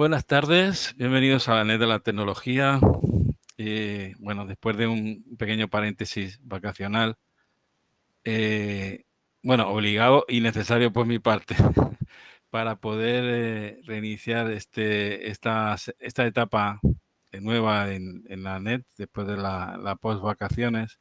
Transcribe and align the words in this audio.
Buenas 0.00 0.24
tardes, 0.24 0.94
bienvenidos 0.96 1.50
a 1.50 1.56
la 1.56 1.64
NET 1.64 1.78
de 1.78 1.86
la 1.86 1.98
Tecnología. 1.98 2.80
Eh, 3.58 4.14
bueno, 4.18 4.46
después 4.46 4.78
de 4.78 4.86
un 4.86 5.36
pequeño 5.36 5.68
paréntesis 5.68 6.40
vacacional, 6.42 7.18
eh, 8.24 9.04
bueno, 9.42 9.68
obligado 9.68 10.24
y 10.26 10.40
necesario 10.40 10.90
por 10.90 11.04
mi 11.04 11.18
parte, 11.18 11.54
para 12.48 12.76
poder 12.76 13.24
eh, 13.26 13.80
reiniciar 13.84 14.50
este, 14.50 15.28
esta, 15.28 15.76
esta 15.98 16.26
etapa 16.26 16.80
nueva 17.38 17.92
en, 17.92 18.24
la 18.42 18.58
NET 18.58 18.86
después 18.96 19.26
de 19.26 19.36
la, 19.36 19.76
la 19.76 19.96
post-vacaciones. 19.96 20.98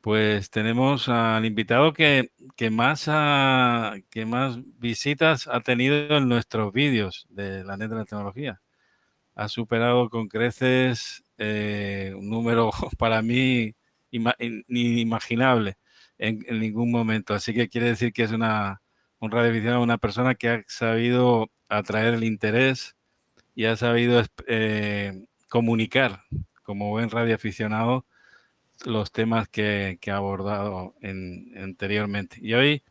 Pues 0.00 0.48
tenemos 0.48 1.10
al 1.10 1.44
invitado 1.44 1.92
que, 1.92 2.30
más 2.70 3.04
que 4.10 4.24
más 4.26 4.58
visitas 4.78 5.46
ha 5.46 5.60
tenido 5.60 6.16
en 6.16 6.28
nuestros 6.28 6.72
vídeos 6.72 7.26
de 7.28 7.64
la 7.64 7.76
net 7.76 7.90
de 7.90 7.96
la 7.96 8.04
tecnología. 8.04 8.62
Ha 9.34 9.48
superado 9.48 10.08
con 10.10 10.28
creces 10.28 11.24
eh, 11.38 12.14
un 12.16 12.30
número 12.30 12.70
para 12.98 13.22
mí 13.22 13.74
inimaginable 14.10 15.76
en, 16.18 16.38
ningún 16.60 16.90
momento. 16.90 17.34
Así 17.34 17.54
que 17.54 17.68
quiere 17.68 17.88
decir 17.88 18.12
que 18.12 18.22
es 18.24 18.32
una, 18.32 18.82
un 19.20 19.30
radioaficionado, 19.30 19.82
una 19.82 19.98
persona 19.98 20.34
que 20.34 20.48
ha 20.48 20.62
sabido 20.68 21.50
atraer 21.68 22.14
el 22.14 22.24
interés 22.24 22.96
y 23.54 23.66
ha 23.66 23.76
sabido 23.76 24.22
eh, 24.46 25.26
comunicar 25.48 26.22
como 26.62 26.90
buen 26.90 27.10
radioaficionado 27.10 28.06
los 28.84 29.12
temas 29.12 29.48
que, 29.48 29.98
ha 30.10 30.16
abordado 30.16 30.94
anteriormente. 31.02 32.38
Y 32.40 32.54
hoy 32.54 32.82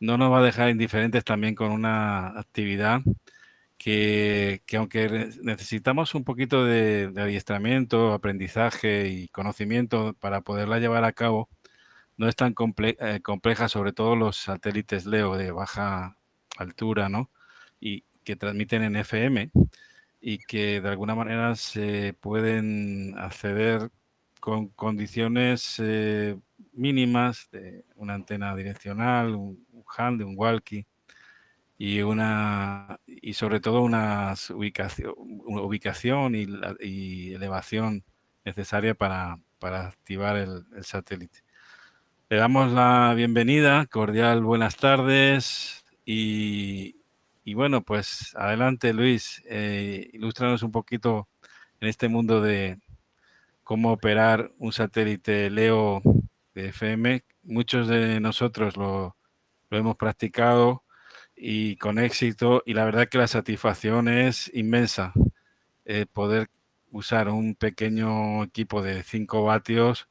no 0.00 0.18
nos 0.18 0.32
va 0.32 0.40
a 0.40 0.42
dejar 0.42 0.70
indiferentes 0.70 1.24
también 1.24 1.54
con 1.54 1.72
una 1.72 2.38
actividad 2.38 3.02
que, 3.78 4.62
aunque 4.76 5.30
necesitamos 5.42 6.14
un 6.14 6.24
poquito 6.24 6.64
de, 6.64 7.12
adiestramiento, 7.16 8.12
aprendizaje 8.12 9.08
y 9.08 9.28
conocimiento 9.28 10.14
para 10.14 10.40
poderla 10.42 10.78
llevar 10.78 11.04
a 11.04 11.12
cabo, 11.12 11.48
no 12.16 12.28
es 12.28 12.36
tan 12.36 12.54
eh, 12.78 13.20
compleja, 13.22 13.68
sobre 13.68 13.92
todo 13.92 14.16
los 14.16 14.36
satélites 14.38 15.06
LEO 15.06 15.36
de 15.36 15.52
baja 15.52 16.18
altura, 16.58 17.08
¿no? 17.08 17.30
Y 17.80 18.04
que 18.24 18.36
transmiten 18.36 18.82
en 18.82 18.96
FM 18.96 19.50
y 20.20 20.38
que 20.38 20.80
de 20.80 20.88
alguna 20.88 21.14
manera 21.14 21.54
se 21.56 22.14
pueden 22.14 23.14
acceder 23.18 23.90
con 24.46 24.68
condiciones 24.68 25.74
eh, 25.80 26.38
mínimas 26.72 27.48
de 27.50 27.84
una 27.96 28.14
antena 28.14 28.54
direccional, 28.54 29.34
un, 29.34 29.66
hand, 29.98 30.22
un 30.22 30.34
walkie 30.38 30.86
y 31.76 32.02
una 32.02 33.00
y 33.08 33.34
sobre 33.34 33.58
todo 33.58 33.82
una 33.82 34.34
ubicación, 34.54 35.14
una 35.18 35.62
ubicación 35.62 36.36
y, 36.36 37.32
elevación 37.32 38.04
necesaria 38.44 38.94
para, 38.94 39.36
activar 39.60 40.36
el, 40.36 40.64
satélite. 40.84 41.40
Le 42.28 42.36
damos 42.36 42.70
la 42.70 43.14
bienvenida, 43.16 43.86
cordial 43.86 44.44
buenas 44.44 44.76
tardes 44.76 45.84
y, 46.04 46.94
bueno, 47.52 47.82
pues 47.82 48.32
adelante 48.36 48.92
Luis, 48.92 49.42
eh, 49.46 50.08
ilústranos 50.12 50.62
un 50.62 50.70
poquito 50.70 51.26
en 51.80 51.88
este 51.88 52.06
mundo 52.06 52.40
de, 52.40 52.78
cómo 53.66 53.90
operar 53.90 54.52
un 54.58 54.72
satélite 54.72 55.50
LEO 55.50 56.00
de 56.54 56.68
FM. 56.68 57.24
Muchos 57.42 57.88
de 57.88 58.20
nosotros 58.20 58.76
lo, 58.76 59.16
hemos 59.70 59.96
practicado 59.96 60.84
y 61.34 61.74
con 61.76 61.98
éxito 61.98 62.62
y 62.64 62.74
la 62.74 62.84
verdad 62.84 63.08
que 63.08 63.18
la 63.18 63.26
satisfacción 63.26 64.06
es 64.06 64.52
inmensa. 64.54 65.12
Eh, 65.84 66.06
poder 66.06 66.48
usar 66.92 67.28
un 67.28 67.56
pequeño 67.56 68.44
equipo 68.44 68.82
de 68.82 69.02
5 69.02 69.42
vatios 69.42 70.08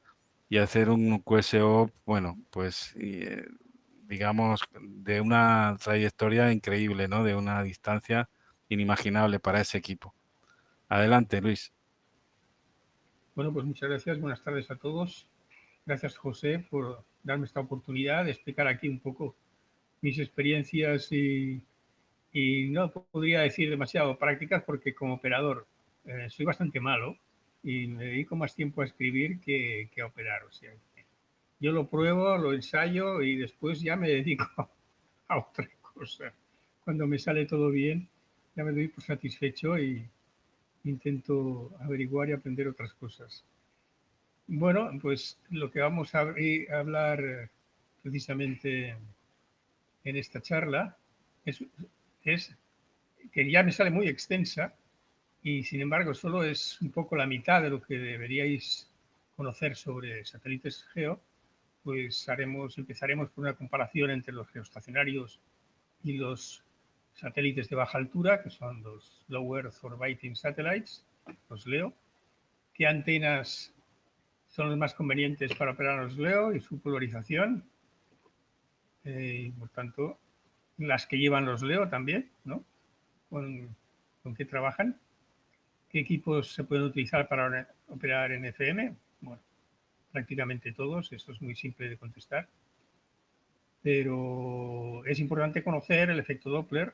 y 0.50 0.58
hacer 0.58 0.90
un 0.90 1.18
QSO, 1.20 1.90
bueno, 2.04 2.38
pues 2.50 2.94
eh, 3.00 3.46
digamos 4.02 4.60
de 4.78 5.22
una 5.22 5.78
trayectoria 5.82 6.52
increíble, 6.52 7.08
¿no? 7.08 7.24
De 7.24 7.34
una 7.34 7.62
distancia 7.62 8.28
inimaginable 8.68 9.40
para 9.40 9.62
ese 9.62 9.78
equipo. 9.78 10.14
Adelante, 10.90 11.40
Luis. 11.40 11.72
Bueno, 13.36 13.52
pues 13.52 13.66
muchas 13.66 13.90
gracias. 13.90 14.18
Buenas 14.18 14.42
tardes 14.42 14.70
a 14.70 14.76
todos. 14.76 15.28
Gracias, 15.84 16.16
José, 16.16 16.66
por 16.70 17.04
darme 17.22 17.44
esta 17.44 17.60
oportunidad 17.60 18.24
de 18.24 18.30
explicar 18.30 18.66
aquí 18.66 18.88
un 18.88 18.98
poco 18.98 19.36
mis 20.00 20.18
experiencias 20.18 21.12
y, 21.12 21.62
no 22.70 22.90
podría 22.90 23.40
decir 23.40 23.68
demasiado 23.68 24.18
prácticas 24.18 24.62
porque 24.64 24.94
como 24.94 25.14
operador 25.14 25.66
eh, 26.06 26.28
soy 26.30 26.46
bastante 26.46 26.80
malo 26.80 27.18
y 27.62 27.88
me 27.88 28.06
dedico 28.06 28.36
más 28.36 28.54
tiempo 28.54 28.80
a 28.80 28.86
escribir 28.86 29.38
que, 29.40 29.90
a 30.02 30.06
operar. 30.06 30.44
O 30.44 30.52
sea, 30.52 30.72
yo 31.60 31.72
lo 31.72 31.90
pruebo, 31.90 32.38
lo 32.38 32.54
ensayo 32.54 33.20
y 33.20 33.36
después 33.36 33.82
ya 33.82 33.96
me 33.96 34.08
dedico 34.08 34.46
a 35.28 35.38
otra 35.38 35.68
cosa. 35.82 36.32
Cuando 36.84 37.06
me 37.06 37.18
sale 37.18 37.44
todo 37.44 37.68
bien, 37.68 38.08
ya 38.56 38.64
me 38.64 38.72
doy 38.72 38.88
por 38.88 39.04
satisfecho 39.04 39.78
y, 39.78 40.08
intento 40.88 41.72
averiguar 41.80 42.28
y 42.28 42.32
aprender 42.32 42.68
otras 42.68 42.92
cosas. 42.94 43.44
Bueno, 44.46 44.90
pues 45.00 45.38
lo 45.50 45.70
que 45.70 45.80
vamos 45.80 46.14
a 46.14 46.20
hablar 46.20 47.50
precisamente 48.02 48.96
en 50.04 50.16
esta 50.16 50.40
charla 50.40 50.96
es, 51.44 51.64
que 53.32 53.50
ya 53.50 53.62
me 53.62 53.72
sale 53.72 53.90
muy 53.90 54.08
extensa 54.08 54.74
y 55.42 55.64
sin 55.64 55.80
embargo 55.80 56.14
solo 56.14 56.44
es 56.44 56.80
un 56.80 56.90
poco 56.90 57.16
la 57.16 57.26
mitad 57.26 57.62
de 57.62 57.70
lo 57.70 57.82
que 57.82 57.98
deberíais 57.98 58.88
conocer 59.36 59.76
sobre 59.76 60.24
satélites 60.24 60.84
geo, 60.94 61.20
pues 61.82 62.28
haremos, 62.28 62.78
empezaremos 62.78 63.30
con 63.30 63.44
una 63.44 63.54
comparación 63.54 64.10
entre 64.10 64.32
los 64.32 64.48
geoestacionarios 64.48 65.40
y 66.02 66.14
los 66.14 66.62
satélites 67.16 67.68
de 67.68 67.76
baja 67.76 67.98
altura, 67.98 68.42
que 68.42 68.50
son 68.50 68.82
los 68.82 69.24
Low 69.28 69.56
Earth 69.56 69.82
Orbiting 69.82 70.36
Satellites, 70.36 71.04
los 71.48 71.66
LEO, 71.66 71.92
qué 72.74 72.86
antenas 72.86 73.74
son 74.48 74.68
los 74.68 74.78
más 74.78 74.94
convenientes 74.94 75.54
para 75.54 75.72
operar 75.72 76.02
los 76.02 76.16
LEO 76.16 76.54
y 76.54 76.60
su 76.60 76.78
polarización, 76.78 77.64
eh, 79.04 79.52
por 79.58 79.68
tanto, 79.70 80.18
las 80.78 81.06
que 81.06 81.18
llevan 81.18 81.46
los 81.46 81.62
LEO 81.62 81.88
también, 81.88 82.30
¿no? 82.44 82.62
Con, 83.30 83.74
con 84.22 84.34
qué 84.34 84.44
trabajan, 84.44 84.98
qué 85.88 86.00
equipos 86.00 86.52
se 86.52 86.64
pueden 86.64 86.84
utilizar 86.84 87.28
para 87.28 87.68
operar 87.88 88.32
en 88.32 88.44
FM, 88.44 88.94
bueno, 89.22 89.40
prácticamente 90.12 90.72
todos, 90.72 91.12
eso 91.12 91.32
es 91.32 91.40
muy 91.40 91.54
simple 91.54 91.88
de 91.88 91.96
contestar. 91.96 92.46
Pero 93.82 95.04
es 95.06 95.18
importante 95.18 95.62
conocer 95.62 96.10
el 96.10 96.18
efecto 96.18 96.50
Doppler 96.50 96.92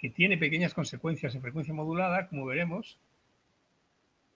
que 0.00 0.10
tiene 0.10 0.38
pequeñas 0.38 0.74
consecuencias 0.74 1.34
en 1.34 1.42
frecuencia 1.42 1.74
modulada, 1.74 2.26
como 2.28 2.46
veremos, 2.46 2.98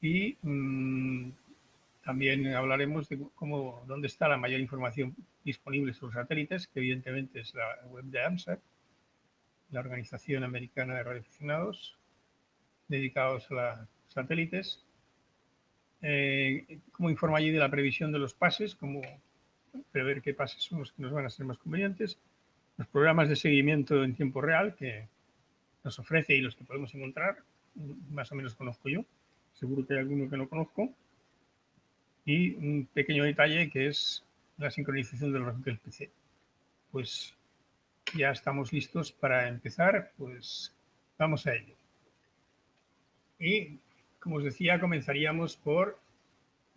y 0.00 0.36
mm, 0.42 1.30
también 2.04 2.46
hablaremos 2.54 3.08
de 3.08 3.18
cómo, 3.34 3.82
dónde 3.86 4.08
está 4.08 4.28
la 4.28 4.36
mayor 4.36 4.60
información 4.60 5.16
disponible 5.42 5.94
sobre 5.94 6.14
satélites, 6.14 6.66
que 6.66 6.80
evidentemente 6.80 7.40
es 7.40 7.54
la 7.54 7.64
web 7.88 8.04
de 8.04 8.22
AMSAT, 8.22 8.60
la 9.70 9.80
Organización 9.80 10.44
Americana 10.44 10.94
de 10.94 11.02
Radioaficionados, 11.02 11.96
dedicados 12.88 13.50
a 13.50 13.54
los 13.54 14.12
satélites. 14.12 14.84
Eh, 16.02 16.80
cómo 16.92 17.08
informa 17.08 17.38
allí 17.38 17.50
de 17.50 17.58
la 17.58 17.70
previsión 17.70 18.12
de 18.12 18.18
los 18.18 18.34
pases, 18.34 18.74
cómo 18.74 19.00
prever 19.90 20.20
qué 20.20 20.34
pases 20.34 20.62
son 20.62 20.80
los 20.80 20.92
que 20.92 21.02
nos 21.02 21.12
van 21.12 21.24
a 21.24 21.30
ser 21.30 21.46
más 21.46 21.56
convenientes. 21.56 22.18
Los 22.76 22.86
programas 22.88 23.30
de 23.30 23.36
seguimiento 23.36 24.04
en 24.04 24.14
tiempo 24.14 24.42
real, 24.42 24.74
que 24.74 25.08
nos 25.84 25.98
ofrece 25.98 26.34
y 26.34 26.40
los 26.40 26.56
que 26.56 26.64
podemos 26.64 26.94
encontrar, 26.94 27.36
más 28.10 28.32
o 28.32 28.34
menos 28.34 28.54
conozco 28.54 28.88
yo, 28.88 29.04
seguro 29.52 29.86
que 29.86 29.94
hay 29.94 30.00
alguno 30.00 30.28
que 30.28 30.36
no 30.36 30.48
conozco, 30.48 30.92
y 32.24 32.54
un 32.54 32.88
pequeño 32.92 33.24
detalle 33.24 33.70
que 33.70 33.88
es 33.88 34.24
la 34.56 34.70
sincronización 34.70 35.32
del, 35.32 35.62
del 35.62 35.78
PC. 35.78 36.10
Pues 36.90 37.34
ya 38.16 38.30
estamos 38.30 38.72
listos 38.72 39.12
para 39.12 39.48
empezar, 39.48 40.12
pues 40.16 40.74
vamos 41.18 41.46
a 41.46 41.54
ello. 41.54 41.74
Y 43.38 43.78
como 44.20 44.36
os 44.36 44.44
decía, 44.44 44.80
comenzaríamos 44.80 45.56
por 45.56 45.98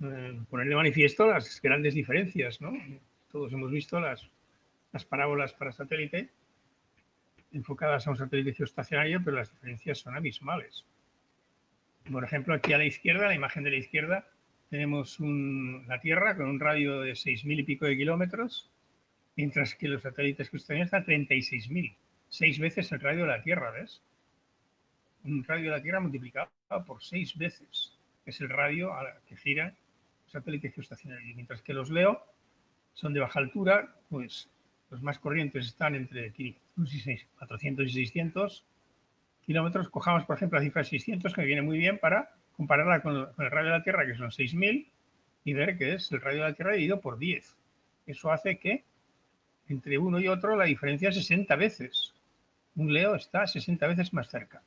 eh, 0.03 0.39
poner 0.49 0.67
de 0.67 0.75
manifiesto 0.75 1.27
las 1.27 1.61
grandes 1.61 1.93
diferencias, 1.93 2.59
¿no? 2.59 2.73
Todos 3.31 3.53
hemos 3.53 3.71
visto 3.71 3.99
las, 3.99 4.27
las 4.91 5.05
parábolas 5.05 5.53
para 5.53 5.71
satélite 5.71 6.29
enfocadas 7.51 8.07
a 8.07 8.11
un 8.11 8.17
satélite 8.17 8.53
geoestacionario, 8.53 9.21
pero 9.23 9.37
las 9.37 9.51
diferencias 9.51 9.99
son 9.99 10.15
abismales. 10.15 10.85
Por 12.11 12.23
ejemplo, 12.23 12.53
aquí 12.53 12.73
a 12.73 12.77
la 12.77 12.85
izquierda, 12.85 13.27
la 13.27 13.35
imagen 13.35 13.63
de 13.63 13.71
la 13.71 13.77
izquierda, 13.77 14.27
tenemos 14.69 15.17
la 15.19 15.99
Tierra 15.99 16.35
con 16.35 16.47
un 16.47 16.59
radio 16.59 17.01
de 17.01 17.11
6.000 17.11 17.59
y 17.59 17.63
pico 17.63 17.85
de 17.85 17.97
kilómetros, 17.97 18.69
mientras 19.35 19.75
que 19.75 19.87
los 19.87 20.01
satélites 20.01 20.49
geoestacionarios 20.49 20.87
están 20.87 21.03
a 21.03 21.05
36.000, 21.05 21.95
seis 22.29 22.59
veces 22.59 22.91
el 22.91 22.99
radio 22.99 23.21
de 23.21 23.27
la 23.27 23.41
Tierra, 23.41 23.71
¿ves? 23.71 24.01
un 25.23 25.43
radio 25.43 25.71
de 25.71 25.77
la 25.77 25.83
Tierra 25.83 25.99
multiplicado 25.99 26.49
por 26.85 27.03
seis 27.03 27.37
veces, 27.37 27.97
es 28.25 28.41
el 28.41 28.49
radio 28.49 28.93
a 28.93 29.03
la 29.03 29.19
que 29.27 29.37
gira 29.37 29.67
el 29.67 30.31
satélite 30.31 30.71
geoestacionario. 30.71 31.35
Mientras 31.35 31.61
que 31.61 31.73
los 31.73 31.89
LEO 31.89 32.21
son 32.93 33.13
de 33.13 33.19
baja 33.19 33.39
altura, 33.39 33.95
pues 34.09 34.49
los 34.89 35.01
más 35.01 35.19
corrientes 35.19 35.65
están 35.65 35.95
entre 35.95 36.21
400 37.37 37.85
y 37.85 37.89
600 37.89 38.63
kilómetros. 39.45 39.89
Cojamos, 39.89 40.25
por 40.25 40.37
ejemplo, 40.37 40.59
la 40.59 40.65
cifra 40.65 40.83
de 40.83 40.89
600, 40.89 41.33
que 41.33 41.41
me 41.41 41.47
viene 41.47 41.61
muy 41.61 41.77
bien 41.77 41.97
para 41.97 42.35
compararla 42.55 43.01
con 43.01 43.15
el 43.15 43.51
radio 43.51 43.71
de 43.71 43.77
la 43.77 43.83
Tierra, 43.83 44.05
que 44.05 44.15
son 44.15 44.29
6.000, 44.29 44.87
y 45.43 45.53
ver 45.53 45.77
que 45.77 45.93
es 45.93 46.11
el 46.11 46.21
radio 46.21 46.43
de 46.43 46.49
la 46.49 46.55
Tierra 46.55 46.73
dividido 46.73 47.01
por 47.01 47.17
10. 47.17 47.55
Eso 48.05 48.31
hace 48.31 48.57
que 48.57 48.83
entre 49.69 49.97
uno 49.97 50.19
y 50.19 50.27
otro 50.27 50.55
la 50.55 50.65
diferencia 50.65 51.09
es 51.09 51.15
60 51.15 51.55
veces. 51.55 52.13
Un 52.75 52.93
Leo 52.93 53.15
está 53.15 53.47
60 53.47 53.85
veces 53.87 54.13
más 54.13 54.29
cerca. 54.29 54.61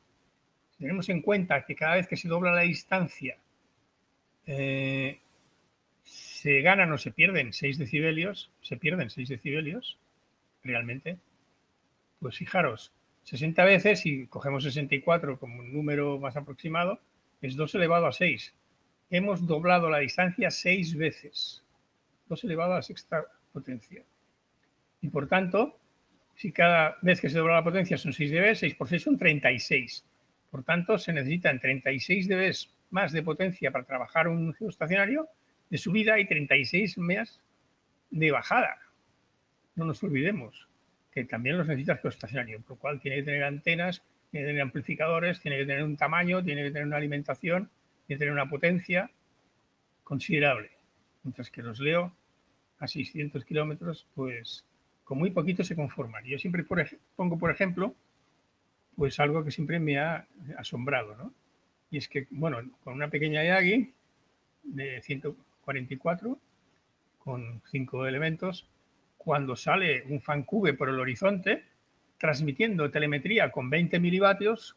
Si 0.73 0.79
tenemos 0.79 1.09
en 1.09 1.23
cuenta 1.23 1.65
que 1.65 1.75
cada 1.75 1.97
vez 1.97 2.07
que 2.07 2.17
se 2.17 2.29
dobla 2.29 2.53
la 2.53 2.63
distancia 2.63 3.37
eh, 4.47 5.19
se 6.03 6.61
ganan 6.63 6.93
o 6.93 6.99
se 6.99 7.13
pierden 7.13 7.53
6 7.53 7.79
decibelios, 7.79 8.51
se 8.63 8.77
pierden 8.77 9.11
6 9.11 9.29
decibelios, 9.29 9.99
realmente, 10.63 11.19
pues 12.21 12.37
fijaros, 12.37 12.93
60 13.25 13.65
veces, 13.65 14.07
y 14.07 14.27
cogemos 14.27 14.63
64 14.65 15.39
como 15.39 15.61
un 15.61 15.73
número 15.73 16.19
más 16.19 16.37
aproximado, 16.37 17.01
es 17.41 17.57
2 17.57 17.75
elevado 17.77 18.07
a 18.07 18.13
6. 18.13 18.55
Hemos 19.11 19.47
doblado 19.47 19.91
la 19.91 19.99
distancia 19.99 20.51
6 20.51 20.97
veces. 20.97 21.65
2 22.29 22.45
elevado 22.45 22.73
a 22.75 22.77
la 22.77 22.83
sexta 22.83 23.25
potencia. 23.53 24.05
Y 25.01 25.09
por 25.09 25.29
tanto, 25.29 25.79
si 26.37 26.53
cada 26.53 26.97
vez 27.03 27.21
que 27.21 27.31
se 27.31 27.39
dobla 27.39 27.55
la 27.55 27.65
potencia 27.65 27.99
son 27.99 28.13
6 28.13 28.31
dB, 28.31 28.55
6 28.55 28.75
por 28.75 28.89
6 28.89 29.03
son 29.03 29.19
36. 29.19 30.05
Por 30.51 30.63
tanto, 30.63 30.99
se 30.99 31.13
necesitan 31.13 31.61
36 31.61 32.29
dB 32.29 32.55
más 32.91 33.13
de 33.13 33.23
potencia 33.23 33.71
para 33.71 33.85
trabajar 33.85 34.29
un 34.29 34.53
geoestacionario 34.55 35.29
de 35.71 35.79
subida 35.79 36.19
y 36.19 36.27
36 36.27 36.99
más 36.99 37.41
de 38.11 38.31
bajada. 38.31 38.79
No 39.77 39.85
nos 39.85 40.03
olvidemos 40.03 40.70
que 41.13 41.25
también 41.25 41.59
los 41.59 41.67
necesita 41.67 41.97
geoestacionario, 41.97 42.61
por 42.61 42.77
lo 42.77 42.77
cual 42.77 43.01
tiene 43.01 43.19
que 43.19 43.23
tener 43.25 43.45
antenas, 43.45 44.03
tiene 44.31 44.47
que 44.47 44.51
tener 44.51 44.63
amplificadores, 44.63 45.41
tiene 45.41 45.59
que 45.59 45.67
tener 45.67 45.83
un 45.83 45.97
tamaño, 45.97 46.43
tiene 46.43 46.63
que 46.63 46.71
tener 46.71 46.87
una 46.87 46.97
alimentación, 46.97 47.69
tiene 48.07 48.19
que 48.19 48.19
tener 48.19 48.33
una 48.33 48.49
potencia 48.49 49.11
considerable. 50.05 50.71
Mientras 51.23 51.51
que 51.51 51.63
los 51.63 51.81
leo 51.81 52.15
a 52.79 52.87
600 52.87 53.45
kilómetros, 53.45 54.07
pues 54.15 54.65
con 55.05 55.19
muy 55.19 55.31
poquito 55.31 55.65
se 55.65 55.75
conforman. 55.75 56.25
Yo 56.25 56.39
siempre 56.39 56.65
pongo, 57.17 57.39
por 57.39 57.51
ejemplo, 57.51 57.95
pues 58.97 59.19
algo 59.19 59.45
que 59.45 59.51
siempre 59.51 59.81
me 59.81 59.99
ha 59.99 60.27
asombrado, 60.57 61.17
¿no? 61.17 61.35
Y 61.91 61.99
es 61.99 62.09
que, 62.09 62.29
bueno, 62.31 62.59
con 62.85 62.95
una 62.95 63.11
pequeña 63.11 63.43
Yagi 63.43 63.93
de 64.63 65.03
144, 65.03 66.39
con 67.19 67.63
cinco 67.71 68.07
elementos, 68.07 68.69
cuando 69.23 69.55
sale 69.55 70.05
un 70.09 70.23
FanCube 70.23 70.73
por 70.73 70.89
el 70.89 70.99
horizonte, 70.99 71.67
transmitiendo 72.17 72.91
telemetría 72.91 73.53
con 73.53 73.69
20 73.69 74.01
milivatios, 74.01 74.77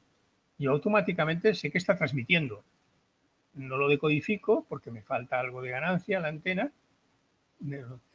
yo 0.57 0.72
automáticamente 0.72 1.54
sé 1.54 1.72
que 1.72 1.78
está 1.78 1.95
transmitiendo. 1.95 2.62
No 3.54 3.78
lo 3.78 3.88
decodifico 3.88 4.66
porque 4.68 4.92
me 4.92 5.01
falta 5.01 5.40
algo 5.40 5.62
de 5.62 5.69
ganancia 5.69 6.19
la 6.19 6.28
antena, 6.28 6.74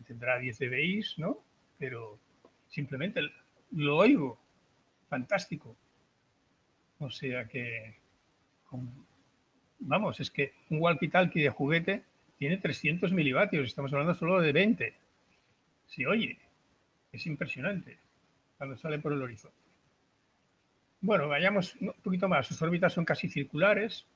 tendrá 0.06 0.38
10 0.38 0.58
dBi, 0.58 1.02
¿no? 1.16 1.38
Pero 1.78 2.18
simplemente 2.66 3.22
lo 3.72 3.96
oigo. 3.96 4.38
Fantástico. 5.08 5.74
O 6.98 7.08
sea 7.08 7.48
que, 7.48 7.96
vamos, 9.78 10.20
es 10.20 10.30
que 10.30 10.52
un 10.68 10.80
walkie-talkie 10.80 11.42
de 11.42 11.48
juguete 11.48 12.02
tiene 12.36 12.58
300 12.58 13.12
milivatios, 13.12 13.66
estamos 13.66 13.90
hablando 13.94 14.12
solo 14.12 14.42
de 14.42 14.52
20 14.52 15.07
se 15.88 16.06
oye. 16.06 16.38
Es 17.10 17.26
impresionante 17.26 17.98
cuando 18.56 18.76
sale 18.76 18.98
por 18.98 19.12
el 19.12 19.22
horizonte. 19.22 19.56
Bueno, 21.00 21.28
vayamos 21.28 21.74
un 21.80 21.92
poquito 22.02 22.28
más. 22.28 22.46
Sus 22.46 22.60
órbitas 22.62 22.92
son 22.92 23.04
casi 23.04 23.28
circulares, 23.28 24.06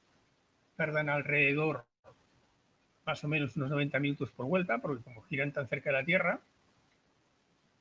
tardan 0.76 1.08
alrededor 1.08 1.84
más 3.04 3.24
o 3.24 3.28
menos 3.28 3.56
unos 3.56 3.70
90 3.70 3.98
minutos 3.98 4.30
por 4.30 4.46
vuelta, 4.46 4.78
porque 4.78 5.02
como 5.02 5.22
giran 5.22 5.52
tan 5.52 5.66
cerca 5.66 5.90
de 5.90 5.96
la 5.96 6.04
Tierra, 6.04 6.40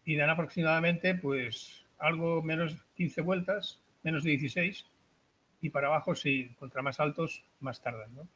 y 0.04 0.16
dan 0.16 0.30
aproximadamente 0.30 1.14
pues 1.14 1.86
algo 2.00 2.42
menos 2.42 2.74
de 2.74 2.80
15 2.96 3.22
vueltas, 3.22 3.80
menos 4.04 4.24
de 4.24 4.32
16, 4.32 4.86
y 5.62 5.70
para 5.70 5.88
abajo, 5.88 6.16
si 6.16 6.50
contra 6.60 6.82
más 6.82 7.00
altos, 7.00 7.44
más 7.60 7.82
tardan, 7.82 8.16
¿no? 8.16 8.28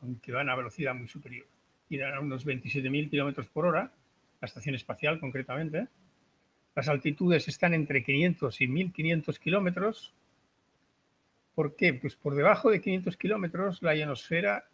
aunque 0.00 0.32
van 0.32 0.50
a 0.50 0.56
velocidad 0.56 0.94
muy 0.94 1.08
superior. 1.08 1.46
Irán 1.88 2.14
a 2.14 2.20
unos 2.20 2.46
27.000 2.46 3.10
kilómetros 3.10 3.46
por 3.48 3.66
hora, 3.66 3.92
la 4.44 4.48
estación 4.48 4.74
espacial 4.74 5.18
concretamente. 5.18 5.88
Las 6.74 6.88
altitudes 6.88 7.48
están 7.48 7.72
entre 7.72 8.04
500 8.04 8.60
y 8.60 8.68
1500 8.68 9.38
kilómetros. 9.38 10.14
¿Por 11.54 11.76
qué? 11.76 11.94
Pues 11.94 12.14
por 12.16 12.34
debajo 12.34 12.70
de 12.70 12.80
500 12.80 13.16
kilómetros 13.16 13.82
la 13.82 13.96
ionosfera, 13.96 14.68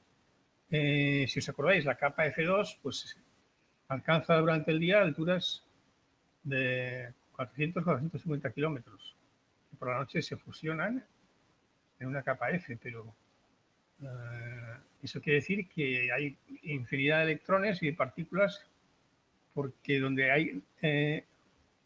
eh, 0.70 1.26
si 1.28 1.38
os 1.38 1.48
acordáis, 1.48 1.84
la 1.84 1.96
capa 1.96 2.26
F2, 2.26 2.78
pues 2.82 3.16
alcanza 3.88 4.36
durante 4.36 4.72
el 4.72 4.80
día 4.80 5.02
alturas 5.02 5.64
de 6.42 7.12
400-450 7.36 8.52
kilómetros. 8.52 9.16
Por 9.78 9.88
la 9.88 9.98
noche 9.98 10.20
se 10.20 10.36
fusionan 10.36 11.04
en 12.00 12.08
una 12.08 12.22
capa 12.22 12.50
F, 12.50 12.76
pero 12.82 13.14
eh, 14.02 14.76
eso 15.02 15.20
quiere 15.20 15.36
decir 15.36 15.68
que 15.68 16.10
hay 16.10 16.36
infinidad 16.62 17.18
de 17.18 17.24
electrones 17.24 17.80
y 17.82 17.86
de 17.86 17.92
partículas 17.92 18.66
porque 19.54 19.98
donde 19.98 20.30
hay 20.30 20.62
eh, 20.82 21.24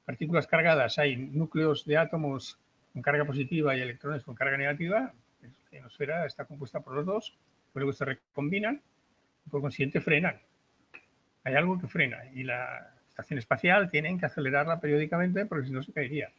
partículas 0.05 0.47
cargadas 0.47 0.99
hay 0.99 1.17
núcleos 1.17 1.85
de 1.85 1.97
átomos 1.97 2.59
con 2.93 3.03
carga 3.03 3.25
positiva 3.25 3.77
y 3.77 3.81
electrones 3.81 4.23
con 4.23 4.35
carga 4.35 4.57
negativa. 4.57 5.13
La 5.71 5.79
ionosfera 5.79 6.27
está 6.27 6.45
compuesta 6.45 6.81
por 6.81 6.95
los 6.95 7.07
dos, 7.07 7.37
luego 7.75 7.93
se 7.93 8.05
recombinan 8.05 8.81
y 9.47 9.51
por 9.51 9.61
consiguiente 9.61 10.01
frenan. 10.01 10.41
Hay 11.43 11.55
algo 11.55 11.79
que 11.79 11.89
frena 11.89 12.25
y 12.33 12.45
la 12.45 12.95
estación 13.09 13.39
espacial 13.39 13.91
tienen 13.91 14.19
que 14.19 14.27
acelerarla 14.27 14.81
periódicamente 14.81 15.47
porque 15.47 15.67
si 15.67 15.73
no 15.73 15.83
se 15.83 15.93
caería. 15.93 16.31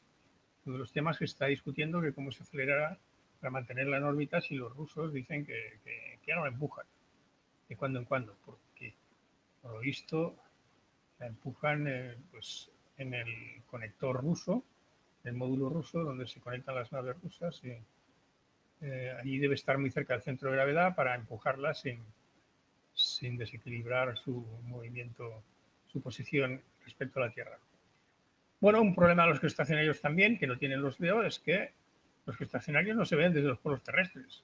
Uno 0.66 0.76
de 0.76 0.80
los 0.80 0.92
temas 0.92 1.18
que 1.18 1.26
está 1.26 1.46
discutiendo 1.46 2.02
que 2.02 2.14
cómo 2.14 2.32
se 2.32 2.44
acelerará 2.44 2.98
para 3.40 3.52
mantenerla 3.52 3.98
en 3.98 4.04
órbita 4.04 4.42
si 4.42 4.56
los 4.56 4.76
rusos 4.76 5.14
dicen 5.14 5.46
que, 5.46 5.80
que 5.84 6.20
ya 6.26 6.36
no 6.36 6.44
la 6.44 6.50
empujan 6.52 6.86
de 7.70 7.76
cuando 7.76 8.00
en 8.00 8.06
cuando, 8.06 8.36
porque 8.46 8.96
por 9.62 9.74
lo 9.74 9.80
visto 9.80 10.36
la 11.20 11.28
empujan 11.28 11.88
eh, 11.88 12.16
pues, 12.32 12.72
en 12.98 13.14
el 13.14 13.64
conector 13.68 14.22
ruso, 14.22 14.64
el 15.24 15.34
módulo 15.34 15.70
ruso 15.70 16.04
donde 16.04 16.28
se 16.28 16.40
conectan 16.40 16.76
las 16.76 16.92
naves 16.92 17.16
rusas. 17.22 17.62
Y, 17.64 17.76
eh, 18.82 19.16
allí 19.20 19.40
debe 19.40 19.56
estar 19.56 19.78
muy 19.78 19.90
cerca 19.90 20.14
del 20.14 20.22
centro 20.22 20.50
de 20.50 20.58
gravedad 20.58 20.96
para 20.96 21.16
empujarla 21.16 21.74
sin, 21.74 22.04
desequilibrar 23.38 24.18
su 24.18 24.46
movimiento, 24.64 25.44
su 25.88 26.02
posición 26.02 26.62
respecto 26.84 27.20
a 27.20 27.28
la 27.28 27.34
Tierra. 27.34 27.58
Bueno, 28.60 28.82
un 28.82 28.96
problema 28.96 29.24
de 29.24 29.30
los 29.30 29.40
geoestacionarios 29.40 30.02
también, 30.02 30.38
que 30.38 30.48
no 30.48 30.58
tienen 30.58 30.82
los 30.82 30.98
DEO, 30.98 31.24
es 31.24 31.40
que 31.40 31.72
los 32.26 32.38
geoestacionarios 32.38 32.96
no 32.96 33.06
se 33.06 33.16
ven 33.16 33.34
desde 33.34 33.48
los 33.48 33.60
polos 33.60 33.84
terrestres. 33.84 34.44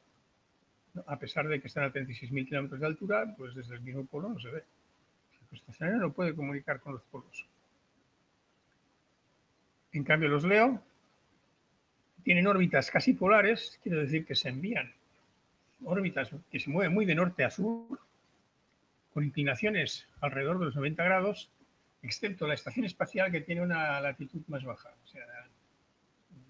A 1.05 1.17
pesar 1.17 1.47
de 1.47 1.61
que 1.61 1.67
están 1.67 1.85
a 1.85 1.93
36.000 1.93 2.47
kilómetros 2.47 2.79
de 2.79 2.85
altura, 2.85 3.33
pues 3.37 3.55
desde 3.55 3.75
el 3.75 3.81
mismo 3.81 4.05
polo 4.05 4.29
no 4.29 4.39
se 4.39 4.49
ve 4.49 4.63
estacionario 5.55 6.01
no 6.01 6.13
puede 6.13 6.35
comunicar 6.35 6.79
con 6.79 6.93
los 6.93 7.03
polos. 7.03 7.45
En 9.91 10.03
cambio, 10.03 10.29
los 10.29 10.43
Leo 10.43 10.81
tienen 12.23 12.47
órbitas 12.47 12.89
casi 12.91 13.13
polares, 13.13 13.79
quiere 13.83 13.99
decir 13.99 14.25
que 14.25 14.35
se 14.35 14.49
envían 14.49 14.93
órbitas 15.83 16.31
que 16.51 16.59
se 16.59 16.69
mueven 16.69 16.93
muy 16.93 17.05
de 17.05 17.15
norte 17.15 17.43
a 17.43 17.49
sur, 17.49 17.99
con 19.13 19.23
inclinaciones 19.23 20.07
alrededor 20.21 20.59
de 20.59 20.65
los 20.65 20.75
90 20.75 21.03
grados, 21.03 21.51
excepto 22.01 22.47
la 22.47 22.53
estación 22.53 22.85
espacial 22.85 23.31
que 23.31 23.41
tiene 23.41 23.61
una 23.61 23.99
latitud 23.99 24.41
más 24.47 24.63
baja. 24.63 24.93
O 25.03 25.07
sea, 25.07 25.25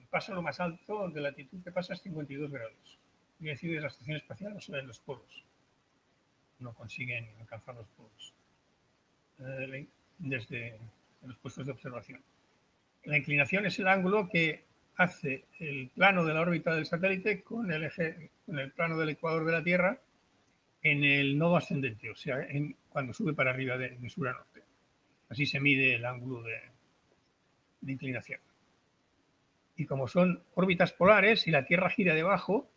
pasa 0.10 0.34
lo 0.34 0.42
más 0.42 0.60
alto 0.60 1.10
de 1.10 1.22
latitud 1.22 1.64
que 1.64 1.72
pasa 1.72 1.94
es 1.94 2.02
52 2.02 2.52
grados. 2.52 3.00
Quiere 3.40 3.54
decir 3.54 3.74
que 3.74 3.82
la 3.82 3.88
estación 3.88 4.18
espacial 4.18 4.54
no 4.54 4.60
se 4.60 4.72
ven 4.72 4.88
los 4.88 5.00
polos. 5.00 5.46
No 6.60 6.74
consiguen 6.74 7.30
alcanzar 7.40 7.76
los 7.76 7.88
polos. 7.88 8.34
Eh, 9.40 9.88
desde 10.20 10.78
los 11.24 11.38
puestos 11.38 11.66
de 11.66 11.72
observación. 11.72 12.22
La 13.06 13.18
inclinación 13.18 13.66
es 13.66 13.80
el 13.80 13.88
ángulo 13.88 14.30
que 14.30 14.64
hace 14.96 15.46
el 15.60 15.90
plano 15.90 16.24
de 16.24 16.34
la 16.34 16.42
órbita 16.42 16.76
del 16.76 16.86
satélite 16.86 17.42
con 17.42 17.72
el 17.72 17.84
eje, 17.84 18.30
con 18.46 18.60
el 18.60 18.72
plano 18.72 18.98
del 18.98 19.10
ecuador 19.10 19.46
de 19.46 19.52
la 19.52 19.64
Tierra 19.64 20.00
en 20.84 21.04
el 21.04 21.38
nodo 21.38 21.58
ascendente, 21.58 22.10
o 22.10 22.16
sea, 22.16 22.42
en, 22.42 22.76
cuando 22.90 23.14
sube 23.14 23.34
para 23.34 23.52
arriba 23.52 23.78
de, 23.78 23.98
sur 24.10 24.28
a 24.28 24.34
norte. 24.34 24.62
Así 25.30 25.46
se 25.46 25.60
mide 25.60 25.96
el 25.96 26.06
ángulo 26.06 26.44
de, 26.44 27.92
inclinación. 27.92 28.40
Y 29.76 29.86
como 29.86 30.08
son 30.08 30.44
órbitas 30.54 30.92
polares 30.92 31.48
y 31.48 31.52
la 31.52 31.66
Tierra 31.66 31.90
gira 31.90 32.14
debajo 32.14 32.70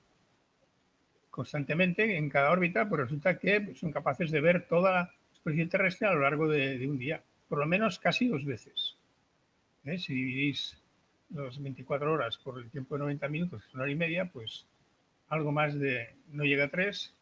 constantemente 1.31 2.17
en 2.17 2.31
cada 2.31 2.51
órbita, 2.51 2.89
pues 2.89 3.03
resulta 3.03 3.39
que 3.39 3.75
son 3.75 3.91
capaces 3.91 4.31
de 4.31 4.41
ver 4.41 4.67
toda 4.69 4.93
la 4.93 5.15
superficie 5.45 5.67
terrestre 5.67 6.09
a 6.09 6.15
lo 6.15 6.21
largo 6.21 6.49
de, 6.49 6.89
un 6.89 6.97
día, 6.97 7.23
por 7.49 7.59
lo 7.59 7.67
menos 7.67 7.99
casi 7.99 8.29
dos 8.29 8.47
veces. 8.47 8.97
¿Eh? 9.85 9.99
Si 9.99 10.15
dividís 10.15 10.83
las 11.35 11.63
24 11.63 12.11
horas 12.11 12.39
por 12.39 12.59
el 12.59 12.71
tiempo 12.71 12.95
de 12.95 13.01
90 13.01 13.29
minutos, 13.29 13.63
una 13.75 13.83
hora 13.83 13.93
y 13.93 13.95
media, 13.95 14.25
pues 14.25 14.67
algo 15.29 15.53
más 15.53 15.79
de, 15.79 16.15
no 16.29 16.45
llega 16.45 16.65
a 16.65 16.71
tres 16.71 17.15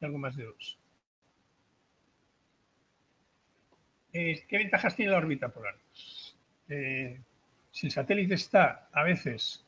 y 0.00 0.04
algo 0.04 0.18
más 0.18 0.36
de 0.36 0.44
dos. 0.44 0.78
Eh, 4.12 4.44
¿Qué 4.48 4.58
ventajas 4.58 4.94
tiene 4.94 5.10
la 5.10 5.18
órbita 5.18 5.48
polar? 5.48 5.74
Eh, 6.68 7.20
si 7.72 7.86
el 7.88 7.92
satélite 7.92 8.34
está 8.34 8.88
a 8.92 9.02
veces 9.02 9.64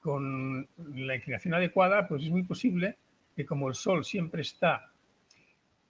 con 0.00 0.68
la 0.94 1.16
inclinación 1.16 1.54
adecuada, 1.54 2.06
pues 2.06 2.22
es 2.22 2.30
muy 2.30 2.42
posible 2.44 2.96
que 3.34 3.46
como 3.46 3.68
el 3.68 3.74
Sol 3.74 4.04
siempre 4.04 4.42
está, 4.42 4.93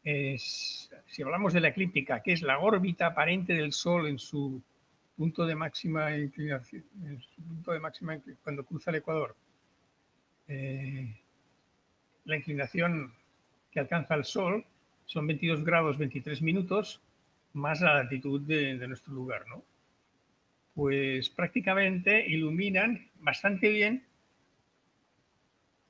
si 0.04 1.23
hablamos 1.23 1.52
de 1.52 1.61
la 1.61 1.68
eclíptica, 1.68 2.23
que 2.23 2.32
es 2.32 2.42
la 2.42 2.58
órbita 2.58 3.06
aparente 3.06 3.54
del 3.54 3.73
Sol 3.73 4.06
en 4.06 4.18
su 4.18 4.62
punto 5.16 5.46
de 5.46 5.54
máxima 5.54 6.16
inclinación, 6.16 6.84
punto 7.49 7.73
de 7.73 7.80
máxima 7.80 8.18
cuando 8.42 8.64
cruza 8.64 8.90
el 8.90 8.96
Ecuador, 8.96 9.34
la 12.25 12.37
inclinación 12.37 13.14
que 13.70 13.80
alcanza 13.80 14.14
el 14.14 14.25
Sol 14.25 14.64
son 15.06 15.26
22 15.26 15.64
grados 15.64 15.99
23 15.99 16.42
minutos 16.42 17.00
más 17.54 17.80
la 17.80 17.94
latitud 17.94 18.40
de, 18.40 18.75
nuestro 18.87 19.12
lugar, 19.12 19.46
¿no? 19.49 19.62
Pues 20.75 21.30
prácticamente 21.30 22.26
iluminan 22.26 23.08
bastante 23.20 23.68
bien 23.68 24.04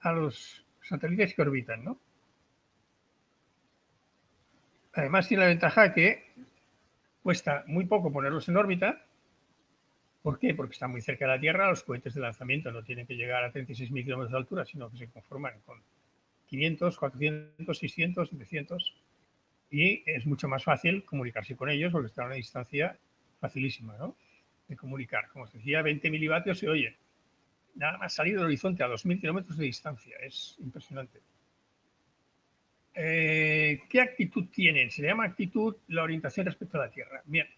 a 0.00 0.12
los 0.12 0.64
satélites 0.83 1.35
que 1.35 1.42
orbitan, 1.42 1.85
¿no? 1.85 1.99
Además 4.94 5.28
tiene 5.28 5.42
la 5.42 5.48
ventaja 5.48 5.92
que 5.92 6.24
cuesta 7.22 7.64
muy 7.66 7.86
poco 7.86 8.12
ponerlos 8.12 8.48
en 8.48 8.56
órbita. 8.56 9.02
¿Por 10.22 10.38
qué? 10.38 10.54
Porque 10.54 10.72
están 10.72 10.90
muy 10.90 11.02
cerca 11.02 11.26
de 11.26 11.32
la 11.32 11.40
Tierra, 11.40 11.68
los 11.68 11.82
cohetes 11.82 12.14
de 12.14 12.20
lanzamiento 12.20 12.70
no 12.70 12.82
tienen 12.82 13.06
que 13.06 13.14
llegar 13.14 13.44
a 13.44 13.52
36.000 13.52 14.04
kilómetros 14.04 14.30
de 14.30 14.38
altura, 14.38 14.64
sino 14.64 14.90
que 14.90 14.96
se 14.96 15.08
conforman 15.08 15.54
con 15.66 15.80
500, 16.46 16.96
400, 16.96 17.78
600, 17.78 18.28
700 18.30 18.94
y 19.70 20.02
es 20.06 20.24
mucho 20.24 20.46
más 20.46 20.62
fácil 20.62 21.04
comunicarse 21.04 21.56
con 21.56 21.68
ellos 21.68 21.90
porque 21.90 22.06
están 22.06 22.24
a 22.24 22.26
una 22.28 22.36
distancia 22.36 22.96
facilísima 23.40 23.96
¿no? 23.98 24.16
de 24.68 24.76
comunicar. 24.76 25.28
Como 25.30 25.44
os 25.44 25.52
decía, 25.52 25.82
20 25.82 26.10
milivatios 26.10 26.58
se 26.58 26.68
oye. 26.68 26.96
Nada 27.74 27.98
más 27.98 28.14
salir 28.14 28.36
del 28.36 28.44
horizonte 28.44 28.84
a 28.84 28.88
2.000 28.88 29.20
kilómetros 29.20 29.58
de 29.58 29.64
distancia. 29.64 30.16
Es 30.22 30.56
impresionante. 30.60 31.20
Eh, 32.94 33.80
¿Qué 33.88 34.00
actitud 34.00 34.46
tienen? 34.50 34.90
Se 34.90 35.02
le 35.02 35.08
llama 35.08 35.24
actitud 35.24 35.76
la 35.88 36.04
orientación 36.04 36.46
respecto 36.46 36.78
a 36.78 36.86
la 36.86 36.90
Tierra. 36.90 37.22
Bien, 37.24 37.48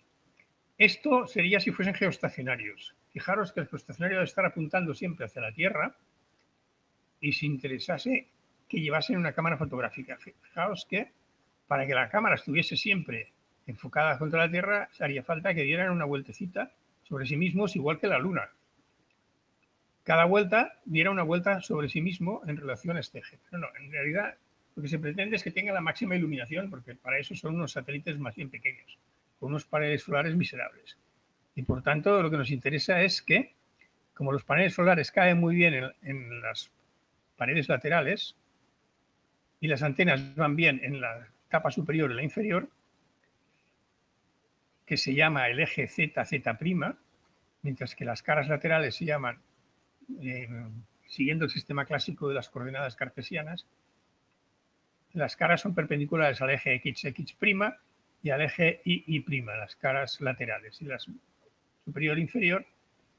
esto 0.78 1.26
sería 1.26 1.60
si 1.60 1.70
fuesen 1.70 1.94
geoestacionarios. 1.94 2.94
Fijaros 3.10 3.52
que 3.52 3.60
el 3.60 3.66
geoestacionario 3.66 4.18
debe 4.18 4.26
estar 4.26 4.44
apuntando 4.44 4.94
siempre 4.94 5.26
hacia 5.26 5.42
la 5.42 5.52
Tierra 5.52 5.96
y 7.20 7.32
si 7.32 7.46
interesase 7.46 8.28
que 8.68 8.80
llevasen 8.80 9.18
una 9.18 9.32
cámara 9.32 9.56
fotográfica. 9.56 10.18
Fijaos 10.18 10.86
que 10.88 11.12
para 11.66 11.86
que 11.86 11.94
la 11.94 12.08
cámara 12.08 12.36
estuviese 12.36 12.76
siempre 12.76 13.32
enfocada 13.66 14.18
contra 14.18 14.40
la 14.40 14.50
Tierra, 14.50 14.88
haría 15.00 15.22
falta 15.22 15.54
que 15.54 15.62
dieran 15.62 15.90
una 15.90 16.04
vueltecita 16.04 16.72
sobre 17.02 17.26
sí 17.26 17.36
mismos, 17.36 17.76
igual 17.76 17.98
que 17.98 18.06
la 18.06 18.18
Luna. 18.18 18.50
Cada 20.02 20.24
vuelta 20.24 20.80
diera 20.84 21.10
una 21.10 21.24
vuelta 21.24 21.60
sobre 21.60 21.88
sí 21.88 22.00
mismo 22.00 22.42
en 22.46 22.56
relación 22.56 22.96
a 22.96 23.00
este 23.00 23.18
eje. 23.18 23.38
Pero 23.50 23.62
no, 23.62 23.68
en 23.78 23.90
realidad 23.90 24.36
lo 24.76 24.82
que 24.82 24.88
se 24.88 24.98
pretende 24.98 25.36
es 25.36 25.42
que 25.42 25.50
tenga 25.50 25.72
la 25.72 25.80
máxima 25.80 26.16
iluminación, 26.16 26.68
porque 26.68 26.94
para 26.94 27.18
eso 27.18 27.34
son 27.34 27.54
unos 27.54 27.72
satélites 27.72 28.18
más 28.18 28.36
bien 28.36 28.50
pequeños, 28.50 28.98
con 29.40 29.48
unos 29.48 29.64
paneles 29.64 30.02
solares 30.02 30.36
miserables. 30.36 30.98
Y 31.54 31.62
por 31.62 31.82
tanto, 31.82 32.22
lo 32.22 32.30
que 32.30 32.36
nos 32.36 32.50
interesa 32.50 33.00
es 33.00 33.22
que, 33.22 33.54
como 34.12 34.32
los 34.32 34.44
paneles 34.44 34.74
solares 34.74 35.10
caen 35.10 35.38
muy 35.38 35.56
bien 35.56 35.92
en, 36.02 36.42
las 36.42 36.70
paredes 37.38 37.70
laterales 37.70 38.36
y 39.60 39.68
las 39.68 39.82
antenas 39.82 40.36
van 40.36 40.56
bien 40.56 40.80
en 40.84 41.00
la 41.00 41.26
capa 41.48 41.70
superior 41.70 42.10
y 42.10 42.14
la 42.14 42.22
inferior, 42.22 42.68
que 44.84 44.98
se 44.98 45.14
llama 45.14 45.48
el 45.48 45.58
eje 45.58 45.88
ZZ', 45.88 46.96
mientras 47.62 47.96
que 47.96 48.04
las 48.04 48.22
caras 48.22 48.48
laterales 48.48 48.94
se 48.94 49.06
llaman, 49.06 49.38
eh, 50.20 50.48
siguiendo 51.06 51.46
el 51.46 51.50
sistema 51.50 51.86
clásico 51.86 52.28
de 52.28 52.34
las 52.34 52.50
coordenadas 52.50 52.94
cartesianas, 52.94 53.66
las 55.16 55.36
caras 55.36 55.60
son 55.60 55.74
perpendiculares 55.74 56.40
al 56.40 56.50
eje 56.50 56.80
XX' 56.80 57.74
y 58.22 58.30
al 58.30 58.42
eje 58.42 58.80
II', 58.84 59.44
las 59.46 59.76
caras 59.76 60.20
laterales, 60.20 60.80
y 60.82 60.84
las 60.84 61.08
superior 61.84 62.18
e 62.18 62.20
inferior 62.20 62.66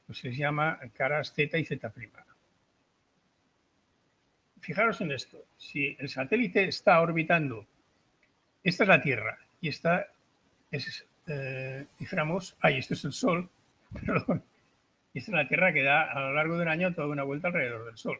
pues 0.05 0.19
se 0.19 0.33
llama 0.33 0.79
caras 0.93 1.33
Z 1.33 1.57
y 1.57 1.65
Z'. 1.65 1.91
Fijaros 4.61 5.01
en 5.01 5.11
esto, 5.11 5.45
si 5.57 5.95
el 5.99 6.09
satélite 6.09 6.63
está 6.67 6.99
orbitando 7.01 7.67
esta 8.67 8.83
es 8.83 8.89
la 8.89 9.01
Tierra 9.01 9.37
y 9.61 9.69
esta 9.69 10.07
es, 10.71 11.05
eh, 11.27 11.85
dijéramos, 11.97 12.57
ay, 12.59 12.79
esto 12.79 12.95
es 12.95 13.05
el 13.05 13.13
Sol, 13.13 13.49
perdón, 14.05 14.43
y 15.13 15.19
esta 15.19 15.31
es 15.31 15.35
la 15.35 15.47
Tierra 15.47 15.71
que 15.71 15.83
da 15.83 16.11
a 16.11 16.19
lo 16.19 16.33
largo 16.33 16.57
de 16.57 16.63
un 16.63 16.67
año 16.67 16.93
toda 16.93 17.07
una 17.07 17.23
vuelta 17.23 17.47
alrededor 17.47 17.85
del 17.85 17.97
Sol. 17.97 18.19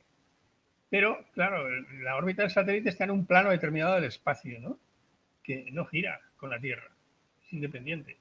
Pero, 0.89 1.25
claro, 1.33 1.67
la 2.01 2.15
órbita 2.15 2.43
del 2.43 2.51
satélite 2.51 2.89
está 2.89 3.03
en 3.03 3.11
un 3.11 3.25
plano 3.25 3.49
determinado 3.49 3.95
del 3.95 4.05
espacio, 4.05 4.59
¿no? 4.59 4.79
Que 5.43 5.69
no 5.71 5.85
gira 5.85 6.21
con 6.37 6.49
la 6.49 6.59
Tierra, 6.59 6.89
es 7.43 7.53
independiente. 7.53 8.17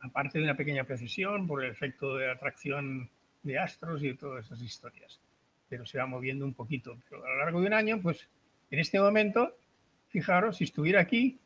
Aparte 0.00 0.38
de 0.38 0.44
una 0.44 0.56
pequeña 0.56 0.84
precisión 0.84 1.46
por 1.46 1.64
el 1.64 1.70
efecto 1.70 2.16
de 2.16 2.30
atracción 2.30 3.10
de 3.42 3.58
astros 3.58 4.02
y 4.02 4.08
de 4.08 4.14
todas 4.14 4.46
esas 4.46 4.60
historias. 4.60 5.20
Pero 5.68 5.86
se 5.86 5.98
va 5.98 6.06
moviendo 6.06 6.44
un 6.44 6.54
poquito. 6.54 6.96
Pero 7.08 7.24
a 7.24 7.28
lo 7.28 7.38
largo 7.38 7.60
de 7.60 7.66
un 7.66 7.72
año, 7.72 8.00
pues 8.00 8.28
en 8.70 8.78
este 8.78 9.00
momento 9.00 9.56
Fijaros, 10.14 10.58
si 10.58 10.62
estuviera 10.62 11.00
aquí, 11.00 11.40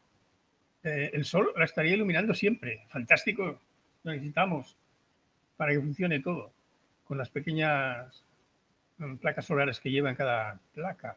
eh, 0.83 1.09
el 1.15 1.25
sol 1.25 1.55
la 1.57 1.65
estaría 1.65 1.95
iluminando 1.95 2.35
siempre. 2.35 2.85
Fantástico, 2.91 3.59
lo 4.03 4.13
necesitamos 4.13 4.77
para 5.57 5.73
que 5.73 5.81
funcione 5.81 6.21
todo, 6.21 6.53
con 7.05 7.17
las 7.17 7.31
pequeñas 7.31 8.27
placas 9.21 9.47
solares 9.47 9.81
que 9.81 9.91
lleva 9.91 10.11
en 10.11 10.17
cada 10.17 10.61
placa. 10.75 11.17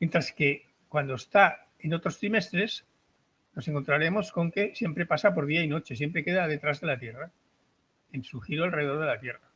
Mientras 0.00 0.32
que 0.32 0.66
cuando 0.88 1.14
está 1.14 1.68
en 1.78 1.94
otros 1.94 2.18
trimestres, 2.18 2.86
nos 3.54 3.66
encontraremos 3.66 4.30
con 4.32 4.50
que 4.50 4.74
siempre 4.74 5.06
pasa 5.06 5.34
por 5.34 5.46
día 5.46 5.62
y 5.62 5.68
noche, 5.68 5.96
siempre 5.96 6.24
queda 6.24 6.46
detrás 6.46 6.80
de 6.80 6.86
la 6.86 6.98
Tierra, 6.98 7.30
en 8.12 8.22
su 8.22 8.40
giro 8.40 8.64
alrededor 8.64 9.00
de 9.00 9.06
la 9.06 9.20
Tierra. 9.20 9.50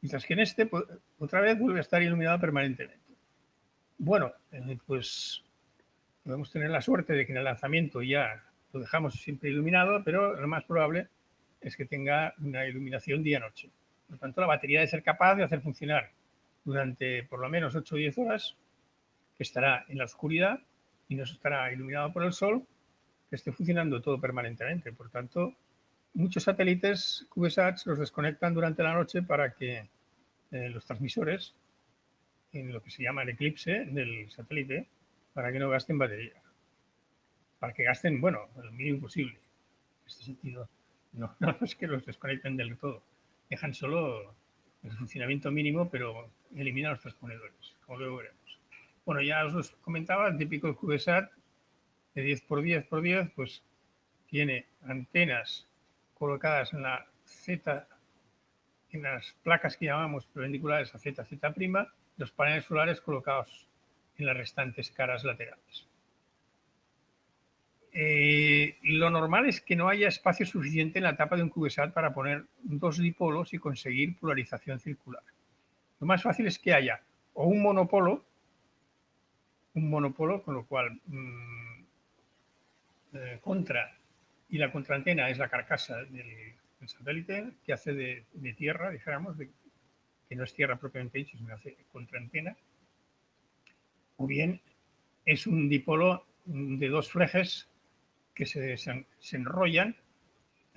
Mientras 0.00 0.24
que 0.24 0.34
en 0.34 0.40
este, 0.40 0.70
otra 1.18 1.40
vez 1.40 1.58
vuelve 1.58 1.78
a 1.78 1.82
estar 1.82 2.02
iluminado 2.02 2.38
permanentemente. 2.38 3.14
Bueno, 3.98 4.32
eh, 4.52 4.78
pues 4.86 5.42
podemos 6.22 6.50
tener 6.52 6.70
la 6.70 6.80
suerte 6.80 7.12
de 7.12 7.26
que 7.26 7.32
en 7.32 7.38
el 7.38 7.44
lanzamiento 7.44 8.00
ya 8.02 8.44
lo 8.72 8.80
dejamos 8.80 9.14
siempre 9.14 9.50
iluminado, 9.50 10.02
pero 10.04 10.40
lo 10.40 10.46
más 10.46 10.64
probable 10.64 11.08
es 11.60 11.76
que 11.76 11.84
tenga 11.84 12.34
una 12.38 12.64
iluminación 12.66 13.22
día-noche. 13.22 13.70
Por 14.06 14.14
lo 14.14 14.20
tanto, 14.20 14.40
la 14.40 14.46
batería 14.46 14.80
debe 14.80 14.90
ser 14.90 15.02
capaz 15.02 15.34
de 15.34 15.42
hacer 15.42 15.60
funcionar 15.60 16.12
durante 16.68 17.22
por 17.22 17.40
lo 17.40 17.48
menos 17.48 17.74
8 17.74 17.94
o 17.94 17.98
10 17.98 18.18
horas, 18.18 18.54
que 19.36 19.42
estará 19.42 19.86
en 19.88 19.96
la 19.96 20.04
oscuridad 20.04 20.60
y 21.08 21.14
no 21.14 21.24
estará 21.24 21.72
iluminado 21.72 22.12
por 22.12 22.24
el 22.24 22.34
sol, 22.34 22.66
que 23.30 23.36
esté 23.36 23.52
funcionando 23.52 24.02
todo 24.02 24.20
permanentemente. 24.20 24.92
Por 24.92 25.08
tanto, 25.08 25.54
muchos 26.12 26.42
satélites 26.42 27.26
CubeSats 27.30 27.86
los 27.86 27.98
desconectan 27.98 28.52
durante 28.52 28.82
la 28.82 28.92
noche 28.92 29.22
para 29.22 29.54
que 29.54 29.88
eh, 30.50 30.68
los 30.68 30.84
transmisores, 30.84 31.54
en 32.52 32.70
lo 32.70 32.82
que 32.82 32.90
se 32.90 33.02
llama 33.02 33.22
el 33.22 33.30
eclipse 33.30 33.86
del 33.86 34.30
satélite, 34.30 34.88
para 35.32 35.50
que 35.50 35.58
no 35.58 35.70
gasten 35.70 35.96
batería. 35.96 36.42
Para 37.58 37.72
que 37.72 37.84
gasten, 37.84 38.20
bueno, 38.20 38.48
lo 38.62 38.72
mínimo 38.72 39.00
posible. 39.00 39.38
En 39.38 40.06
este 40.06 40.24
sentido, 40.24 40.68
no, 41.14 41.34
no 41.40 41.56
es 41.62 41.74
que 41.74 41.86
los 41.86 42.04
desconecten 42.04 42.58
del 42.58 42.76
todo. 42.76 43.02
Dejan 43.48 43.72
solo 43.72 44.34
el 44.82 44.92
funcionamiento 44.92 45.50
mínimo, 45.50 45.90
pero 45.90 46.30
eliminan 46.54 46.92
los 46.92 47.00
transponedores, 47.00 47.76
como 47.84 47.98
luego 47.98 48.16
veremos. 48.18 48.58
Bueno, 49.04 49.22
ya 49.22 49.44
os 49.44 49.70
comentaba, 49.82 50.28
el 50.28 50.38
típico 50.38 50.74
CubeSat 50.76 51.30
de 52.14 52.22
10 52.22 52.42
x 52.42 52.62
10 52.62 52.84
x 52.84 53.02
10, 53.02 53.30
pues 53.34 53.62
tiene 54.26 54.66
antenas 54.82 55.66
colocadas 56.14 56.72
en 56.74 56.82
la 56.82 57.06
Z, 57.24 57.86
en 58.90 59.02
las 59.02 59.34
placas 59.42 59.76
que 59.76 59.86
llamamos 59.86 60.26
perpendiculares 60.26 60.94
a 60.94 60.98
Z, 60.98 61.24
Z', 61.24 61.92
los 62.16 62.32
paneles 62.32 62.64
solares 62.64 63.00
colocados 63.00 63.66
en 64.16 64.26
las 64.26 64.36
restantes 64.36 64.90
caras 64.90 65.24
laterales. 65.24 65.87
Eh, 68.00 68.76
lo 68.82 69.10
normal 69.10 69.48
es 69.48 69.60
que 69.60 69.74
no 69.74 69.88
haya 69.88 70.06
espacio 70.06 70.46
suficiente 70.46 71.00
en 71.00 71.02
la 71.02 71.16
tapa 71.16 71.34
de 71.34 71.42
un 71.42 71.48
CubeSat 71.48 71.92
para 71.92 72.14
poner 72.14 72.44
dos 72.62 72.98
dipolos 72.98 73.52
y 73.54 73.58
conseguir 73.58 74.16
polarización 74.16 74.78
circular. 74.78 75.24
Lo 75.98 76.06
más 76.06 76.22
fácil 76.22 76.46
es 76.46 76.60
que 76.60 76.72
haya 76.72 77.02
o 77.34 77.48
un 77.48 77.60
monopolo, 77.60 78.24
un 79.74 79.90
monopolo, 79.90 80.44
con 80.44 80.54
lo 80.54 80.64
cual 80.64 81.00
mm, 81.06 81.84
eh, 83.14 83.38
contra, 83.42 83.92
y 84.48 84.58
la 84.58 84.70
contraantena 84.70 85.28
es 85.28 85.38
la 85.38 85.48
carcasa 85.48 85.96
del, 86.04 86.54
satélite 86.86 87.54
que 87.66 87.72
hace 87.72 87.94
de, 87.94 88.52
tierra, 88.56 88.90
dijéramos, 88.90 89.36
que 90.28 90.36
no 90.36 90.44
es 90.44 90.54
tierra 90.54 90.76
propiamente 90.76 91.18
dicho, 91.18 91.36
sino 91.36 91.52
hace 91.52 91.76
contraantena, 91.90 92.56
o 94.18 94.26
bien 94.28 94.60
es 95.24 95.48
un 95.48 95.68
dipolo 95.68 96.24
de 96.44 96.88
dos 96.88 97.10
flejes 97.10 97.68
que 98.38 98.46
se, 98.46 99.36
enrollan 99.36 99.96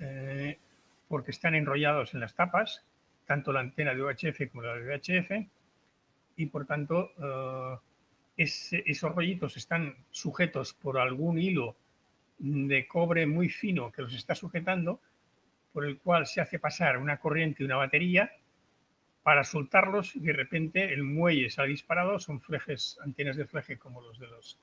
eh, 0.00 0.58
porque 1.06 1.30
están 1.30 1.54
enrollados 1.54 2.12
en 2.12 2.18
las 2.18 2.34
tapas, 2.34 2.84
tanto 3.24 3.52
la 3.52 3.60
antena 3.60 3.94
de 3.94 4.02
UHF 4.02 4.50
como 4.50 4.62
la 4.64 4.74
de 4.74 4.82
VHF, 4.82 5.48
y 6.36 6.46
por 6.46 6.66
tanto 6.66 7.12
eh, 7.22 7.76
esos 8.36 9.14
rollitos 9.14 9.56
están 9.56 9.94
sujetos 10.10 10.74
por 10.74 10.98
algún 10.98 11.38
hilo 11.38 11.76
de 12.38 12.88
cobre 12.88 13.26
muy 13.26 13.48
fino 13.48 13.92
que 13.92 14.02
los 14.02 14.14
está 14.14 14.34
sujetando, 14.34 15.00
por 15.72 15.84
el 15.86 15.98
cual 15.98 16.26
se 16.26 16.40
hace 16.40 16.58
pasar 16.58 16.98
una 16.98 17.18
corriente 17.18 17.62
y 17.62 17.66
una 17.66 17.76
batería 17.76 18.32
para 19.22 19.44
soltarlos 19.44 20.16
y 20.16 20.20
de 20.20 20.32
repente 20.32 20.92
el 20.92 21.04
muelle 21.04 21.48
se 21.48 21.62
ha 21.62 21.64
disparado, 21.64 22.18
son 22.18 22.40
flejes, 22.40 22.98
antenas 23.04 23.36
de 23.36 23.46
fleje 23.46 23.78
como 23.78 24.02
los 24.02 24.18
de 24.18 24.26
las 24.26 24.58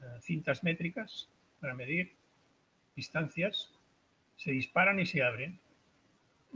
eh, 0.00 0.04
cintas 0.22 0.64
métricas 0.64 1.28
para 1.60 1.74
medir 1.74 2.19
distancias, 3.00 3.72
se 4.36 4.50
disparan 4.50 5.00
y 5.00 5.06
se 5.06 5.22
abren. 5.22 5.58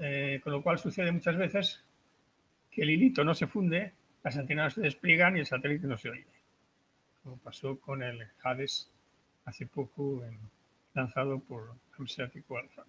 Eh, 0.00 0.40
con 0.42 0.52
lo 0.52 0.62
cual 0.62 0.78
sucede 0.78 1.12
muchas 1.12 1.36
veces 1.36 1.84
que 2.70 2.82
el 2.82 2.90
hilito 2.90 3.24
no 3.24 3.34
se 3.34 3.46
funde, 3.46 3.92
las 4.22 4.36
antenas 4.36 4.74
se 4.74 4.82
despliegan 4.82 5.36
y 5.36 5.40
el 5.40 5.46
satélite 5.46 5.86
no 5.86 5.96
se 5.96 6.10
oye. 6.10 6.26
Como 7.22 7.38
pasó 7.38 7.78
con 7.80 8.02
el 8.02 8.26
Hades 8.42 8.90
hace 9.44 9.66
poco 9.66 10.22
lanzado 10.94 11.38
por 11.40 11.74
Hanseático 11.96 12.58
Alpha. 12.58 12.84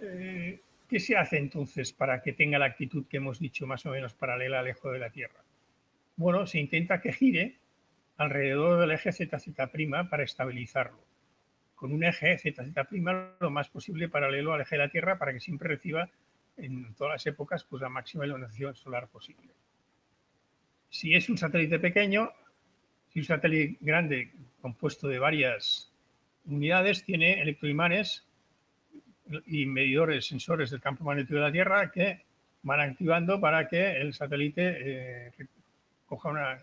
Eh, 0.00 0.60
¿Qué 0.88 1.00
se 1.00 1.16
hace 1.16 1.38
entonces 1.38 1.92
para 1.92 2.22
que 2.22 2.32
tenga 2.32 2.58
la 2.58 2.66
actitud 2.66 3.06
que 3.08 3.16
hemos 3.16 3.40
dicho 3.40 3.66
más 3.66 3.84
o 3.86 3.90
menos 3.90 4.14
paralela 4.14 4.60
al 4.60 4.66
de 4.66 4.98
la 4.98 5.10
Tierra? 5.10 5.42
Bueno, 6.16 6.46
se 6.46 6.60
intenta 6.60 7.00
que 7.00 7.12
gire 7.12 7.56
alrededor 8.16 8.80
del 8.80 8.92
eje 8.92 9.12
ZZ' 9.12 10.08
para 10.08 10.22
estabilizarlo, 10.22 11.05
con 11.76 11.92
un 11.92 12.02
eje 12.02 12.38
ZZ' 12.38 13.36
lo 13.38 13.50
más 13.50 13.68
posible 13.68 14.08
paralelo 14.08 14.54
al 14.54 14.62
eje 14.62 14.76
de 14.76 14.82
la 14.82 14.88
Tierra 14.88 15.18
para 15.18 15.32
que 15.32 15.40
siempre 15.40 15.68
reciba 15.68 16.08
en 16.56 16.94
todas 16.94 17.12
las 17.12 17.26
épocas 17.26 17.64
pues, 17.64 17.82
la 17.82 17.90
máxima 17.90 18.24
iluminación 18.24 18.74
solar 18.74 19.08
posible. 19.08 19.52
Si 20.88 21.14
es 21.14 21.28
un 21.28 21.36
satélite 21.36 21.78
pequeño, 21.78 22.32
si 23.12 23.20
un 23.20 23.24
satélite 23.26 23.76
grande 23.80 24.32
compuesto 24.60 25.06
de 25.06 25.18
varias 25.18 25.92
unidades, 26.46 27.04
tiene 27.04 27.42
electroimanes 27.42 28.24
y 29.46 29.66
medidores, 29.66 30.26
sensores 30.26 30.70
del 30.70 30.80
campo 30.80 31.04
magnético 31.04 31.34
de 31.34 31.40
la 31.40 31.52
Tierra 31.52 31.90
que 31.90 32.24
van 32.62 32.80
activando 32.80 33.38
para 33.38 33.68
que 33.68 34.00
el 34.00 34.14
satélite 34.14 34.76
eh, 34.78 35.32
coja 36.06 36.30
una, 36.30 36.58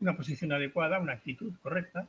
una, 0.00 0.16
posición 0.16 0.52
adecuada, 0.52 1.00
una 1.00 1.14
actitud 1.14 1.52
correcta 1.60 2.06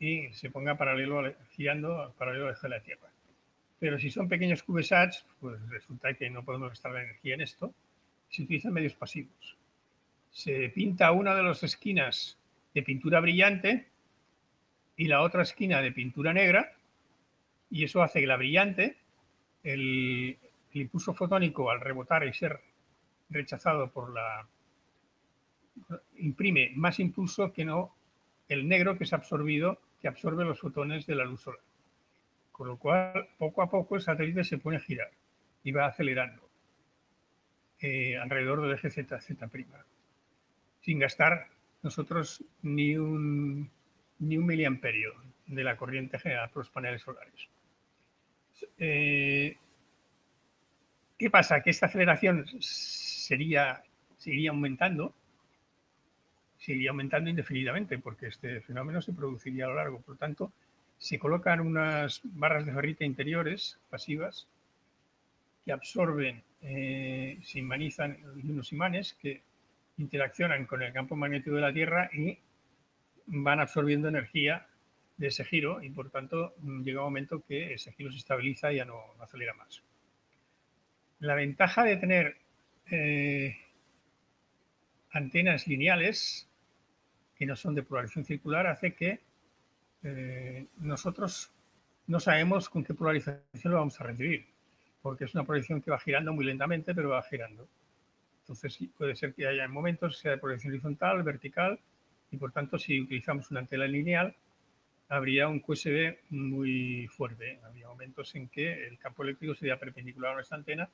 y 0.00 0.32
se 0.32 0.50
ponga 0.50 0.76
paralelo, 0.76 1.32
girando 1.50 2.12
paralelo 2.18 2.46
al 2.46 2.54
eje 2.54 2.62
de 2.62 2.68
la 2.70 2.80
Tierra. 2.80 3.08
Pero 3.78 3.98
si 3.98 4.10
son 4.10 4.28
pequeños 4.28 4.62
CubeSats, 4.62 5.24
pues 5.38 5.60
resulta 5.68 6.14
que 6.14 6.28
no 6.28 6.44
podemos 6.44 6.70
gastar 6.70 6.92
la 6.92 7.02
energía 7.02 7.34
en 7.34 7.42
esto. 7.42 7.72
Se 8.28 8.42
utilizan 8.42 8.72
medios 8.72 8.94
pasivos. 8.94 9.56
Se 10.30 10.70
pinta 10.70 11.12
una 11.12 11.34
de 11.34 11.42
las 11.42 11.62
esquinas 11.62 12.38
de 12.74 12.82
pintura 12.82 13.20
brillante 13.20 13.88
y 14.96 15.06
la 15.06 15.22
otra 15.22 15.42
esquina 15.42 15.80
de 15.80 15.92
pintura 15.92 16.32
negra 16.32 16.72
y 17.70 17.84
eso 17.84 18.02
hace 18.02 18.20
que 18.20 18.26
la 18.26 18.36
brillante, 18.36 18.96
el, 19.62 20.36
impulso 20.72 21.14
fotónico 21.14 21.70
al 21.70 21.80
rebotar 21.80 22.26
y 22.26 22.32
ser 22.32 22.60
rechazado 23.28 23.90
por 23.90 24.12
la... 24.12 24.46
imprime 26.16 26.72
más 26.74 27.00
impulso 27.00 27.52
que 27.52 27.64
no 27.64 27.94
el 28.48 28.68
negro 28.68 28.98
que 28.98 29.04
es 29.04 29.12
absorbido, 29.12 29.80
que 30.00 30.08
absorbe 30.08 30.44
los 30.44 30.58
fotones 30.58 31.06
de 31.06 31.14
la 31.14 31.24
luz 31.24 31.42
solar. 31.42 31.60
Con 32.52 32.68
lo 32.68 32.78
cual, 32.78 33.28
poco 33.38 33.62
a 33.62 33.70
poco 33.70 33.96
el 33.96 34.02
satélite 34.02 34.44
se 34.44 34.58
pone 34.58 34.76
a 34.76 34.80
girar 34.80 35.10
y 35.62 35.72
va 35.72 35.86
acelerando 35.86 36.48
eh, 37.80 38.16
alrededor 38.16 38.62
del 38.62 38.72
eje 38.72 38.90
Z, 38.90 39.20
Z', 39.20 39.50
sin 40.80 40.98
gastar 40.98 41.48
nosotros 41.82 42.44
ni 42.62 42.96
un, 42.96 43.70
ni 44.18 44.36
un 44.36 44.46
miliamperio 44.46 45.14
de 45.46 45.64
la 45.64 45.76
corriente 45.76 46.18
generada 46.18 46.48
por 46.48 46.58
los 46.58 46.70
paneles 46.70 47.02
solares. 47.02 47.48
Eh, 48.78 49.56
¿Qué 51.18 51.30
pasa? 51.30 51.62
Que 51.62 51.70
esta 51.70 51.86
aceleración 51.86 52.46
sería, 52.60 53.82
seguiría 54.16 54.50
aumentando, 54.50 55.14
seguiría 56.60 56.90
aumentando 56.90 57.30
indefinidamente, 57.30 57.98
porque 57.98 58.28
este 58.28 58.60
fenómeno 58.60 59.00
se 59.00 59.12
produciría 59.12 59.64
a 59.64 59.68
lo 59.68 59.74
largo. 59.76 60.00
Por 60.00 60.14
lo 60.14 60.18
tanto, 60.18 60.52
se 60.98 61.18
colocan 61.18 61.60
unas 61.60 62.20
barras 62.22 62.66
de 62.66 62.72
ferrita 62.72 63.04
interiores 63.04 63.78
pasivas 63.88 64.46
que 65.64 65.72
absorben, 65.72 66.42
eh, 66.62 67.38
se 67.42 67.58
imanizan 67.58 68.18
unos 68.44 68.72
imanes 68.72 69.14
que 69.14 69.40
interaccionan 69.96 70.66
con 70.66 70.82
el 70.82 70.92
campo 70.92 71.16
magnético 71.16 71.56
de 71.56 71.62
la 71.62 71.72
Tierra 71.72 72.10
y 72.12 72.38
van 73.26 73.60
absorbiendo 73.60 74.08
energía 74.08 74.66
de 75.16 75.28
ese 75.28 75.44
giro 75.44 75.82
y 75.82 75.90
por 75.90 76.10
tanto 76.10 76.54
llega 76.82 77.00
un 77.00 77.06
momento 77.06 77.44
que 77.46 77.74
ese 77.74 77.92
giro 77.92 78.10
se 78.10 78.18
estabiliza 78.18 78.72
y 78.72 78.76
ya 78.76 78.84
no, 78.84 78.98
acelera 79.20 79.54
más. 79.54 79.82
La 81.20 81.34
ventaja 81.34 81.84
de 81.84 81.96
tener 81.96 82.36
eh, 82.90 83.56
antenas 85.10 85.66
lineales 85.66 86.49
que 87.40 87.46
no 87.46 87.56
son 87.56 87.74
de 87.74 87.82
polarización 87.82 88.26
circular 88.26 88.66
hace 88.66 88.92
que 88.92 89.18
eh, 90.02 90.66
nosotros 90.76 91.50
no 92.06 92.20
sabemos 92.20 92.68
con 92.68 92.84
qué 92.84 92.92
polarización 92.92 93.72
lo 93.72 93.78
vamos 93.78 93.98
a 93.98 94.04
recibir, 94.04 94.44
porque 95.00 95.24
es 95.24 95.34
una 95.34 95.44
polarización 95.44 95.80
que 95.80 95.90
va 95.90 95.98
girando 95.98 96.34
muy 96.34 96.44
lentamente, 96.44 96.94
pero 96.94 97.08
va 97.08 97.22
girando. 97.22 97.66
Entonces 98.42 98.78
puede 98.94 99.16
ser 99.16 99.32
que 99.32 99.46
haya 99.46 99.66
momentos 99.68 100.18
sea 100.18 100.32
de 100.32 100.36
polarización 100.36 100.74
horizontal, 100.74 101.22
vertical, 101.22 101.80
y 102.30 102.36
por 102.36 102.52
tanto 102.52 102.78
si 102.78 103.00
utilizamos 103.00 103.50
una 103.50 103.60
antena 103.60 103.86
lineal, 103.86 104.36
habría 105.08 105.48
un 105.48 105.60
QSB 105.60 106.18
muy 106.28 107.08
fuerte. 107.08 107.58
Habría 107.64 107.88
momentos 107.88 108.34
en 108.34 108.48
que 108.48 108.86
el 108.86 108.98
campo 108.98 109.22
eléctrico 109.22 109.54
sería 109.54 109.78
perpendicular 109.78 110.32
a 110.32 110.34
nuestra 110.34 110.58
antena 110.58 110.90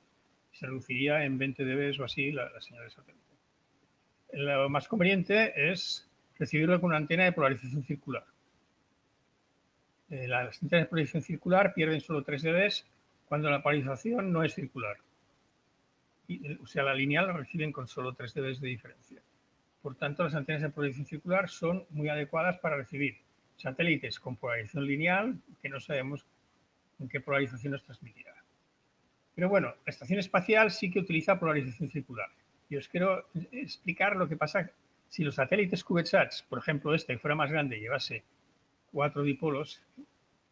y 0.53 0.55
se 0.55 0.65
reduciría 0.65 1.25
en 1.25 1.37
20 1.37 1.65
dB 1.65 1.99
o 1.99 2.05
así 2.05 2.31
la, 2.31 2.49
señal 2.61 2.85
de 2.85 2.89
satélite. 2.89 3.25
Lo 4.31 4.69
más 4.69 4.87
conveniente 4.87 5.71
es 5.71 6.06
recibirlo 6.37 6.79
con 6.79 6.89
una 6.89 6.97
antena 6.97 7.25
de 7.25 7.31
polarización 7.31 7.83
circular. 7.83 8.25
Eh, 10.09 10.27
las 10.27 10.61
antenas 10.63 10.85
de 10.85 10.89
polarización 10.89 11.23
circular 11.23 11.73
pierden 11.73 12.01
solo 12.01 12.23
3 12.23 12.41
dB 12.41 12.71
cuando 13.27 13.49
la 13.49 13.61
polarización 13.61 14.31
no 14.31 14.43
es 14.43 14.53
circular. 14.53 14.97
o 16.61 16.67
sea, 16.67 16.83
la 16.83 16.93
lineal 16.93 17.27
la 17.27 17.33
reciben 17.33 17.71
con 17.71 17.87
solo 17.87 18.13
3 18.13 18.33
dB 18.33 18.59
de 18.59 18.67
diferencia. 18.67 19.21
Por 19.81 19.95
tanto, 19.95 20.23
las 20.23 20.35
antenas 20.35 20.61
de 20.61 20.69
polarización 20.69 21.07
circular 21.07 21.49
son 21.49 21.85
muy 21.89 22.09
adecuadas 22.09 22.57
para 22.59 22.77
recibir 22.77 23.17
satélites 23.57 24.19
con 24.19 24.35
polarización 24.35 24.85
lineal 24.85 25.37
que 25.61 25.69
no 25.69 25.79
sabemos 25.79 26.25
en 26.99 27.09
qué 27.09 27.19
polarización 27.19 27.73
nos 27.73 27.83
transmitirá. 27.83 28.33
Pero 29.35 29.49
bueno, 29.49 29.67
la 29.85 29.89
estación 29.91 30.19
espacial 30.19 30.71
sí 30.71 30.89
que 30.89 30.99
utiliza 30.99 31.39
polarización 31.39 31.89
circular. 31.89 32.29
Y 32.69 32.75
os 32.75 32.87
quiero 32.87 33.27
explicar 33.51 34.15
lo 34.15 34.27
que 34.27 34.35
pasa 34.35 34.71
si 35.09 35.23
los 35.23 35.35
satélites 35.35 35.83
CubeSats, 35.83 36.43
por 36.43 36.59
ejemplo 36.59 36.93
este, 36.93 37.13
que 37.13 37.19
fuera 37.19 37.35
más 37.35 37.51
grande, 37.51 37.79
llevase 37.79 38.23
cuatro 38.91 39.23
dipolos 39.23 39.81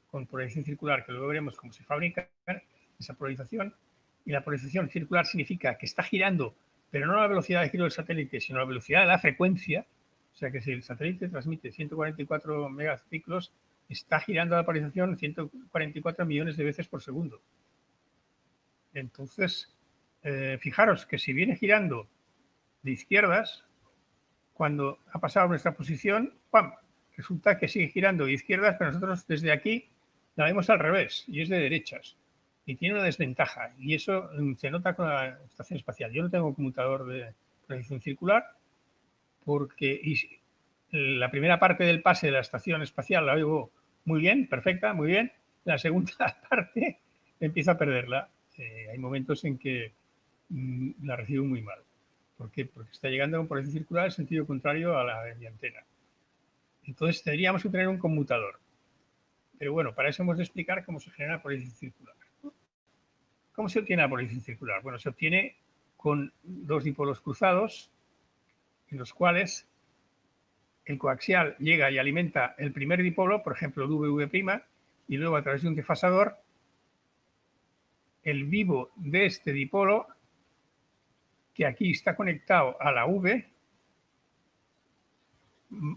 con 0.09 0.25
polarización 0.27 0.65
circular, 0.65 1.05
que 1.05 1.11
luego 1.11 1.27
veremos 1.27 1.55
cómo 1.57 1.73
se 1.73 1.83
fabrica 1.83 2.29
esa 2.99 3.13
polarización. 3.15 3.75
Y 4.25 4.31
la 4.31 4.43
polarización 4.43 4.89
circular 4.89 5.25
significa 5.25 5.77
que 5.77 5.85
está 5.85 6.03
girando, 6.03 6.55
pero 6.89 7.05
no 7.05 7.17
la 7.17 7.27
velocidad 7.27 7.61
de 7.61 7.69
giro 7.69 7.83
del 7.83 7.91
satélite, 7.91 8.39
sino 8.39 8.59
la 8.59 8.65
velocidad 8.65 9.01
de 9.01 9.07
la 9.07 9.19
frecuencia, 9.19 9.85
o 10.33 10.37
sea 10.37 10.51
que 10.51 10.61
si 10.61 10.71
el 10.71 10.83
satélite 10.83 11.27
transmite 11.27 11.71
144 11.71 12.69
megaciclos, 12.69 13.53
está 13.89 14.19
girando 14.19 14.55
la 14.55 14.65
polarización 14.65 15.17
144 15.17 16.25
millones 16.25 16.57
de 16.57 16.63
veces 16.63 16.87
por 16.87 17.01
segundo. 17.01 17.41
Entonces, 18.93 19.75
eh, 20.23 20.57
fijaros 20.59 21.05
que 21.05 21.19
si 21.19 21.33
viene 21.33 21.55
girando 21.55 22.07
de 22.81 22.91
izquierdas, 22.91 23.64
cuando 24.55 24.99
ha 25.11 25.19
pasado 25.19 25.49
nuestra 25.49 25.73
posición, 25.73 26.33
¡pam! 26.49 26.73
resulta 27.15 27.57
que 27.57 27.67
sigue 27.67 27.89
girando 27.89 28.25
de 28.25 28.33
izquierdas, 28.33 28.75
pero 28.77 28.91
nosotros 28.91 29.27
desde 29.27 29.51
aquí 29.51 29.89
la 30.35 30.45
vemos 30.45 30.69
al 30.69 30.79
revés 30.79 31.25
y 31.27 31.41
es 31.41 31.49
de 31.49 31.59
derechas. 31.59 32.17
Y 32.65 32.75
tiene 32.75 32.95
una 32.95 33.03
desventaja 33.03 33.73
y 33.77 33.93
eso 33.93 34.29
mm, 34.37 34.55
se 34.55 34.71
nota 34.71 34.95
con 34.95 35.07
la 35.07 35.37
estación 35.45 35.77
espacial. 35.77 36.11
Yo 36.11 36.23
no 36.23 36.29
tengo 36.29 36.53
conmutador 36.53 37.05
de 37.05 37.33
proyección 37.67 38.01
circular 38.01 38.45
porque 39.43 40.01
la 40.91 41.29
primera 41.29 41.59
parte 41.59 41.83
del 41.83 42.01
pase 42.01 42.27
de 42.27 42.33
la 42.33 42.39
estación 42.39 42.81
espacial 42.81 43.25
la 43.25 43.33
oigo 43.33 43.71
muy 44.05 44.19
bien, 44.21 44.47
perfecta, 44.47 44.93
muy 44.93 45.07
bien. 45.07 45.31
La 45.65 45.77
segunda 45.77 46.13
parte 46.49 46.99
empiezo 47.39 47.71
a 47.71 47.77
perderla. 47.77 48.29
Eh, 48.57 48.87
hay 48.91 48.97
momentos 48.97 49.43
en 49.43 49.57
que 49.57 49.93
mm, 50.49 50.91
la 51.03 51.17
recibo 51.17 51.45
muy 51.45 51.61
mal. 51.61 51.84
¿Por 52.37 52.51
qué? 52.51 52.65
Porque 52.65 52.91
está 52.91 53.09
llegando 53.09 53.37
con 53.37 53.47
proyección 53.47 53.79
circular 53.79 54.05
en 54.05 54.11
sentido 54.11 54.45
contrario 54.45 54.97
a 54.97 55.03
la 55.03 55.23
de 55.23 55.47
antena. 55.47 55.83
Entonces 56.83 57.23
tendríamos 57.23 57.63
que 57.63 57.69
tener 57.69 57.87
un 57.87 57.97
conmutador. 57.97 58.59
Pero 59.57 59.73
bueno, 59.73 59.93
para 59.95 60.09
eso 60.09 60.23
hemos 60.23 60.37
de 60.37 60.43
explicar 60.43 60.85
cómo 60.85 60.99
se 60.99 61.11
genera 61.11 61.41
proyección 61.41 61.75
circular. 61.75 62.15
¿Cómo 63.53 63.69
se 63.69 63.79
obtiene 63.79 64.01
la 64.01 64.09
proyección 64.09 64.41
circular? 64.41 64.81
Bueno, 64.81 64.99
se 64.99 65.07
obtiene 65.07 65.55
con 65.95 66.33
dos 66.43 66.83
dipolos 66.83 67.21
cruzados, 67.21 67.89
en 68.89 68.97
los 68.97 69.13
cuales 69.13 69.65
el 70.83 70.97
coaxial 70.97 71.55
llega 71.57 71.89
y 71.89 71.97
alimenta 71.97 72.53
el 72.57 72.73
primer 72.73 73.01
dipolo, 73.01 73.41
por 73.43 73.53
ejemplo, 73.53 73.87
VV', 73.87 74.63
y 75.07 75.17
luego 75.17 75.37
a 75.37 75.41
través 75.41 75.61
de 75.61 75.69
un 75.69 75.75
desfasador, 75.75 76.35
el 78.23 78.43
vivo 78.43 78.91
de 78.95 79.25
este 79.25 79.53
dipolo, 79.53 80.07
que 81.55 81.65
aquí 81.65 81.91
está 81.91 82.15
conectado 82.15 82.79
a 82.81 82.91
la 82.91 83.07
V, 83.07 83.49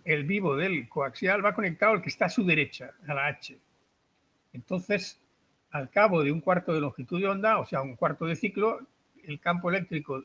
el 0.05 0.25
vivo 0.25 0.57
del 0.57 0.89
coaxial 0.89 1.45
va 1.45 1.55
conectado 1.55 1.93
al 1.93 2.03
que 2.03 2.09
está 2.09 2.27
a 2.27 2.31
su 2.31 2.45
derecha, 2.45 2.95
a 3.07 3.13
la 3.13 3.27
H. 3.27 3.59
Entonces, 4.53 5.21
al 5.71 5.91
cabo 5.91 6.23
de 6.23 6.33
un 6.33 6.41
cuarto 6.41 6.73
de 6.73 6.81
longitud 6.81 7.21
de 7.21 7.27
onda, 7.27 7.59
o 7.59 7.67
sea, 7.67 7.83
un 7.83 7.97
cuarto 7.97 8.25
de 8.25 8.37
ciclo, 8.37 8.81
el 9.25 9.41
campo 9.41 9.69
eléctrico 9.69 10.25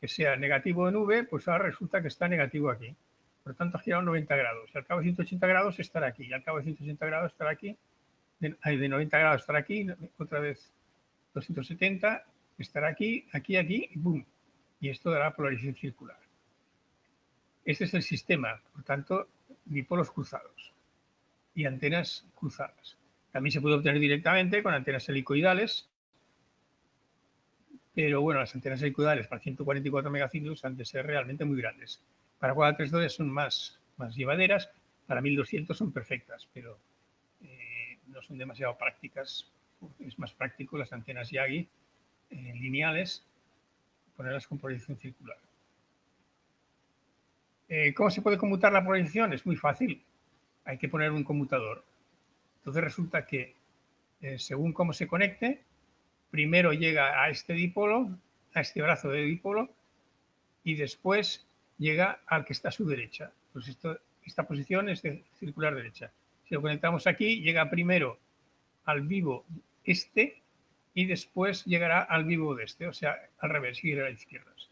que 0.00 0.08
sea 0.08 0.36
negativo 0.36 0.88
en 0.88 0.96
V, 0.96 1.24
pues 1.24 1.46
ahora 1.46 1.64
resulta 1.64 2.02
que 2.02 2.08
está 2.08 2.26
negativo 2.26 2.68
aquí. 2.68 2.94
Por 3.44 3.54
tanto, 3.54 3.78
ha 3.78 3.80
girado 3.80 4.02
90 4.02 4.36
grados. 4.36 4.70
Y 4.74 4.78
al 4.78 4.84
cabo 4.84 5.00
de 5.00 5.06
180 5.06 5.46
grados 5.46 5.78
estará 5.78 6.08
aquí. 6.08 6.24
Y 6.24 6.32
al 6.32 6.42
cabo 6.42 6.58
de 6.58 6.64
180 6.64 7.06
grados 7.06 7.32
estará 7.32 7.50
aquí. 7.50 7.76
De, 8.40 8.56
de 8.64 8.88
90 8.88 9.18
grados 9.18 9.40
estará 9.40 9.60
aquí. 9.60 9.86
Otra 10.18 10.40
vez 10.40 10.72
270. 11.34 12.24
Estará 12.62 12.88
aquí, 12.88 13.26
aquí, 13.32 13.56
aquí 13.56 13.88
y 13.90 13.98
¡boom! 13.98 14.24
Y 14.80 14.88
esto 14.88 15.10
dará 15.10 15.34
polarización 15.34 15.74
circular. 15.74 16.18
Este 17.64 17.84
es 17.84 17.94
el 17.94 18.02
sistema, 18.02 18.60
por 18.72 18.84
tanto, 18.84 19.28
dipolos 19.64 20.10
cruzados 20.10 20.72
y 21.54 21.64
antenas 21.64 22.24
cruzadas. 22.34 22.96
También 23.32 23.52
se 23.52 23.60
puede 23.60 23.74
obtener 23.74 24.00
directamente 24.00 24.62
con 24.62 24.74
antenas 24.74 25.08
helicoidales, 25.08 25.88
pero 27.94 28.20
bueno, 28.20 28.40
las 28.40 28.54
antenas 28.54 28.80
helicoidales 28.80 29.26
para 29.26 29.42
144 29.42 30.10
megaciclos 30.10 30.64
han 30.64 30.76
de 30.76 30.84
ser 30.84 31.04
realmente 31.04 31.44
muy 31.44 31.60
grandes. 31.60 32.00
Para 32.38 32.54
432 32.54 33.12
son 33.12 33.30
más, 33.30 33.80
más 33.96 34.14
llevaderas, 34.14 34.70
para 35.06 35.20
1200 35.20 35.76
son 35.76 35.92
perfectas, 35.92 36.48
pero 36.52 36.78
eh, 37.42 37.98
no 38.06 38.22
son 38.22 38.38
demasiado 38.38 38.78
prácticas. 38.78 39.50
Es 39.98 40.16
más 40.18 40.32
práctico 40.32 40.78
las 40.78 40.92
antenas 40.92 41.30
Yagi 41.30 41.68
eh, 42.32 42.54
lineales, 42.54 43.24
ponerlas 44.16 44.46
con 44.46 44.58
proyección 44.58 44.96
circular. 44.96 45.36
Eh, 47.68 47.94
¿Cómo 47.94 48.10
se 48.10 48.22
puede 48.22 48.38
conmutar 48.38 48.72
la 48.72 48.84
proyección? 48.84 49.32
Es 49.32 49.46
muy 49.46 49.56
fácil. 49.56 50.02
Hay 50.64 50.78
que 50.78 50.88
poner 50.88 51.10
un 51.10 51.24
conmutador. 51.24 51.84
Entonces 52.58 52.84
resulta 52.84 53.26
que 53.26 53.54
eh, 54.20 54.38
según 54.38 54.72
cómo 54.72 54.92
se 54.92 55.06
conecte, 55.06 55.62
primero 56.30 56.72
llega 56.72 57.22
a 57.22 57.30
este 57.30 57.54
dipolo, 57.54 58.10
a 58.54 58.60
este 58.60 58.82
brazo 58.82 59.08
de 59.08 59.22
dipolo, 59.22 59.70
y 60.64 60.74
después 60.74 61.46
llega 61.78 62.20
al 62.26 62.44
que 62.44 62.52
está 62.52 62.68
a 62.68 62.72
su 62.72 62.86
derecha. 62.86 63.32
Pues 63.52 63.76
esta 64.24 64.46
posición 64.46 64.88
es 64.88 65.02
de 65.02 65.24
circular 65.38 65.74
derecha. 65.74 66.12
Si 66.44 66.54
lo 66.54 66.62
conectamos 66.62 67.06
aquí, 67.06 67.40
llega 67.40 67.70
primero 67.70 68.18
al 68.84 69.02
vivo 69.02 69.44
este 69.84 70.41
y 70.94 71.06
después 71.06 71.64
llegará 71.64 72.02
al 72.02 72.24
vivo 72.24 72.54
de 72.54 72.64
este, 72.64 72.86
o 72.86 72.92
sea, 72.92 73.16
al 73.38 73.50
revés, 73.50 73.82
ir 73.84 74.00
a 74.00 74.10
las 74.10 74.20
izquierdas, 74.20 74.68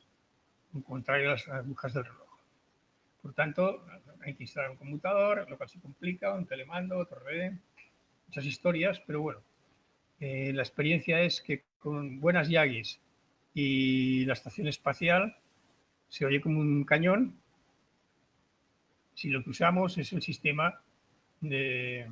en 0.75 0.83
contrario 0.83 1.29
a 1.29 1.33
las 1.33 1.49
agujas 1.49 1.95
del 1.95 2.05
reloj. 2.05 2.29
Por 3.23 3.35
tanto, 3.35 3.85
hay 4.23 4.35
que 4.35 4.45
instalar 4.45 4.71
un 4.71 4.77
conmutador, 4.77 5.49
lo 5.49 5.57
cual 5.57 5.69
se 5.69 5.81
complica, 5.81 6.35
un 6.35 6.47
telemando, 6.47 6.99
otro 6.99 7.19
red, 7.21 7.53
muchas 8.27 8.45
historias, 8.45 9.01
pero 9.07 9.23
bueno, 9.23 9.41
eh, 10.21 10.53
la 10.53 10.63
experiencia 10.63 11.21
es 11.21 11.41
que 11.41 11.65
con 11.79 12.21
buenas 12.21 12.49
Yagis 12.49 13.01
y 13.55 14.25
la 14.27 14.35
estación 14.35 14.69
espacial 14.69 15.37
se 16.09 16.27
oye 16.27 16.41
como 16.41 16.61
un 16.61 16.85
cañón 16.85 17.39
si 19.15 19.29
lo 19.29 19.43
que 19.43 19.51
usamos 19.51 19.99
es 19.99 20.13
el 20.13 20.23
sistema 20.23 20.81
de, 21.41 22.11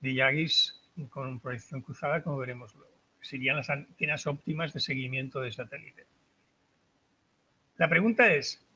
de 0.00 0.14
Yagis 0.14 0.80
con 1.08 1.40
proyección 1.40 1.80
cruzada, 1.80 2.22
como 2.22 2.38
veremos 2.38 2.74
luego. 2.74 2.99
Serían 3.20 3.56
las 3.56 3.70
antenas 3.70 4.26
óptimas 4.26 4.72
de 4.72 4.80
seguimiento 4.80 5.40
de 5.40 5.52
satélite. 5.52 6.06
La 7.76 7.88
pregunta 7.88 8.32
es, 8.32 8.66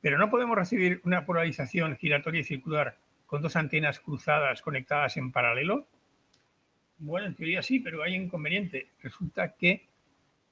pero 0.00 0.18
no 0.18 0.30
podemos 0.30 0.56
recibir 0.56 1.00
una 1.04 1.26
polarización 1.26 1.96
giratoria 1.96 2.40
y 2.40 2.44
circular 2.44 2.98
con 3.26 3.42
dos 3.42 3.56
antenas 3.56 4.00
cruzadas 4.00 4.62
conectadas 4.62 5.16
en 5.16 5.32
paralelo. 5.32 5.86
Bueno, 6.98 7.26
en 7.26 7.34
teoría 7.34 7.62
sí, 7.62 7.78
pero 7.78 8.02
hay 8.02 8.14
inconveniente. 8.14 8.88
Resulta 9.02 9.54
que 9.54 9.86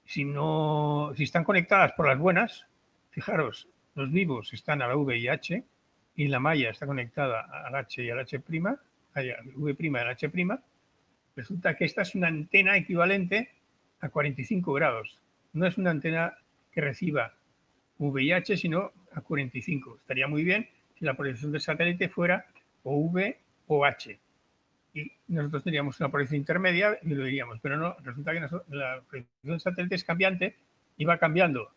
si, 0.04 0.24
no, 0.24 1.12
si 1.16 1.24
están 1.24 1.44
conectadas 1.44 1.92
por 1.92 2.06
las 2.06 2.18
buenas, 2.18 2.66
fijaros, 3.10 3.68
los 3.94 4.10
vivos 4.12 4.52
están 4.52 4.82
a 4.82 4.88
la 4.88 4.96
V 4.96 5.16
y 5.16 5.28
H 5.28 5.64
y 6.16 6.28
la 6.28 6.38
malla 6.38 6.70
está 6.70 6.86
conectada 6.86 7.40
al 7.66 7.74
H 7.74 8.04
y 8.04 8.10
al 8.10 8.18
H', 8.20 8.36
al 9.14 9.40
V' 9.54 9.76
y 9.78 9.96
al 9.96 10.08
H', 10.08 10.28
resulta 11.36 11.76
que 11.76 11.84
esta 11.84 12.02
es 12.02 12.14
una 12.14 12.28
antena 12.28 12.76
equivalente 12.76 13.50
a 14.00 14.08
45 14.08 14.72
grados. 14.72 15.20
No 15.52 15.66
es 15.66 15.78
una 15.78 15.90
antena 15.90 16.36
que 16.72 16.80
reciba 16.80 17.34
VIH, 17.98 18.56
sino 18.56 18.92
a 19.12 19.20
45. 19.20 19.98
Estaría 20.00 20.26
muy 20.26 20.42
bien 20.42 20.68
si 20.98 21.04
la 21.04 21.14
proyección 21.14 21.52
del 21.52 21.60
satélite 21.60 22.08
fuera 22.08 22.46
o 22.82 22.96
V 22.96 23.38
o 23.66 23.84
H. 23.84 24.18
Y 24.94 25.12
nosotros 25.28 25.62
tendríamos 25.62 26.00
una 26.00 26.10
proyección 26.10 26.40
intermedia 26.40 26.98
y 27.02 27.10
lo 27.10 27.24
diríamos, 27.24 27.58
pero 27.60 27.76
no, 27.76 27.96
resulta 28.02 28.32
que 28.32 28.40
la 28.68 29.02
proyección 29.08 29.28
del 29.42 29.60
satélite 29.60 29.94
es 29.94 30.04
cambiante 30.04 30.56
y 30.96 31.04
va 31.04 31.18
cambiando. 31.18 31.70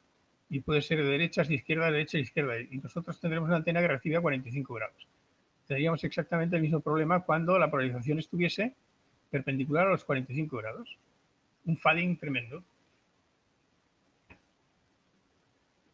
Y 0.50 0.62
puede 0.62 0.82
ser 0.82 1.04
de 1.04 1.10
derechas, 1.10 1.48
de 1.48 1.56
izquierda, 1.56 1.88
de 1.88 1.92
derecha, 1.92 2.18
de 2.18 2.24
izquierda. 2.24 2.60
Y 2.60 2.78
nosotros 2.78 3.20
tendremos 3.20 3.48
una 3.48 3.58
antena 3.58 3.82
que 3.82 3.88
recibe 3.90 4.18
a 4.18 4.22
45 4.22 4.74
grados. 4.74 5.08
Tendríamos 5.68 6.04
exactamente 6.04 6.56
el 6.56 6.62
mismo 6.62 6.80
problema 6.80 7.20
cuando 7.22 7.60
la 7.60 7.70
polarización 7.70 8.20
estuviese 8.20 8.74
perpendicular 9.30 9.88
a 9.88 9.92
los 9.92 10.06
45 10.06 10.58
grados. 10.58 10.98
Un 11.66 11.78
fading 11.78 12.18
tremendo. 12.18 12.64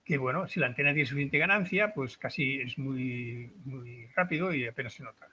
que 0.05 0.19
bueno, 0.19 0.47
si 0.47 0.59
la 0.59 0.67
antena 0.67 0.93
tiene 0.93 1.07
suficiente 1.07 1.39
ganancia, 1.39 1.93
pues 1.93 2.15
casi 2.15 2.61
es 2.61 2.77
muy, 2.77 3.51
muy 3.65 4.05
rápido 4.15 4.53
y 4.53 4.67
apenas 4.67 4.93
se 4.93 5.03
nota. 5.03 5.27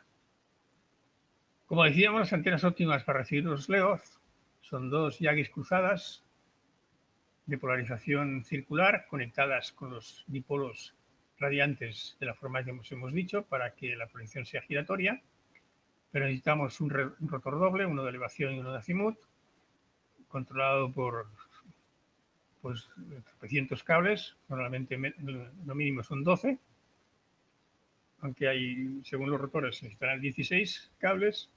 Como 1.66 1.84
decíamos, 1.84 2.20
las 2.20 2.32
antenas 2.32 2.64
óptimas 2.64 3.04
para 3.04 3.20
recibir 3.20 3.44
los 3.44 3.68
LEOs 3.68 4.18
son 4.62 4.88
dos 4.88 5.18
Yagis 5.18 5.50
cruzadas 5.50 6.24
de 7.44 7.58
polarización 7.58 8.44
circular 8.44 9.06
conectadas 9.08 9.72
con 9.72 9.90
los 9.90 10.24
dipolos 10.26 10.94
radiantes 11.38 12.16
de 12.18 12.26
la 12.26 12.34
forma 12.34 12.64
que 12.64 12.70
hemos, 12.70 12.90
hemos 12.92 13.12
dicho 13.12 13.42
para 13.42 13.74
que 13.74 13.94
la 13.94 14.06
proyección 14.06 14.46
sea 14.46 14.62
giratoria. 14.62 15.20
Pero 16.12 16.27
necesitamos 16.27 16.81
un, 16.81 16.90
rotor 16.90 17.59
doble, 17.59 17.87
uno 17.87 18.05
de 18.05 18.11
elevación 18.11 18.55
y 18.55 18.61
uno 18.61 18.70
de 18.70 18.79
azimut, 18.79 19.18
controlado 20.29 20.92
por 20.92 21.27
pues 22.61 22.88
300 23.40 23.83
cables, 23.83 24.37
normalmente 24.48 24.96
lo 25.66 25.75
mínimo 25.75 26.05
son 26.05 26.22
12, 26.22 26.59
aunque 28.20 28.48
hay, 28.48 29.01
según 29.05 29.31
los 29.31 29.40
rotores, 29.40 29.83
necesitarán 29.83 30.20
16 30.20 30.92
cables. 30.98 31.51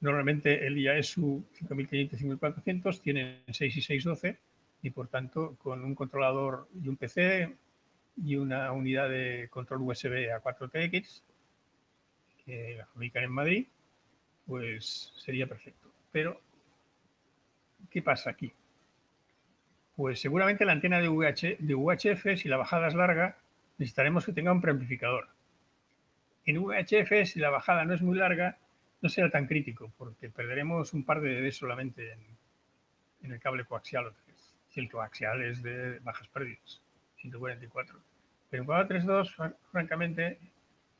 Normalmente 0.00 0.64
el 0.66 0.78
IAESU 0.78 1.44
5500 1.52 2.20
y 2.20 2.22
5400 2.22 3.02
tienen 3.02 3.42
6 3.48 3.76
y 3.76 3.82
6, 3.82 4.04
12 4.04 4.38
y 4.82 4.90
por 4.90 5.08
tanto 5.08 5.56
con 5.56 5.82
un 5.82 5.94
controlador 5.94 6.68
y 6.80 6.88
un 6.88 6.96
PC 6.96 7.56
y 8.22 8.36
una 8.36 8.70
unidad 8.70 9.08
de 9.08 9.48
control 9.50 9.80
USB 9.82 10.30
a 10.30 10.42
4TX 10.42 11.22
que 12.44 12.76
la 12.76 12.86
fabrican 12.86 13.24
en 13.24 13.32
Madrid, 13.32 13.66
pues 14.46 15.12
sería 15.16 15.46
perfecto. 15.46 15.90
Pero, 16.12 16.40
¿qué 17.90 18.02
pasa 18.02 18.30
aquí? 18.30 18.52
Pues 19.96 20.20
seguramente 20.20 20.64
la 20.64 20.72
antena 20.72 21.00
de, 21.00 21.08
UHF, 21.08 22.36
si 22.36 22.48
la 22.48 22.56
bajada 22.56 22.88
es 22.88 22.94
larga, 22.94 23.38
necesitaremos 23.78 24.26
que 24.26 24.32
tenga 24.32 24.52
un 24.52 24.60
preamplificador. 24.60 25.28
En 26.46 26.62
VHF, 26.62 27.26
si 27.26 27.38
la 27.38 27.50
bajada 27.50 27.84
no 27.84 27.94
es 27.94 28.02
muy 28.02 28.18
larga, 28.18 28.58
no 29.00 29.08
será 29.08 29.30
tan 29.30 29.46
crítico, 29.46 29.92
porque 29.96 30.28
perderemos 30.28 30.92
un 30.94 31.04
par 31.04 31.20
de 31.20 31.40
dB 31.40 31.52
solamente 31.52 32.12
en, 33.22 33.32
el 33.32 33.40
cable 33.40 33.64
coaxial. 33.64 34.12
Si 34.68 34.80
el 34.80 34.90
coaxial 34.90 35.42
es 35.42 35.62
de 35.62 36.00
bajas 36.00 36.28
pérdidas, 36.28 36.82
144. 37.16 37.98
Pero 38.50 38.62
en 38.62 38.66
432, 38.66 39.36
francamente, 39.70 40.38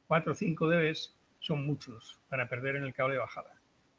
4 0.06 0.32
o 0.32 0.34
5 0.34 0.68
dB 0.68 0.94
son 1.44 1.66
muchos 1.66 2.18
para 2.30 2.48
perder 2.48 2.76
en 2.76 2.84
el 2.84 2.94
cable 2.94 3.14
de 3.14 3.20
bajada. 3.20 3.52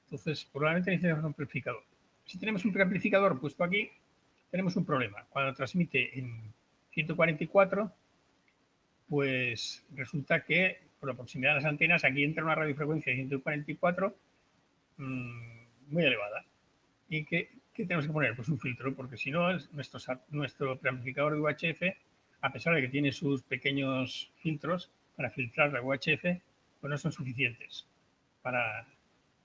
Entonces, 0.06 0.50
probablemente 0.52 0.90
necesitamos 0.90 1.24
un 1.24 1.28
amplificador. 1.28 1.84
Si 2.26 2.40
tenemos 2.40 2.66
un 2.66 2.74
preamplificador 2.74 3.40
puesto 3.40 3.64
aquí, 3.64 3.92
tenemos 4.50 4.76
un 4.76 4.84
problema. 4.84 5.28
Cuando 5.30 5.54
transmite 5.54 6.18
en 6.18 6.52
144, 6.92 7.92
pues 9.08 9.86
resulta 9.94 10.44
que 10.44 10.80
por 11.00 11.08
la 11.08 11.16
proximidad 11.16 11.52
de 11.52 11.56
las 11.58 11.66
antenas 11.66 12.04
aquí 12.04 12.24
entra 12.24 12.44
una 12.44 12.56
radiofrecuencia 12.56 13.12
de 13.12 13.18
144 13.18 14.16
mmm, 14.98 15.40
muy 15.90 16.04
elevada. 16.04 16.46
¿Y 17.10 17.26
qué, 17.26 17.52
tenemos 17.76 18.08
que 18.08 18.14
poner? 18.14 18.36
Pues 18.36 18.50
un 18.50 18.60
filtro, 18.60 18.96
porque 18.96 19.18
si 19.18 19.30
no, 19.30 19.52
nuestro, 19.72 20.00
nuestro 20.32 20.80
preamplificador 20.80 21.34
de 21.34 21.42
UHF, 21.42 21.96
a 22.42 22.52
pesar 22.52 22.74
de 22.74 22.82
que 22.82 22.88
tiene 22.90 23.12
sus 23.12 23.44
pequeños 23.44 24.32
filtros 24.38 24.90
para 25.16 25.30
filtrar 25.30 25.72
la 25.72 25.84
UHF, 25.84 26.42
pues 26.86 26.92
no 26.92 26.98
son 27.00 27.12
suficientes 27.12 27.84
para 28.44 28.86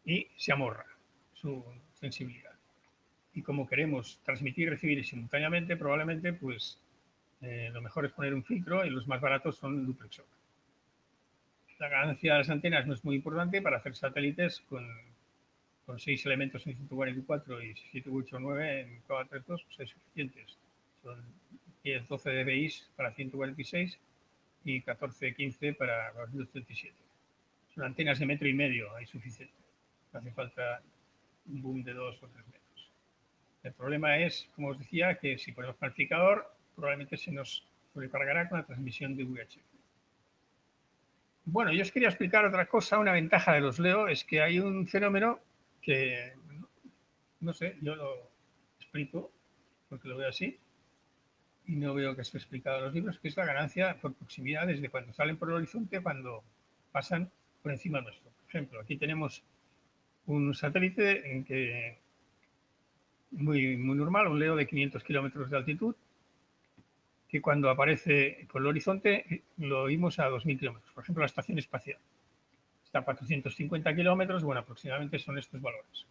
y 0.04 0.26
se 0.36 0.52
amorra 0.52 0.84
su 1.32 1.64
sensibilidad. 1.94 2.52
Y 3.32 3.40
como 3.40 3.66
queremos 3.66 4.20
transmitir 4.22 4.66
y 4.66 4.70
recibir 4.72 5.02
simultáneamente, 5.06 5.74
probablemente 5.78 6.34
pues 6.34 6.78
eh, 7.40 7.70
lo 7.72 7.80
mejor 7.80 8.04
es 8.04 8.12
poner 8.12 8.34
un 8.34 8.44
filtro 8.44 8.84
y 8.84 8.90
los 8.90 9.08
más 9.08 9.22
baratos 9.22 9.56
son 9.56 9.86
duplexor. 9.86 10.26
La 11.78 11.88
ganancia 11.88 12.34
de 12.34 12.38
las 12.40 12.50
antenas 12.50 12.86
no 12.86 12.92
es 12.92 13.02
muy 13.06 13.16
importante 13.16 13.62
para 13.62 13.78
hacer 13.78 13.96
satélites 13.96 14.60
con, 14.68 14.86
con 15.86 15.98
seis 15.98 16.26
elementos 16.26 16.66
en 16.66 16.76
144 16.76 17.62
y 17.62 17.74
789 17.74 18.80
en 18.82 19.00
432, 19.06 19.62
pues 19.64 19.80
es 19.80 19.88
suficientes. 19.88 20.58
Son 21.02 21.24
10, 21.84 22.06
12 22.06 22.44
dBi 22.44 22.70
para 22.96 23.14
146 23.14 23.98
y 24.66 24.82
14, 24.82 25.34
15 25.34 25.72
para 25.72 26.12
237. 26.12 27.09
Son 27.74 27.84
antenas 27.84 28.18
de 28.18 28.26
metro 28.26 28.48
y 28.48 28.54
medio, 28.54 28.94
hay 28.96 29.06
suficiente 29.06 29.60
hace 30.18 30.30
falta 30.32 30.82
un 31.46 31.62
boom 31.62 31.82
de 31.82 31.94
dos 31.94 32.22
o 32.22 32.28
tres 32.28 32.46
metros. 32.46 32.90
El 33.62 33.72
problema 33.72 34.18
es, 34.18 34.48
como 34.54 34.68
os 34.68 34.78
decía, 34.78 35.18
que 35.18 35.38
si 35.38 35.52
ponemos 35.52 35.76
calificador, 35.76 36.52
probablemente 36.74 37.16
se 37.16 37.30
nos 37.30 37.64
sobrecargará 37.92 38.48
con 38.48 38.58
la 38.58 38.66
transmisión 38.66 39.16
de 39.16 39.24
VHF. 39.24 39.70
Bueno, 41.44 41.72
yo 41.72 41.82
os 41.82 41.90
quería 41.90 42.08
explicar 42.08 42.44
otra 42.44 42.66
cosa. 42.66 42.98
Una 42.98 43.12
ventaja 43.12 43.52
de 43.52 43.60
los 43.60 43.78
Leo 43.78 44.08
es 44.08 44.24
que 44.24 44.40
hay 44.40 44.60
un 44.60 44.86
fenómeno 44.86 45.40
que, 45.82 46.34
no 47.40 47.52
sé, 47.52 47.76
yo 47.82 47.96
lo 47.96 48.30
explico 48.78 49.32
porque 49.88 50.08
lo 50.08 50.16
veo 50.16 50.28
así 50.28 50.58
y 51.66 51.76
no 51.76 51.94
veo 51.94 52.14
que 52.14 52.22
esté 52.22 52.38
explicado 52.38 52.78
en 52.78 52.84
los 52.84 52.94
libros, 52.94 53.18
que 53.18 53.28
es 53.28 53.36
la 53.36 53.44
ganancia 53.44 53.96
por 54.00 54.14
proximidad 54.14 54.66
desde 54.66 54.88
cuando 54.88 55.12
salen 55.12 55.36
por 55.36 55.48
el 55.48 55.56
horizonte 55.56 56.00
cuando 56.00 56.44
pasan 56.92 57.30
por 57.62 57.72
encima 57.72 58.00
nuestro. 58.00 58.30
Por 58.30 58.48
ejemplo, 58.48 58.80
aquí 58.80 58.96
tenemos 58.96 59.42
un 60.26 60.54
satélite 60.54 61.44
muy, 63.32 63.76
normal, 63.76 64.28
un 64.28 64.38
Leo 64.38 64.56
de 64.56 64.66
500 64.66 65.04
kilómetros 65.04 65.50
de 65.50 65.56
altitud, 65.56 65.94
que 67.28 67.40
cuando 67.40 67.70
aparece 67.70 68.46
por 68.50 68.60
el 68.60 68.66
horizonte 68.68 69.44
lo 69.58 69.82
oímos 69.82 70.18
a 70.18 70.28
2.000 70.28 70.58
kilómetros. 70.58 70.92
Por 70.92 71.04
ejemplo, 71.04 71.22
la 71.22 71.26
estación 71.26 71.58
espacial 71.58 71.98
está 72.84 73.00
a 73.00 73.04
450 73.04 73.94
kilómetros, 73.94 74.42
bueno, 74.42 74.62
aproximadamente 74.62 75.18
son 75.20 75.38
estos 75.38 75.60
valores. 75.60 76.06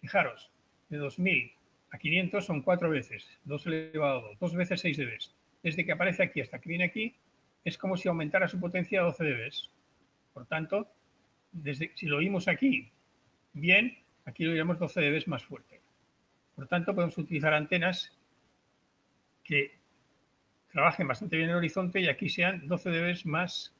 Fijaros, 0.00 0.50
de 0.88 0.98
2.000 0.98 1.52
a 1.90 1.98
500 1.98 2.44
son 2.44 2.62
cuatro 2.62 2.88
veces, 2.90 3.28
2 3.44 3.66
elevado 3.66 4.18
a 4.18 4.28
2, 4.30 4.38
dos 4.38 4.54
veces 4.54 4.80
6 4.80 4.96
dB. 4.96 5.18
Desde 5.62 5.84
que 5.84 5.92
aparece 5.92 6.22
aquí 6.22 6.40
hasta 6.40 6.58
que 6.58 6.68
viene 6.68 6.84
aquí, 6.84 7.14
es 7.64 7.76
como 7.76 7.96
si 7.96 8.08
aumentara 8.08 8.48
su 8.48 8.58
potencia 8.58 9.00
a 9.00 9.04
12 9.04 9.24
dB. 9.24 9.52
Por 10.38 10.46
tanto, 10.46 10.88
desde, 11.50 11.90
si 11.96 12.06
lo 12.06 12.18
oímos 12.18 12.46
aquí 12.46 12.92
bien, 13.54 13.98
aquí 14.24 14.44
lo 14.44 14.52
iremos 14.52 14.78
12 14.78 15.00
dB 15.00 15.26
más 15.26 15.44
fuerte. 15.44 15.80
Por 16.54 16.68
tanto, 16.68 16.94
podemos 16.94 17.18
utilizar 17.18 17.52
antenas 17.52 18.16
que 19.42 19.72
trabajen 20.70 21.08
bastante 21.08 21.34
bien 21.34 21.48
en 21.48 21.54
el 21.54 21.58
horizonte 21.58 22.00
y 22.00 22.06
aquí 22.06 22.28
sean 22.28 22.68
12 22.68 22.88
dB 22.88 23.24
más, 23.24 23.74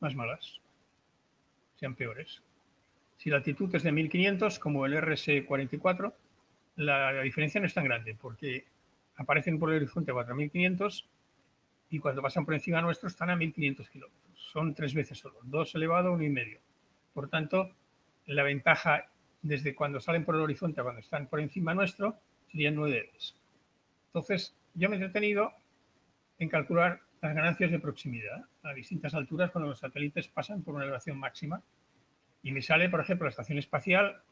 más 0.00 0.14
malas, 0.14 0.62
sean 1.76 1.94
peores. 1.94 2.40
Si 3.18 3.28
la 3.28 3.36
altitud 3.36 3.74
es 3.74 3.82
de 3.82 3.92
1500, 3.92 4.58
como 4.58 4.86
el 4.86 4.94
RS44, 4.94 6.14
la, 6.76 7.20
diferencia 7.20 7.60
no 7.60 7.66
es 7.66 7.74
tan 7.74 7.84
grande 7.84 8.16
porque 8.18 8.64
aparecen 9.16 9.58
por 9.58 9.68
el 9.68 9.76
horizonte 9.76 10.12
a 10.12 10.14
4500 10.14 11.06
y 11.90 11.98
cuando 11.98 12.22
pasan 12.22 12.44
por 12.44 12.54
encima 12.54 12.80
nuestro 12.80 13.08
están 13.08 13.30
a 13.30 13.36
1500 13.36 13.88
kilómetros. 13.88 14.22
Son 14.34 14.74
tres 14.74 14.94
veces 14.94 15.18
solo, 15.18 15.38
2 15.42 15.74
elevado 15.74 16.14
a 16.14 16.16
1,5. 16.16 16.58
Por 17.12 17.28
tanto, 17.28 17.70
la 18.26 18.42
ventaja 18.42 19.10
desde 19.42 19.74
cuando 19.74 20.00
salen 20.00 20.24
por 20.24 20.34
el 20.34 20.42
horizonte 20.42 20.80
a 20.80 20.84
cuando 20.84 21.00
están 21.00 21.26
por 21.28 21.40
encima 21.40 21.74
nuestro 21.74 22.18
serían 22.50 22.74
9 22.74 22.94
dB. 22.94 23.34
Entonces, 24.08 24.54
yo 24.74 24.88
me 24.88 24.96
he 24.96 24.98
detenido 24.98 25.52
en 26.38 26.48
calcular 26.48 27.00
las 27.20 27.34
ganancias 27.34 27.70
de 27.70 27.78
proximidad 27.78 28.44
a 28.62 28.72
distintas 28.72 29.14
alturas 29.14 29.50
cuando 29.50 29.68
los 29.68 29.78
satélites 29.78 30.28
pasan 30.28 30.62
por 30.62 30.74
una 30.74 30.84
elevación 30.84 31.18
máxima. 31.18 31.62
Y 32.42 32.52
me 32.52 32.62
sale, 32.62 32.88
por 32.88 33.00
ejemplo, 33.00 33.24
la 33.24 33.30
estación 33.30 33.58
espacial, 33.58 34.22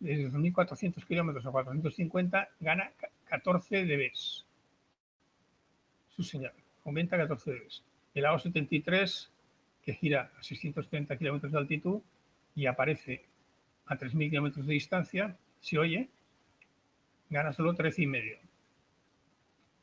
desde 0.00 0.30
2.400 0.30 1.04
kilómetros 1.06 1.46
a 1.46 1.50
450, 1.50 2.48
gana 2.60 2.92
14 3.26 3.84
dB. 3.84 4.10
Su 6.08 6.22
señal, 6.22 6.52
aumenta 6.84 7.16
14 7.16 7.50
dB. 7.50 7.68
El 8.14 8.26
AO-73, 8.26 9.28
que 9.82 9.94
gira 9.94 10.32
a 10.38 10.42
630 10.42 11.16
kilómetros 11.16 11.52
de 11.52 11.58
altitud 11.58 12.00
y 12.54 12.66
aparece 12.66 13.24
a 13.86 13.96
3.000 13.96 14.30
kilómetros 14.30 14.66
de 14.66 14.72
distancia, 14.72 15.36
se 15.60 15.78
oye, 15.78 16.08
gana 17.28 17.52
solo 17.52 17.74
13,5. 17.74 18.38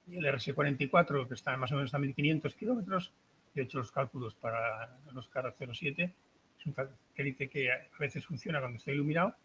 Y 0.07 0.17
el 0.17 0.25
RS-44, 0.25 1.27
que 1.27 1.33
está 1.33 1.55
más 1.57 1.71
o 1.71 1.75
menos 1.75 1.93
a 1.93 1.99
1.500 1.99 2.55
kilómetros, 2.55 3.13
he 3.55 3.61
hecho 3.61 3.79
los 3.79 3.91
cálculos 3.91 4.35
para 4.35 4.97
los 5.13 5.27
CAR 5.27 5.53
07, 5.57 6.13
es 6.59 6.65
un 6.65 6.73
satélite 6.73 7.49
que 7.49 7.71
a 7.71 7.87
veces 7.99 8.25
funciona 8.25 8.59
cuando 8.59 8.77
está 8.77 8.91
iluminado, 8.91 9.35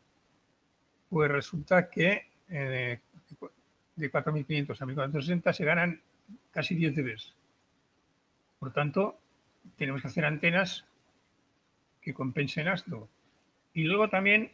pues 1.08 1.30
resulta 1.30 1.88
que 1.88 2.26
eh, 2.48 3.00
de 3.96 4.12
4.500 4.12 4.80
a 4.80 5.08
1.460 5.10 5.52
se 5.52 5.64
ganan 5.64 6.00
casi 6.50 6.74
10 6.74 6.94
dB. 6.94 7.16
Por 8.66 8.72
tanto, 8.72 9.16
tenemos 9.76 10.02
que 10.02 10.09
hacer 10.09 10.24
antenas 10.24 10.85
que 12.02 12.12
compensen 12.12 12.66
esto. 12.66 13.09
Y 13.72 13.85
luego 13.85 14.09
también 14.09 14.50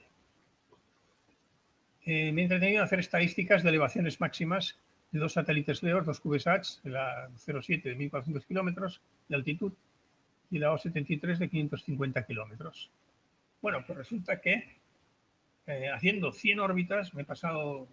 eh, 2.04 2.30
me 2.30 2.42
he 2.42 2.44
entretenido 2.44 2.80
en 2.80 2.84
hacer 2.84 2.98
estadísticas 2.98 3.62
de 3.62 3.70
elevaciones 3.70 4.20
máximas 4.20 4.78
de 5.12 5.18
dos 5.18 5.32
satélites 5.32 5.82
LEO, 5.82 6.02
dos 6.02 6.20
CubeSats, 6.20 6.82
la 6.84 7.30
07 7.38 7.88
de 7.88 7.96
1.400 7.96 8.44
kilómetros 8.44 9.00
de 9.30 9.36
altitud 9.36 9.72
y 10.50 10.58
la 10.58 10.74
O73 10.74 11.38
de 11.38 11.48
550 11.48 12.26
kilómetros. 12.26 12.90
Bueno, 13.62 13.82
pues 13.86 13.96
resulta 13.96 14.42
que 14.42 14.76
eh, 15.66 15.88
haciendo 15.88 16.32
100 16.32 16.60
órbitas, 16.60 17.14
me 17.14 17.22
he 17.22 17.24
pasado 17.24 17.88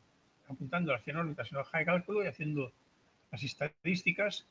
apuntando 0.49 0.91
las 0.91 1.01
100 1.01 1.15
órbitas 1.15 1.49
en 1.49 1.59
hoja 1.59 1.77
de 1.77 1.85
cálculo 1.85 2.25
y 2.25 2.27
haciendo 2.27 2.73
las 3.31 3.41
estadísticas 3.41 4.45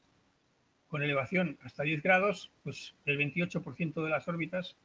con 0.89 1.03
elevación 1.03 1.59
hasta 1.63 1.83
10 1.83 2.03
grados, 2.03 2.51
pues 2.65 2.95
el 3.05 3.19
28% 3.19 4.03
de 4.03 4.11
las 4.11 4.27
órbitas 4.29 4.77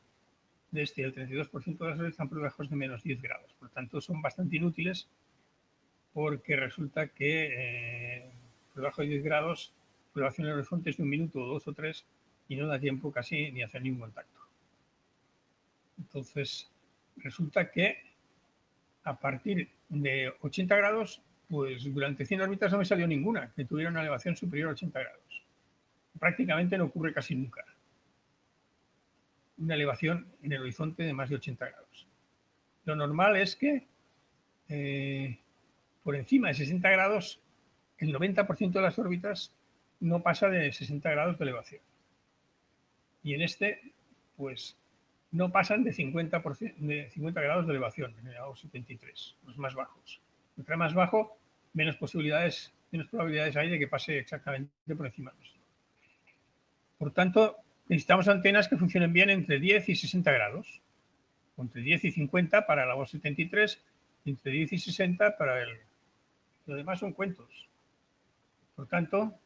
de 0.72 0.84
este 0.84 1.04
el 1.04 1.14
32% 1.14 1.78
de 1.78 1.90
las 1.90 2.00
horas 2.00 2.12
están 2.12 2.30
por 2.30 2.40
debajo 2.40 2.64
de 2.64 2.76
menos 2.76 3.04
10 3.04 3.22
grados. 3.22 3.54
Por 3.54 3.70
lo 3.70 3.74
tanto, 3.74 4.02
son 4.02 4.22
bastante 4.22 4.58
inútiles 4.58 5.08
porque 6.14 6.56
resulta 6.56 7.08
que 7.08 7.50
eh, 7.52 8.32
por 8.74 8.82
debajo 8.82 9.02
de 9.02 9.08
10 9.10 9.24
grados 9.24 9.74
la 10.14 10.22
elevación 10.22 10.48
del 10.48 10.56
horizonte 10.56 10.90
es 10.90 10.98
de 10.98 11.04
un 11.04 11.10
minuto, 11.10 11.40
o 11.40 11.48
dos 11.48 11.68
o 11.68 11.74
tres, 11.74 12.06
y 12.48 12.56
no 12.56 12.68
da 12.68 12.80
tiempo 12.80 13.12
casi 13.12 13.52
ni 13.52 13.64
hacer 13.64 13.82
ningún 13.82 14.02
contacto. 14.02 14.40
Entonces, 15.98 16.70
resulta 17.18 17.72
que 17.72 17.98
a 19.04 19.20
partir 19.20 19.70
de 19.90 20.34
80 20.42 20.76
grados, 20.76 21.22
pues 21.50 21.84
durante 21.92 22.26
100 22.26 22.42
órbitas 22.42 22.72
no 22.72 22.78
me 22.78 22.86
salió 22.86 23.08
ninguna 23.08 23.52
que 23.56 23.66
tuviera 23.66 23.90
una 23.90 24.02
elevación 24.02 24.36
superior 24.36 24.70
a 24.70 24.74
80 24.74 25.00
grados. 25.00 25.23
Prácticamente 26.20 26.78
no 26.78 26.86
ocurre 26.86 27.14
casi 27.14 27.36
nunca 27.36 27.66
una 29.58 29.76
elevación 29.76 30.28
en 30.42 30.52
el 30.52 30.62
horizonte 30.62 31.04
de 31.04 31.14
más 31.14 31.30
de 31.30 31.36
80 31.36 31.66
grados. 31.66 32.08
Lo 32.86 32.96
normal 32.96 33.36
es 33.38 33.56
que 33.56 33.88
eh, 34.70 35.40
por 36.04 36.16
encima 36.16 36.50
de 36.50 36.56
60 36.56 36.90
grados, 36.90 37.40
el 37.98 38.14
90% 38.14 38.72
de 38.72 38.82
las 38.82 39.00
órbitas 39.00 39.54
no 40.00 40.22
pasa 40.22 40.50
de 40.50 40.72
60 40.72 41.10
grados 41.10 41.38
de 41.38 41.44
elevación. 41.44 41.82
Y 43.24 43.34
en 43.36 43.42
este, 43.42 43.94
pues 44.36 44.76
no 45.32 45.52
pasan 45.52 45.84
de 45.84 45.94
50, 45.94 46.44
de 46.78 47.10
50 47.12 47.42
grados 47.42 47.66
de 47.66 47.72
elevación 47.72 48.14
en 48.20 48.28
el 48.28 48.34
grado 48.34 48.56
73, 48.56 49.36
los 49.46 49.58
más 49.58 49.76
bajos. 49.76 50.20
Entre 50.58 50.76
más 50.76 50.94
bajo, 50.94 51.38
menos 51.74 51.96
posibilidades, 51.96 52.74
menos 52.92 53.08
probabilidades 53.08 53.56
hay 53.56 53.70
de 53.70 53.80
que 53.80 53.88
pase 53.88 54.18
exactamente 54.18 54.96
por 54.96 55.06
encima 55.06 55.32
de. 55.32 55.53
Por 57.04 57.12
tanto, 57.12 57.58
necesitamos 57.90 58.30
antenas 58.30 58.70
que 58.70 58.78
funcionen 58.78 59.12
bien 59.12 59.30
entre 59.30 59.60
10 59.60 59.90
y 59.90 59.96
60 59.98 60.32
grados, 60.32 60.80
entre 61.58 61.82
10 61.82 62.06
y 62.06 62.12
50 62.12 62.66
para 62.66 62.84
el 62.84 62.88
grado 62.88 63.06
73, 63.06 63.84
entre 64.24 64.52
10 64.54 64.72
y 64.72 64.78
60 64.78 65.38
para 65.38 65.62
el... 65.62 65.80
Lo 66.66 66.76
demás 66.76 67.00
son 67.00 67.12
cuentos. 67.12 67.68
Por 68.78 68.88
tanto, 68.88 69.38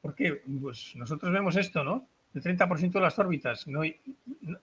¿por 0.00 0.14
qué? 0.14 0.40
Pues 0.62 0.96
nosotros 0.96 1.30
vemos 1.30 1.56
esto, 1.56 1.84
¿no? 1.84 2.08
El 2.32 2.42
30% 2.42 2.90
de 2.90 3.00
las 3.00 3.18
órbitas 3.18 3.66
no, 3.66 3.82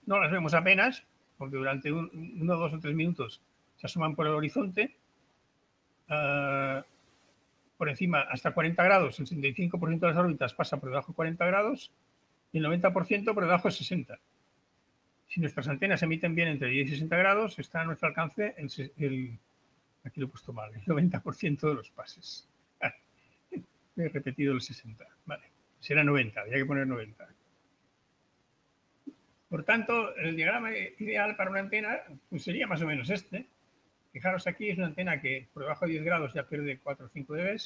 no, 0.04 0.18
las 0.18 0.32
vemos 0.32 0.52
apenas, 0.52 1.06
porque 1.38 1.58
durante 1.58 1.92
uno, 1.92 2.56
dos 2.56 2.72
o 2.72 2.80
tres 2.80 2.96
minutos 2.96 3.40
se 3.76 3.86
asoman 3.86 4.16
por 4.16 4.26
el 4.26 4.34
horizonte. 4.34 4.96
Ah, 6.08 6.84
por 7.78 7.88
encima, 7.88 8.22
hasta 8.22 8.50
40 8.50 8.82
grados, 8.82 9.20
el 9.20 9.28
65% 9.28 10.00
de 10.00 10.08
las 10.08 10.16
órbitas 10.16 10.54
pasa 10.54 10.80
por 10.80 10.88
debajo 10.88 11.12
de 11.12 11.14
40 11.14 11.46
grados 11.46 11.92
el 12.58 12.64
90% 12.64 13.34
por 13.34 13.44
debajo 13.44 13.68
de 13.68 13.74
60. 13.74 14.18
Si 15.28 15.40
nuestras 15.40 15.68
antenas 15.68 16.02
emiten 16.02 16.34
bien 16.34 16.48
entre 16.48 16.68
10 16.68 16.88
y 16.88 16.90
60 16.92 17.16
grados, 17.16 17.58
está 17.58 17.82
a 17.82 17.84
nuestro 17.84 18.08
alcance 18.08 18.54
el, 18.56 19.38
aquí 20.04 20.20
lo 20.20 20.26
he 20.26 20.30
puesto 20.30 20.52
mal, 20.52 20.72
el 20.74 20.82
90% 20.82 21.68
de 21.68 21.74
los 21.74 21.90
pases. 21.90 22.48
He 23.96 24.08
repetido 24.08 24.52
el 24.52 24.60
60. 24.60 25.04
Vale, 25.24 25.44
será 25.80 26.04
90, 26.04 26.40
había 26.40 26.56
que 26.56 26.66
poner 26.66 26.86
90. 26.86 27.28
Por 29.48 29.64
tanto, 29.64 30.14
el 30.16 30.36
diagrama 30.36 30.70
ideal 30.98 31.36
para 31.36 31.50
una 31.50 31.60
antena 31.60 31.98
pues 32.28 32.42
sería 32.42 32.66
más 32.66 32.82
o 32.82 32.86
menos 32.86 33.08
este. 33.10 33.46
Fijaros 34.12 34.46
aquí, 34.46 34.70
es 34.70 34.78
una 34.78 34.88
antena 34.88 35.20
que 35.20 35.48
por 35.52 35.62
debajo 35.62 35.86
de 35.86 35.92
10 35.92 36.04
grados 36.04 36.34
ya 36.34 36.48
pierde 36.48 36.78
4 36.78 37.06
o 37.06 37.08
5 37.08 37.34
dB 37.34 37.60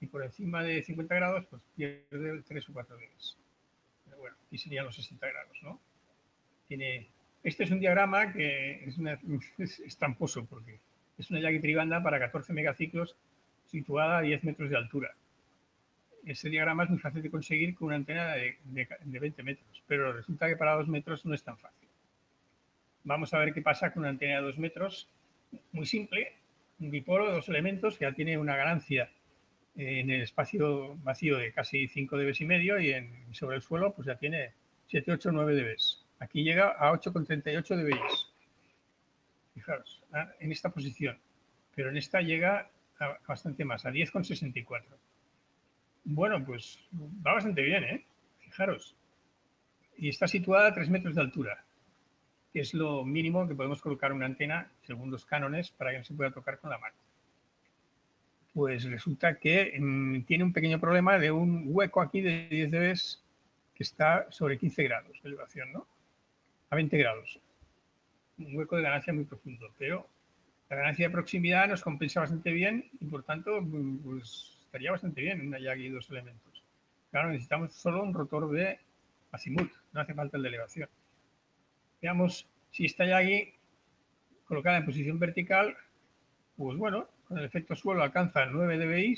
y 0.00 0.06
por 0.06 0.24
encima 0.24 0.62
de 0.62 0.82
50 0.82 1.14
grados 1.14 1.46
pues 1.46 1.62
pierde 1.76 2.42
3 2.42 2.68
o 2.68 2.72
4 2.72 2.96
dB. 2.96 3.39
Aquí 4.50 4.58
serían 4.58 4.84
los 4.84 4.96
60 4.96 5.26
grados, 5.28 5.62
¿no? 5.62 5.80
Tiene, 6.66 7.08
este 7.44 7.64
es 7.64 7.70
un 7.70 7.78
diagrama 7.78 8.32
que 8.32 8.84
es, 8.84 8.98
una, 8.98 9.18
es, 9.58 9.96
tramposo 9.96 10.44
porque 10.44 10.80
es 11.16 11.30
una 11.30 11.40
Yagi 11.40 11.60
tribanda 11.60 12.02
para 12.02 12.18
14 12.18 12.52
megaciclos 12.52 13.16
situada 13.66 14.18
a 14.18 14.22
10 14.22 14.42
metros 14.42 14.70
de 14.70 14.76
altura 14.76 15.14
ese 16.26 16.48
diagrama 16.48 16.84
es 16.84 16.90
muy 16.90 16.98
fácil 16.98 17.22
de 17.22 17.30
conseguir 17.30 17.74
con 17.74 17.88
una 17.88 17.96
antena 17.96 18.34
de, 18.34 18.58
20 18.64 19.42
metros, 19.42 19.82
pero 19.86 20.12
resulta 20.12 20.48
que 20.48 20.56
para 20.56 20.74
2 20.74 20.88
metros 20.88 21.24
no 21.24 21.34
es 21.34 21.42
tan 21.42 21.56
fácil. 21.56 21.88
Vamos 23.04 23.32
a 23.32 23.38
ver 23.38 23.52
qué 23.52 23.62
pasa 23.62 23.92
con 23.92 24.02
una 24.02 24.10
antena 24.10 24.36
de 24.36 24.42
2 24.42 24.58
metros, 24.58 25.08
muy 25.72 25.86
simple, 25.86 26.34
un 26.78 26.90
dipolo 26.90 27.26
de 27.26 27.32
dos 27.32 27.48
elementos 27.48 27.98
que 27.98 28.04
ya 28.04 28.12
tiene 28.12 28.38
una 28.38 28.56
ganancia 28.56 29.10
en 29.76 30.10
el 30.10 30.22
espacio 30.22 30.96
vacío 30.96 31.38
de 31.38 31.52
casi 31.52 31.88
5 31.88 32.16
dB 32.16 32.34
y 32.40 32.44
medio 32.44 32.80
y 32.80 32.92
en, 32.92 33.34
sobre 33.34 33.56
el 33.56 33.62
suelo 33.62 33.94
pues 33.94 34.06
ya 34.06 34.16
tiene 34.16 34.52
7, 34.86 35.12
8, 35.12 35.32
9 35.32 35.54
dB. 35.54 35.76
Aquí 36.18 36.42
llega 36.42 36.70
a 36.70 36.92
8,38 36.92 37.76
dB. 37.76 37.98
Fijaros, 39.54 40.02
en 40.38 40.52
esta 40.52 40.70
posición, 40.70 41.18
pero 41.74 41.90
en 41.90 41.96
esta 41.96 42.20
llega 42.20 42.70
a 42.98 43.18
bastante 43.26 43.64
más, 43.64 43.86
a 43.86 43.90
10,64. 43.90 44.84
Bueno, 46.04 46.44
pues 46.44 46.78
va 47.26 47.34
bastante 47.34 47.62
bien, 47.62 47.84
¿eh? 47.84 48.04
Fijaros. 48.38 48.96
Y 49.96 50.08
está 50.08 50.26
situada 50.26 50.68
a 50.68 50.74
3 50.74 50.88
metros 50.88 51.14
de 51.14 51.20
altura, 51.20 51.64
que 52.52 52.60
es 52.60 52.74
lo 52.74 53.04
mínimo 53.04 53.46
que 53.46 53.54
podemos 53.54 53.80
colocar 53.80 54.12
una 54.12 54.26
antena, 54.26 54.70
según 54.82 55.10
los 55.10 55.24
cánones, 55.24 55.70
para 55.70 55.92
que 55.92 55.98
no 55.98 56.04
se 56.04 56.14
pueda 56.14 56.30
tocar 56.30 56.58
con 56.58 56.70
la 56.70 56.78
mano. 56.78 56.94
Pues 58.52 58.84
resulta 58.84 59.38
que 59.38 59.76
mm, 59.78 60.22
tiene 60.22 60.44
un 60.44 60.52
pequeño 60.52 60.80
problema 60.80 61.18
de 61.18 61.30
un 61.30 61.64
hueco 61.66 62.00
aquí 62.00 62.20
de 62.20 62.48
10 62.48 62.70
dB 62.70 62.94
que 63.74 63.82
está 63.82 64.26
sobre 64.30 64.58
15 64.58 64.82
grados 64.84 65.22
de 65.22 65.28
elevación, 65.28 65.72
¿no? 65.72 65.86
A 66.68 66.76
20 66.76 66.98
grados. 66.98 67.40
Un 68.38 68.56
hueco 68.56 68.76
de 68.76 68.82
ganancia 68.82 69.12
muy 69.12 69.24
profundo, 69.24 69.72
pero 69.78 70.08
la 70.68 70.76
ganancia 70.76 71.08
de 71.08 71.12
proximidad 71.12 71.68
nos 71.68 71.82
compensa 71.82 72.20
bastante 72.20 72.52
bien 72.52 72.90
y 73.00 73.06
por 73.06 73.22
tanto, 73.22 73.60
pues 74.04 74.58
estaría 74.64 74.92
bastante 74.92 75.20
bien 75.20 75.46
una 75.46 75.58
Yagi 75.58 75.88
dos 75.88 76.08
elementos. 76.10 76.62
Claro, 77.10 77.30
necesitamos 77.30 77.72
solo 77.72 78.02
un 78.02 78.14
rotor 78.14 78.50
de 78.50 78.78
azimut, 79.32 79.70
no 79.92 80.00
hace 80.00 80.14
falta 80.14 80.36
el 80.36 80.44
de 80.44 80.48
elevación. 80.48 80.88
Veamos 82.00 82.46
si 82.70 82.84
esta 82.84 83.04
Yagi 83.04 83.52
colocada 84.44 84.76
en 84.76 84.84
posición 84.84 85.18
vertical, 85.18 85.76
pues 86.56 86.76
bueno, 86.78 87.08
con 87.30 87.38
el 87.38 87.44
efecto 87.44 87.76
suelo 87.76 88.02
alcanza 88.02 88.44
9 88.44 88.76
dBi 88.76 89.16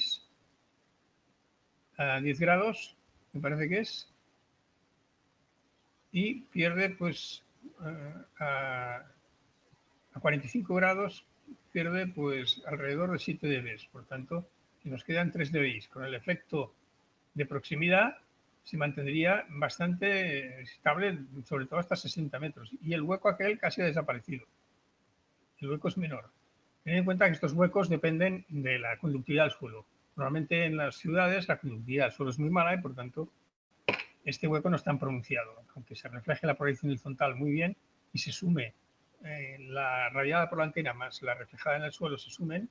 a 1.96 2.20
10 2.20 2.40
grados, 2.40 2.94
me 3.32 3.40
parece 3.40 3.70
que 3.70 3.78
es, 3.78 4.12
y 6.12 6.42
pierde 6.42 6.90
pues 6.90 7.42
eh, 7.86 8.14
a, 8.38 9.02
a 10.12 10.20
45 10.20 10.74
grados, 10.74 11.24
pierde 11.72 12.06
pues 12.06 12.60
alrededor 12.66 13.12
de 13.12 13.18
7 13.18 13.46
dB, 13.46 13.90
por 13.90 14.04
tanto 14.04 14.46
y 14.84 14.90
nos 14.90 15.04
quedan 15.04 15.32
3 15.32 15.50
dBi. 15.50 15.80
Con 15.90 16.04
el 16.04 16.14
efecto 16.14 16.74
de 17.32 17.46
proximidad 17.46 18.18
se 18.62 18.76
mantendría 18.76 19.46
bastante 19.48 20.60
estable, 20.60 21.18
sobre 21.44 21.64
todo 21.64 21.80
hasta 21.80 21.96
60 21.96 22.38
metros. 22.38 22.70
Y 22.82 22.92
el 22.92 23.00
hueco 23.00 23.30
aquel 23.30 23.58
casi 23.58 23.80
ha 23.80 23.86
desaparecido. 23.86 24.44
El 25.60 25.70
hueco 25.70 25.88
es 25.88 25.96
menor. 25.96 26.30
Ten 26.84 26.96
en 26.96 27.04
cuenta 27.04 27.26
que 27.26 27.32
estos 27.32 27.52
huecos 27.52 27.88
dependen 27.88 28.44
de 28.48 28.78
la 28.78 28.96
conductividad 28.98 29.44
del 29.44 29.52
suelo. 29.52 29.86
Normalmente 30.16 30.64
en 30.64 30.76
las 30.76 30.96
ciudades 30.96 31.48
la 31.48 31.58
conductividad 31.58 32.06
del 32.06 32.12
suelo 32.12 32.30
es 32.30 32.38
muy 32.38 32.50
mala 32.50 32.74
y 32.74 32.80
por 32.80 32.94
tanto 32.94 33.28
este 34.24 34.46
hueco 34.46 34.68
no 34.68 34.76
es 34.76 34.84
tan 34.84 34.98
pronunciado. 34.98 35.62
Aunque 35.74 35.94
se 35.94 36.08
refleje 36.08 36.46
la 36.46 36.54
proyección 36.54 36.90
horizontal 36.90 37.34
muy 37.36 37.50
bien 37.50 37.76
y 38.12 38.18
se 38.18 38.32
sume 38.32 38.74
eh, 39.24 39.56
la 39.60 40.08
radiada 40.08 40.48
por 40.48 40.58
la 40.58 40.64
antena 40.64 40.94
más 40.94 41.22
la 41.22 41.34
reflejada 41.34 41.76
en 41.76 41.84
el 41.84 41.92
suelo 41.92 42.18
se 42.18 42.30
sumen, 42.30 42.68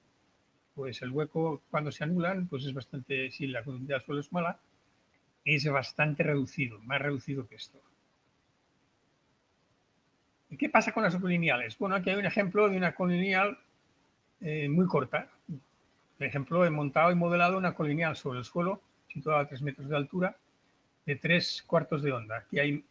pues 0.76 1.02
el 1.02 1.12
hueco 1.12 1.62
cuando 1.70 1.92
se 1.92 2.04
anulan, 2.04 2.48
pues 2.48 2.66
es 2.66 2.74
bastante, 2.74 3.32
si 3.32 3.48
la 3.48 3.64
conductividad 3.64 3.98
del 3.98 4.06
suelo 4.06 4.22
es 4.22 4.34
mala, 4.34 4.60
es 5.46 5.66
bastante 5.70 6.24
reducido, 6.24 6.80
más 6.80 7.02
reducido 7.02 7.48
que 7.48 7.56
esto. 7.56 7.80
¿Y 10.50 10.58
qué 10.58 10.68
pasa 10.68 10.92
con 10.92 11.04
las 11.04 11.16
colineales? 11.16 11.78
Bueno, 11.78 11.96
aquí 11.96 12.10
hay 12.10 12.18
un 12.18 12.26
ejemplo 12.26 12.68
de 12.68 12.76
una 12.76 12.94
colineal 12.94 13.58
eh, 14.42 14.68
muy 14.70 14.86
corta. 14.88 15.30
Por 16.18 16.28
ejemplo, 16.28 16.66
he 16.66 16.70
montado 16.70 17.12
y 17.12 17.16
modelado 17.16 17.58
una 17.58 17.74
colineal 17.74 18.16
sobre 18.16 18.40
el 18.40 18.46
suelo, 18.46 18.82
situada 19.08 19.42
a 19.42 19.48
3 19.48 19.62
metros 19.62 19.90
de 19.90 19.96
altura, 19.96 20.38
de 21.06 21.16
3 21.16 21.64
cuartos 21.68 22.04
de 22.04 22.12
onda. 22.12 22.38
Aquí 22.38 22.60
hay 22.60 22.86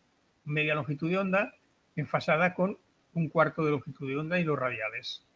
media 0.44 0.74
longitud 0.74 1.10
de 1.10 1.18
onda 1.18 1.54
enfasada 1.96 2.54
con 2.54 2.78
un 3.14 3.28
cuarto 3.28 3.64
de 3.64 3.72
longitud 3.72 4.08
de 4.08 4.16
onda 4.16 4.38
y 4.38 4.44
los 4.44 4.58
radiales. 4.58 5.26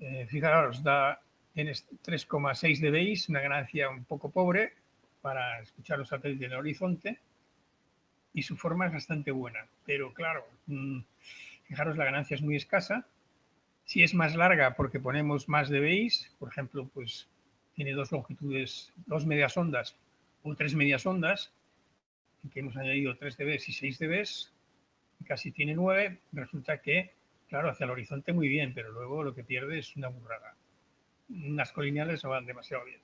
Eh, 0.00 0.26
fijaros, 0.28 0.82
da 0.82 1.20
Tienes 1.58 1.88
3,6 2.04 2.78
dBi, 2.78 3.20
una 3.30 3.40
ganancia 3.40 3.90
un 3.90 4.04
poco 4.04 4.30
pobre 4.30 4.74
para 5.20 5.60
escuchar 5.60 5.98
los 5.98 6.06
satélites 6.06 6.46
en 6.46 6.52
el 6.52 6.58
horizonte 6.58 7.18
y 8.32 8.42
su 8.42 8.56
forma 8.56 8.86
es 8.86 8.92
bastante 8.92 9.32
buena. 9.32 9.66
Pero 9.84 10.14
claro, 10.14 10.46
mm, 10.66 11.00
fijaros, 11.64 11.96
la 11.96 12.04
ganancia 12.04 12.36
es 12.36 12.42
muy 12.42 12.54
escasa. 12.54 13.08
Si 13.88 14.02
es 14.02 14.12
más 14.12 14.36
larga 14.36 14.74
porque 14.76 15.00
ponemos 15.00 15.48
más 15.48 15.70
dBi, 15.70 16.12
por 16.38 16.50
ejemplo, 16.50 16.90
pues 16.92 17.26
tiene 17.72 17.92
dos 17.92 18.12
longitudes, 18.12 18.92
dos 19.06 19.24
medias 19.24 19.56
ondas 19.56 19.96
o 20.42 20.54
tres 20.54 20.74
medias 20.74 21.06
ondas, 21.06 21.54
que 22.52 22.60
hemos 22.60 22.76
añadido 22.76 23.16
3 23.16 23.36
dB 23.38 23.54
y 23.54 23.72
6 23.72 23.98
dB, 23.98 24.28
casi 25.26 25.52
tiene 25.52 25.74
9, 25.74 26.18
resulta 26.32 26.82
que, 26.82 27.14
claro, 27.48 27.70
hacia 27.70 27.84
el 27.84 27.90
horizonte 27.90 28.34
muy 28.34 28.48
bien, 28.48 28.74
pero 28.74 28.92
luego 28.92 29.22
lo 29.22 29.34
que 29.34 29.42
pierde 29.42 29.78
es 29.78 29.96
una 29.96 30.08
burrada 30.08 30.54
las 31.28 31.72
colineales 31.72 32.24
no 32.24 32.30
van 32.30 32.46
demasiado 32.46 32.84
bien. 32.84 33.00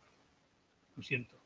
Lo 0.96 1.02
siento. 1.02 1.36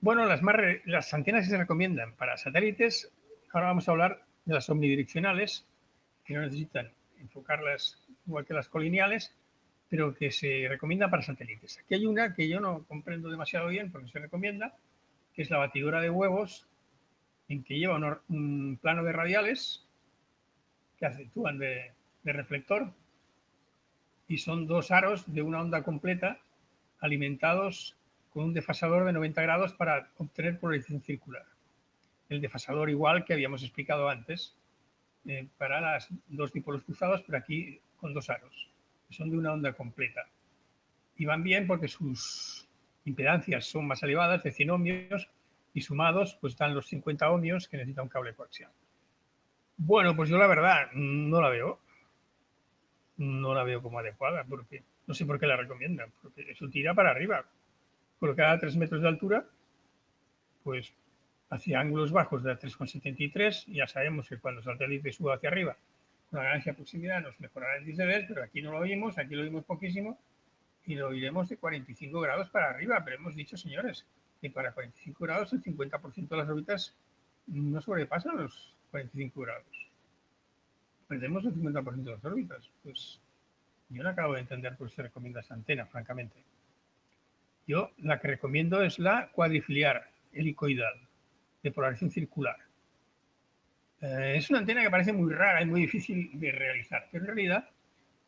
Bueno, 0.00 0.26
las, 0.26 0.40
las 0.84 1.14
antenas 1.14 1.44
que 1.44 1.50
se 1.50 1.58
recomiendan 1.58 2.14
para 2.14 2.36
satélites, 2.36 3.10
ahora 3.52 3.68
vamos 3.68 3.88
a 3.88 3.92
hablar 3.92 4.24
de 4.44 4.54
las 4.54 4.68
omnidireccionales, 4.68 5.66
que 6.24 6.34
no 6.34 6.42
necesitan 6.42 6.90
enfocarlas 7.20 8.06
igual 8.26 8.44
que 8.44 8.54
las 8.54 8.68
colineales, 8.68 9.34
pero 9.88 10.14
que 10.14 10.30
se 10.30 10.66
recomiendan 10.68 11.10
para 11.10 11.22
satélites. 11.22 11.78
Aquí 11.78 11.94
hay 11.94 12.06
una 12.06 12.34
que 12.34 12.48
yo 12.48 12.60
no 12.60 12.84
comprendo 12.84 13.30
demasiado 13.30 13.68
bien 13.68 13.92
porque 13.92 14.08
se 14.08 14.18
recomienda, 14.18 14.74
que 15.34 15.42
es 15.42 15.50
la 15.50 15.58
batidora 15.58 16.00
de 16.00 16.10
huevos, 16.10 16.66
en 17.48 17.62
que 17.62 17.78
lleva 17.78 18.20
un, 18.28 18.78
plano 18.80 19.04
de 19.04 19.12
radiales 19.12 19.86
que 20.98 21.06
acentúan 21.06 21.58
de 21.58 21.92
reflector 22.24 22.92
y 24.28 24.38
son 24.38 24.66
dos 24.66 24.90
aros 24.90 25.32
de 25.32 25.42
una 25.42 25.60
onda 25.60 25.82
completa 25.82 26.40
alimentados 27.00 27.96
con 28.32 28.44
un 28.44 28.54
desfasador 28.54 29.04
de 29.04 29.12
90 29.12 29.42
grados 29.42 29.74
para 29.74 30.10
obtener 30.16 30.58
polarización 30.58 31.02
circular. 31.02 31.44
el 32.28 32.40
desfasador 32.40 32.90
igual 32.90 33.24
que 33.24 33.34
habíamos 33.34 33.62
explicado 33.62 34.08
antes 34.08 34.56
eh, 35.26 35.48
para 35.56 35.80
las 35.80 36.08
dos 36.28 36.52
dipolos 36.52 36.84
cruzados, 36.84 37.22
pero 37.22 37.38
aquí 37.38 37.80
con 37.96 38.12
dos 38.12 38.28
aros, 38.30 38.70
son 39.10 39.30
de 39.30 39.38
una 39.38 39.52
onda 39.52 39.72
completa. 39.72 40.26
Y 41.16 41.24
van 41.24 41.42
bien 41.42 41.66
porque 41.66 41.88
sus 41.88 42.68
impedancias 43.04 43.66
son 43.66 43.86
más 43.86 44.02
elevadas, 44.02 44.42
de 44.42 44.52
100 44.52 44.70
ohmios, 44.70 45.28
y 45.72 45.80
sumados 45.80 46.36
pues 46.40 46.56
dan 46.56 46.74
los 46.74 46.86
50 46.86 47.30
ohmios 47.30 47.68
que 47.68 47.76
necesita 47.76 48.02
un 48.02 48.08
cable 48.08 48.34
coaxial. 48.34 48.70
Bueno, 49.76 50.14
pues 50.14 50.28
yo 50.28 50.38
la 50.38 50.46
verdad 50.46 50.92
no 50.92 51.40
la 51.40 51.48
veo. 51.48 51.80
No 53.16 53.54
la 53.54 53.62
veo 53.62 53.80
como 53.80 53.98
adecuada, 53.98 54.44
porque 54.44 54.82
no 55.06 55.14
sé 55.14 55.24
por 55.24 55.38
qué 55.38 55.46
la 55.46 55.56
recomiendan, 55.56 56.12
porque 56.20 56.50
eso 56.50 56.68
tira 56.68 56.94
para 56.94 57.10
arriba. 57.10 57.44
Colocada 58.18 58.52
a 58.52 58.58
3 58.58 58.76
metros 58.76 59.02
de 59.02 59.08
altura, 59.08 59.46
pues 60.62 60.92
hacia 61.54 61.78
ángulos 61.78 62.10
bajos 62.10 62.42
de 62.42 62.52
3,73, 62.58 63.66
ya 63.72 63.86
sabemos 63.86 64.28
que 64.28 64.38
cuando 64.38 64.60
el 64.60 64.64
satélite 64.64 65.12
sube 65.12 65.34
hacia 65.34 65.48
arriba, 65.48 65.76
la 66.32 66.42
ganancia 66.42 66.72
de 66.72 66.76
proximidad 66.76 67.22
nos 67.22 67.38
mejorará 67.38 67.76
el 67.76 67.84
ver, 67.94 68.24
pero 68.26 68.42
aquí 68.42 68.60
no 68.60 68.72
lo 68.72 68.80
vimos, 68.80 69.16
aquí 69.18 69.36
lo 69.36 69.44
vimos 69.44 69.64
poquísimo, 69.64 70.18
y 70.84 70.96
lo 70.96 71.14
iremos 71.14 71.48
de 71.48 71.56
45 71.56 72.20
grados 72.20 72.50
para 72.50 72.70
arriba, 72.70 73.00
pero 73.04 73.18
hemos 73.18 73.36
dicho, 73.36 73.56
señores, 73.56 74.04
que 74.40 74.50
para 74.50 74.72
45 74.72 75.24
grados 75.24 75.52
el 75.52 75.62
50% 75.62 76.28
de 76.28 76.36
las 76.36 76.48
órbitas 76.48 76.94
no 77.46 77.80
sobrepasan 77.80 78.36
los 78.36 78.74
45 78.90 79.40
grados. 79.40 79.90
Perdemos 81.06 81.44
el 81.44 81.54
50% 81.54 82.02
de 82.02 82.10
las 82.10 82.24
órbitas. 82.24 82.68
Pues 82.82 83.20
yo 83.90 84.02
no 84.02 84.08
acabo 84.08 84.34
de 84.34 84.40
entender 84.40 84.76
por 84.76 84.88
qué 84.88 84.96
se 84.96 85.02
recomienda 85.02 85.40
esta 85.40 85.54
antena, 85.54 85.86
francamente. 85.86 86.36
Yo 87.66 87.92
la 87.98 88.18
que 88.18 88.28
recomiendo 88.28 88.82
es 88.82 88.98
la 88.98 89.28
cuadrifiliar 89.32 90.10
helicoidal 90.32 91.03
de 91.64 91.72
polarización 91.72 92.10
circular. 92.10 92.56
Eh, 94.02 94.34
es 94.36 94.50
una 94.50 94.60
antena 94.60 94.82
que 94.82 94.90
parece 94.90 95.12
muy 95.12 95.32
rara 95.32 95.62
y 95.62 95.66
muy 95.66 95.80
difícil 95.80 96.30
de 96.34 96.52
realizar, 96.52 97.08
pero 97.10 97.24
en 97.24 97.34
realidad 97.34 97.70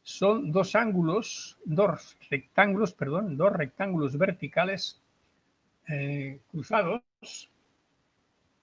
son 0.03 0.51
dos 0.51 0.75
ángulos, 0.75 1.59
dos 1.65 2.17
rectángulos, 2.31 2.95
perdón, 2.95 3.37
dos 3.37 3.53
rectángulos 3.53 4.17
verticales 4.17 5.03
eh, 5.89 6.41
cruzados 6.51 7.03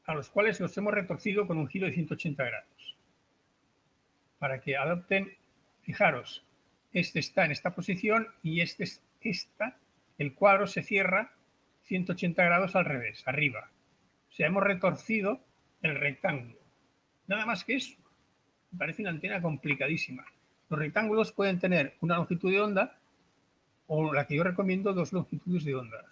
a 0.05 0.15
los 0.15 0.29
cuales 0.29 0.59
los 0.59 0.75
hemos 0.75 0.93
retorcido 0.93 1.45
con 1.45 1.57
un 1.57 1.67
giro 1.67 1.85
de 1.85 1.93
180 1.93 2.43
grados. 2.43 2.97
Para 4.39 4.59
que 4.59 4.75
adopten, 4.75 5.37
fijaros, 5.83 6.43
este 6.93 7.19
está 7.19 7.45
en 7.45 7.51
esta 7.51 7.75
posición 7.75 8.27
y 8.41 8.61
este 8.61 8.85
es 8.85 9.03
esta, 9.21 9.77
el 10.17 10.33
cuadro 10.33 10.65
se 10.65 10.81
cierra 10.81 11.31
180 11.83 12.43
grados 12.43 12.75
al 12.75 12.85
revés, 12.85 13.23
arriba. 13.27 13.69
O 14.33 14.35
sea, 14.35 14.47
hemos 14.47 14.63
retorcido 14.63 15.39
el 15.83 15.93
rectángulo. 15.95 16.57
Nada 17.27 17.45
más 17.45 17.63
que 17.63 17.75
eso. 17.75 17.95
Me 18.71 18.79
parece 18.79 19.03
una 19.03 19.11
antena 19.11 19.39
complicadísima. 19.39 20.25
Los 20.69 20.79
rectángulos 20.79 21.31
pueden 21.31 21.59
tener 21.59 21.93
una 22.01 22.15
longitud 22.15 22.51
de 22.51 22.59
onda 22.59 22.99
o 23.85 24.11
la 24.11 24.25
que 24.25 24.35
yo 24.35 24.43
recomiendo, 24.43 24.91
dos 24.91 25.13
longitudes 25.13 25.65
de 25.65 25.75
onda. 25.75 26.03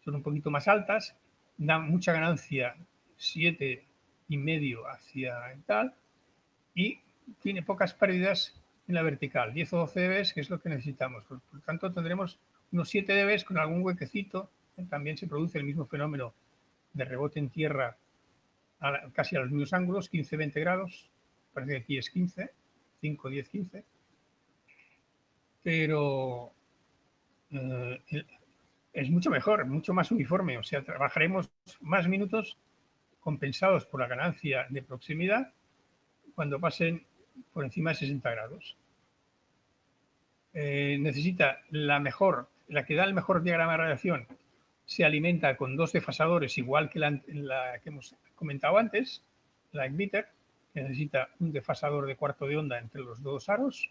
Son 0.00 0.16
un 0.16 0.24
poquito 0.24 0.50
más 0.50 0.66
altas, 0.66 1.14
dan 1.56 1.88
mucha 1.88 2.12
ganancia, 2.12 2.74
siete 3.16 3.86
y 4.28 4.36
medio 4.36 4.88
hacia 4.88 5.56
tal, 5.66 5.94
y 6.74 6.98
tiene 7.40 7.62
pocas 7.62 7.94
pérdidas 7.94 8.60
en 8.88 8.96
la 8.96 9.02
vertical, 9.02 9.54
10 9.54 9.72
o 9.74 9.76
12 9.78 10.00
dB, 10.00 10.34
que 10.34 10.40
es 10.40 10.50
lo 10.50 10.60
que 10.60 10.68
necesitamos. 10.68 11.22
Por, 11.26 11.40
tanto, 11.64 11.92
tendremos 11.92 12.40
unos 12.72 12.88
7 12.88 13.12
dB 13.12 13.44
con 13.44 13.58
algún 13.58 13.82
huequecito. 13.82 14.50
También 14.90 15.16
se 15.16 15.28
produce 15.28 15.58
el 15.58 15.64
mismo 15.64 15.86
fenómeno 15.86 16.34
de 16.92 17.04
rebote 17.04 17.38
en 17.38 17.50
tierra 17.50 17.96
casi 19.12 19.36
a 19.36 19.40
los 19.40 19.50
mismos 19.50 19.72
ángulos, 19.72 20.10
15-20 20.10 20.60
grados. 20.60 21.10
Parece 21.52 21.72
que 21.72 21.78
aquí 21.78 21.98
es 21.98 22.10
15, 22.10 22.50
5, 23.00 23.28
10, 23.28 23.48
15. 23.48 23.84
Pero 25.62 26.52
eh, 27.50 28.02
es 28.92 29.10
mucho 29.10 29.30
mejor, 29.30 29.66
mucho 29.66 29.92
más 29.92 30.10
uniforme. 30.10 30.58
O 30.58 30.62
sea, 30.62 30.82
trabajaremos 30.82 31.50
más 31.80 32.06
minutos 32.08 32.56
compensados 33.20 33.84
por 33.86 34.00
la 34.00 34.06
ganancia 34.06 34.66
de 34.70 34.82
proximidad 34.82 35.52
cuando 36.34 36.60
pasen 36.60 37.04
por 37.52 37.64
encima 37.64 37.90
de 37.90 37.96
60 37.96 38.30
grados. 38.30 38.76
Eh, 40.54 40.96
necesita 41.00 41.60
la 41.70 42.00
mejor, 42.00 42.48
la 42.68 42.84
que 42.84 42.94
da 42.94 43.04
el 43.04 43.14
mejor 43.14 43.42
diagrama 43.42 43.72
de 43.72 43.78
radiación, 43.78 44.26
se 44.88 45.04
alimenta 45.04 45.54
con 45.58 45.76
dos 45.76 45.92
desfasadores, 45.92 46.56
igual 46.56 46.88
que 46.88 46.98
la, 46.98 47.20
que 47.20 47.90
hemos 47.90 48.16
comentado 48.34 48.78
antes, 48.78 49.22
la 49.72 49.84
Emitter, 49.84 50.28
que 50.72 50.80
necesita 50.80 51.28
un 51.40 51.52
desfasador 51.52 52.06
de 52.06 52.16
cuarto 52.16 52.46
de 52.46 52.56
onda 52.56 52.78
entre 52.78 53.02
los 53.02 53.22
dos 53.22 53.50
aros, 53.50 53.90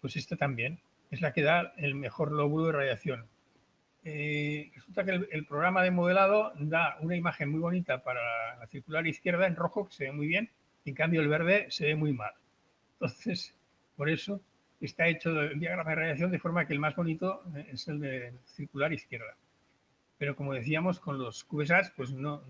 pues 0.00 0.16
esta 0.16 0.34
también 0.34 0.80
es 1.12 1.20
la 1.20 1.32
que 1.32 1.42
da 1.42 1.74
el 1.76 1.94
mejor 1.94 2.32
lóbulo 2.32 2.66
de 2.66 2.72
radiación. 2.72 3.26
Eh, 4.02 4.72
resulta 4.74 5.04
que 5.04 5.12
el, 5.12 5.28
el, 5.30 5.46
programa 5.46 5.84
de 5.84 5.92
modelado 5.92 6.52
da 6.58 6.96
una 6.98 7.14
imagen 7.14 7.50
muy 7.50 7.60
bonita 7.60 8.02
para 8.02 8.56
la 8.58 8.66
circular 8.66 9.06
izquierda 9.06 9.46
en 9.46 9.54
rojo, 9.54 9.86
que 9.86 9.94
se 9.94 10.04
ve 10.06 10.12
muy 10.12 10.26
bien, 10.26 10.50
en 10.84 10.94
cambio, 10.94 11.20
el 11.20 11.28
verde 11.28 11.68
se 11.70 11.86
ve 11.86 11.94
muy 11.94 12.12
mal. 12.12 12.32
Entonces, 12.94 13.54
por 13.96 14.10
eso 14.10 14.40
está 14.80 15.06
hecho 15.06 15.40
el 15.40 15.60
diagrama 15.60 15.90
de 15.90 15.96
radiación 15.96 16.32
de 16.32 16.40
forma 16.40 16.66
que 16.66 16.72
el 16.72 16.80
más 16.80 16.96
bonito 16.96 17.44
es 17.72 17.86
el 17.86 18.00
de 18.00 18.32
circular 18.44 18.92
izquierda. 18.92 19.36
Pero 20.24 20.36
como 20.36 20.54
decíamos, 20.54 21.00
con 21.00 21.18
los 21.18 21.44
QSAs, 21.44 21.90
pues 21.90 22.10
no 22.10 22.42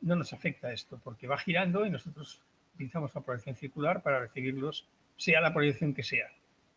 nos 0.00 0.32
afecta 0.32 0.72
esto, 0.72 0.98
porque 1.04 1.26
va 1.26 1.36
girando 1.36 1.84
y 1.84 1.90
nosotros 1.90 2.40
utilizamos 2.72 3.14
la 3.14 3.20
proyección 3.20 3.54
circular 3.54 4.02
para 4.02 4.20
recibirlos, 4.20 4.88
sea 5.18 5.42
la 5.42 5.52
proyección 5.52 5.92
que 5.92 6.02
sea, 6.02 6.26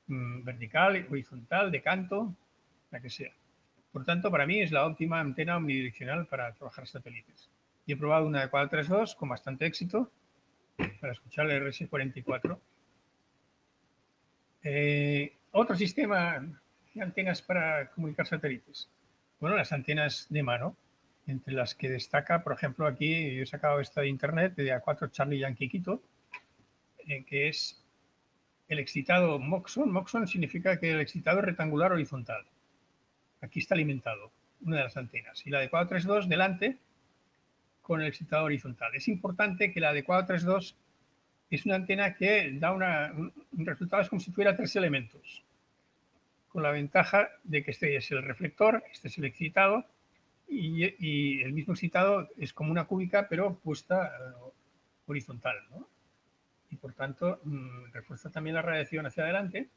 mm, 0.07 0.43
vertical, 0.43 1.07
horizontal, 1.09 1.71
de 1.71 1.81
canto, 1.81 2.35
la 2.91 2.99
que 2.99 3.09
sea. 3.09 3.31
Por 3.93 4.03
tanto, 4.03 4.29
para 4.29 4.45
mí 4.45 4.59
es 4.59 4.73
la 4.73 4.85
óptima 4.85 5.21
antena 5.21 5.55
omnidireccional 5.55 6.27
para 6.27 6.51
trabajar 6.51 6.85
satélites. 6.85 7.49
Y 7.85 7.93
he 7.93 7.95
probado 7.95 8.27
una 8.27 8.41
de 8.41 8.49
432 8.49 9.15
con 9.15 9.29
bastante 9.29 9.65
éxito 9.65 10.11
para 10.99 11.13
escuchar 11.13 11.49
el 11.49 11.63
RS44. 11.63 12.59
Eh, 14.63 15.33
otro 15.51 15.77
sistema 15.77 16.45
de 16.93 17.01
antenas 17.01 17.41
para 17.41 17.89
comunicar 17.91 18.27
satélites. 18.27 18.89
Bueno, 19.41 19.55
las 19.55 19.71
antenas 19.71 20.27
de 20.29 20.43
mano, 20.43 20.77
entre 21.25 21.55
las 21.55 21.73
que 21.73 21.89
destaca, 21.89 22.43
por 22.43 22.53
ejemplo, 22.53 22.85
aquí 22.85 23.33
yo 23.35 23.41
he 23.41 23.45
sacado 23.47 23.79
esta 23.79 24.01
de 24.01 24.07
internet 24.07 24.53
de 24.53 24.71
A4 24.71 25.09
Charlie 25.09 25.39
Yankee 25.39 25.67
Quito, 25.67 26.03
eh, 27.07 27.23
que 27.25 27.47
es 27.47 27.83
el 28.67 28.77
excitado 28.77 29.39
Moxon. 29.39 29.91
Moxon 29.91 30.27
significa 30.27 30.79
que 30.79 30.91
el 30.91 30.99
excitado 30.99 31.39
es 31.39 31.45
rectangular 31.45 31.91
horizontal. 31.91 32.45
Aquí 33.41 33.57
está 33.57 33.73
alimentado 33.73 34.31
una 34.61 34.77
de 34.77 34.83
las 34.83 34.95
antenas. 34.95 35.41
Y 35.43 35.49
la 35.49 35.59
de 35.59 35.71
432 35.71 36.29
delante 36.29 36.77
con 37.81 37.99
el 37.99 38.09
excitado 38.09 38.45
horizontal. 38.45 38.93
Es 38.93 39.07
importante 39.07 39.73
que 39.73 39.79
la 39.79 39.91
de 39.91 40.03
432 40.03 40.77
es 41.49 41.65
una 41.65 41.77
antena 41.77 42.13
que 42.13 42.51
da 42.59 42.73
una, 42.73 43.11
un 43.11 43.65
resultado 43.65 44.03
es 44.03 44.09
como 44.09 44.19
si 44.19 44.29
tuviera 44.29 44.55
tres 44.55 44.75
elementos, 44.75 45.43
con 46.51 46.63
la 46.63 46.71
ventaja 46.71 47.29
de 47.43 47.63
que 47.63 47.71
este 47.71 47.95
es 47.95 48.11
el 48.11 48.23
reflector, 48.23 48.83
este 48.91 49.07
es 49.07 49.17
el 49.17 49.25
excitado, 49.25 49.85
y, 50.53 51.41
el 51.41 51.53
mismo 51.53 51.73
excitado 51.73 52.27
es 52.37 52.51
como 52.53 52.71
una 52.71 52.83
cúbica, 52.83 53.27
pero 53.29 53.55
puesta 53.59 54.07
eh, 54.07 54.51
horizontal. 55.05 55.55
Y 56.69 56.75
por 56.75 56.93
tanto, 56.93 57.39
mm, 57.43 57.91
refuerza 57.93 58.29
también 58.29 58.55
la 58.55 58.61
radiación 58.61 59.05
hacia 59.05 59.23
adelante. 59.23 59.69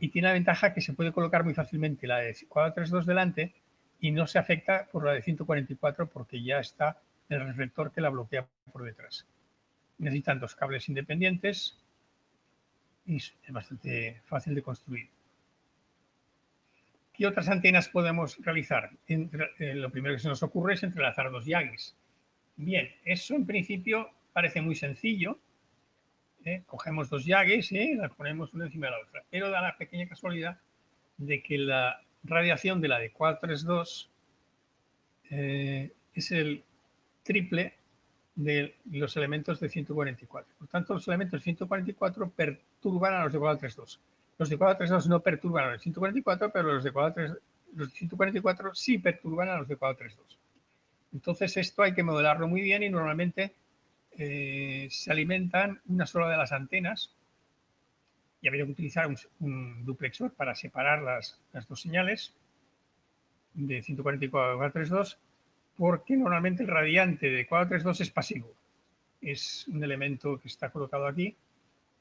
Y 0.00 0.08
tiene 0.08 0.28
la 0.28 0.34
ventaja 0.34 0.74
que 0.74 0.80
se 0.80 0.92
puede 0.92 1.12
colocar 1.12 1.44
muy 1.44 1.54
fácilmente 1.54 2.08
la 2.08 2.18
de 2.18 2.34
432 2.48 3.06
delante 3.06 3.54
y 4.00 4.10
no 4.10 4.26
se 4.26 4.38
afecta 4.38 4.88
por 4.90 5.04
la 5.04 5.12
de 5.12 5.22
144 5.22 6.08
porque 6.08 6.42
ya 6.42 6.58
está 6.58 7.00
el 7.28 7.40
reflector 7.40 7.92
que 7.92 8.00
la 8.00 8.10
bloquea 8.10 8.46
por 8.72 8.82
detrás. 8.82 9.26
Necesitan 9.98 10.40
dos 10.40 10.54
cables 10.54 10.88
independientes 10.88 11.78
y 13.06 13.16
es 13.16 13.34
bastante 13.48 14.20
fácil 14.24 14.54
de 14.54 14.62
construir. 14.62 15.17
¿Qué 17.18 17.26
otras 17.26 17.48
antenas 17.48 17.88
podemos 17.88 18.38
realizar? 18.44 18.90
Eh, 19.08 19.74
lo 19.74 19.90
primero 19.90 20.14
que 20.14 20.20
se 20.20 20.28
nos 20.28 20.40
ocurre 20.44 20.74
es 20.74 20.84
entrelazar 20.84 21.32
dos 21.32 21.46
Yagis. 21.46 21.96
Bien, 22.54 22.88
eso 23.04 23.34
en 23.34 23.44
principio 23.44 24.08
parece 24.32 24.62
muy 24.62 24.76
sencillo. 24.76 25.36
¿eh? 26.44 26.62
Cogemos 26.64 27.10
dos 27.10 27.24
Yagis 27.24 27.72
y 27.72 27.96
las 27.96 28.12
ponemos 28.12 28.54
una 28.54 28.66
encima 28.66 28.86
de 28.86 28.92
la 28.92 28.98
otra. 29.00 29.24
Pero 29.28 29.50
da 29.50 29.60
la 29.60 29.76
pequeña 29.76 30.06
casualidad 30.06 30.60
de 31.16 31.42
que 31.42 31.58
la 31.58 32.00
radiación 32.22 32.80
de 32.80 32.86
la 32.86 33.00
de 33.00 33.10
432 33.10 34.10
eh, 35.30 35.92
es 36.14 36.30
el 36.30 36.62
triple 37.24 37.74
de 38.36 38.76
los 38.92 39.16
elementos 39.16 39.58
de 39.58 39.68
144. 39.68 40.54
Por 40.56 40.68
tanto, 40.68 40.94
los 40.94 41.08
elementos 41.08 41.40
de 41.40 41.42
144 41.42 42.30
perturban 42.30 43.14
a 43.14 43.24
los 43.24 43.32
de 43.32 43.40
432. 43.40 44.00
Los 44.38 44.48
de 44.48 44.56
432 44.56 45.08
no 45.08 45.20
perturban 45.20 45.64
a 45.64 45.66
los 45.72 45.78
de 45.78 45.82
144, 45.82 46.50
pero 46.52 46.72
los 46.74 46.84
de, 46.84 46.92
432, 46.92 47.42
los 47.74 47.90
de 47.90 47.98
144 47.98 48.74
sí 48.74 48.98
perturban 48.98 49.48
a 49.48 49.58
los 49.58 49.68
de 49.68 49.76
432. 49.76 50.38
Entonces 51.12 51.56
esto 51.56 51.82
hay 51.82 51.94
que 51.94 52.02
modelarlo 52.02 52.46
muy 52.46 52.60
bien 52.60 52.82
y 52.82 52.88
normalmente 52.88 53.54
eh, 54.12 54.88
se 54.90 55.10
alimentan 55.10 55.80
una 55.88 56.06
sola 56.06 56.28
de 56.28 56.36
las 56.36 56.52
antenas 56.52 57.14
y 58.40 58.48
habría 58.48 58.64
que 58.64 58.72
utilizar 58.72 59.08
un, 59.40 59.84
duplexor 59.84 60.32
para 60.32 60.54
separar 60.54 61.02
las, 61.02 61.40
dos 61.68 61.80
señales 61.80 62.32
de 63.54 63.82
144 63.82 64.52
a 64.52 64.56
432 64.56 65.18
porque 65.76 66.16
normalmente 66.16 66.62
el 66.62 66.68
radiante 66.68 67.28
de 67.28 67.46
432 67.46 68.00
es 68.00 68.10
pasivo. 68.10 68.52
Es 69.20 69.66
un 69.68 69.82
elemento 69.82 70.38
que 70.38 70.48
está 70.48 70.70
colocado 70.70 71.06
aquí 71.06 71.34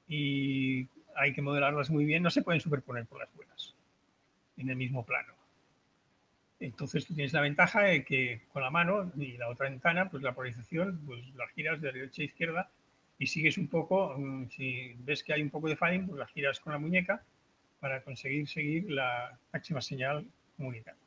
y 0.07 0.87
hay 1.17 1.33
que 1.33 1.41
modelarlas 1.41 1.89
muy 1.89 2.05
bien. 2.05 2.23
No 2.23 2.29
se 2.29 2.41
pueden 2.41 2.61
superponer 2.61 3.05
por 3.05 3.19
las 3.19 3.33
buenas 3.35 3.75
en 4.57 4.69
el 4.69 4.75
mismo 4.75 5.05
plano. 5.05 5.33
Entonces 6.59 7.05
tú 7.05 7.13
tienes 7.13 7.33
la 7.33 7.41
ventaja 7.41 7.81
de 7.81 8.03
que 8.03 8.41
con 8.51 8.63
la 8.63 8.71
mano 8.71 9.11
y 9.15 9.37
la 9.37 9.49
otra 9.49 9.69
ventana, 9.69 10.09
pues 10.09 10.23
la 10.23 10.33
polarización, 10.33 11.01
pues 11.05 11.23
la 11.35 11.47
giras 11.49 11.79
de 11.81 11.91
derecha 11.91 12.23
a 12.23 12.25
izquierda 12.25 12.69
y 13.19 13.27
sigues 13.27 13.57
un 13.57 13.67
poco, 13.67 14.15
mm, 14.17 14.49
si 14.49 14.95
ves 14.99 15.23
que 15.23 15.33
hay 15.33 15.41
un 15.41 15.49
poco 15.49 15.67
de 15.67 15.75
fading, 15.75 16.07
pues 16.07 16.19
la 16.19 16.27
giras 16.27 16.59
con 16.59 16.73
la 16.73 16.79
muñeca 16.79 17.23
para 17.79 18.01
conseguir 18.01 18.47
seguir 18.47 18.91
la 18.91 19.37
máxima 19.53 19.81
señal 19.81 20.25
comunicada. 20.55 20.97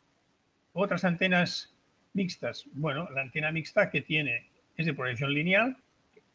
Otras 0.73 1.05
antenas 1.05 1.75
mixtas, 2.13 2.67
bueno, 2.73 3.09
la 3.11 3.23
antena 3.23 3.51
mixta 3.51 3.91
que 3.91 4.03
tiene 4.03 4.47
es 4.77 4.87
de 4.87 4.95
proyección 4.95 5.35
lineal, 5.35 5.77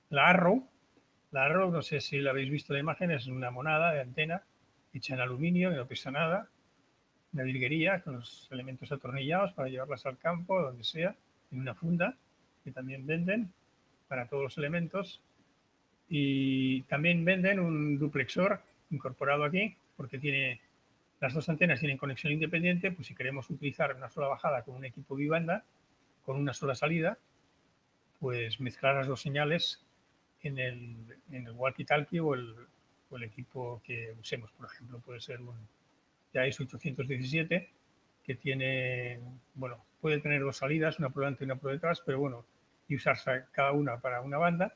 la 0.10 0.28
Arrow, 0.30 0.68
la 1.36 1.48
Arrow, 1.48 1.70
no 1.70 1.82
sé 1.82 2.00
si 2.00 2.20
la 2.20 2.32
habéis 2.32 2.50
visto 2.50 2.72
la 2.72 2.80
imagen, 2.80 3.12
es 3.12 3.28
una 3.28 3.52
monada 3.52 3.92
de 3.92 4.00
antena 4.00 4.42
hecha 4.94 5.16
en 5.16 5.20
aluminio, 5.20 5.70
que 5.70 5.76
no 5.76 5.86
pesa 5.86 6.10
nada, 6.10 6.48
una 7.34 7.44
virguería 7.44 8.02
con 8.02 8.16
los 8.16 8.48
elementos 8.52 8.90
atornillados 8.94 9.52
para 9.52 9.68
llevarlas 9.68 10.06
al 10.06 10.18
campo, 10.18 10.62
donde 10.62 10.86
sea, 10.86 11.14
en 11.52 11.60
una 11.60 11.76
funda 11.76 12.16
que 12.64 12.72
también 12.72 13.06
venden 13.06 13.52
para 14.08 14.28
todos 14.28 14.44
los 14.44 14.58
elementos. 14.58 15.22
Y 16.08 16.84
también 16.84 17.26
venden 17.26 17.60
un 17.60 18.00
duplexor 18.00 18.62
incorporado 18.92 19.44
aquí, 19.44 19.76
porque 19.98 20.18
tiene 20.18 20.62
las 21.20 21.34
dos 21.34 21.50
antenas 21.50 21.82
tienen 21.82 21.98
conexión 21.98 22.32
independiente, 22.32 22.92
pues 22.92 23.08
si 23.08 23.16
queremos 23.16 23.50
utilizar 23.50 23.94
una 23.94 24.10
sola 24.10 24.28
bajada 24.28 24.64
con 24.64 24.76
un 24.76 24.86
equipo 24.86 25.16
bibanda, 25.16 25.66
con 26.24 26.38
una 26.38 26.54
sola 26.54 26.76
salida, 26.76 27.18
pues 28.22 28.62
mezclar 28.62 28.96
las 28.96 29.08
dos 29.08 29.22
señales 29.22 29.85
en 30.46 30.60
el, 30.60 30.96
en 31.32 31.48
el 31.48 31.54
walkie-talkie 31.54 32.20
o 32.24 32.36
el, 32.36 32.56
o 33.10 33.18
el 33.18 33.24
equipo 33.24 33.82
que 33.84 34.14
usemos, 34.20 34.52
por 34.52 34.68
ejemplo, 34.68 35.00
puede 35.00 35.20
ser 35.20 35.42
un, 35.42 35.56
ya 36.34 36.46
es 36.46 36.60
817, 36.60 37.70
que 38.24 38.36
tiene, 38.36 39.20
bueno, 39.56 39.84
puede 40.02 40.20
tener 40.20 40.42
dos 40.42 40.58
salidas, 40.58 41.00
una 41.00 41.10
por 41.10 41.24
delante 41.24 41.44
y 41.44 41.46
una 41.46 41.56
por 41.56 41.72
detrás, 41.72 42.02
pero 42.06 42.20
bueno, 42.20 42.46
y 42.88 42.96
usarse 42.96 43.46
cada 43.52 43.72
una 43.72 44.00
para 44.00 44.22
una 44.22 44.38
banda, 44.38 44.76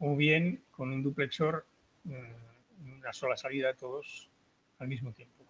o 0.00 0.16
bien 0.16 0.62
con 0.72 0.92
un 0.92 1.02
duplexor, 1.02 1.64
mm, 2.04 2.98
una 2.98 3.12
sola 3.12 3.36
salida 3.36 3.74
todos 3.74 4.28
al 4.78 4.88
mismo 4.88 5.12
tiempo. 5.12 5.44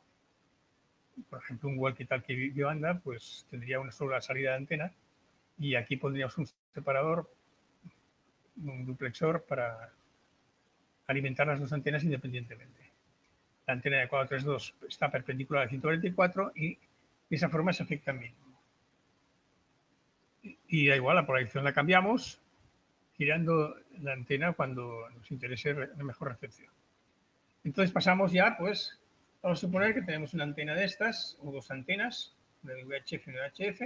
Por 1.30 1.42
ejemplo, 1.42 1.70
un 1.70 1.78
walkie-talkie 1.78 2.62
banda, 2.62 3.00
pues 3.02 3.46
tendría 3.50 3.80
una 3.80 3.92
sola 3.92 4.20
salida 4.20 4.50
de 4.50 4.56
antena 4.56 4.92
y 5.58 5.74
aquí 5.74 5.96
pondríamos 5.96 6.36
un 6.36 6.46
separador, 6.74 7.30
un 8.64 8.86
duplexor 8.86 9.44
para 9.44 9.92
alimentar 11.06 11.46
las 11.46 11.60
dos 11.60 11.72
antenas 11.72 12.04
independientemente 12.04 12.86
la 13.66 13.72
antena 13.74 13.98
de 13.98 14.08
432 14.08 14.74
está 14.88 15.10
perpendicular 15.10 15.64
al 15.64 15.68
144 15.68 16.52
y 16.54 16.74
de 16.74 17.36
esa 17.36 17.48
forma 17.48 17.72
se 17.72 17.82
afecta 17.82 18.12
al 18.12 18.18
mínimo. 18.18 18.36
Y 20.68 20.86
da 20.86 20.96
igual, 20.96 21.16
la 21.16 21.26
polarización 21.26 21.64
la 21.64 21.72
cambiamos 21.72 22.40
girando 23.16 23.76
la 24.00 24.12
antena 24.12 24.52
cuando 24.52 25.08
nos 25.10 25.30
interese 25.30 25.74
la 25.74 26.04
mejor 26.04 26.28
recepción. 26.28 26.70
Entonces 27.64 27.90
pasamos 27.90 28.30
ya, 28.30 28.56
pues, 28.56 29.00
vamos 29.42 29.58
a 29.58 29.60
suponer 29.60 29.94
que 29.94 30.02
tenemos 30.02 30.34
una 30.34 30.44
antena 30.44 30.74
de 30.74 30.84
estas, 30.84 31.36
o 31.40 31.50
dos 31.50 31.70
antenas, 31.70 32.36
de 32.62 32.84
VHF 32.84 33.26
y 33.26 33.30
VHF, 33.32 33.80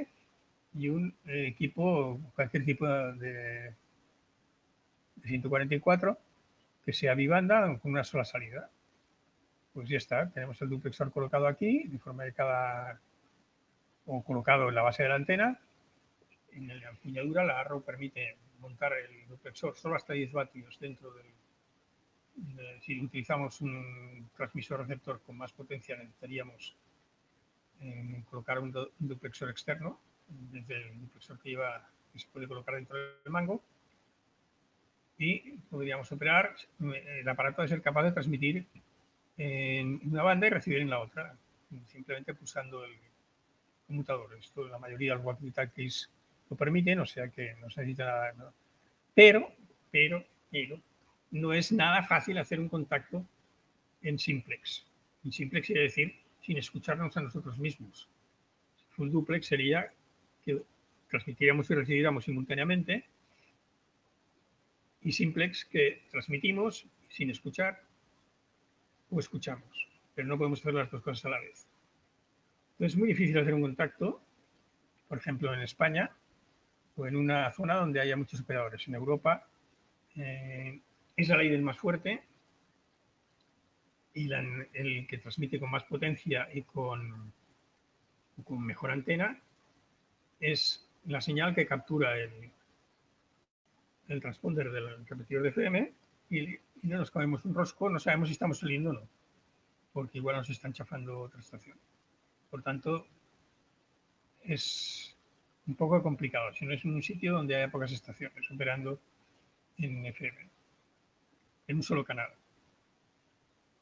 y 0.75 0.89
un 0.89 1.15
eh, 1.27 1.47
equipo, 1.47 2.21
cualquier 2.35 2.65
tipo 2.65 2.87
de, 2.87 3.73
de 5.23 5.29
144 5.29 6.19
que 6.85 6.93
sea 6.93 7.15
bibanda 7.15 7.79
con 7.79 7.93
una 7.93 8.05
sola 8.05 8.25
salida 8.25 8.71
pues 9.73 9.89
ya 9.89 9.99
está, 9.99 10.29
tenemos 10.31 10.61
el 10.63 10.69
duplexor 10.69 11.13
colocado 11.13 11.47
aquí, 11.47 11.87
de 11.87 11.99
forma 11.99 12.25
de 12.25 12.33
cada, 12.33 13.01
o 14.07 14.23
colocado 14.25 14.69
en 14.69 14.75
la 14.75 14.83
base 14.83 15.05
de 15.05 15.09
la 15.09 15.15
antena. 15.15 15.61
En 16.53 16.67
la 16.67 16.89
empuñadura 16.89 17.45
la 17.45 17.61
Arrow 17.61 17.83
permite 17.83 18.37
montar 18.59 18.93
el 18.95 19.29
duplexor 19.29 19.77
solo 19.77 19.95
hasta 19.95 20.13
10 20.13 20.33
vatios 20.33 20.79
dentro 20.81 21.13
del... 21.15 22.81
si 22.83 23.01
utilizamos 23.01 23.61
un 23.61 24.29
transmisor 24.37 24.81
receptor 24.81 25.23
con 25.23 25.39
más 25.39 25.53
potencia 25.53 25.97
necesitaríamos 25.97 26.77
eh, 27.81 28.23
colocar 28.29 28.59
un, 28.59 28.73
duplexor 28.99 29.49
externo 29.49 29.99
desde 30.29 30.77
el 30.77 31.01
duplexor 31.01 31.39
que 31.39 31.51
lleva 31.51 31.89
que 32.13 32.19
se 32.19 32.29
puede 32.29 32.49
colocar 32.49 32.75
dentro 32.75 32.99
del 32.99 33.33
mango 33.33 33.63
y 35.21 35.53
podríamos 35.69 36.11
operar, 36.13 36.57
el 36.81 37.29
aparato 37.29 37.61
de 37.61 37.69
ser 37.69 37.83
capaz 37.83 38.05
de 38.05 38.13
transmitir 38.13 38.65
en 39.37 40.01
una 40.11 40.23
banda 40.23 40.47
y 40.47 40.51
recibir 40.51 40.81
en 40.81 40.89
la 40.89 40.99
otra, 40.99 41.37
simplemente 41.89 42.33
pulsando 42.33 42.83
el 42.87 42.97
conmutador. 43.87 44.35
Esto 44.39 44.67
la 44.67 44.79
mayoría 44.79 45.13
de 45.13 45.17
los 45.17 45.27
walkie-talkies 45.27 46.09
lo 46.49 46.57
permiten, 46.57 47.01
o 47.01 47.07
sea 47.07 47.29
que 47.29 47.55
no 47.61 47.69
se 47.69 47.83
necesita 47.83 48.33
nada. 48.33 48.53
Pero, 49.15 49.53
pero, 49.91 50.25
pero, 50.51 50.81
no 51.33 51.53
es 51.53 51.71
nada 51.71 52.03
fácil 52.03 52.39
hacer 52.39 52.59
un 52.59 52.71
contacto 52.71 53.23
en 54.01 54.19
simplex. 54.19 54.87
En 55.23 55.33
simplex 55.33 55.67
quiere 55.67 55.83
decir 55.83 56.15
sin 56.41 56.57
escucharnos 56.57 57.15
a 57.19 57.21
nosotros 57.21 57.59
mismos. 57.59 58.09
Full 58.93 59.11
duplex 59.11 59.49
sería 59.49 59.93
que 60.43 60.63
transmitiríamos 61.11 61.71
y 61.71 61.75
recibiríamos 61.75 62.25
simultáneamente 62.25 63.05
y 65.03 65.13
simplex 65.13 65.65
que 65.65 66.03
transmitimos 66.11 66.87
sin 67.09 67.31
escuchar 67.31 67.83
o 69.11 69.19
escuchamos, 69.19 69.89
pero 70.15 70.29
no 70.29 70.39
podemos 70.39 70.61
hacer 70.61 70.75
las 70.75 70.91
dos 70.91 71.03
cosas 71.03 71.25
a 71.25 71.31
la 71.31 71.41
vez. 71.41 71.67
Entonces 72.73 72.95
es 72.95 72.99
muy 72.99 73.09
difícil 73.09 73.39
hacer 73.39 73.55
un 73.55 73.63
contacto, 73.63 74.23
por 75.09 75.19
ejemplo, 75.19 75.53
en 75.53 75.61
España 75.61 76.11
o 76.97 77.07
en 77.07 77.17
una 77.17 77.51
zona 77.53 77.77
donde 77.77 78.01
haya 78.01 78.17
muchos 78.17 78.41
operadores. 78.41 78.87
En 78.89 78.95
Europa 78.95 79.49
eh, 80.17 80.81
es 81.17 81.29
la 81.29 81.37
ley 81.37 81.49
del 81.49 81.63
más 81.63 81.79
fuerte 81.79 82.23
y 84.15 84.31
el 84.33 85.07
que 85.07 85.19
transmite 85.19 85.59
con 85.59 85.71
más 85.71 85.85
potencia 85.85 86.49
y 86.53 86.63
con, 86.63 87.33
con 88.45 88.65
mejor 88.65 88.91
antena 88.91 89.41
es 90.41 90.89
la 91.07 91.21
señal 91.21 91.55
que 91.55 91.67
captura 91.67 92.19
el, 92.19 92.51
el 94.11 94.21
transponder 94.21 94.71
del 94.71 95.07
repetidor 95.07 95.45
de 95.45 95.49
FM 95.51 95.93
y 96.31 96.59
no 96.83 96.99
nos 96.99 97.11
comemos 97.11 97.45
un 97.45 97.55
rosco, 97.55 97.89
no 97.89 97.99
sabemos 97.99 98.29
si 98.29 98.33
estamos 98.33 98.59
saliendo 98.59 98.91
o 98.91 98.93
no, 98.95 99.09
porque 99.93 100.19
igual 100.19 100.37
nos 100.37 100.51
están 100.51 100.73
chafando 100.73 101.21
otra 101.21 101.41
estación. 101.41 101.79
Por 102.51 102.63
tanto, 102.63 103.07
es 104.43 105.17
un 105.67 105.77
poco 105.77 106.03
complicado, 106.03 106.53
si 106.53 106.67
no 106.67 106.73
es 106.73 106.85
un 106.85 107.03
sitio 107.03 107.35
donde 107.35 107.55
haya 107.55 107.71
pocas 107.71 107.93
estaciones 107.93 108.51
operando 108.51 109.01
en 109.79 110.05
FM, 110.07 110.49
en 111.69 111.77
un 111.77 111.83
solo 111.83 112.05
canal. 112.05 112.31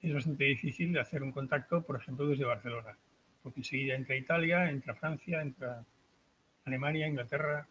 Es 0.00 0.12
bastante 0.12 0.44
difícil 0.44 0.92
de 0.92 1.00
hacer 1.00 1.22
un 1.22 1.32
contacto, 1.32 1.82
por 1.82 1.96
ejemplo, 1.96 2.26
desde 2.26 2.44
Barcelona, 2.44 2.96
porque 3.42 3.60
enseguida 3.60 3.94
entra 3.94 4.16
Italia, 4.16 4.70
entra 4.70 4.94
Francia, 4.94 5.40
entra 5.40 5.84
Alemania, 6.66 7.08
Inglaterra, 7.08 7.66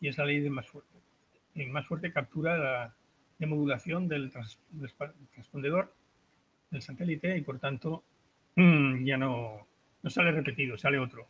y 0.00 0.08
es 0.08 0.18
la 0.18 0.24
ley 0.24 0.40
del 0.40 0.50
más 0.50 0.66
fuerte. 0.66 0.99
El 1.54 1.70
más 1.70 1.86
fuerte 1.86 2.12
captura 2.12 2.56
la, 2.56 2.94
de 3.38 3.46
modulación 3.46 4.06
del, 4.06 4.30
transpondedor 5.34 5.92
del 6.70 6.82
satélite 6.82 7.36
y 7.36 7.40
por 7.40 7.58
tanto 7.58 8.04
mm, 8.54 9.04
ya 9.04 9.16
no, 9.16 9.66
no 10.02 10.10
sale 10.10 10.30
repetido, 10.30 10.76
sale 10.76 10.98
otro. 10.98 11.26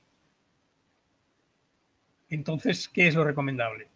Entonces, 2.28 2.88
¿qué 2.88 3.06
es 3.08 3.14
lo 3.14 3.24
recomendable? 3.24 3.88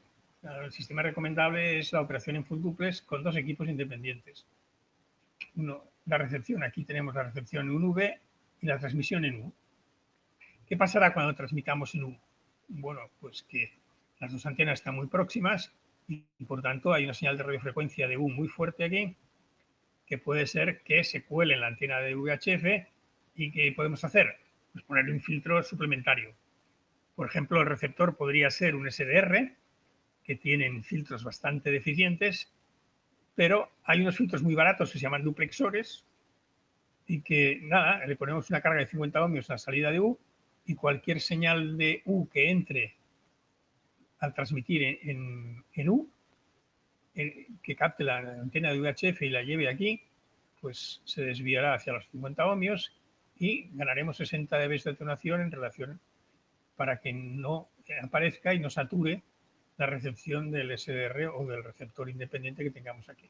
El 0.43 0.72
sistema 0.72 1.03
recomendable 1.03 1.79
es 1.79 1.93
la 1.93 2.01
operación 2.01 2.37
en 2.37 2.45
full 2.45 2.61
duplex 2.61 3.03
con 3.03 3.22
dos 3.22 3.37
equipos 3.37 3.68
independientes. 3.68 4.47
Uno, 5.57 5.85
la 6.07 6.18
recepción, 6.18 6.62
aquí 6.62 6.85
tenemos 6.85 7.14
la 7.14 7.25
recepción 7.25 7.68
en 7.68 7.83
V 7.83 8.20
y 8.61 8.66
la 8.66 8.79
transmisión 8.79 9.25
en 9.25 9.43
U. 9.43 9.53
¿Qué 10.66 10.77
pasará 10.77 11.12
cuando 11.12 11.35
transmitamos 11.35 11.95
en 11.95 12.05
U? 12.05 12.18
Bueno, 12.68 13.01
pues 13.20 13.43
que 13.43 13.72
las 14.20 14.33
dos 14.33 14.47
antenas 14.47 14.81
están 14.81 14.97
muy 14.97 15.07
próximas 15.07 15.72
y 16.09 16.45
por 16.47 16.61
tanto 16.63 16.93
hay 16.93 17.05
una 17.05 17.15
señal 17.15 17.37
de 17.37 17.45
radiofrecuencia 17.45 18.07
de 18.07 18.17
U 18.17 18.29
muy 18.29 18.49
fuerte 18.49 18.85
aquí 18.85 19.17
que 20.07 20.19
puede 20.19 20.47
ser 20.47 20.83
que 20.83 21.05
se 21.05 21.25
cuele 21.25 21.55
en 21.55 21.61
la 21.61 21.69
antena 21.69 22.01
de 22.01 22.15
VHF 22.15 22.87
y 23.35 23.51
que 23.51 23.73
podemos 23.73 24.05
hacer 24.05 24.37
pues 24.73 24.85
poner 24.85 25.09
un 25.11 25.21
filtro 25.21 25.63
suplementario. 25.63 26.35
Por 27.15 27.29
ejemplo, 27.29 27.61
el 27.61 27.69
receptor 27.69 28.17
podría 28.17 28.51
ser 28.51 28.75
un 28.75 28.91
SDR, 28.91 29.53
que 30.25 30.35
tienen 30.35 30.83
filtros 30.83 31.23
bastante 31.23 31.71
deficientes, 31.71 32.53
pero 33.35 33.71
hay 33.85 34.01
unos 34.01 34.17
filtros 34.17 34.43
muy 34.43 34.55
baratos 34.55 34.91
que 34.91 34.99
se 34.99 35.03
llaman 35.03 35.23
duplexores 35.23 36.05
y 37.07 37.21
que, 37.21 37.61
nada, 37.63 38.05
le 38.07 38.17
ponemos 38.17 38.51
una 38.51 38.61
carga 38.61 38.81
de 38.81 38.87
50 38.87 39.23
ohmios 39.23 39.51
a 39.51 39.55
la 39.55 39.59
salida 39.59 39.91
de 39.93 40.01
U 40.01 40.19
y 40.65 40.75
cualquier 40.75 41.21
señal 41.21 41.77
de 41.77 42.03
U 42.05 42.29
que 42.29 42.51
entre 42.51 42.97
al 44.25 44.35
transmitir 44.35 44.99
en, 45.03 45.89
U, 45.89 46.11
que 47.14 47.77
capte 47.77 48.05
la 48.05 48.18
antena 48.18 48.72
de 48.72 48.81
UHF 48.81 49.22
y 49.22 49.31
la 49.31 49.43
lleve 49.43 49.68
aquí, 49.68 50.03
pues 50.61 51.03
se 51.05 51.22
desviará 51.22 51.75
hacia 51.75 51.93
los 51.93 52.09
50 52.09 52.47
ohmios 52.47 52.93
y 53.37 53.68
ganaremos 53.72 54.16
60 54.16 54.59
dB 54.59 54.83
de 54.83 54.91
detonación 54.93 55.41
en 55.43 55.51
relación 55.51 56.01
para 56.77 57.01
que 57.01 57.12
no 57.12 57.68
aparezca 58.03 58.55
y 58.55 58.59
no 58.59 58.70
sature 58.70 59.22
la 59.77 59.87
recepción 59.87 60.51
del 60.51 60.77
SDR 60.77 61.27
o 61.35 61.47
del 61.47 61.62
receptor 61.62 62.09
independiente 62.09 62.64
que 62.64 62.70
tengamos 62.70 63.09
aquí. 63.09 63.29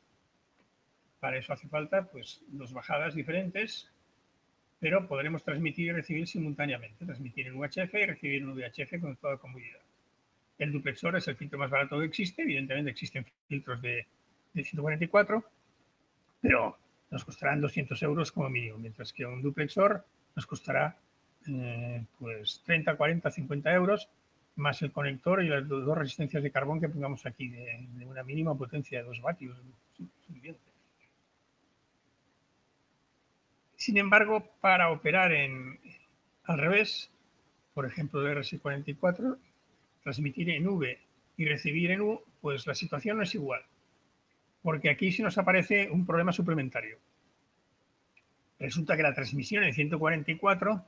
Para 1.20 1.38
eso 1.38 1.52
hace 1.52 1.68
falta 1.68 2.04
pues 2.04 2.42
dos 2.48 2.72
bajadas 2.72 3.14
diferentes, 3.14 3.90
pero 4.78 5.08
podremos 5.08 5.42
transmitir 5.42 5.86
y 5.86 5.92
recibir 5.92 6.26
simultáneamente, 6.26 7.04
transmitir 7.04 7.46
en 7.46 7.56
UHF 7.56 7.94
y 7.94 8.06
recibir 8.06 8.42
en 8.42 8.54
VHF 8.54 9.00
con 9.00 9.16
toda 9.16 9.38
comodidad. 9.38 9.80
El 10.58 10.72
duplexor 10.72 11.16
es 11.16 11.26
el 11.28 11.36
filtro 11.36 11.58
más 11.58 11.70
barato 11.70 11.98
que 11.98 12.06
existe, 12.06 12.42
evidentemente 12.42 12.90
existen 12.90 13.26
filtros 13.48 13.82
de, 13.82 14.06
de 14.52 14.64
144, 14.64 15.44
pero 16.40 16.78
nos 17.10 17.24
costarán 17.24 17.60
200 17.60 18.02
euros 18.02 18.32
como 18.32 18.48
mínimo, 18.48 18.78
mientras 18.78 19.12
que 19.12 19.26
un 19.26 19.42
duplexor 19.42 20.04
nos 20.34 20.46
costará 20.46 20.96
eh, 21.46 22.04
pues 22.18 22.62
30, 22.64 22.96
40, 22.96 23.30
50 23.30 23.72
euros, 23.72 24.08
más 24.56 24.80
el 24.82 24.92
conector 24.92 25.42
y 25.42 25.48
las 25.48 25.66
dos 25.68 25.96
resistencias 25.98 26.42
de 26.42 26.50
carbón 26.50 26.80
que 26.80 26.88
pongamos 26.88 27.26
aquí, 27.26 27.48
de, 27.48 27.88
una 28.06 28.22
mínima 28.22 28.56
potencia 28.56 28.98
de 28.98 29.04
2 29.04 29.20
vatios. 29.20 29.56
Sin 33.76 33.98
embargo, 33.98 34.48
para 34.60 34.90
operar 34.90 35.32
en, 35.32 35.78
al 36.44 36.58
revés, 36.58 37.10
por 37.74 37.84
ejemplo, 37.84 38.26
el 38.26 38.38
RS44, 38.38 39.36
transmitir 40.04 40.50
en 40.50 40.68
V 40.68 40.98
y 41.36 41.44
recibir 41.46 41.90
en 41.90 42.02
U, 42.02 42.22
pues 42.40 42.66
la 42.66 42.74
situación 42.74 43.16
no 43.16 43.24
es 43.24 43.34
igual. 43.34 43.62
Porque 44.62 44.90
aquí 44.90 45.10
sí 45.10 45.22
nos 45.22 45.36
aparece 45.38 45.90
un 45.90 46.06
problema 46.06 46.32
suplementario. 46.32 46.98
Resulta 48.60 48.96
que 48.96 49.02
la 49.02 49.14
transmisión 49.14 49.64
en 49.64 49.74
144 49.74 50.84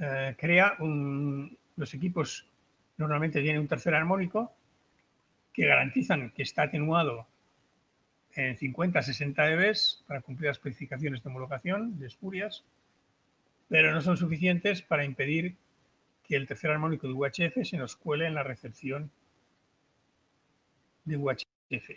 eh, 0.00 0.34
crea 0.36 0.74
un, 0.80 1.56
los 1.76 1.94
equipos 1.94 2.48
normalmente 2.96 3.40
tienen 3.42 3.60
un 3.60 3.68
tercer 3.68 3.94
armónico 3.94 4.52
que 5.52 5.66
garantizan 5.66 6.30
que 6.30 6.42
está 6.42 6.62
atenuado 6.64 7.26
en 8.34 8.56
50-60 8.56 9.34
dB 9.34 10.06
para 10.06 10.20
cumplir 10.20 10.48
las 10.48 10.56
especificaciones 10.56 11.22
de 11.22 11.28
homologación 11.30 11.98
de 11.98 12.08
espurias, 12.08 12.64
pero 13.68 13.92
no 13.92 14.00
son 14.00 14.16
suficientes 14.16 14.82
para 14.82 15.04
impedir 15.04 15.56
que 16.26 16.36
el 16.36 16.46
tercer 16.46 16.70
armónico 16.70 17.06
de 17.06 17.12
UHF 17.12 17.64
se 17.64 17.76
nos 17.76 17.96
cuele 17.96 18.26
en 18.26 18.34
la 18.34 18.42
recepción 18.42 19.10
de 21.04 21.16
UHF. 21.16 21.90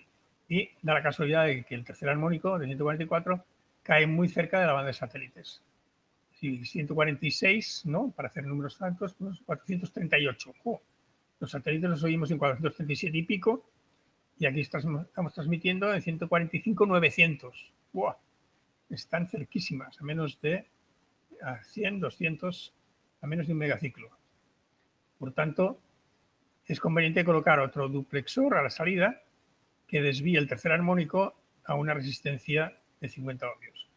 Y 0.49 0.69
da 0.82 0.93
la 0.93 1.03
casualidad 1.03 1.45
de 1.45 1.63
que 1.63 1.75
el 1.75 1.84
tercer 1.84 2.09
armónico 2.09 2.57
de 2.59 2.65
144 2.65 3.43
cae 3.84 4.07
muy 4.07 4.30
cerca 4.30 4.59
de 4.59 4.67
la 4.67 4.73
banda 4.73 4.88
de 4.88 4.93
satélites. 4.93 5.61
Si 6.34 6.65
146, 6.65 7.84
¿no? 7.86 8.11
Para 8.11 8.28
hacer 8.28 8.45
números 8.45 8.78
tantos, 8.78 9.13
pues 9.13 9.39
438. 9.45 10.53
Los 11.39 11.51
satélites 11.51 11.89
los 11.89 12.03
oímos 12.03 12.30
en 12.32 12.38
437 12.38 13.17
y 13.17 13.23
pico, 13.23 13.63
y 14.39 14.45
aquí 14.45 14.61
estamos, 14.61 15.34
transmitiendo 15.34 15.93
en 15.93 16.01
145-900. 16.01 17.51
Están 18.89 19.28
cerquísimas, 19.28 19.99
a 19.99 20.03
menos 20.03 20.39
de 20.41 20.65
a 21.41 21.63
100, 21.63 21.99
200, 21.99 22.73
a 23.22 23.28
menos 23.28 23.47
de 23.47 23.53
un 23.53 23.59
megaciclo. 23.59 24.09
Por 25.18 25.34
tanto, 25.34 25.80
es 26.65 26.80
conveniente 26.80 27.24
colocar 27.24 27.59
otro 27.59 27.88
duplexor 27.88 28.55
a 28.55 28.63
la 28.63 28.70
salida 28.70 29.24
que 29.88 30.01
desvíe 30.01 30.38
el 30.38 30.47
tercer 30.47 30.72
armónico 30.72 31.36
a 31.63 31.76
una 31.76 31.93
resistencia 31.93 32.78
de 32.99 33.09
50 33.09 33.49
ohmios. 33.49 33.89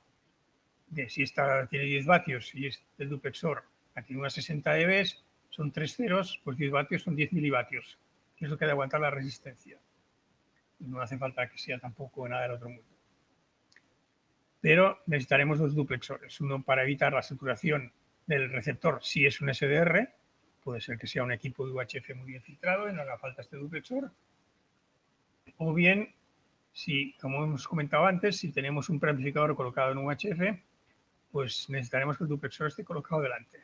De, 0.88 1.08
si 1.08 1.22
esta 1.22 1.66
tiene 1.66 1.84
10 1.86 2.06
vatios 2.06 2.54
y 2.54 2.66
es 2.66 2.82
el 2.98 3.08
duplexor 3.08 3.64
aquí 3.94 4.14
unas 4.14 4.32
60 4.34 4.74
dB, 4.74 5.06
son 5.50 5.72
3 5.72 5.96
ceros, 5.96 6.40
pues 6.44 6.56
10 6.56 6.70
vatios 6.70 7.02
son 7.02 7.16
10 7.16 7.32
milivatios, 7.32 7.98
que 8.36 8.44
es 8.44 8.50
lo 8.50 8.56
que 8.56 8.64
ha 8.64 8.68
de 8.68 8.72
aguantar 8.72 9.00
la 9.00 9.10
resistencia. 9.10 9.78
No 10.78 11.00
hace 11.00 11.18
falta 11.18 11.48
que 11.48 11.58
sea 11.58 11.78
tampoco 11.78 12.28
nada 12.28 12.42
del 12.42 12.52
otro 12.52 12.68
mundo. 12.68 12.84
Pero 14.60 15.00
necesitaremos 15.06 15.58
dos 15.58 15.74
duplexores, 15.74 16.40
uno 16.40 16.62
para 16.62 16.82
evitar 16.82 17.12
la 17.12 17.22
saturación 17.22 17.92
del 18.30 18.50
receptor 18.50 19.00
si 19.02 19.26
es 19.26 19.40
un 19.40 19.52
SDR, 19.52 20.08
puede 20.62 20.80
ser 20.80 20.98
que 20.98 21.08
sea 21.08 21.24
un 21.24 21.32
equipo 21.32 21.66
de 21.66 21.72
UHF 21.72 22.14
muy 22.14 22.28
bien 22.28 22.42
filtrado 22.42 22.88
y 22.88 22.92
no 22.92 23.02
haga 23.02 23.18
falta 23.18 23.42
este 23.42 23.56
duplexor, 23.56 24.12
o 25.58 25.74
bien 25.74 26.14
si, 26.72 27.14
como 27.14 27.42
hemos 27.42 27.66
comentado 27.66 28.06
antes, 28.06 28.36
si 28.38 28.52
tenemos 28.52 28.88
un 28.88 29.00
preamplificador 29.00 29.56
colocado 29.56 29.90
en 29.90 29.98
UHF, 29.98 30.60
pues 31.32 31.68
necesitaremos 31.70 32.16
que 32.16 32.24
el 32.24 32.30
duplexor 32.30 32.68
esté 32.68 32.84
colocado 32.84 33.20
delante. 33.20 33.58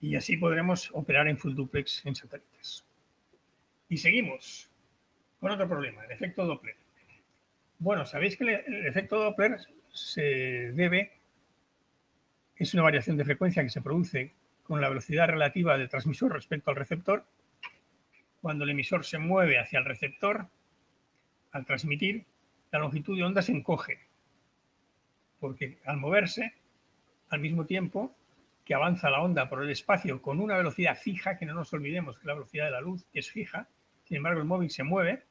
Y 0.00 0.14
así 0.14 0.36
podremos 0.36 0.90
operar 0.92 1.26
en 1.26 1.38
full 1.38 1.54
duplex 1.54 2.06
en 2.06 2.14
satélites. 2.14 2.84
Y 3.88 3.96
seguimos 3.96 4.70
con 5.40 5.50
otro 5.50 5.68
problema, 5.68 6.04
el 6.04 6.12
efecto 6.12 6.46
Doppler. 6.46 6.76
Bueno, 7.78 8.04
sabéis 8.04 8.36
que 8.36 8.44
el 8.44 8.86
efecto 8.86 9.18
Doppler 9.18 9.58
se 9.92 10.72
debe, 10.72 11.23
es 12.56 12.74
una 12.74 12.82
variación 12.82 13.16
de 13.16 13.24
frecuencia 13.24 13.62
que 13.62 13.70
se 13.70 13.82
produce 13.82 14.32
con 14.62 14.80
la 14.80 14.88
velocidad 14.88 15.28
relativa 15.28 15.76
del 15.76 15.88
transmisor 15.88 16.32
respecto 16.32 16.70
al 16.70 16.76
receptor. 16.76 17.24
Cuando 18.40 18.64
el 18.64 18.70
emisor 18.70 19.04
se 19.04 19.18
mueve 19.18 19.58
hacia 19.58 19.78
el 19.78 19.84
receptor, 19.84 20.48
al 21.52 21.64
transmitir, 21.64 22.24
la 22.70 22.78
longitud 22.80 23.16
de 23.16 23.24
onda 23.24 23.42
se 23.42 23.52
encoge, 23.52 24.00
porque 25.38 25.78
al 25.84 25.98
moverse, 25.98 26.54
al 27.28 27.40
mismo 27.40 27.66
tiempo 27.66 28.14
que 28.64 28.74
avanza 28.74 29.10
la 29.10 29.20
onda 29.20 29.48
por 29.48 29.62
el 29.62 29.70
espacio 29.70 30.20
con 30.22 30.40
una 30.40 30.56
velocidad 30.56 30.96
fija, 30.96 31.38
que 31.38 31.46
no 31.46 31.54
nos 31.54 31.72
olvidemos 31.72 32.18
que 32.18 32.26
la 32.26 32.34
velocidad 32.34 32.64
de 32.64 32.70
la 32.70 32.80
luz 32.80 33.06
es 33.12 33.30
fija, 33.30 33.68
sin 34.04 34.16
embargo 34.16 34.40
el 34.40 34.46
móvil 34.46 34.70
se 34.70 34.82
mueve 34.82 35.22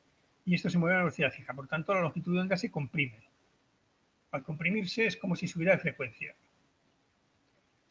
y 0.45 0.55
esto 0.55 0.69
se 0.69 0.77
mueve 0.77 0.95
a 0.95 0.99
velocidad 0.99 1.31
fija, 1.31 1.53
por 1.53 1.67
tanto 1.67 1.93
la 1.93 2.01
longitud 2.01 2.33
de 2.33 2.41
onda 2.41 2.57
se 2.57 2.71
comprime. 2.71 3.27
Al 4.31 4.43
comprimirse 4.43 5.05
es 5.05 5.17
como 5.17 5.35
si 5.35 5.47
subiera 5.47 5.73
de 5.73 5.79
frecuencia. 5.79 6.35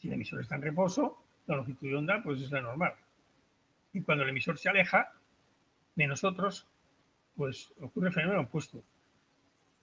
Si 0.02 0.08
el 0.08 0.14
emisor 0.14 0.40
está 0.40 0.56
en 0.56 0.62
reposo, 0.62 1.22
la 1.46 1.54
longitud 1.54 1.86
de 1.88 1.94
onda 1.94 2.20
pues 2.24 2.42
es 2.42 2.50
la 2.50 2.60
normal. 2.60 2.92
Y 3.92 4.02
cuando 4.02 4.24
el 4.24 4.30
emisor 4.30 4.58
se 4.58 4.68
aleja 4.68 5.12
de 5.94 6.08
nosotros, 6.08 6.66
pues 7.36 7.72
ocurre 7.80 8.08
el 8.08 8.12
fenómeno 8.12 8.40
opuesto. 8.40 8.82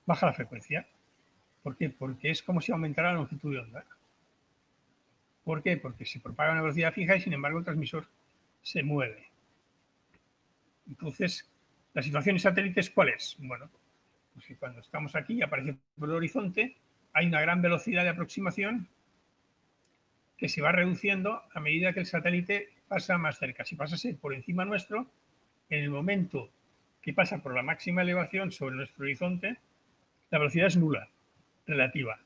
Baja 0.06 0.26
la 0.26 0.34
frecuencia. 0.34 0.86
¿Por 1.64 1.78
qué? 1.78 1.90
Porque 1.90 2.32
es 2.32 2.44
como 2.44 2.60
si 2.60 2.74
aumentara 2.74 3.14
la 3.14 3.20
longitud 3.20 3.54
de 3.54 3.60
onda. 3.60 3.86
¿Por 5.46 5.64
qué? 5.64 5.78
Porque 5.78 6.06
se 6.06 6.20
propaga 6.20 6.50
a 6.50 6.54
una 6.54 6.64
velocidad 6.64 6.92
fija 6.92 7.16
y 7.16 7.22
sin 7.22 7.32
embargo 7.32 7.60
el 7.60 7.64
transmisor 7.64 8.06
se 8.62 8.84
mueve. 8.84 9.30
Entonces, 10.90 11.50
la 11.94 12.04
situación 12.04 12.36
en 12.36 12.42
satélites, 12.42 12.90
¿cuál 12.90 13.10
es? 13.10 13.38
Bueno, 13.40 13.70
pues 14.34 14.46
que 14.46 14.58
cuando 14.58 14.82
estamos 14.82 15.16
aquí 15.16 15.36
y 15.36 15.44
aparece 15.44 15.78
por 15.98 16.10
el 16.10 16.16
horizonte, 16.16 16.76
hay 17.14 17.28
una 17.28 17.40
gran 17.40 17.62
velocidad 17.62 18.04
de 18.04 18.10
aproximación 18.10 18.90
que 20.40 20.48
se 20.50 20.62
va 20.62 20.72
reduciendo 20.72 21.44
a 21.54 21.60
medida 21.60 21.92
que 21.94 22.00
el 22.00 22.06
satélite 22.06 22.70
pasa 22.88 23.18
más 23.18 23.38
cerca. 23.38 23.66
Si 23.66 23.76
pasase 23.76 24.14
por 24.16 24.34
encima 24.34 24.64
nuestro, 24.64 25.12
en 25.70 25.84
el 25.84 25.90
momento 25.90 26.50
que 27.02 27.14
pasa 27.14 27.44
por 27.44 27.54
la 27.54 27.62
máxima 27.62 28.02
elevación 28.02 28.52
sobre 28.52 28.76
nuestro 28.76 29.04
horizonte, 29.04 29.58
la 30.32 30.40
velocidad 30.40 30.68
es 30.68 30.78
nula, 30.78 31.10
relativa, 31.68 32.20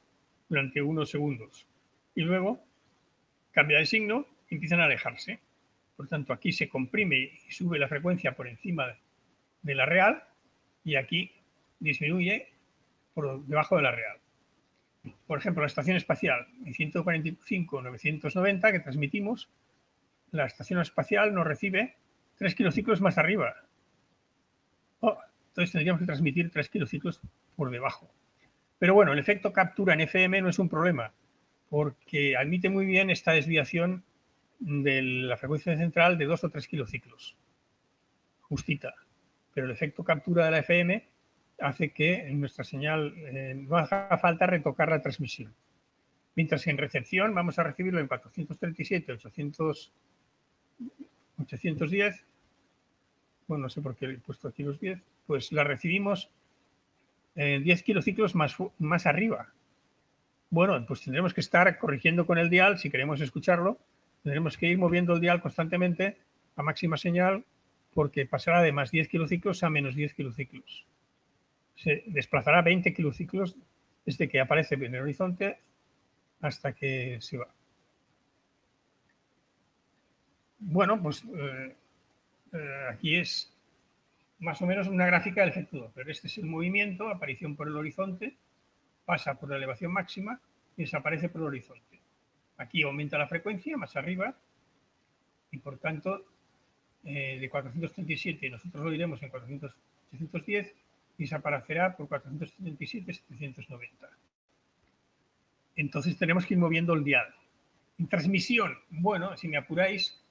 durante 0.48 0.82
unos 0.82 1.10
segundos. 1.10 1.68
Y 2.14 2.22
luego 2.22 2.64
cambia 3.52 3.80
de 3.80 3.86
signo 3.88 4.28
empiezan 4.50 4.80
a 4.80 4.86
alejarse. 4.86 5.40
Por 5.96 6.08
tanto, 6.08 6.34
aquí 6.34 6.52
se 6.52 6.70
comprime 6.70 7.18
y 7.48 7.52
sube 7.52 7.80
la 7.80 7.88
frecuencia 7.88 8.36
por 8.36 8.48
encima 8.48 8.96
de 9.62 9.76
la 9.76 9.86
real 9.86 10.24
y 10.84 10.96
aquí 10.96 11.32
disminuye 11.80 12.50
por 13.14 13.44
debajo 13.46 13.78
de 13.78 13.82
la 13.82 13.92
real. 13.92 14.18
Por 15.28 15.40
ejemplo, 15.40 15.62
la 15.62 15.68
estación 15.68 15.98
espacial 15.98 16.48
en 16.66 16.74
145-990 16.74 18.72
que 18.72 18.80
transmitimos, 18.80 19.50
la 20.32 20.46
estación 20.46 20.80
espacial 20.82 21.34
nos 21.34 21.46
recibe 21.46 21.98
3 22.38 22.56
kilociclos 22.56 23.02
más 23.02 23.18
arriba, 23.18 23.56
Oh, 25.06 25.18
entonces 25.50 25.74
tendríamos 25.74 26.00
que 26.00 26.06
transmitir 26.06 26.50
3 26.50 26.70
kilociclos 26.70 27.20
por 27.58 27.70
debajo. 27.70 28.10
Pero 28.80 28.94
bueno, 28.94 29.12
el 29.12 29.20
efecto 29.20 29.52
captura 29.52 29.94
en 29.94 30.00
FM 30.00 30.42
no 30.42 30.48
es 30.48 30.60
un 30.60 30.70
problema, 30.70 31.12
porque 31.70 32.38
admite 32.38 32.70
muy 32.70 32.86
bien 32.86 33.10
esta 33.10 33.34
desviación 33.34 34.06
de 34.60 35.02
la 35.02 35.36
frecuencia 35.36 35.76
central 35.76 36.18
de 36.18 36.24
2 36.24 36.46
o 36.46 36.50
3 36.50 36.68
kilociclos, 36.70 37.36
justita. 38.40 38.94
Pero 39.54 39.66
el 39.66 39.74
efecto 39.74 40.06
captura 40.06 40.46
de 40.46 40.52
la 40.52 40.60
FM 40.60 41.06
hace 41.60 41.92
que 41.92 42.30
nuestra 42.32 42.64
señal 42.64 43.14
eh, 43.18 43.54
no 43.56 43.78
haga 43.78 44.18
falta 44.18 44.46
retocar 44.46 44.90
la 44.90 45.02
transmisión. 45.02 45.54
Mientras 46.36 46.64
que 46.64 46.72
en 46.72 46.78
recepción 46.78 47.34
vamos 47.34 47.60
a 47.60 47.64
recibirlo 47.64 48.00
en 48.00 48.08
437, 48.08 49.12
800, 49.14 49.94
810, 51.40 52.26
bueno, 53.48 53.64
no 53.64 53.70
sé 53.70 53.82
por 53.82 53.96
qué 53.96 54.06
he 54.06 54.18
puesto 54.18 54.48
aquí 54.48 54.64
los 54.64 54.80
10, 54.80 55.00
pues 55.28 55.52
la 55.52 55.64
recibimos 55.64 56.30
en 57.36 57.64
10 57.64 57.84
kilociclos 57.84 58.36
más, 58.36 58.56
más 58.80 59.06
arriba. 59.06 59.54
Bueno, 60.50 60.84
pues 60.86 61.02
tendremos 61.02 61.34
que 61.34 61.42
estar 61.42 61.78
corrigiendo 61.78 62.26
con 62.26 62.38
el 62.38 62.50
dial 62.50 62.78
si 62.78 62.90
queremos 62.90 63.22
escucharlo. 63.22 63.78
Tendremos 64.24 64.58
que 64.58 64.68
ir 64.68 64.78
moviendo 64.78 65.14
el 65.14 65.20
dial 65.20 65.42
constantemente 65.42 66.18
a 66.56 66.64
máxima 66.64 66.98
señal 66.98 67.44
porque 67.94 68.26
pasará 68.26 68.62
de 68.62 68.72
más 68.72 68.92
10 68.92 69.08
kilociclos 69.08 69.64
a 69.64 69.70
menos 69.70 69.96
10 69.96 70.14
kilociclos. 70.14 70.86
Se 71.76 72.04
desplazará 72.08 72.62
20 72.62 72.94
kilociclos 72.94 73.56
desde 74.06 74.30
que 74.30 74.40
aparece 74.40 74.76
en 74.76 74.96
el 74.96 75.02
horizonte 75.02 75.58
hasta 76.42 76.74
que 76.74 77.18
se 77.22 77.38
va. 77.38 77.48
Bueno, 80.60 81.02
pues 81.02 81.24
eh, 81.36 81.76
eh, 82.54 82.88
aquí 82.90 83.16
es 83.16 83.54
más 84.40 84.62
o 84.62 84.66
menos 84.66 84.88
una 84.88 85.06
gráfica 85.06 85.42
del 85.42 85.50
efecto 85.50 85.92
pero 85.96 86.12
Este 86.12 86.28
es 86.28 86.38
el 86.38 86.46
movimiento, 86.46 87.08
aparición 87.10 87.56
por 87.56 87.68
el 87.68 87.76
horizonte, 87.76 88.36
pasa 89.06 89.36
por 89.36 89.50
la 89.50 89.58
elevación 89.58 89.92
máxima 89.92 90.40
y 90.78 90.84
desaparece 90.84 91.30
por 91.30 91.42
el 91.42 91.48
horizonte. 91.48 92.00
Aquí 92.58 92.84
aumenta 92.84 93.18
la 93.18 93.28
frecuencia 93.28 93.78
más 93.78 93.96
arriba 93.96 94.36
y 95.52 95.58
por 95.58 95.78
tanto 95.78 96.26
eh, 97.04 97.38
de 97.40 97.50
437 97.50 98.50
nosotros 98.50 98.84
lo 98.84 98.92
diremos 98.92 99.22
en 99.24 99.30
400, 99.30 99.76
810 100.14 100.74
y 101.18 101.24
desaparecerá 101.24 101.96
por 101.96 102.08
477, 102.08 103.14
790. 103.14 104.10
Entonces 105.76 106.18
tenemos 106.18 106.46
que 106.46 106.54
ir 106.54 106.60
moviendo 106.60 106.94
el 106.94 107.04
dial. 107.04 107.34
En 107.98 108.08
transmisión, 108.08 108.78
bueno, 108.90 109.36
si 109.38 109.48
me 109.48 109.58
apuráis, 109.58 110.24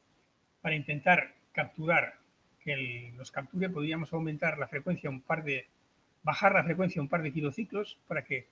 para 0.60 0.76
intentar 0.76 1.34
capturar 1.52 2.14
que 2.60 3.12
nos 3.16 3.30
capture, 3.30 3.68
podríamos 3.68 4.12
aumentar 4.12 4.56
la 4.58 4.68
frecuencia 4.68 5.10
un 5.10 5.20
par 5.20 5.42
de, 5.42 5.66
bajar 6.22 6.54
la 6.54 6.64
frecuencia 6.64 7.02
un 7.02 7.08
par 7.08 7.22
de 7.22 7.32
kilociclos 7.32 7.98
para 8.06 8.22
que 8.22 8.48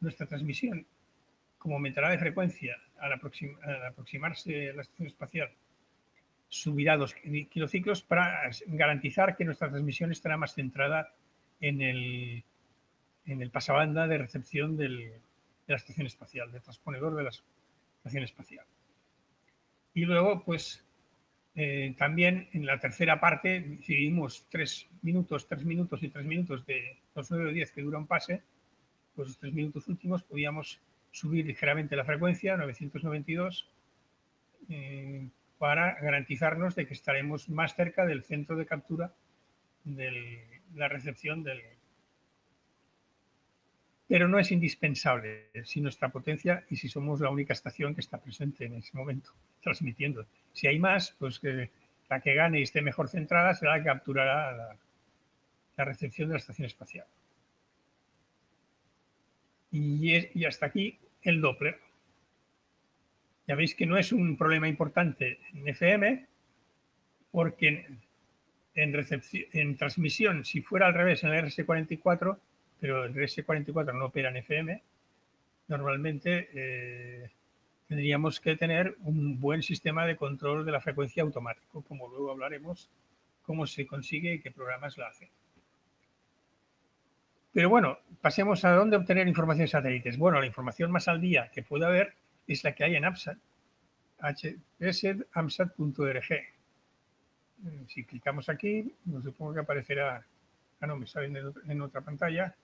nuestra 0.00 0.26
transmisión, 0.26 0.86
como 1.58 1.74
aumentará 1.74 2.10
de 2.10 2.18
frecuencia 2.18 2.76
al, 2.98 3.12
aproximarse 3.12 4.70
a 4.70 4.74
la 4.74 4.82
estación 4.82 5.08
espacial, 5.08 5.50
subirá 6.48 6.96
dos 6.96 7.14
kilociclos 7.50 8.02
para 8.02 8.48
garantizar 8.68 9.36
que 9.36 9.44
nuestra 9.44 9.68
transmisión 9.68 10.12
estará 10.12 10.36
más 10.36 10.54
centrada 10.54 11.12
en 11.60 11.80
el, 11.80 12.44
en 13.26 13.42
el 13.42 13.50
pasabanda 13.50 14.06
de 14.06 14.18
recepción 14.18 14.76
de 14.76 15.20
la 15.66 15.76
estación 15.76 16.06
espacial, 16.06 16.50
del 16.52 16.62
transponedor 16.62 17.14
de 17.14 17.24
la 17.24 17.30
estación 17.30 18.24
espacial. 18.24 18.64
Y 19.94 20.04
luego, 20.04 20.44
pues, 20.44 20.84
eh, 21.54 21.94
también 21.98 22.48
en 22.52 22.66
la 22.66 22.78
tercera 22.78 23.18
parte, 23.18 23.78
si 23.82 23.94
dividimos 23.94 24.46
tres 24.48 24.88
minutos, 25.02 25.48
tres 25.48 25.64
minutos 25.64 26.02
y 26.02 26.08
tres 26.08 26.24
minutos 26.24 26.64
de 26.66 26.98
los 27.14 27.30
9 27.30 27.50
o 27.50 27.52
10 27.52 27.72
que 27.72 27.82
dura 27.82 27.98
un 27.98 28.06
pase, 28.06 28.42
pues 29.16 29.28
los 29.28 29.38
tres 29.38 29.52
minutos 29.52 29.88
últimos 29.88 30.22
podíamos 30.22 30.80
subir 31.10 31.46
ligeramente 31.46 31.96
la 31.96 32.04
frecuencia, 32.04 32.56
992, 32.56 33.68
eh, 34.68 35.28
para 35.58 36.00
garantizarnos 36.00 36.76
de 36.76 36.86
que 36.86 36.94
estaremos 36.94 37.48
más 37.48 37.74
cerca 37.74 38.06
del 38.06 38.22
centro 38.22 38.54
de 38.54 38.66
captura 38.66 39.12
de 39.82 40.46
la 40.74 40.88
recepción 40.88 41.42
del... 41.42 41.60
Pero 44.06 44.26
no 44.26 44.38
es 44.38 44.50
indispensable 44.52 45.50
si 45.64 45.80
nuestra 45.80 46.08
potencia 46.08 46.64
y 46.70 46.76
si 46.76 46.88
somos 46.88 47.20
la 47.20 47.30
única 47.30 47.52
estación 47.52 47.94
que 47.94 48.00
está 48.00 48.18
presente 48.18 48.64
en 48.64 48.74
ese 48.74 48.96
momento 48.96 49.30
transmitiendo. 49.62 50.26
Si 50.52 50.66
hay 50.66 50.78
más, 50.78 51.14
pues 51.18 51.40
la 52.08 52.20
que 52.20 52.34
gane 52.34 52.60
y 52.60 52.62
esté 52.62 52.80
mejor 52.80 53.08
centrada 53.08 53.54
será 53.54 53.72
la 53.72 53.78
que 53.78 53.88
capturará 53.88 54.78
la 55.76 55.84
recepción 55.84 56.28
de 56.28 56.34
la 56.34 56.38
estación 56.38 56.66
espacial. 56.66 57.06
Y, 59.70 60.44
hasta 60.44 60.66
aquí 60.66 60.98
el 61.22 61.40
Doppler. 61.40 61.78
Ya 63.46 63.54
veis 63.54 63.74
que 63.74 63.86
no 63.86 63.96
es 63.96 64.12
un 64.12 64.36
problema 64.36 64.68
importante 64.68 65.40
en 65.54 65.68
FM, 65.68 66.26
porque 67.30 67.86
en, 68.78 68.94
en 69.52 69.76
transmisión, 69.76 70.44
si 70.44 70.62
fuera 70.62 70.86
al 70.86 70.94
revés 70.94 71.24
en 71.24 71.30
el 71.30 71.44
RS44, 71.44 72.38
pero 72.80 73.04
el 73.04 73.14
RS44 73.14 73.92
no 73.94 74.06
opera 74.06 74.30
en 74.30 74.36
FM, 74.36 74.82
normalmente 75.68 76.48
eh, 76.54 77.30
tendríamos 77.88 78.40
que 78.40 78.56
tener 78.56 78.96
un 79.00 79.40
buen 79.40 79.62
sistema 79.62 80.06
de 80.06 80.16
control 80.16 80.64
de 80.64 80.72
la 80.72 80.80
frecuencia 80.80 81.22
automático, 81.22 81.82
como 81.82 82.08
luego 82.08 82.30
hablaremos 82.30 82.88
cómo 83.42 83.66
se 83.66 83.86
consigue 83.86 84.34
y 84.34 84.40
qué 84.40 84.50
programas 84.50 84.96
lo 84.96 85.06
hacen. 85.06 85.28
Pero 87.52 87.70
bueno, 87.70 87.98
pasemos 88.20 88.64
a 88.64 88.72
dónde 88.72 88.96
obtener 88.96 89.26
información 89.26 89.64
de 89.64 89.68
satélites. 89.68 90.18
Bueno, 90.18 90.38
la 90.38 90.46
información 90.46 90.92
más 90.92 91.08
al 91.08 91.20
día 91.20 91.50
que 91.52 91.62
puede 91.62 91.86
haber 91.86 92.14
es 92.46 92.62
la 92.62 92.74
que 92.74 92.84
hay 92.84 92.94
en 92.94 93.04
AMSAT, 93.06 93.38
hpsamsat.org. 94.78 96.57
Si 97.88 98.04
clicamos 98.04 98.48
aquí, 98.48 98.94
nos 99.04 99.24
supongo 99.24 99.54
que 99.54 99.60
aparecerá, 99.60 100.24
ah 100.80 100.86
no, 100.86 100.96
me 100.96 101.06
sale 101.06 101.26
en 101.66 101.82
otra 101.82 102.00
pantalla, 102.00 102.54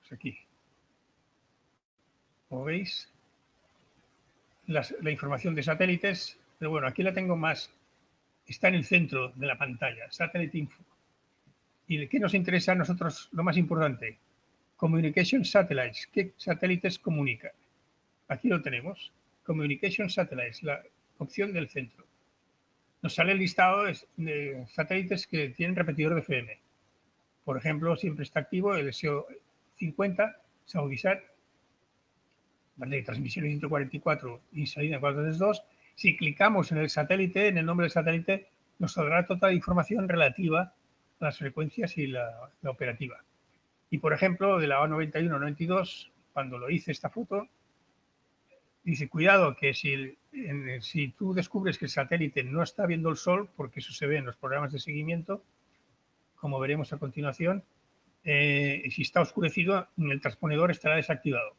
pues 0.00 0.12
aquí. 0.12 0.36
Como 2.48 2.64
veis, 2.64 3.08
la 4.66 5.10
información 5.10 5.54
de 5.54 5.62
satélites, 5.62 6.38
pero 6.58 6.70
bueno, 6.70 6.86
aquí 6.86 7.02
la 7.02 7.12
tengo 7.14 7.36
más, 7.36 7.72
está 8.46 8.68
en 8.68 8.74
el 8.74 8.84
centro 8.84 9.30
de 9.30 9.46
la 9.46 9.56
pantalla, 9.56 10.10
Satellite 10.10 10.58
Info. 10.58 10.82
¿Y 11.86 12.06
qué 12.08 12.18
nos 12.18 12.34
interesa 12.34 12.72
a 12.72 12.76
nosotros 12.76 13.28
lo 13.32 13.42
más 13.42 13.56
importante? 13.56 14.18
Communication 14.76 15.44
Satellites, 15.44 16.08
¿qué 16.12 16.32
satélites 16.36 16.98
comunican? 16.98 17.52
Aquí 18.28 18.48
lo 18.48 18.60
tenemos, 18.60 19.12
Communication 19.44 20.10
Satellites, 20.10 20.62
la 20.62 20.82
opción 21.18 21.52
del 21.52 21.68
centro. 21.68 22.04
Nos 23.02 23.14
sale 23.14 23.32
el 23.32 23.38
listado 23.38 23.84
de 24.16 24.64
satélites 24.68 25.26
que 25.26 25.48
tienen 25.50 25.76
repetidor 25.76 26.14
de 26.14 26.20
FM. 26.20 26.60
Por 27.44 27.56
ejemplo, 27.58 27.96
siempre 27.96 28.22
está 28.22 28.40
activo 28.40 28.76
el 28.76 28.92
SEO 28.94 29.26
50, 29.76 30.40
Saudisat, 30.64 31.20
de 32.76 33.02
transmisión 33.02 33.46
144 33.46 34.40
y 34.52 34.66
salida 34.66 35.00
432, 35.00 35.62
si 35.94 36.16
clicamos 36.16 36.72
en 36.72 36.78
el 36.78 36.90
satélite, 36.90 37.48
en 37.48 37.58
el 37.58 37.66
nombre 37.66 37.84
del 37.84 37.92
satélite, 37.92 38.48
nos 38.78 38.92
saldrá 38.92 39.26
toda 39.26 39.48
la 39.48 39.54
información 39.54 40.08
relativa 40.08 40.74
a 41.20 41.24
las 41.24 41.38
frecuencias 41.38 41.96
y 41.98 42.06
la, 42.06 42.50
operativa. 42.64 43.22
Y 43.90 43.98
por 43.98 44.12
ejemplo, 44.12 44.58
de 44.58 44.66
la 44.66 44.80
A91-92, 44.80 46.10
cuando 46.32 46.58
lo 46.58 46.70
hice 46.70 46.92
esta 46.92 47.10
foto, 47.10 47.46
dice, 48.82 49.08
cuidado 49.08 49.54
que 49.54 49.74
si, 49.74 50.16
si 50.80 51.08
tú 51.08 51.34
descubres 51.34 51.78
que 51.78 51.84
el 51.86 51.90
satélite 51.90 52.42
no 52.42 52.62
está 52.62 52.86
viendo 52.86 53.10
el 53.10 53.16
sol, 53.16 53.50
porque 53.56 53.80
eso 53.80 53.92
se 53.92 54.06
ve 54.06 54.16
en 54.16 54.26
los 54.26 54.36
programas 54.36 54.72
de 54.72 54.78
seguimiento, 54.78 55.42
como 56.36 56.58
veremos 56.58 56.92
a 56.92 56.98
continuación, 56.98 57.62
eh, 58.24 58.88
si 58.90 59.02
está 59.02 59.20
oscurecido, 59.20 59.88
el 59.98 60.20
transponedor 60.20 60.70
estará 60.70 60.96
desactivado 60.96 61.56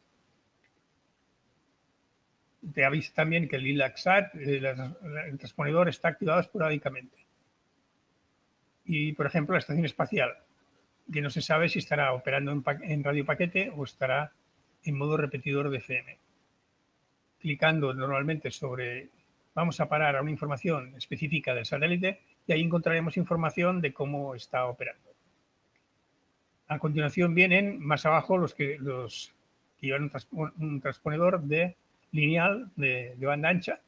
te 2.72 2.84
avisa 2.84 3.12
también 3.14 3.48
que 3.48 3.56
el 3.56 3.66
ILAXAT, 3.66 4.34
eh, 4.36 4.74
el 5.26 5.38
transponedor, 5.38 5.88
está 5.88 6.08
activado 6.08 6.40
esporádicamente. 6.40 7.26
Y, 8.84 9.12
por 9.12 9.26
ejemplo, 9.26 9.54
la 9.54 9.58
estación 9.58 9.84
espacial, 9.84 10.34
que 11.12 11.20
no 11.20 11.30
se 11.30 11.42
sabe 11.42 11.68
si 11.68 11.78
estará 11.78 12.12
operando 12.12 12.52
en, 12.82 13.04
radio 13.04 13.24
paquete 13.24 13.70
o 13.74 13.84
estará 13.84 14.32
en 14.84 14.96
modo 14.96 15.16
repetidor 15.16 15.70
de 15.70 15.78
FM. 15.78 16.18
Clicando 17.44 17.92
normalmente 17.92 18.50
sobre, 18.50 19.10
vamos 19.54 19.78
a 19.78 19.86
parar 19.86 20.16
a 20.16 20.22
una 20.22 20.30
información 20.30 20.94
específica 20.96 21.54
del 21.54 21.66
satélite 21.66 22.22
y 22.46 22.54
ahí 22.54 22.62
encontraremos 22.62 23.18
información 23.18 23.82
de 23.82 23.92
cómo 23.92 24.34
está 24.34 24.64
operando. 24.64 25.10
A 26.68 26.78
continuación 26.78 27.34
vienen 27.34 27.84
más 27.84 28.06
abajo 28.06 28.38
los 28.38 28.54
que, 28.54 28.78
los 28.78 29.34
que 29.78 29.88
llevan 29.88 30.10
un 30.32 30.80
transponedor 30.80 31.42
de 31.42 31.76
lineal 32.12 32.70
de, 32.76 33.14
banda 33.20 33.50
ancha, 33.50 33.78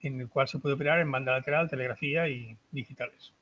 en 0.00 0.22
el 0.22 0.30
cual 0.30 0.48
se 0.48 0.58
puede 0.58 0.74
operar 0.74 1.00
en 1.00 1.12
banda 1.12 1.32
lateral, 1.32 1.68
telegrafía 1.68 2.26
y 2.26 2.56
digitales. 2.70 3.34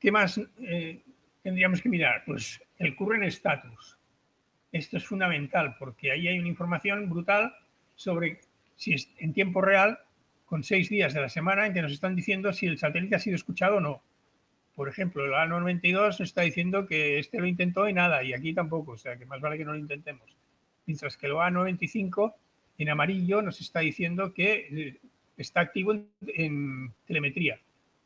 ¿Qué 0.00 0.10
más 0.10 0.40
eh, 0.62 1.02
tendríamos 1.42 1.82
que 1.82 1.90
mirar? 1.90 2.22
Pues 2.24 2.62
el 2.78 2.96
current 2.96 3.24
status. 3.24 3.98
Esto 4.72 4.96
es 4.96 5.04
fundamental 5.04 5.76
porque 5.78 6.12
ahí 6.12 6.28
hay 6.28 6.38
una 6.38 6.48
información 6.48 7.10
brutal 7.10 7.54
sobre 7.96 8.40
si 8.76 8.94
en 9.18 9.32
tiempo 9.32 9.60
real 9.60 9.98
con 10.46 10.62
seis 10.62 10.88
días 10.88 11.14
de 11.14 11.20
la 11.20 11.28
semana 11.28 11.66
en 11.66 11.74
que 11.74 11.82
nos 11.82 11.92
están 11.92 12.14
diciendo 12.14 12.52
si 12.52 12.66
el 12.66 12.78
satélite 12.78 13.16
ha 13.16 13.18
sido 13.18 13.36
escuchado 13.36 13.76
o 13.76 13.80
no. 13.80 14.02
Por 14.74 14.88
ejemplo, 14.88 15.24
el 15.24 15.32
A92 15.32 15.94
nos 15.94 16.20
está 16.20 16.42
diciendo 16.42 16.86
que 16.86 17.18
este 17.18 17.38
lo 17.38 17.46
intentó 17.46 17.88
y 17.88 17.92
nada, 17.92 18.22
y 18.24 18.32
aquí 18.32 18.52
tampoco, 18.52 18.92
o 18.92 18.96
sea 18.96 19.16
que 19.16 19.24
más 19.24 19.40
vale 19.40 19.56
que 19.56 19.64
no 19.64 19.72
lo 19.72 19.78
intentemos. 19.78 20.36
Mientras 20.86 21.16
que 21.16 21.26
el 21.26 21.32
A95 21.32 22.34
en 22.78 22.88
amarillo 22.88 23.40
nos 23.40 23.60
está 23.60 23.80
diciendo 23.80 24.34
que 24.34 24.68
eh, 24.70 25.00
está 25.36 25.60
activo 25.60 25.94
en, 26.26 26.92
telemetría, 27.06 27.60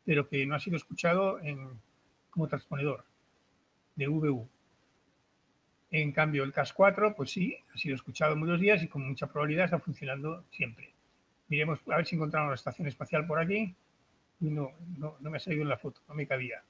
pero 0.05 0.29
que 0.29 0.47
no 0.47 0.55
ha 0.55 0.61
sido 0.61 0.77
escuchado 0.77 1.41
como 2.31 2.49
transponedor 2.49 3.05
de 3.97 4.07
VU. 4.07 4.49
En 5.91 6.13
cambio, 6.13 6.45
el 6.45 6.53
CAS4, 6.53 7.15
pues 7.15 7.31
sí, 7.31 7.57
ha 7.75 7.79
sido 7.79 7.95
escuchado 7.95 8.37
muchos 8.37 8.61
días 8.61 8.83
y 8.83 8.89
con 8.89 9.07
mucha 9.07 9.27
probabilidad 9.27 9.65
está 9.65 9.79
funcionando 9.79 10.45
siempre. 10.51 10.93
Miremos 11.49 11.81
a 11.91 11.97
ver 11.97 12.07
si 12.07 12.17
encontramos 12.17 12.51
la 12.51 12.55
estación 12.57 12.87
espacial 12.89 13.27
por 13.27 13.41
aquí. 13.41 13.75
Y 14.41 14.51
no, 14.51 14.73
no, 14.99 15.17
me 15.21 15.37
ha 15.37 15.41
salido 15.41 15.63
en 15.63 15.69
la 15.69 15.79
foto, 15.79 16.01
no 16.09 16.15
me 16.15 16.27
cabía. 16.27 16.63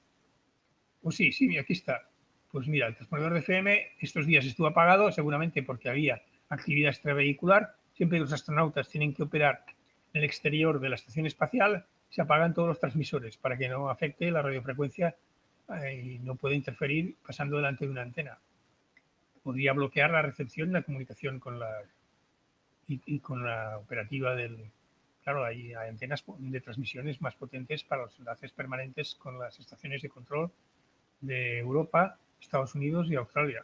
Pues 1.01 1.15
sí, 1.15 1.31
sí, 1.31 1.57
aquí 1.57 1.73
está. 1.73 2.09
Pues 2.51 2.67
mira, 2.67 2.87
el 2.87 2.95
transponedor 2.95 3.33
de 3.33 3.39
FM 3.39 3.91
estos 3.99 4.25
días 4.25 4.45
estuvo 4.45 4.67
apagado, 4.67 5.11
seguramente 5.11 5.61
porque 5.61 5.89
había 5.89 6.21
actividad 6.47 6.91
extravehicular. 6.91 7.75
Siempre 7.93 8.17
que 8.17 8.23
los 8.23 8.33
astronautas 8.33 8.87
tienen 8.87 9.13
que 9.13 9.23
operar 9.23 9.65
en 10.13 10.21
el 10.21 10.23
exterior 10.23 10.79
de 10.79 10.89
la 10.89 10.95
estación 10.95 11.27
espacial, 11.27 11.85
se 12.09 12.21
apagan 12.21 12.53
todos 12.53 12.69
los 12.69 12.79
transmisores 12.79 13.37
para 13.37 13.57
que 13.57 13.69
no 13.69 13.89
afecte 13.89 14.31
la 14.31 14.41
radiofrecuencia 14.41 15.15
eh, 15.83 16.15
y 16.15 16.19
no 16.19 16.35
pueda 16.35 16.55
interferir 16.55 17.15
pasando 17.25 17.57
delante 17.57 17.85
de 17.85 17.91
una 17.91 18.01
antena. 18.01 18.39
Podría 19.43 19.73
bloquear 19.73 20.11
la 20.11 20.21
recepción 20.21 20.69
y 20.69 20.73
la 20.73 20.83
comunicación 20.83 21.39
con 21.39 21.59
la 21.59 21.69
y, 22.89 23.19
con 23.19 23.43
la 23.43 23.77
operativa 23.77 24.35
del... 24.35 24.71
Claro, 25.23 25.45
hay, 25.45 25.73
antenas 25.73 26.23
de 26.37 26.61
transmisiones 26.61 27.21
más 27.21 27.35
potentes 27.35 27.83
para 27.83 28.03
los 28.03 28.17
enlaces 28.17 28.51
permanentes 28.51 29.15
con 29.15 29.37
las 29.37 29.59
estaciones 29.59 30.01
de 30.01 30.09
control 30.09 30.51
de 31.21 31.59
Europa, 31.59 32.17
Estados 32.41 32.73
Unidos 32.73 33.07
y 33.09 33.15
Australia. 33.15 33.63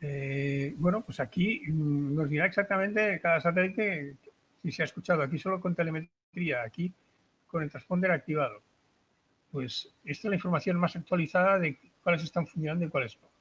Eh, 0.00 0.74
bueno, 0.78 1.02
pues 1.04 1.20
aquí 1.20 1.62
mm, 1.66 2.14
nos 2.14 2.28
dirá 2.28 2.46
exactamente 2.46 3.20
cada 3.20 3.40
satélite 3.40 4.16
si 4.62 4.72
se 4.72 4.82
ha 4.82 4.84
escuchado. 4.86 5.22
Aquí 5.22 5.38
solo 5.38 5.60
con 5.60 5.74
telemetría, 5.74 6.62
aquí 6.62 6.92
con 7.46 7.62
el 7.62 7.70
transponder 7.70 8.12
activado. 8.12 8.62
Pues 9.50 9.94
esta 10.04 10.28
es 10.28 10.30
la 10.30 10.36
información 10.36 10.78
más 10.78 10.96
actualizada 10.96 11.58
de 11.58 11.78
cuáles 12.02 12.22
están 12.22 12.46
funcionando 12.46 12.84
y 12.84 12.88
cuáles 12.88 13.18
no 13.20 13.35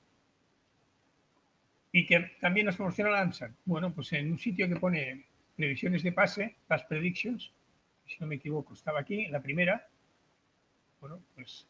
y 1.95 2.05
que 2.05 2.19
también 2.41 2.65
nos 2.65 2.75
proporciona 2.75 3.09
la 3.09 3.21
ANSAT. 3.21 3.51
Bueno, 3.63 3.93
pues 3.93 4.11
en 4.11 4.29
un 4.29 4.37
sitio 4.37 4.67
que 4.67 4.75
pone 4.75 5.27
previsiones 5.55 6.03
de 6.03 6.11
pase, 6.11 6.57
Pass 6.67 6.83
Predictions, 6.83 7.53
si 8.05 8.17
no 8.19 8.27
me 8.27 8.35
equivoco, 8.35 8.73
estaba 8.73 8.99
aquí, 8.99 9.23
en 9.23 9.31
la 9.31 9.41
primera. 9.41 9.87
Bueno, 10.99 11.21
pues 11.33 11.69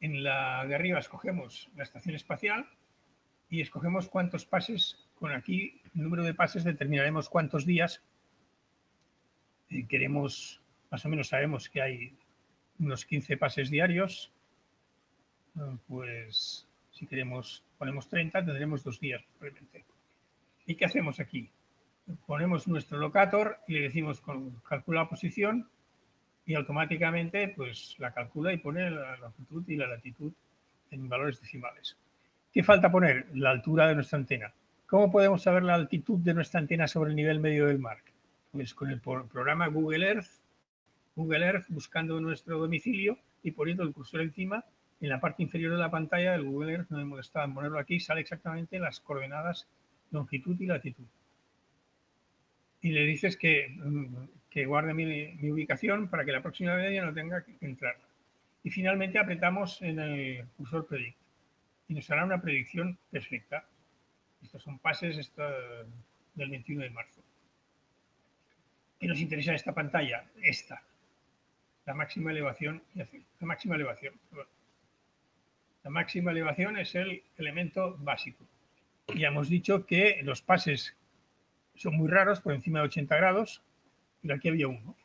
en 0.00 0.22
la 0.22 0.66
de 0.66 0.74
arriba 0.74 0.98
escogemos 0.98 1.70
la 1.76 1.84
estación 1.84 2.14
espacial 2.14 2.68
y 3.48 3.62
escogemos 3.62 4.10
cuántos 4.10 4.44
pases, 4.44 5.08
con 5.14 5.32
aquí 5.32 5.80
el 5.94 6.02
número 6.02 6.24
de 6.24 6.34
pases 6.34 6.62
determinaremos 6.62 7.30
cuántos 7.30 7.64
días 7.64 8.02
queremos, 9.88 10.60
más 10.90 11.06
o 11.06 11.08
menos 11.08 11.28
sabemos 11.28 11.70
que 11.70 11.80
hay 11.80 12.14
unos 12.78 13.06
15 13.06 13.38
pases 13.38 13.70
diarios, 13.70 14.30
pues 15.86 16.67
si 16.98 17.06
queremos, 17.06 17.62
ponemos 17.78 18.08
30, 18.08 18.44
tendremos 18.44 18.82
dos 18.82 18.98
días 18.98 19.22
probablemente. 19.38 19.84
¿Y 20.66 20.74
qué 20.74 20.84
hacemos 20.84 21.20
aquí? 21.20 21.48
Ponemos 22.26 22.66
nuestro 22.66 22.98
locator 22.98 23.58
y 23.68 23.74
le 23.74 23.82
decimos 23.82 24.20
calcula 24.68 25.08
posición 25.08 25.68
y 26.44 26.54
automáticamente 26.54 27.52
pues 27.56 27.94
la 27.98 28.12
calcula 28.12 28.52
y 28.52 28.58
pone 28.58 28.90
la 28.90 29.16
longitud 29.18 29.62
y 29.68 29.76
la 29.76 29.86
latitud 29.86 30.32
en 30.90 31.08
valores 31.08 31.40
decimales. 31.40 31.96
¿Qué 32.52 32.64
falta 32.64 32.90
poner? 32.90 33.26
La 33.34 33.50
altura 33.50 33.86
de 33.86 33.94
nuestra 33.94 34.18
antena. 34.18 34.52
¿Cómo 34.86 35.12
podemos 35.12 35.42
saber 35.42 35.62
la 35.62 35.74
altitud 35.74 36.18
de 36.18 36.34
nuestra 36.34 36.58
antena 36.58 36.88
sobre 36.88 37.10
el 37.10 37.16
nivel 37.16 37.38
medio 37.38 37.66
del 37.66 37.78
mar? 37.78 37.98
Pues 38.50 38.74
con 38.74 38.90
el 38.90 39.00
programa 39.00 39.68
Google 39.68 40.04
Earth, 40.04 40.40
Google 41.14 41.46
Earth 41.46 41.66
buscando 41.68 42.20
nuestro 42.20 42.58
domicilio 42.58 43.18
y 43.42 43.52
poniendo 43.52 43.84
el 43.84 43.92
cursor 43.92 44.22
encima 44.22 44.64
en 45.00 45.08
la 45.08 45.20
parte 45.20 45.42
inferior 45.42 45.72
de 45.72 45.78
la 45.78 45.90
pantalla 45.90 46.32
del 46.32 46.44
Google 46.44 46.72
Earth, 46.72 46.90
no 46.90 46.98
me 46.98 47.04
molestaba 47.04 47.44
en 47.44 47.54
ponerlo 47.54 47.78
aquí, 47.78 48.00
sale 48.00 48.20
exactamente 48.20 48.78
las 48.78 49.00
coordenadas 49.00 49.68
longitud 50.10 50.58
y 50.60 50.66
latitud. 50.66 51.06
Y 52.80 52.90
le 52.90 53.04
dices 53.04 53.36
que, 53.36 53.68
mm, 53.68 54.16
guarde 54.66 54.92
mi, 54.92 55.50
ubicación 55.52 56.08
para 56.08 56.24
que 56.24 56.32
la 56.32 56.42
próxima 56.42 56.74
vez 56.74 56.92
ya 56.92 57.04
no 57.04 57.14
tenga 57.14 57.44
que 57.44 57.54
entrar. 57.60 57.96
Y 58.64 58.70
finalmente 58.70 59.16
apretamos 59.16 59.80
en 59.82 60.00
el 60.00 60.46
cursor 60.56 60.84
Predict 60.84 61.16
y 61.86 61.94
nos 61.94 62.10
hará 62.10 62.24
una 62.24 62.42
predicción 62.42 62.98
perfecta. 63.08 63.64
Estos 64.42 64.60
son 64.60 64.80
pases 64.80 65.32
del 66.34 66.50
21 66.50 66.82
de 66.82 66.90
marzo. 66.90 67.22
¿Qué 68.98 69.06
nos 69.06 69.20
interesa 69.20 69.54
esta 69.54 69.72
pantalla? 69.72 70.24
Esta, 70.42 70.82
la 71.86 71.94
máxima 71.94 72.32
elevación, 72.32 72.82
la 72.94 73.06
máxima 73.46 73.76
elevación. 73.76 74.14
La 75.84 75.90
máxima 75.90 76.32
elevación 76.32 76.76
es 76.76 76.94
el 76.94 77.22
elemento 77.36 77.96
básico. 77.98 78.44
Ya 79.16 79.28
hemos 79.28 79.48
dicho 79.48 79.86
que 79.86 80.20
los 80.22 80.42
pases 80.42 80.96
son 81.74 81.96
muy 81.96 82.08
raros, 82.08 82.40
por 82.40 82.52
encima 82.52 82.80
de 82.80 82.86
80 82.86 83.16
grados, 83.16 83.62
pero 84.20 84.34
aquí 84.34 84.48
había 84.48 84.68
uno. 84.68 84.96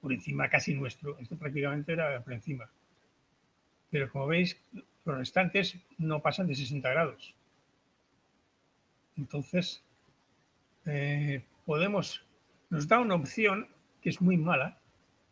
Por 0.00 0.12
encima 0.12 0.48
casi 0.50 0.74
nuestro. 0.74 1.18
Esto 1.18 1.36
prácticamente 1.36 1.92
era 1.92 2.22
por 2.22 2.34
encima. 2.34 2.70
Pero 3.90 4.10
como 4.10 4.26
veis, 4.26 4.60
los 5.04 5.18
restantes 5.18 5.78
no 5.96 6.20
pasan 6.20 6.46
de 6.46 6.54
60 6.54 6.88
grados. 6.90 7.34
Entonces, 9.16 9.82
eh, 10.84 11.42
podemos, 11.64 12.26
nos 12.68 12.86
da 12.86 13.00
una 13.00 13.14
opción 13.14 13.68
que 14.02 14.10
es 14.10 14.20
muy 14.20 14.36
mala, 14.36 14.78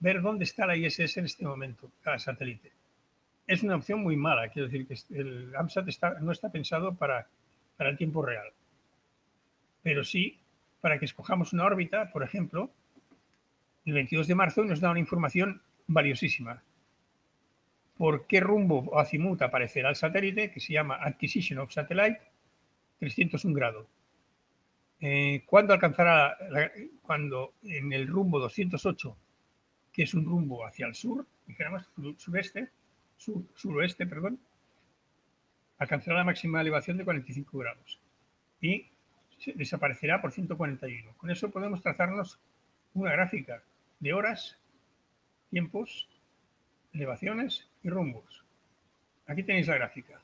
ver 0.01 0.23
dónde 0.23 0.45
está 0.45 0.67
la 0.67 0.77
ISS 0.77 1.19
en 1.19 1.27
este 1.27 1.45
momento, 1.45 1.93
cada 2.01 2.19
satélite 2.19 2.73
es 3.47 3.63
una 3.63 3.77
opción 3.77 4.03
muy 4.03 4.17
mala. 4.17 4.49
Quiero 4.49 4.69
decir 4.69 4.87
que 4.87 4.97
el 5.19 5.55
AMSAT 5.57 5.87
no 6.21 6.33
está 6.33 6.51
pensado 6.51 6.95
para, 6.95 7.27
para 7.77 7.91
el 7.91 7.97
tiempo 7.97 8.23
real. 8.23 8.49
Pero 9.83 10.05
sí 10.05 10.39
para 10.83 10.99
que 10.99 11.07
escojamos 11.07 11.53
una 11.53 11.65
órbita, 11.65 12.11
por 12.11 12.25
ejemplo, 12.25 12.71
el 13.87 13.95
22 13.95 14.27
de 14.27 14.35
marzo 14.35 14.65
nos 14.65 14.81
da 14.81 14.91
una 14.91 14.99
información 14.99 15.63
valiosísima. 15.87 16.63
¿Por 17.97 18.27
qué 18.27 18.41
rumbo 18.41 18.81
o 18.81 18.99
azimut 18.99 19.41
aparecerá 19.43 19.91
el 19.91 19.97
satélite 19.97 20.51
que 20.51 20.59
se 20.59 20.73
llama 20.73 20.99
Acquisition 21.01 21.61
of 21.61 21.73
Satellite 21.73 22.21
301 22.99 23.55
grado? 23.55 23.87
Eh, 25.01 25.45
¿Cuándo 25.47 25.73
alcanzará, 25.73 26.37
cuando 27.01 27.55
en 27.63 27.93
el 27.93 28.09
rumbo 28.09 28.41
208, 28.41 29.17
que 29.93 30.03
es 30.03 30.15
un 30.15 30.25
rumbo 30.25 30.67
hacia 30.67 30.87
el 30.87 30.97
sur, 30.97 31.25
dijéramos 31.47 31.89
sureste, 32.17 32.71
suroeste, 33.55 34.07
perdón, 34.07 34.41
alcanzará 35.79 36.19
la 36.19 36.25
máxima 36.25 36.61
elevación 36.61 36.97
de 36.97 37.05
45 37.05 37.59
grados 37.59 38.01
y 38.61 38.87
desaparecerá 39.55 40.21
por 40.21 40.33
141. 40.33 41.15
Con 41.17 41.31
eso 41.31 41.51
podemos 41.51 41.83
trazarnos 41.83 42.39
una 42.95 43.13
gráfica 43.13 43.63
de 43.99 44.13
horas, 44.13 44.59
tiempos, 45.51 46.09
elevaciones 46.93 47.69
y 47.83 47.89
rumbos. 47.89 48.45
Aquí 49.27 49.43
tenéis 49.43 49.69
la 49.69 49.77
gráfica. 49.77 50.21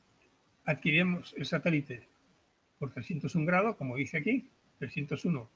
Adquirimos 0.65 1.33
el 1.37 1.45
satélite 1.45 2.07
por 2.77 2.91
301 2.91 3.45
grados, 3.45 3.75
como 3.75 3.95
dice 3.95 4.17
aquí, 4.17 4.49
301 4.77 5.49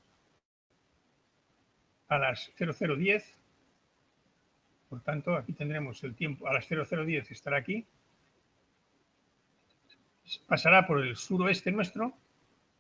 a 2.09 2.17
las 2.17 2.51
0010 2.57 3.42
por 4.93 5.01
tanto, 5.01 5.35
aquí 5.35 5.53
tendremos 5.53 6.03
el 6.03 6.13
tiempo 6.13 6.47
a 6.47 6.53
las 6.53 6.67
0010 6.67 7.31
estará 7.31 7.57
aquí, 7.57 7.83
pasará 10.45 10.85
por 10.85 11.03
el 11.03 11.15
suroeste 11.15 11.71
nuestro 11.71 12.13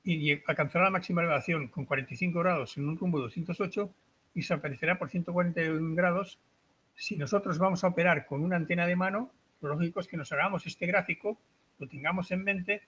y 0.03 0.33
alcanzará 0.45 0.83
la 0.83 0.91
máxima 0.91 1.23
elevación 1.23 1.69
con 1.69 1.85
45 1.85 2.37
grados 2.37 2.77
en 2.77 2.87
un 2.87 2.99
rumbo 2.99 3.19
208 3.19 3.91
y 4.35 4.43
se 4.43 4.53
aparecerá 4.53 4.99
por 4.99 5.09
141 5.09 5.95
grados. 5.95 6.37
Si 6.93 7.17
nosotros 7.17 7.57
vamos 7.57 7.83
a 7.83 7.87
operar 7.87 8.27
con 8.27 8.43
una 8.43 8.57
antena 8.57 8.85
de 8.85 8.95
mano, 8.95 9.31
lo 9.61 9.69
lógico 9.69 9.99
es 9.99 10.07
que 10.07 10.15
nos 10.15 10.31
hagamos 10.31 10.67
este 10.67 10.85
gráfico, 10.85 11.39
lo 11.79 11.87
tengamos 11.87 12.29
en 12.29 12.43
mente 12.43 12.83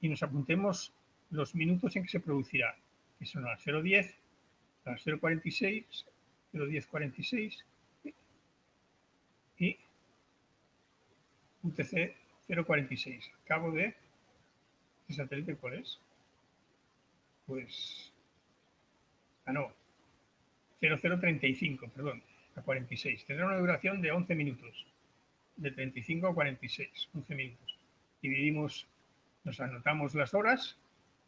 y 0.00 0.08
nos 0.08 0.22
apuntemos 0.22 0.94
los 1.28 1.54
minutos 1.54 1.96
en 1.96 2.04
que 2.04 2.08
se 2.08 2.20
producirá, 2.20 2.74
que 3.18 3.26
son 3.26 3.44
las 3.44 3.62
010, 3.62 4.16
a 4.86 4.92
las 4.92 5.04
046, 5.04 6.06
01046 6.54 7.66
y 9.60 9.76
UTC 11.62 12.14
046. 12.48 13.30
Cabo 13.44 13.70
de... 13.72 13.94
¿Este 15.08 15.22
satélite 15.22 15.56
cuál 15.56 15.74
es? 15.74 16.00
Pues... 17.46 18.12
Ah, 19.46 19.52
no. 19.52 19.72
0035, 20.80 21.88
perdón, 21.88 22.22
a 22.56 22.62
46. 22.62 23.26
Tendrá 23.26 23.46
una 23.46 23.58
duración 23.58 24.00
de 24.00 24.10
11 24.10 24.34
minutos, 24.34 24.86
de 25.56 25.70
35 25.70 26.28
a 26.28 26.34
46, 26.34 27.10
11 27.14 27.34
minutos. 27.34 27.78
Dividimos, 28.22 28.86
nos 29.44 29.60
anotamos 29.60 30.14
las 30.14 30.32
horas 30.34 30.78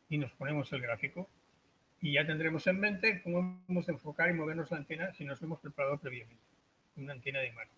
y 0.09 0.19
nos 0.19 0.33
ponemos 0.33 0.73
el 0.73 0.81
gráfico. 0.81 1.29
Y 2.01 2.15
ya 2.15 2.27
tendremos 2.27 2.67
en 2.67 2.81
mente 2.81 3.23
cómo 3.23 3.63
hemos 3.69 3.87
de 3.87 3.93
enfocar 3.93 4.31
y 4.31 4.35
movernos 4.35 4.71
la 4.71 4.79
antena 4.79 5.13
si 5.13 5.25
nos 5.25 5.41
hemos 5.43 5.61
preparado 5.61 5.99
previamente. 5.99 6.43
Una 6.97 7.13
antena 7.13 7.41
de 7.41 7.53
mano. 7.53 7.71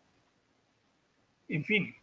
En 1.49 1.63
fin, 1.63 1.95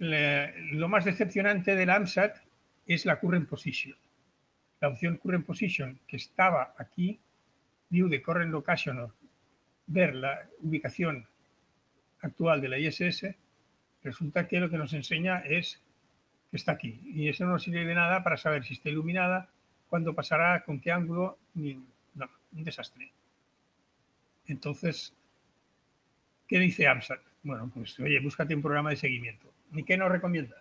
lo 0.00 0.88
más 0.88 1.04
decepcionante 1.04 1.76
del 1.76 1.90
AMSAT 1.90 2.38
es 2.86 3.04
la 3.04 3.20
current 3.20 3.48
position. 3.48 3.96
La 4.80 4.88
opción 4.88 5.18
current 5.18 5.44
position 5.44 6.00
que 6.06 6.16
estaba 6.16 6.74
aquí, 6.78 7.20
view 7.90 8.08
the 8.08 8.22
current 8.22 8.50
location 8.50 9.12
ver 9.86 10.14
la 10.14 10.48
ubicación 10.60 11.26
actual 12.22 12.60
de 12.60 12.68
la 12.68 12.78
ISS, 12.78 13.34
resulta 14.02 14.48
que 14.48 14.60
lo 14.60 14.70
que 14.70 14.78
nos 14.78 14.92
enseña 14.94 15.40
es 15.40 15.82
que 16.50 16.56
está 16.56 16.72
aquí. 16.72 17.00
Y 17.04 17.28
eso 17.28 17.44
no 17.44 17.58
sirve 17.58 17.84
de 17.84 17.94
nada 17.94 18.22
para 18.22 18.36
saber 18.36 18.64
si 18.64 18.74
está 18.74 18.88
iluminada, 18.88 19.50
cuándo 19.88 20.14
pasará, 20.14 20.62
con 20.64 20.80
qué 20.80 20.92
ángulo, 20.92 21.38
ni, 21.54 21.74
no, 22.14 22.30
un 22.52 22.64
desastre. 22.64 23.12
Entonces, 24.46 25.14
¿qué 26.48 26.58
dice 26.58 26.86
AMSAT? 26.86 27.20
Bueno, 27.42 27.70
pues 27.74 27.98
oye, 28.00 28.18
búscate 28.20 28.54
un 28.54 28.62
programa 28.62 28.90
de 28.90 28.96
seguimiento. 28.96 29.52
¿Y 29.72 29.84
qué 29.84 29.96
nos 29.96 30.10
recomienda? 30.10 30.56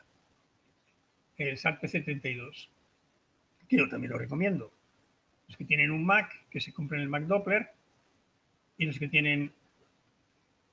El 1.38 1.57
SAT 1.57 1.82
PC32, 1.82 2.70
que 3.68 3.78
yo 3.78 3.89
también 3.89 4.12
lo 4.12 4.20
recomiendo. 4.20 4.72
Los 5.47 5.57
que 5.57 5.66
tienen 5.66 5.91
un 5.91 6.05
Mac, 6.05 6.45
que 6.49 6.60
se 6.60 6.74
compren 6.74 7.01
el 7.01 7.10
Mac 7.10 7.24
Doppler, 7.24 7.72
y 8.78 8.86
los 8.86 8.99
que 8.99 9.07
tienen 9.07 9.51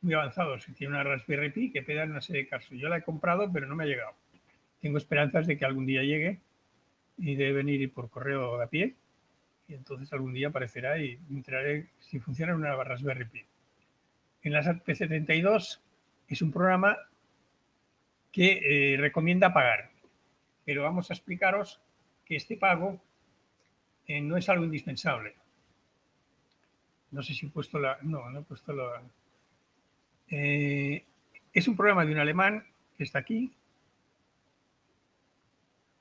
muy 0.00 0.14
avanzados, 0.14 0.66
que 0.66 0.72
tienen 0.72 0.94
una 0.94 1.04
Raspberry 1.04 1.50
Pi, 1.50 1.70
que 1.72 1.82
pedan 1.82 2.10
una 2.10 2.20
serie 2.20 2.42
de 2.42 2.48
casos. 2.48 2.78
Yo 2.78 2.88
la 2.88 2.98
he 2.98 3.02
comprado, 3.02 3.50
pero 3.52 3.66
no 3.66 3.74
me 3.74 3.84
ha 3.84 3.86
llegado. 3.86 4.14
Tengo 4.80 4.98
esperanzas 4.98 5.46
de 5.46 5.56
que 5.56 5.64
algún 5.64 5.86
día 5.86 6.02
llegue 6.02 6.40
y 7.18 7.34
debe 7.34 7.54
venir 7.54 7.92
por 7.92 8.10
correo 8.10 8.60
a 8.60 8.66
pie. 8.68 8.94
Y 9.68 9.74
entonces 9.74 10.12
algún 10.12 10.32
día 10.32 10.48
aparecerá 10.48 10.98
y 10.98 11.18
me 11.28 11.38
enteraré 11.38 11.88
si 11.98 12.20
funciona 12.20 12.54
una 12.54 12.76
Raspberry 12.76 13.24
Pi. 13.24 13.44
En 14.42 14.52
la 14.52 14.62
SAT 14.62 14.84
PC32 14.84 15.80
es 16.28 16.42
un 16.42 16.52
programa 16.52 16.96
que 18.36 18.92
eh, 18.92 18.96
recomienda 18.98 19.54
pagar. 19.54 19.88
Pero 20.66 20.82
vamos 20.82 21.08
a 21.08 21.14
explicaros 21.14 21.80
que 22.26 22.36
este 22.36 22.58
pago 22.58 23.00
eh, 24.06 24.20
no 24.20 24.36
es 24.36 24.46
algo 24.50 24.66
indispensable. 24.66 25.34
No 27.12 27.22
sé 27.22 27.32
si 27.32 27.46
he 27.46 27.48
puesto 27.48 27.78
la... 27.78 27.96
No, 28.02 28.28
no 28.28 28.40
he 28.40 28.42
puesto 28.42 28.74
la... 28.74 29.02
Eh, 30.28 31.02
es 31.50 31.66
un 31.66 31.76
programa 31.76 32.04
de 32.04 32.12
un 32.12 32.18
alemán 32.18 32.66
que 32.98 33.04
está 33.04 33.20
aquí. 33.20 33.50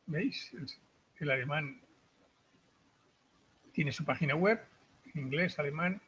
¿Veis? 0.05 0.51
El 1.17 1.31
alemán 1.31 1.79
tiene 3.71 3.93
su 3.93 4.03
página 4.03 4.35
web, 4.35 4.61
en 5.13 5.21
inglés, 5.21 5.57
alemán. 5.57 6.01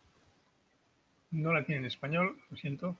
No 1.32 1.54
la 1.54 1.64
tiene 1.64 1.80
en 1.80 1.86
español, 1.86 2.38
lo 2.50 2.58
siento 2.58 2.98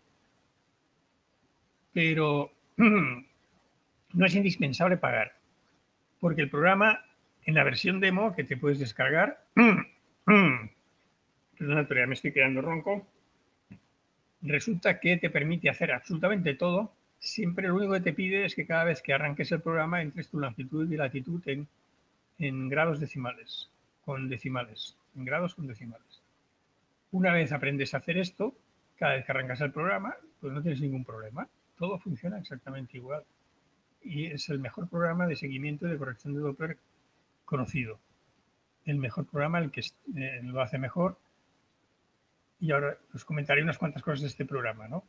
pero 1.98 2.52
no 4.14 4.26
es 4.26 4.36
indispensable 4.36 4.98
pagar, 4.98 5.34
porque 6.20 6.42
el 6.42 6.50
programa 6.50 7.04
en 7.44 7.56
la 7.56 7.64
versión 7.64 8.00
demo 8.00 8.36
que 8.36 8.44
te 8.44 8.58
puedes 8.58 8.78
descargar, 8.78 9.44
perdona, 10.26 11.88
pero 11.88 12.02
ya 12.02 12.08
me 12.08 12.14
estoy 12.14 12.32
quedando 12.34 12.62
ronco, 12.62 13.08
resulta 14.42 15.00
que 15.00 15.18
te 15.18 15.30
permite 15.30 15.70
hacer 15.70 15.92
absolutamente 15.92 16.54
todo. 16.54 16.94
Siempre 17.20 17.68
lo 17.68 17.76
único 17.76 17.94
que 17.94 18.02
te 18.02 18.14
pide 18.14 18.46
es 18.46 18.54
que 18.54 18.68
cada 18.68 18.84
vez 18.84 19.02
que 19.02 19.14
arranques 19.14 19.52
el 19.52 19.62
programa 19.62 20.02
entres 20.02 20.30
tu 20.30 20.40
longitud 20.40 20.92
y 20.92 20.98
latitud 20.98 21.42
en, 21.48 21.68
en 22.38 22.70
grados 22.70 23.00
decimales, 23.00 23.72
con 24.06 24.30
decimales, 24.30 24.96
en 25.16 25.26
grados 25.26 25.56
con 25.56 25.66
decimales. 25.66 26.22
Una 27.12 27.34
vez 27.34 27.52
aprendes 27.52 27.96
a 27.96 27.98
hacer 27.98 28.20
esto, 28.20 28.54
cada 28.98 29.16
vez 29.16 29.26
que 29.26 29.32
arrancas 29.32 29.62
el 29.62 29.72
programa, 29.72 30.16
pues 30.40 30.54
no 30.54 30.62
tienes 30.62 30.82
ningún 30.82 31.04
problema 31.04 31.48
todo 31.78 32.00
funciona 32.00 32.40
exactamente 32.40 32.98
igual. 32.98 33.24
Y 34.02 34.26
es 34.26 34.50
el 34.50 34.60
mejor 34.60 34.90
programa 34.90 35.28
de 35.28 35.36
seguimiento 35.36 35.88
y 35.88 35.92
de 35.92 35.98
corrección 35.98 36.34
de 36.34 36.40
Doppler 36.40 36.78
conocido. 37.46 38.00
El 38.86 38.98
mejor 38.98 39.26
programa, 39.26 39.60
el 39.60 39.72
que 39.72 39.82
eh, 39.82 40.42
lo 40.44 40.62
hace 40.62 40.78
mejor. 40.78 41.20
Y 42.60 42.72
ahora 42.72 42.98
os 43.14 43.26
comentaré 43.26 43.62
unas 43.62 43.78
cuantas 43.78 44.02
cosas 44.02 44.22
de 44.22 44.28
este 44.28 44.46
programa. 44.46 44.88
¿no? 44.88 45.04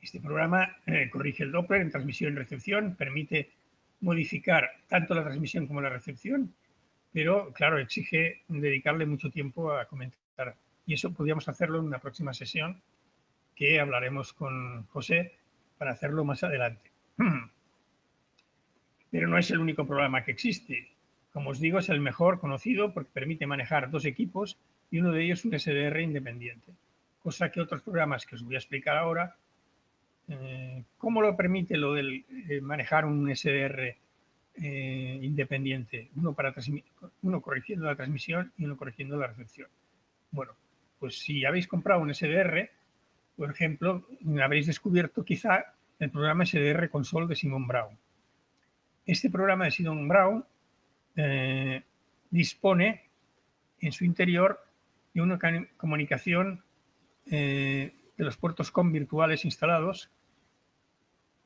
Este 0.00 0.20
programa 0.20 0.76
eh, 0.86 1.08
corrige 1.10 1.42
el 1.42 1.52
Doppler 1.52 1.80
en 1.80 1.90
transmisión 1.90 2.32
y 2.32 2.36
recepción, 2.36 2.94
permite 2.96 3.50
modificar 4.00 4.70
tanto 4.88 5.14
la 5.14 5.22
transmisión 5.22 5.66
como 5.66 5.80
la 5.80 5.90
recepción, 5.90 6.54
pero 7.12 7.52
claro, 7.52 7.78
exige 7.78 8.42
dedicarle 8.48 9.04
mucho 9.06 9.30
tiempo 9.30 9.72
a 9.72 9.86
comentar. 9.86 10.56
Y 10.86 10.94
eso 10.94 11.12
podríamos 11.12 11.48
hacerlo 11.48 11.78
en 11.78 11.86
una 11.86 11.98
próxima 11.98 12.32
sesión 12.32 12.80
que 13.60 13.78
hablaremos 13.78 14.32
con 14.32 14.86
José 14.86 15.34
para 15.76 15.90
hacerlo 15.90 16.24
más 16.24 16.42
adelante. 16.42 16.90
Pero 19.10 19.28
no 19.28 19.36
es 19.36 19.50
el 19.50 19.58
único 19.58 19.86
programa 19.86 20.24
que 20.24 20.30
existe. 20.30 20.88
Como 21.30 21.50
os 21.50 21.60
digo, 21.60 21.78
es 21.78 21.90
el 21.90 22.00
mejor 22.00 22.40
conocido 22.40 22.94
porque 22.94 23.10
permite 23.12 23.46
manejar 23.46 23.90
dos 23.90 24.06
equipos 24.06 24.58
y 24.90 25.00
uno 25.00 25.12
de 25.12 25.24
ellos 25.24 25.44
un 25.44 25.58
SDR 25.58 26.00
independiente, 26.00 26.72
cosa 27.22 27.50
que 27.50 27.60
otros 27.60 27.82
programas 27.82 28.24
que 28.24 28.36
os 28.36 28.42
voy 28.42 28.54
a 28.54 28.58
explicar 28.58 28.96
ahora, 28.96 29.36
eh, 30.28 30.82
¿cómo 30.96 31.20
lo 31.20 31.36
permite 31.36 31.76
lo 31.76 31.92
del 31.92 32.24
eh, 32.48 32.62
manejar 32.62 33.04
un 33.04 33.28
SDR 33.36 33.94
eh, 34.54 35.18
independiente? 35.20 36.08
Uno, 36.16 36.32
para 36.32 36.54
uno 37.20 37.42
corrigiendo 37.42 37.84
la 37.84 37.94
transmisión 37.94 38.54
y 38.56 38.64
uno 38.64 38.78
corrigiendo 38.78 39.18
la 39.18 39.26
recepción. 39.26 39.68
Bueno, 40.30 40.52
pues 40.98 41.18
si 41.18 41.44
habéis 41.44 41.68
comprado 41.68 42.00
un 42.00 42.14
SDR, 42.14 42.79
por 43.40 43.50
ejemplo, 43.50 44.06
habréis 44.42 44.66
descubierto 44.66 45.24
quizá 45.24 45.72
el 45.98 46.10
programa 46.10 46.44
SDR 46.44 46.90
Console 46.90 47.26
de 47.26 47.34
Simon 47.34 47.66
Brown. 47.66 47.96
Este 49.06 49.30
programa 49.30 49.64
de 49.64 49.70
Simon 49.70 50.06
Brown 50.06 50.44
eh, 51.16 51.82
dispone 52.28 53.08
en 53.78 53.92
su 53.92 54.04
interior 54.04 54.62
de 55.14 55.22
una 55.22 55.38
comunicación 55.78 56.62
eh, 57.30 57.94
de 58.14 58.24
los 58.24 58.36
puertos 58.36 58.70
COM 58.70 58.92
virtuales 58.92 59.46
instalados 59.46 60.10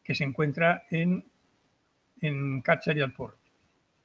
que 0.02 0.16
se 0.16 0.24
encuentra 0.24 0.86
en, 0.90 1.24
en 2.20 2.60
Catcher 2.62 2.98
y 2.98 3.06
Port. 3.06 3.38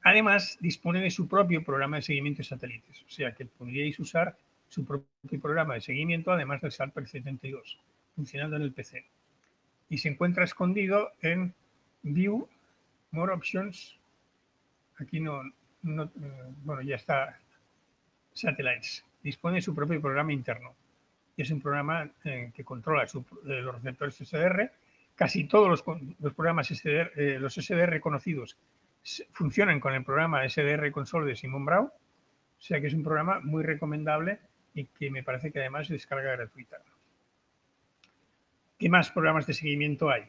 Además, 0.03 0.59
dispone 0.61 1.01
de 1.01 1.09
su 1.09 1.27
propio 1.27 1.63
programa 1.63 1.95
de 1.95 2.03
seguimiento 2.03 2.43
de 2.43 2.49
satélites, 2.49 3.01
o 3.01 3.09
sea 3.09 3.33
que 3.33 3.47
podríais 3.47 3.97
usar 3.99 4.37
su 4.69 4.85
propio 4.85 5.41
programa 5.41 5.73
de 5.73 5.81
seguimiento, 5.81 6.31
además 6.31 6.61
del 6.61 6.71
SALPER 6.71 7.07
72, 7.07 7.77
funcionando 8.15 8.55
en 8.55 8.61
el 8.61 8.71
PC. 8.71 9.05
Y 9.89 9.97
se 9.97 10.09
encuentra 10.09 10.43
escondido 10.43 11.11
en 11.21 11.53
View, 12.03 12.47
More 13.11 13.33
Options. 13.33 13.97
Aquí 14.97 15.19
no, 15.19 15.43
no 15.81 16.11
bueno, 16.63 16.81
ya 16.83 16.95
está 16.95 17.39
Satellites. 18.33 19.03
Dispone 19.23 19.55
de 19.55 19.61
su 19.61 19.75
propio 19.75 19.99
programa 19.99 20.31
interno. 20.31 20.75
Es 21.35 21.51
un 21.51 21.61
programa 21.61 22.09
eh, 22.23 22.51
que 22.53 22.63
controla 22.63 23.03
eh, 23.03 23.61
los 23.61 23.75
receptores 23.75 24.15
SDR. 24.15 24.71
Casi 25.15 25.45
todos 25.45 25.69
los, 25.69 25.81
programas 26.33 26.67
SDR, 26.67 27.11
eh, 27.15 27.39
los 27.39 27.55
SDR 27.55 27.99
conocidos 27.99 28.57
funcionan 29.31 29.79
con 29.79 29.93
el 29.93 30.03
programa 30.03 30.47
SDR 30.47 30.91
Console 30.91 31.25
de 31.25 31.35
Simon 31.35 31.65
Brown. 31.65 31.85
O 31.85 32.61
sea 32.61 32.79
que 32.79 32.87
es 32.87 32.93
un 32.93 33.03
programa 33.03 33.39
muy 33.39 33.63
recomendable 33.63 34.39
y 34.73 34.85
que 34.85 35.09
me 35.09 35.23
parece 35.23 35.51
que 35.51 35.59
además 35.59 35.83
es 35.83 35.89
descarga 35.89 36.31
gratuita. 36.31 36.77
¿Qué 38.77 38.89
más 38.89 39.11
programas 39.11 39.45
de 39.45 39.53
seguimiento 39.53 40.09
hay? 40.09 40.23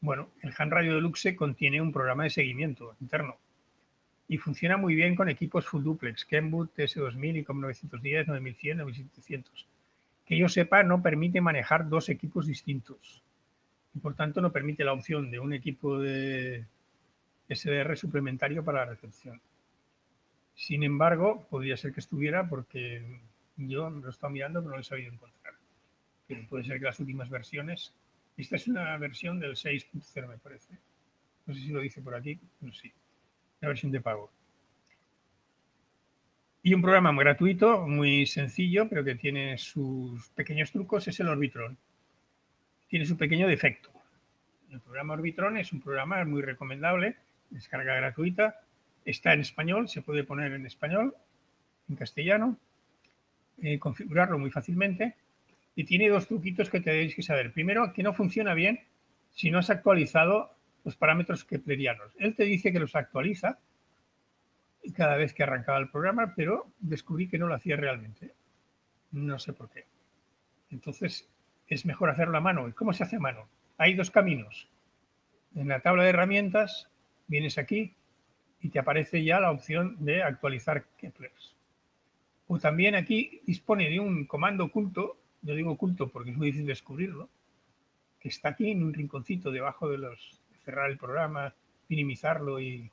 Bueno, 0.00 0.30
el 0.42 0.54
Han 0.58 0.70
Radio 0.70 0.94
Deluxe 0.94 1.34
contiene 1.36 1.80
un 1.80 1.92
programa 1.92 2.24
de 2.24 2.30
seguimiento 2.30 2.96
interno 3.00 3.36
y 4.28 4.36
funciona 4.36 4.76
muy 4.76 4.94
bien 4.94 5.16
con 5.16 5.28
equipos 5.28 5.66
full 5.66 5.82
duplex, 5.82 6.24
Kenwood, 6.24 6.68
TS2000 6.76 7.38
y 7.38 7.44
COM 7.44 7.60
910, 7.60 8.28
9100, 8.28 8.78
9700. 8.78 9.66
Que 10.26 10.36
yo 10.36 10.48
sepa, 10.48 10.82
no 10.82 11.02
permite 11.02 11.40
manejar 11.40 11.88
dos 11.88 12.10
equipos 12.10 12.46
distintos 12.46 13.22
y 13.94 14.00
por 14.00 14.14
tanto 14.14 14.40
no 14.40 14.52
permite 14.52 14.84
la 14.84 14.92
opción 14.92 15.30
de 15.30 15.40
un 15.40 15.54
equipo 15.54 15.98
de 15.98 16.66
SDR 17.48 17.96
suplementario 17.96 18.62
para 18.62 18.80
la 18.80 18.92
recepción. 18.92 19.40
Sin 20.54 20.82
embargo, 20.82 21.46
podría 21.48 21.76
ser 21.76 21.92
que 21.92 22.00
estuviera 22.00 22.48
porque 22.48 23.20
yo 23.58 23.90
lo 23.90 24.06
he 24.06 24.10
estado 24.10 24.32
mirando, 24.32 24.60
pero 24.60 24.70
no 24.70 24.76
lo 24.76 24.80
he 24.80 24.84
sabido 24.84 25.12
encontrar. 25.12 25.54
Pero 26.26 26.46
puede 26.46 26.64
ser 26.64 26.78
que 26.78 26.84
las 26.84 27.00
últimas 27.00 27.28
versiones. 27.28 27.92
Esta 28.36 28.56
es 28.56 28.68
una 28.68 28.96
versión 28.98 29.40
del 29.40 29.56
6.0, 29.56 30.28
me 30.28 30.38
parece. 30.38 30.78
No 31.46 31.54
sé 31.54 31.60
si 31.60 31.68
lo 31.68 31.80
dice 31.80 32.00
por 32.00 32.14
aquí, 32.14 32.38
pero 32.60 32.72
sí. 32.72 32.92
La 33.60 33.68
versión 33.68 33.90
de 33.90 34.00
pago. 34.00 34.30
Y 36.62 36.74
un 36.74 36.82
programa 36.82 37.12
muy 37.12 37.24
gratuito, 37.24 37.86
muy 37.86 38.26
sencillo, 38.26 38.88
pero 38.88 39.02
que 39.02 39.14
tiene 39.14 39.58
sus 39.58 40.28
pequeños 40.30 40.70
trucos, 40.70 41.08
es 41.08 41.18
el 41.18 41.28
Orbitron. 41.28 41.76
Tiene 42.88 43.06
su 43.06 43.16
pequeño 43.16 43.48
defecto. 43.48 43.90
El 44.70 44.80
programa 44.80 45.14
Orbitron 45.14 45.56
es 45.56 45.72
un 45.72 45.80
programa 45.80 46.24
muy 46.24 46.42
recomendable, 46.42 47.16
descarga 47.50 47.94
gratuita, 47.94 48.60
está 49.04 49.32
en 49.32 49.40
español, 49.40 49.88
se 49.88 50.02
puede 50.02 50.24
poner 50.24 50.52
en 50.52 50.66
español, 50.66 51.14
en 51.88 51.96
castellano, 51.96 52.58
eh, 53.62 53.78
configurarlo 53.78 54.38
muy 54.38 54.50
fácilmente 54.50 55.16
y 55.74 55.84
tiene 55.84 56.08
dos 56.08 56.26
truquitos 56.26 56.70
que 56.70 56.80
tenéis 56.80 57.14
que 57.14 57.22
saber. 57.22 57.52
Primero, 57.52 57.92
que 57.92 58.02
no 58.02 58.12
funciona 58.12 58.54
bien 58.54 58.80
si 59.30 59.50
no 59.50 59.58
has 59.58 59.70
actualizado 59.70 60.54
los 60.84 60.96
parámetros 60.96 61.44
keplerianos. 61.44 62.12
Él 62.18 62.34
te 62.34 62.44
dice 62.44 62.72
que 62.72 62.80
los 62.80 62.96
actualiza 62.96 63.58
cada 64.94 65.16
vez 65.16 65.34
que 65.34 65.42
arrancaba 65.42 65.78
el 65.78 65.90
programa, 65.90 66.34
pero 66.34 66.72
descubrí 66.80 67.28
que 67.28 67.38
no 67.38 67.46
lo 67.46 67.54
hacía 67.54 67.76
realmente. 67.76 68.34
No 69.12 69.38
sé 69.38 69.52
por 69.52 69.70
qué. 69.70 69.84
Entonces, 70.70 71.28
es 71.66 71.84
mejor 71.84 72.10
hacerlo 72.10 72.38
a 72.38 72.40
mano. 72.40 72.68
¿Y 72.68 72.72
cómo 72.72 72.92
se 72.92 73.04
hace 73.04 73.16
a 73.16 73.20
mano? 73.20 73.48
Hay 73.76 73.94
dos 73.94 74.10
caminos. 74.10 74.68
En 75.54 75.68
la 75.68 75.80
tabla 75.80 76.04
de 76.04 76.10
herramientas, 76.10 76.90
vienes 77.26 77.58
aquí 77.58 77.94
y 78.60 78.70
te 78.70 78.78
aparece 78.78 79.22
ya 79.24 79.40
la 79.40 79.50
opción 79.50 79.96
de 80.00 80.22
actualizar 80.22 80.84
Keplers. 80.96 81.57
O 82.48 82.58
también 82.58 82.94
aquí 82.94 83.42
dispone 83.46 83.88
de 83.90 84.00
un 84.00 84.24
comando 84.24 84.64
oculto, 84.64 85.18
yo 85.42 85.54
digo 85.54 85.72
oculto 85.72 86.08
porque 86.08 86.30
es 86.30 86.36
muy 86.36 86.46
difícil 86.48 86.66
descubrirlo, 86.66 87.28
que 88.18 88.30
está 88.30 88.48
aquí 88.50 88.70
en 88.70 88.82
un 88.82 88.92
rinconcito 88.92 89.52
debajo 89.52 89.88
de 89.88 89.98
los 89.98 90.40
cerrar 90.64 90.90
el 90.90 90.98
programa, 90.98 91.54
minimizarlo 91.88 92.60
y, 92.60 92.90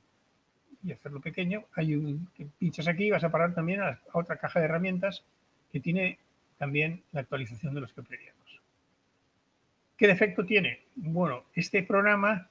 hacerlo 0.94 1.20
pequeño. 1.20 1.66
Hay 1.74 1.96
un 1.96 2.30
que 2.36 2.46
pinchas 2.46 2.88
aquí 2.88 3.06
y 3.06 3.12
vas 3.12 3.24
a 3.24 3.32
parar 3.32 3.54
también 3.56 3.82
a, 3.82 4.00
otra 4.14 4.38
caja 4.38 4.60
de 4.60 4.66
herramientas 4.66 5.26
que 5.72 5.80
tiene 5.80 6.20
también 6.58 7.04
la 7.12 7.22
actualización 7.22 7.74
de 7.74 7.82
los 7.82 7.92
keplerianos. 7.92 8.62
¿Qué 9.98 10.08
defecto 10.08 10.46
tiene? 10.46 10.84
Bueno, 10.96 11.46
este 11.54 11.82
programa, 11.82 12.50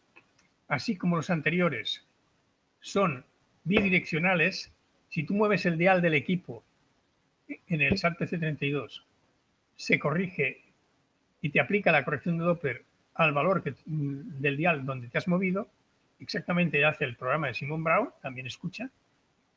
así 0.69 0.97
como 0.97 1.17
los 1.17 1.31
anteriores, 1.31 2.07
son 2.81 3.25
bidireccionales. 3.63 4.73
Si 5.11 5.23
tú 5.23 5.35
mueves 5.35 5.65
el 5.65 5.79
dial 5.79 6.03
del 6.03 6.15
equipo 6.15 6.65
en 7.49 7.81
el 7.81 7.97
SAT 7.99 8.19
PC32, 8.19 9.03
se 9.77 9.99
corrige 9.99 10.63
y 11.41 11.51
te 11.51 11.61
aplica 11.61 11.93
la 11.93 12.05
corrección 12.05 12.39
de 12.39 12.45
Doppler 12.45 12.85
al 13.15 13.33
valor 13.33 13.63
mm, 13.87 14.41
del 14.41 14.57
dial 14.57 14.85
donde 14.85 15.09
te 15.09 15.19
has 15.19 15.29
movido, 15.29 15.69
exactamente 16.19 16.85
hace 16.85 17.05
el 17.05 17.17
programa 17.17 17.49
de 17.49 17.55
Simon 17.55 17.85
Brown, 17.85 18.11
también 18.23 18.47
escucha, 18.47 18.91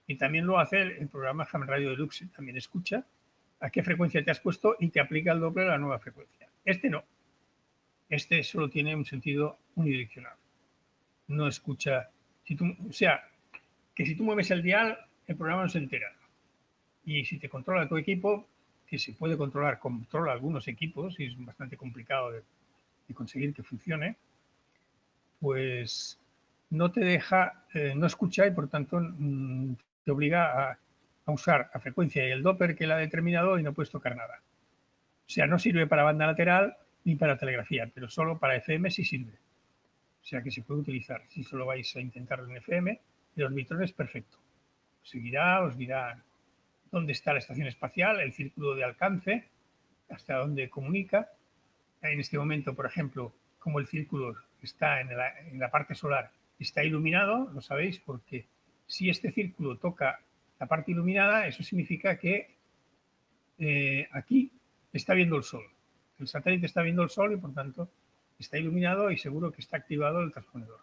y 0.05 0.15
también 0.15 0.45
lo 0.45 0.59
hace 0.59 0.81
el, 0.81 1.07
programa 1.07 1.47
Ham 1.51 1.63
Radio 1.67 1.89
Deluxe, 1.89 2.25
también 2.35 2.57
escucha 2.57 3.05
a 3.59 3.69
qué 3.69 3.83
frecuencia 3.83 4.23
te 4.23 4.31
has 4.31 4.39
puesto 4.39 4.75
y 4.79 4.89
te 4.89 4.99
aplica 4.99 5.31
el 5.33 5.39
Doppler 5.39 5.67
a 5.67 5.71
la 5.71 5.77
nueva 5.77 5.99
frecuencia. 5.99 6.47
Este 6.63 6.89
no. 6.89 7.03
Este 8.09 8.41
solo 8.43 8.69
tiene 8.69 8.95
un 8.95 9.03
sentido 9.03 9.59
unidireccional. 9.75 10.33
No 11.27 11.47
escucha. 11.47 12.09
O 12.87 12.93
sea, 12.93 13.27
que 13.93 14.05
si 14.05 14.15
tú 14.15 14.23
mueves 14.23 14.49
el 14.51 14.61
dial, 14.61 14.97
el 15.25 15.35
programa 15.35 15.63
no 15.63 15.69
se 15.69 15.79
entera. 15.79 16.13
Y 17.07 17.23
si 17.23 17.39
te 17.39 17.47
controla 17.47 17.87
tu 17.87 17.95
equipo, 17.95 18.45
que 18.85 18.99
se 18.99 19.13
puede 19.13 19.37
controlar, 19.37 19.79
controla 19.79 20.33
algunos 20.33 20.67
equipos 20.67 21.17
y 21.19 21.27
es 21.27 21.45
bastante 21.45 21.77
complicado 21.77 22.31
de 22.31 22.43
y 23.07 23.13
conseguir 23.13 23.53
que 23.53 23.63
funcione, 23.63 24.17
pues 25.39 26.19
no 26.69 26.91
te 26.91 26.99
deja, 26.99 27.63
eh, 27.73 27.93
no 27.95 28.05
escucha 28.05 28.45
y 28.45 28.51
por 28.51 28.67
tanto 28.67 28.99
mm, 28.99 29.75
te 30.03 30.11
obliga 30.11 30.71
a, 30.71 31.31
usar 31.31 31.69
a 31.73 31.79
frecuencia 31.79 32.27
y 32.27 32.31
el 32.31 32.43
Doppler 32.43 32.75
que 32.75 32.85
él 32.85 32.91
ha 32.91 32.97
determinado 32.97 33.57
y 33.57 33.63
no 33.63 33.73
puedes 33.73 33.89
tocar 33.89 34.15
nada. 34.15 34.41
O 35.25 35.29
sea, 35.29 35.45
no 35.47 35.59
sirve 35.59 35.87
para 35.87 36.03
banda 36.03 36.25
lateral 36.25 36.77
ni 37.03 37.15
para 37.15 37.37
telegrafía, 37.37 37.89
pero 37.93 38.09
solo 38.09 38.37
para 38.37 38.55
FM 38.55 38.91
sí 38.91 39.03
sirve. 39.03 39.33
O 40.21 40.25
sea 40.25 40.41
que 40.41 40.51
se 40.51 40.61
puede 40.61 40.81
utilizar. 40.81 41.23
Si 41.29 41.43
solo 41.43 41.65
vais 41.65 41.95
a 41.95 42.01
intentarlo 42.01 42.49
en 42.49 42.57
FM, 42.57 42.99
el 43.37 43.43
orbitrón 43.43 43.83
es 43.83 43.93
perfecto. 43.93 44.37
Seguirá, 45.03 45.63
os 45.63 45.77
dirá 45.77 46.21
dónde 46.91 47.13
está 47.13 47.33
la 47.33 47.39
estación 47.39 47.67
espacial, 47.67 48.19
el 48.19 48.33
círculo 48.33 48.75
de 48.75 48.83
alcance, 48.83 49.45
hasta 50.09 50.35
dónde 50.35 50.69
comunica 50.69 51.29
en 52.01 52.19
este 52.19 52.37
momento, 52.37 52.75
por 52.75 52.85
ejemplo, 52.85 53.33
como 53.59 53.79
el 53.79 53.87
círculo 53.87 54.35
está 54.61 55.01
en 55.01 55.59
la, 55.59 55.71
parte 55.71 55.95
solar, 55.95 56.31
está 56.59 56.83
iluminado, 56.83 57.49
lo 57.53 57.61
sabéis, 57.61 57.99
porque 57.99 58.45
si 58.85 59.09
este 59.09 59.31
círculo 59.31 59.77
toca 59.77 60.19
la 60.59 60.67
parte 60.67 60.91
iluminada, 60.91 61.47
eso 61.47 61.63
significa 61.63 62.17
que 62.17 62.55
eh, 63.59 64.07
aquí 64.11 64.51
está 64.93 65.13
viendo 65.13 65.35
el 65.37 65.43
sol. 65.43 65.65
El 66.19 66.27
satélite 66.27 66.65
está 66.65 66.81
viendo 66.81 67.03
el 67.03 67.09
sol 67.09 67.33
y 67.33 67.37
por 67.37 67.53
tanto 67.53 67.89
está 68.39 68.57
iluminado 68.57 69.11
y 69.11 69.17
seguro 69.17 69.51
que 69.51 69.61
está 69.61 69.77
activado 69.77 70.21
el 70.21 70.31
transponedor. 70.31 70.79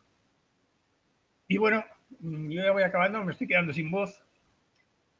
Y 1.48 1.58
bueno, 1.58 1.84
yo 2.20 2.62
ya 2.62 2.72
voy 2.72 2.82
acabando, 2.82 3.24
me 3.24 3.32
estoy 3.32 3.46
quedando 3.46 3.72
sin 3.72 3.90
voz. 3.90 4.22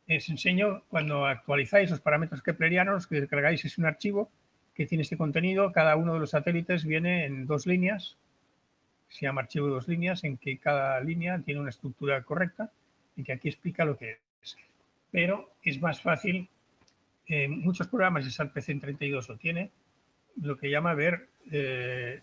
Os 0.08 0.28
enseño 0.28 0.82
cuando 0.88 1.26
actualizáis 1.26 1.90
los 1.90 2.00
parámetros 2.00 2.42
keplerianos, 2.42 3.06
que 3.06 3.20
descargáis 3.20 3.64
es 3.64 3.78
un 3.78 3.86
archivo 3.86 4.30
que 4.74 4.86
tiene 4.86 5.02
este 5.02 5.16
contenido. 5.16 5.72
Cada 5.72 5.96
uno 5.96 6.14
de 6.14 6.20
los 6.20 6.30
satélites 6.30 6.84
viene 6.84 7.24
en 7.24 7.46
dos 7.46 7.66
líneas, 7.66 8.18
se 9.08 9.26
llama 9.26 9.42
archivo 9.42 9.66
de 9.66 9.72
dos 9.72 9.88
líneas, 9.88 10.24
en 10.24 10.36
que 10.36 10.58
cada 10.58 11.00
línea 11.00 11.38
tiene 11.40 11.60
una 11.60 11.70
estructura 11.70 12.22
correcta 12.22 12.70
y 13.16 13.22
que 13.22 13.32
aquí 13.32 13.48
explica 13.48 13.84
lo 13.84 13.96
que 13.96 14.18
es. 14.42 14.56
Pero 15.10 15.52
es 15.62 15.80
más 15.80 16.00
fácil, 16.02 16.48
muchos 17.48 17.86
programas 17.86 18.24
de 18.24 18.30
SAT 18.30 18.52
PC 18.52 18.74
32 18.74 19.28
lo 19.28 19.36
tiene, 19.36 19.70
lo 20.42 20.58
que 20.58 20.70
llama 20.70 20.94
ver 20.94 21.28
eh, 21.50 22.20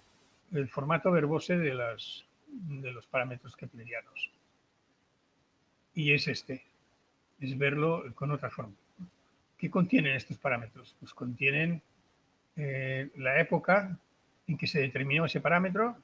el 0.51 0.67
formato 0.67 1.11
verbose 1.11 1.57
de, 1.57 1.73
las, 1.73 2.25
de 2.47 2.91
los 2.91 3.07
parámetros 3.07 3.55
keplerianos. 3.55 4.32
Y 5.93 6.13
es 6.13 6.27
este, 6.27 6.63
es 7.41 7.57
verlo 7.57 8.05
con 8.15 8.31
otra 8.31 8.49
forma. 8.49 8.73
¿Qué 9.57 9.69
contienen 9.69 10.15
estos 10.15 10.37
parámetros? 10.37 10.95
Pues 10.99 11.13
contienen 11.13 11.81
eh, 12.55 13.09
la 13.17 13.39
época 13.39 13.97
en 14.47 14.57
que 14.57 14.67
se 14.67 14.79
determinó 14.79 15.25
ese 15.25 15.41
parámetro, 15.41 15.97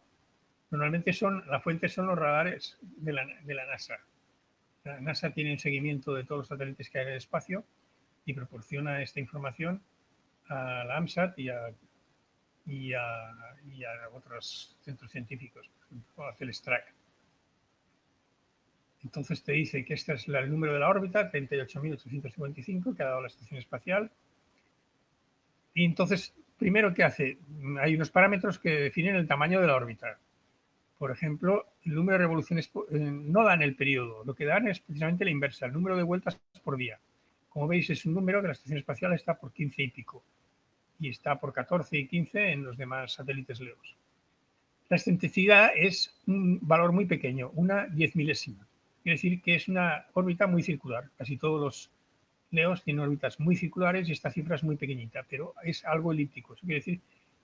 normalmente 0.72 1.14
son, 1.14 1.44
la 1.48 1.60
fuente 1.60 1.90
son 1.90 2.08
los 2.08 2.18
radares 2.18 2.78
de 2.82 3.14
la, 3.14 3.26
de 3.44 3.54
la 3.54 3.66
NASA. 3.66 3.98
La 4.84 5.00
NASA 5.00 5.32
tiene 5.32 5.52
un 5.52 5.60
seguimiento 5.60 6.14
de 6.14 6.24
todos 6.24 6.40
los 6.40 6.48
satélites 6.48 6.90
que 6.90 7.00
hay 7.00 7.06
en 7.06 7.12
el 7.12 7.18
espacio 7.18 7.64
y 8.26 8.34
proporciona 8.34 9.02
esta 9.02 9.20
información 9.20 9.82
a 10.50 10.84
la 10.86 10.98
AMSAT 10.98 11.38
y 11.40 11.50
a, 11.50 11.74
y 12.66 12.94
a, 12.94 13.36
y 13.72 13.84
a 13.84 13.90
otros 14.14 14.78
centros 14.82 15.12
científicos, 15.12 15.68
por 15.68 15.86
ejemplo, 15.88 16.28
a 16.28 16.34
Celstrac. 16.34 16.94
Entonces 19.04 19.44
te 19.44 19.54
dice 19.54 19.86
que 19.86 19.94
este 19.94 20.14
es 20.14 20.28
el 20.28 20.50
número 20.50 20.74
de 20.74 20.80
la 20.80 20.90
órbita, 20.90 21.32
38.855, 21.32 22.96
que 22.96 23.04
ha 23.04 23.08
dado 23.08 23.22
la 23.22 23.28
estación 23.28 23.60
espacial, 23.60 24.12
y 25.78 25.86
entonces, 25.86 26.34
primero, 26.58 26.92
¿qué 26.92 27.04
hace? 27.04 27.38
Hay 27.80 27.94
unos 27.94 28.10
parámetros 28.10 28.58
que 28.58 28.72
definen 28.72 29.16
el 29.16 29.28
tamaño 29.28 29.62
de 29.62 29.68
la 29.68 29.76
órbita. 29.76 30.18
Por 30.98 31.12
ejemplo, 31.12 31.68
el 31.86 31.94
número 31.94 32.18
de 32.18 32.24
revoluciones 32.24 32.72
eh, 32.90 32.98
no 32.98 33.44
dan 33.44 33.62
el 33.62 33.76
periodo, 33.76 34.24
lo 34.26 34.34
que 34.34 34.46
dan 34.46 34.68
es 34.68 34.80
precisamente 34.80 35.24
la 35.24 35.30
inversa, 35.30 35.68
el 35.68 35.74
número 35.74 35.96
de 35.96 36.02
vueltas 36.02 36.40
por 36.64 36.78
día. 36.78 37.00
Como 37.50 37.68
veis, 37.68 37.92
es 37.92 38.04
un 38.08 38.16
número 38.16 38.42
que 38.42 38.48
la 38.48 38.54
estación 38.54 38.80
espacial 38.80 39.14
está 39.14 39.36
por 39.36 39.54
15 39.54 39.84
y 39.84 39.90
pico 39.90 40.24
y 41.00 41.10
está 41.10 41.40
por 41.40 41.54
14 41.54 41.96
y 41.96 42.08
15 42.08 42.52
en 42.54 42.64
los 42.64 42.76
demás 42.76 43.14
satélites 43.14 43.60
LEOS. 43.60 43.96
La 44.90 44.98
excentricidad 44.98 45.70
es 45.76 46.20
un 46.26 46.58
valor 46.62 46.92
muy 46.92 47.06
pequeño, 47.06 47.52
una 47.54 47.86
diez 47.86 48.16
milésima. 48.16 48.67
Quiere 49.08 49.16
decir 49.16 49.42
que 49.42 49.56
es 49.56 49.70
una 49.70 50.06
órbita 50.16 50.48
muy 50.48 50.62
circular. 50.62 51.06
Casi 51.18 51.38
todos 51.38 51.62
los 51.62 51.92
Leos 52.52 52.84
tiene 52.84 53.00
órbitas 53.00 53.40
muy 53.40 53.56
circulares 53.56 54.10
y 54.10 54.12
esta 54.12 54.30
cifra 54.30 54.58
es 54.58 54.66
muy 54.66 54.76
pequeñita, 54.76 55.26
pero 55.30 55.54
es 55.64 55.86
algo 55.86 56.12
elíptico. 56.12 56.56
Eso 56.56 56.66
quiere 56.66 56.82
decir 56.82 57.00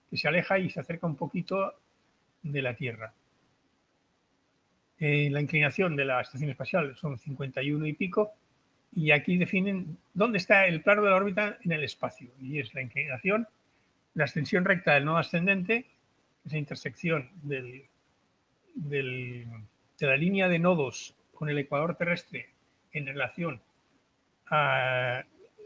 que 0.10 0.18
se 0.18 0.28
aleja 0.28 0.60
y 0.60 0.70
se 0.70 0.82
acerca 0.82 1.08
un 1.08 1.16
poquito 1.16 1.74
de 2.42 2.62
la 2.62 2.76
Tierra. 2.76 3.14
Eh, 5.00 5.30
la 5.32 5.40
inclinación 5.40 5.96
de 5.96 6.04
la 6.04 6.20
estación 6.20 6.50
espacial 6.50 6.98
son 6.98 7.18
51 7.18 7.88
y 7.88 7.94
pico, 7.94 8.34
y 8.94 9.12
aquí 9.12 9.38
definen 9.38 9.98
dónde 10.14 10.40
está 10.40 10.68
el 10.68 10.82
plano 10.82 11.04
de 11.04 11.12
la 11.12 11.16
órbita 11.16 11.60
en 11.64 11.72
el 11.72 11.86
espacio, 11.86 12.30
y 12.42 12.60
es 12.60 12.74
la 12.74 12.82
inclinación, 12.82 13.48
la 14.16 14.26
extensión 14.26 14.66
recta 14.66 14.96
del 14.96 15.06
nodo 15.06 15.20
ascendente, 15.20 15.86
esa 16.46 16.58
intersección 16.58 17.30
de 17.42 17.88
la 20.02 20.18
línea 20.18 20.50
de 20.50 20.60
nodos 20.60 21.16
con 21.34 21.50
el 21.50 21.58
ecuador 21.58 21.96
terrestre 21.96 22.50
en 22.92 23.06
relación 23.06 23.62
a 24.48 25.24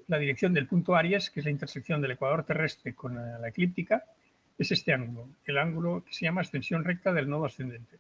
la 0.07 0.18
dirección 0.18 0.53
del 0.53 0.68
punto 0.68 0.95
Aries, 0.95 1.30
que 1.30 1.41
es 1.41 1.45
la 1.45 1.52
intersección 1.52 2.02
del 2.02 2.11
ecuador 2.11 2.44
terrestre 2.45 2.95
con 2.95 3.15
la 3.15 3.48
eclíptica, 3.48 4.03
es 4.57 4.72
este 4.72 4.94
ángulo, 4.94 5.30
el 5.45 5.57
ángulo 5.57 6.03
que 6.06 6.14
se 6.14 6.26
llama 6.26 6.41
extensión 6.41 6.84
recta 6.84 7.14
del 7.14 7.30
nodo 7.30 7.45
ascendente. 7.45 7.99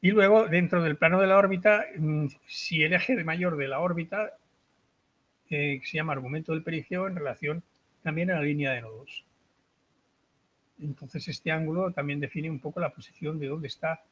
Y 0.00 0.10
luego, 0.10 0.46
dentro 0.46 0.82
del 0.82 0.96
plano 0.96 1.20
de 1.20 1.26
la 1.26 1.38
órbita, 1.38 1.86
mm, 1.96 2.26
si 2.46 2.82
el 2.82 2.92
eje 2.92 3.16
de 3.16 3.24
mayor 3.24 3.56
de 3.56 3.68
la 3.68 3.80
órbita 3.80 4.34
eh, 5.50 5.80
se 5.84 5.96
llama 5.96 6.12
argumento 6.12 6.52
del 6.52 6.62
perigeo 6.62 7.06
en 7.06 7.16
relación 7.16 7.62
también 8.02 8.30
a 8.30 8.34
la 8.34 8.42
línea 8.42 8.72
de 8.72 8.82
nodos. 8.82 9.24
Entonces 10.80 11.28
este 11.28 11.50
ángulo 11.52 11.92
también 11.92 12.20
define 12.20 12.50
un 12.50 12.60
poco 12.60 12.80
la 12.80 12.90
posición 12.90 13.38
de 13.38 13.48
dónde 13.48 13.68
está 13.68 14.02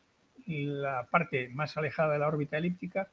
la 0.47 1.07
parte 1.11 1.49
más 1.49 1.77
alejada 1.77 2.15
de 2.15 2.19
la 2.19 2.29
órbita 2.29 2.59
elíptica, 2.59 3.09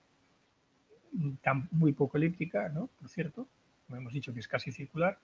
tan, 1.42 1.68
muy 1.72 1.94
poco 1.94 2.18
elíptica, 2.18 2.70
¿no? 2.70 2.88
por 3.00 3.10
cierto, 3.10 3.48
como 3.88 3.98
hemos 3.98 4.14
dicho 4.14 4.34
que 4.34 4.40
es 4.40 4.48
casi 4.48 4.72
circular, 4.72 5.18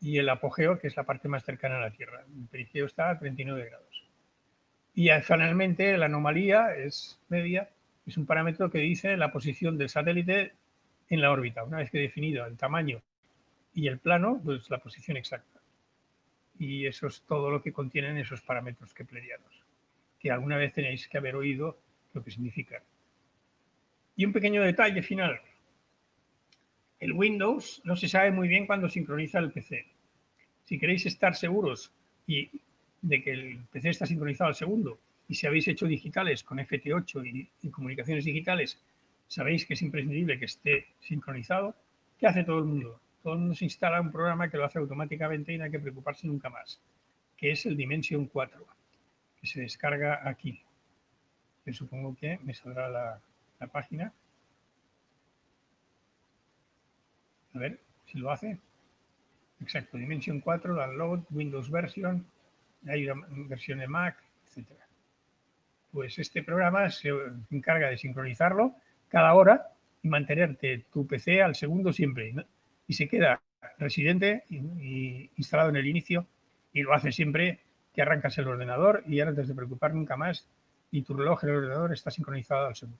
y 0.00 0.18
el 0.18 0.28
apogeo, 0.28 0.78
que 0.78 0.86
es 0.86 0.96
la 0.96 1.04
parte 1.04 1.28
más 1.28 1.44
cercana 1.44 1.76
a 1.76 1.80
la 1.80 1.90
Tierra. 1.90 2.24
El 2.26 2.46
perigeo 2.46 2.86
está 2.86 3.10
a 3.10 3.18
39 3.18 3.66
grados. 3.66 4.04
Y 4.94 5.08
finalmente 5.22 5.96
la 5.96 6.06
anomalía 6.06 6.74
es 6.74 7.20
media, 7.28 7.68
es 8.06 8.16
un 8.16 8.26
parámetro 8.26 8.70
que 8.70 8.78
dice 8.78 9.16
la 9.16 9.30
posición 9.30 9.78
del 9.78 9.88
satélite 9.88 10.54
en 11.08 11.20
la 11.20 11.30
órbita. 11.30 11.64
Una 11.64 11.78
vez 11.78 11.90
que 11.90 11.98
definido 11.98 12.46
el 12.46 12.56
tamaño 12.56 13.02
y 13.74 13.88
el 13.88 13.98
plano, 13.98 14.40
pues 14.42 14.68
la 14.70 14.78
posición 14.78 15.16
exacta. 15.16 15.60
Y 16.58 16.86
eso 16.86 17.06
es 17.06 17.22
todo 17.22 17.50
lo 17.50 17.62
que 17.62 17.72
contienen 17.72 18.16
esos 18.16 18.40
parámetros 18.42 18.92
keplerianos, 18.92 19.62
que 20.20 20.30
alguna 20.30 20.56
vez 20.56 20.72
tenéis 20.72 21.08
que 21.08 21.18
haber 21.18 21.34
oído 21.34 21.80
lo 22.12 22.22
que 22.22 22.30
significan. 22.30 22.82
Y 24.16 24.24
un 24.24 24.32
pequeño 24.32 24.62
detalle 24.62 25.02
final. 25.02 25.40
El 27.00 27.14
Windows 27.14 27.80
no 27.84 27.96
se 27.96 28.08
sabe 28.08 28.30
muy 28.30 28.46
bien 28.46 28.66
cuándo 28.66 28.88
sincroniza 28.88 29.38
el 29.38 29.50
PC. 29.50 29.86
Si 30.64 30.78
queréis 30.78 31.06
estar 31.06 31.34
seguros 31.34 31.92
y 32.26 32.50
de 33.00 33.22
que 33.22 33.32
el 33.32 33.58
PC 33.72 33.88
está 33.88 34.06
sincronizado 34.06 34.48
al 34.48 34.54
segundo 34.54 35.00
y 35.26 35.34
si 35.34 35.46
habéis 35.46 35.68
hecho 35.68 35.86
digitales 35.86 36.44
con 36.44 36.58
FT8 36.58 37.48
y, 37.62 37.70
comunicaciones 37.70 38.24
digitales, 38.24 38.82
sabéis 39.26 39.64
que 39.64 39.74
es 39.74 39.82
imprescindible 39.82 40.38
que 40.38 40.44
esté 40.44 40.88
sincronizado, 41.00 41.74
¿qué 42.18 42.26
hace 42.26 42.44
todo 42.44 42.58
el 42.58 42.64
mundo? 42.64 43.00
Todo 43.22 43.34
el 43.34 43.38
mundo 43.38 43.54
se 43.54 43.64
instala 43.64 44.00
un 44.00 44.10
programa 44.10 44.50
que 44.50 44.58
lo 44.58 44.64
hace 44.64 44.78
automáticamente 44.78 45.52
y 45.52 45.58
no 45.58 45.64
hay 45.64 45.70
que 45.70 45.78
preocuparse 45.78 46.26
nunca 46.26 46.50
más, 46.50 46.82
que 47.36 47.52
es 47.52 47.64
el 47.64 47.76
Dimension 47.76 48.26
4, 48.26 48.66
que 49.40 49.46
se 49.46 49.60
descarga 49.60 50.28
aquí. 50.28 50.62
Yo 51.66 51.72
supongo 51.72 52.16
que 52.16 52.38
me 52.42 52.54
saldrá 52.54 52.88
la, 52.88 53.20
la 53.58 53.66
página. 53.66 54.12
A 57.54 57.58
ver 57.58 57.80
si 58.06 58.18
lo 58.18 58.30
hace. 58.30 58.58
Exacto, 59.60 59.98
Dimension 59.98 60.40
4, 60.40 60.74
download, 60.74 61.20
Windows 61.30 61.70
version, 61.70 62.26
hay 62.86 63.08
una 63.08 63.26
versión 63.46 63.78
de 63.78 63.88
Mac, 63.88 64.16
etc. 64.46 64.68
Pues 65.92 66.18
este 66.18 66.42
programa 66.42 66.88
se 66.90 67.10
encarga 67.50 67.88
de 67.88 67.98
sincronizarlo 67.98 68.74
cada 69.08 69.34
hora 69.34 69.72
y 70.02 70.08
mantenerte 70.08 70.86
tu 70.90 71.06
PC 71.06 71.42
al 71.42 71.54
segundo 71.54 71.92
siempre. 71.92 72.34
Y 72.86 72.94
se 72.94 73.08
queda 73.08 73.42
residente 73.78 74.44
y, 74.48 75.30
instalado 75.36 75.68
en 75.68 75.76
el 75.76 75.86
inicio 75.86 76.26
y 76.72 76.82
lo 76.82 76.94
hace 76.94 77.12
siempre 77.12 77.60
que 77.94 78.02
arrancas 78.02 78.36
el 78.38 78.48
ordenador 78.48 79.02
y 79.06 79.20
ahora 79.20 79.32
no 79.32 79.42
te 79.42 79.48
de 79.48 79.54
preocupar 79.54 79.94
nunca 79.94 80.16
más 80.16 80.46
y 80.90 81.02
tu 81.02 81.14
reloj 81.14 81.44
el 81.44 81.50
ordenador 81.50 81.92
está 81.92 82.10
sincronizado 82.10 82.66
al 82.66 82.76
segundo. 82.76 82.98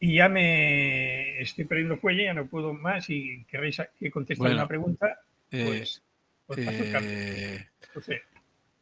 Y 0.00 0.16
ya 0.16 0.28
me 0.28 1.40
estoy 1.40 1.64
perdiendo 1.64 2.00
cuello, 2.00 2.24
ya 2.24 2.34
no 2.34 2.46
puedo 2.46 2.74
más 2.74 3.08
y 3.08 3.44
queréis 3.44 3.80
que 3.98 4.10
conteste 4.10 4.44
una 4.44 4.66
pregunta, 4.66 5.20
eh, 5.50 5.64
pues, 5.66 6.02
pues 6.46 6.58
eh, 6.58 7.68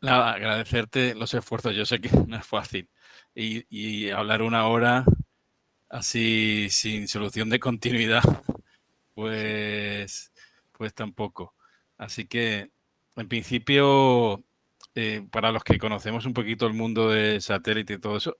Nada, 0.01 0.33
agradecerte 0.33 1.15
los 1.15 1.35
esfuerzos. 1.35 1.75
Yo 1.75 1.85
sé 1.85 2.01
que 2.01 2.09
no 2.27 2.37
es 2.37 2.47
fácil. 2.47 2.89
Y, 3.35 4.11
hablar 4.11 4.43
una 4.43 4.67
hora 4.67 5.05
así 5.89 6.69
sin 6.71 7.09
solución 7.09 7.51
de 7.51 7.61
continuidad, 7.61 8.23
pues, 9.15 10.33
pues 10.73 10.95
tampoco. 10.95 11.55
Así 11.99 12.25
que, 12.27 12.71
en 13.17 13.29
principio, 13.29 14.43
eh, 15.01 15.27
para 15.31 15.53
los 15.53 15.65
que 15.65 15.79
conocemos 15.79 16.27
un 16.27 16.35
poquito 16.35 16.67
el 16.67 16.75
mundo 16.75 17.11
de 17.11 17.41
satélite 17.41 17.95
y 17.95 17.99
todo 17.99 18.17
eso, 18.19 18.39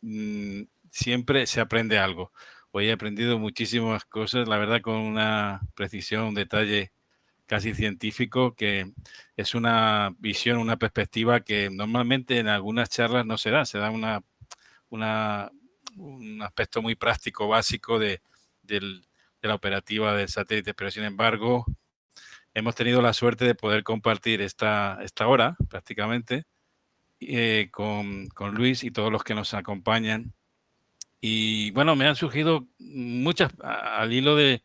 mm, 0.00 0.62
siempre 0.90 1.46
se 1.46 1.60
aprende 1.60 1.98
algo. 1.98 2.32
Hoy 2.70 2.88
he 2.88 2.92
aprendido 2.92 3.38
muchísimas 3.38 4.04
cosas, 4.04 4.48
la 4.48 4.58
verdad, 4.58 4.80
con 4.80 4.96
una 4.96 5.60
precisión, 5.74 6.24
un 6.24 6.34
detalle 6.34 6.92
casi 7.46 7.74
científico, 7.74 8.54
que 8.54 8.92
es 9.36 9.54
una 9.54 10.14
visión, 10.18 10.58
una 10.58 10.76
perspectiva 10.78 11.40
que 11.40 11.70
normalmente 11.70 12.38
en 12.38 12.48
algunas 12.48 12.90
charlas 12.90 13.26
no 13.26 13.38
se 13.38 13.50
da, 13.50 13.64
se 13.64 13.78
da 13.78 13.90
una, 13.90 14.22
un 14.90 16.42
aspecto 16.42 16.82
muy 16.82 16.94
práctico, 16.94 17.48
básico 17.48 17.98
de, 17.98 18.20
la 19.42 19.54
operativa 19.54 20.14
del 20.14 20.28
satélite, 20.28 20.74
pero 20.74 20.90
sin 20.90 21.04
embargo 21.04 21.64
hemos 22.54 22.74
tenido 22.74 23.02
la 23.02 23.12
suerte 23.12 23.44
de 23.44 23.54
poder 23.54 23.82
compartir 23.84 24.40
esta, 24.40 24.98
esta 25.02 25.28
hora 25.28 25.56
prácticamente 25.68 26.44
eh, 27.20 27.68
con, 27.70 28.28
con 28.28 28.54
Luis 28.54 28.84
y 28.84 28.90
todos 28.90 29.12
los 29.12 29.24
que 29.24 29.34
nos 29.34 29.54
acompañan 29.54 30.34
y 31.20 31.70
bueno, 31.72 31.96
me 31.96 32.06
han 32.06 32.16
surgido 32.16 32.68
muchas, 32.78 33.52
al 33.60 34.12
hilo 34.12 34.36
de, 34.36 34.62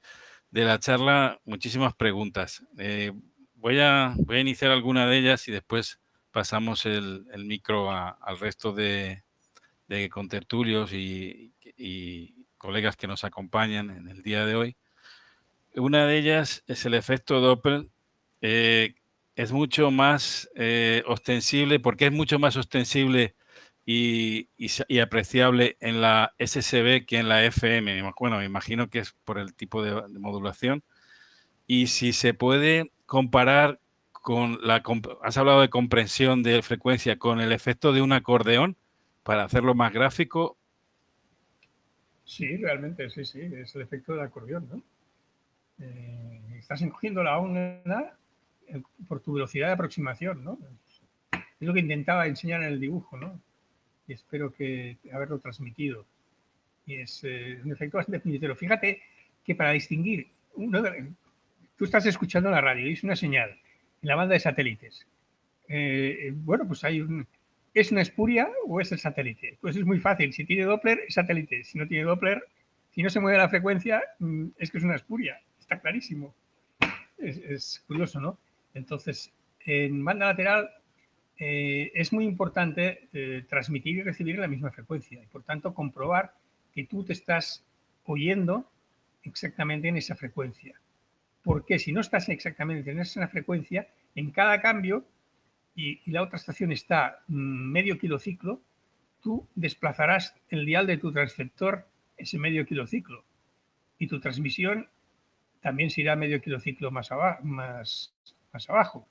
la 0.51 0.79
charla, 0.79 1.39
muchísimas 1.45 1.95
preguntas. 1.95 2.63
Eh, 2.77 3.11
voy, 3.55 3.79
a, 3.79 4.13
voy 4.17 4.37
a 4.37 4.41
iniciar 4.41 4.71
alguna 4.71 5.07
de 5.07 5.17
ellas 5.17 5.47
y 5.47 5.51
después 5.51 5.99
pasamos 6.31 6.85
el, 6.85 7.25
micro 7.45 7.91
al 7.91 8.39
resto 8.39 8.71
de, 8.71 9.23
de 9.87 10.09
contertulios 10.09 10.93
y, 10.93 11.53
colegas 12.57 12.95
que 12.95 13.07
nos 13.07 13.25
acompañan 13.25 13.89
en 13.89 14.07
el 14.07 14.23
día 14.23 14.45
de 14.45 14.55
hoy. 14.55 14.77
Una 15.75 16.05
de 16.05 16.17
ellas 16.17 16.63
es 16.67 16.85
el 16.85 16.93
efecto 16.93 17.39
Doppler. 17.39 17.87
Eh, 18.41 18.95
es 19.35 19.51
mucho 19.51 19.89
más 19.89 20.49
eh, 20.55 21.03
ostensible, 21.07 21.79
porque 21.79 22.07
es 22.07 22.11
mucho 22.11 22.37
más 22.37 22.55
ostensible 22.55 23.35
y, 23.85 24.49
apreciable 25.01 25.77
en 25.79 26.01
la 26.01 26.33
SSB 26.37 27.05
que 27.05 27.17
en 27.17 27.29
la 27.29 27.43
FM. 27.43 28.11
Bueno, 28.19 28.37
me 28.37 28.45
imagino 28.45 28.89
que 28.89 28.99
es 28.99 29.13
por 29.23 29.39
el 29.39 29.53
tipo 29.55 29.83
de, 29.83 30.07
modulación. 30.19 30.83
Y 31.65 31.87
si 31.87 32.13
se 32.13 32.33
puede 32.33 32.91
comparar 33.05 33.79
con 34.11 34.59
la... 34.61 34.83
Has 35.23 35.37
hablado 35.37 35.61
de 35.61 35.69
comprensión 35.69 36.43
de 36.43 36.61
frecuencia 36.61 37.17
con 37.17 37.41
el 37.41 37.51
efecto 37.51 37.93
de 37.93 38.01
un 38.01 38.11
acordeón 38.13 38.77
para 39.23 39.43
hacerlo 39.43 39.73
más 39.73 39.91
gráfico. 39.91 40.57
Sí, 42.25 42.57
realmente, 42.57 43.09
sí, 43.09 43.25
sí, 43.25 43.41
es 43.41 43.75
el 43.75 43.81
efecto 43.81 44.13
del 44.13 44.21
acordeón, 44.21 44.69
¿no? 44.69 44.83
Eh, 45.79 46.57
estás 46.57 46.81
encogiendo 46.81 47.23
la 47.23 47.37
onda 47.37 48.17
eh, 48.67 48.81
por 49.07 49.19
tu 49.21 49.33
velocidad 49.33 49.67
de 49.67 49.73
aproximación, 49.73 50.43
¿no? 50.43 50.57
Es 51.33 51.67
lo 51.67 51.73
que 51.73 51.79
intentaba 51.79 52.27
enseñar 52.27 52.61
en 52.61 52.69
el 52.69 52.79
dibujo, 52.79 53.17
¿no? 53.17 53.39
y 54.07 54.13
espero 54.13 54.53
que 54.53 54.97
haberlo 55.11 55.39
transmitido. 55.39 56.05
Y 56.85 56.95
es 56.95 57.23
eh, 57.23 57.59
un 57.63 57.71
efecto 57.71 57.97
bastante 57.97 58.19
puñetero. 58.19 58.55
Fíjate 58.55 59.01
que 59.43 59.55
para 59.55 59.71
distinguir, 59.71 60.27
tú 61.77 61.85
estás 61.85 62.05
escuchando 62.05 62.49
la 62.49 62.61
radio 62.61 62.89
y 62.89 62.93
es 62.93 63.03
una 63.03 63.15
señal 63.15 63.51
en 64.01 64.09
la 64.09 64.15
banda 64.15 64.33
de 64.33 64.39
satélites. 64.39 65.07
Eh, 65.67 66.31
bueno, 66.35 66.67
pues 66.67 66.83
hay 66.83 67.01
un... 67.01 67.27
¿Es 67.73 67.91
una 67.91 68.01
espuria 68.01 68.47
o 68.67 68.79
es 68.79 68.91
el 68.91 68.99
satélite? 68.99 69.57
Pues 69.59 69.75
es 69.75 69.83
muy 69.83 69.99
fácil. 69.99 70.31
Si 70.31 70.45
tiene 70.45 70.65
Doppler, 70.65 70.99
es 71.07 71.15
satélite. 71.15 71.63
Si 71.63 71.79
no 71.79 71.87
tiene 71.87 72.03
Doppler, 72.03 72.43
si 72.91 73.01
no 73.01 73.09
se 73.09 73.19
mueve 73.19 73.39
la 73.39 73.49
frecuencia, 73.49 74.03
mm, 74.19 74.49
es 74.59 74.69
que 74.69 74.77
es 74.77 74.83
una 74.83 74.95
espuria. 74.95 75.41
Está 75.73 75.81
clarísimo. 75.81 76.35
Es, 77.17 77.83
curioso, 77.87 78.21
¿no? 78.21 78.37
Entonces, 78.75 79.33
en 79.61 80.05
banda 80.05 80.27
lateral 80.27 80.69
eh, 81.39 81.91
es 81.95 82.13
muy 82.13 82.25
importante 82.25 83.09
eh, 83.11 83.43
transmitir 83.49 83.97
y 83.97 84.03
recibir 84.03 84.37
la 84.37 84.47
misma 84.47 84.69
frecuencia 84.69 85.23
y 85.23 85.25
por 85.25 85.41
tanto 85.41 85.73
comprobar 85.73 86.35
que 86.75 86.85
tú 86.85 87.03
te 87.03 87.13
estás 87.13 87.65
oyendo 88.05 88.69
exactamente 89.23 89.87
en 89.87 89.97
esa 89.97 90.15
frecuencia. 90.15 90.79
Porque 91.41 91.79
si 91.79 91.91
no 91.91 92.01
estás 92.01 92.29
exactamente 92.29 92.91
en 92.91 92.99
esa 92.99 93.27
frecuencia, 93.27 93.87
en 94.13 94.29
cada 94.29 94.61
cambio, 94.61 95.07
y, 95.75 96.07
la 96.11 96.21
otra 96.21 96.37
estación 96.37 96.71
está 96.71 97.23
mm, 97.29 97.71
medio 97.71 97.97
kilociclo, 97.97 98.61
tú 99.23 99.47
desplazarás 99.55 100.35
el 100.49 100.67
dial 100.67 100.85
de 100.85 100.97
tu 100.97 101.11
transceptor 101.11 101.87
ese 102.15 102.37
medio 102.37 102.63
kilociclo 102.63 103.25
y 103.97 104.05
tu 104.05 104.19
transmisión 104.19 104.87
también 105.63 105.89
se 105.89 106.01
irá 106.01 106.15
medio 106.15 106.41
kilociclo 106.41 106.91
más, 106.91 107.09
abajo 108.67 109.07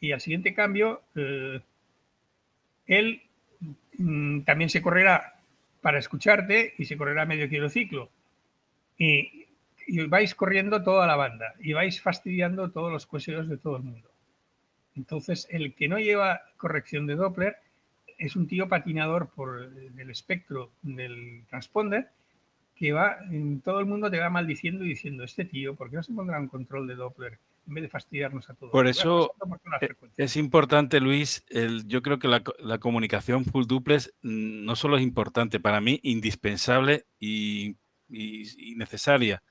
y 0.00 0.12
al 0.12 0.20
siguiente 0.20 0.54
cambio, 0.54 1.02
eh, 1.16 1.60
él 2.86 3.22
mm, 3.98 4.42
también 4.42 4.70
se 4.70 4.80
correrá 4.80 5.34
para 5.80 5.98
escucharte 5.98 6.74
y 6.78 6.84
se 6.84 6.96
correrá 6.96 7.26
medio 7.26 7.48
kilociclo. 7.48 8.10
Y, 8.96 9.46
vais 10.08 10.34
corriendo 10.36 10.84
toda 10.84 11.08
la 11.08 11.16
banda 11.16 11.54
y 11.58 11.72
vais 11.72 12.00
fastidiando 12.00 12.70
todos 12.70 12.92
los 12.92 13.04
coheseos 13.04 13.48
de 13.48 13.58
todo 13.58 13.76
el 13.76 13.82
mundo. 13.82 14.08
Entonces, 14.94 15.48
el 15.50 15.74
que 15.74 15.88
no 15.88 15.98
lleva 15.98 16.42
corrección 16.56 17.06
de 17.06 17.16
Doppler 17.16 17.56
es 18.16 18.36
un 18.36 18.46
tío 18.46 18.68
patinador 18.68 19.28
por 19.30 19.72
el 19.98 20.10
espectro 20.10 20.70
del 20.82 21.44
transponder 21.48 22.10
que 22.82 22.90
va, 22.90 23.16
todo 23.62 23.78
el 23.78 23.86
mundo 23.86 24.10
te 24.10 24.18
va 24.18 24.28
maldiciendo 24.28 24.84
y 24.84 24.88
diciendo, 24.88 25.22
este 25.22 25.44
tío, 25.44 25.76
¿por 25.76 25.88
qué 25.88 25.94
no 25.94 26.02
se 26.02 26.12
pondrá 26.12 26.40
un 26.40 26.48
control 26.48 26.88
de 26.88 26.96
Doppler 26.96 27.38
en 27.68 27.74
vez 27.74 27.82
de 27.82 27.88
fastidiarnos 27.88 28.50
a 28.50 28.54
todos? 28.54 28.72
Por 28.72 28.88
eso 28.88 29.36
e, 29.80 29.94
es 30.16 30.36
importante, 30.36 30.98
Luis, 30.98 31.44
el, 31.48 31.86
yo 31.86 32.02
creo 32.02 32.18
que 32.18 32.26
la, 32.26 32.78
comunicación 32.80 33.44
full 33.44 33.66
duplex 33.68 34.12
mm, 34.22 34.64
no 34.64 34.74
solo 34.74 34.96
es 34.96 35.04
importante, 35.04 35.60
para 35.60 35.80
mí 35.80 36.00
indispensable 36.02 37.06
y, 37.20 37.76
necesaria, 38.08 39.44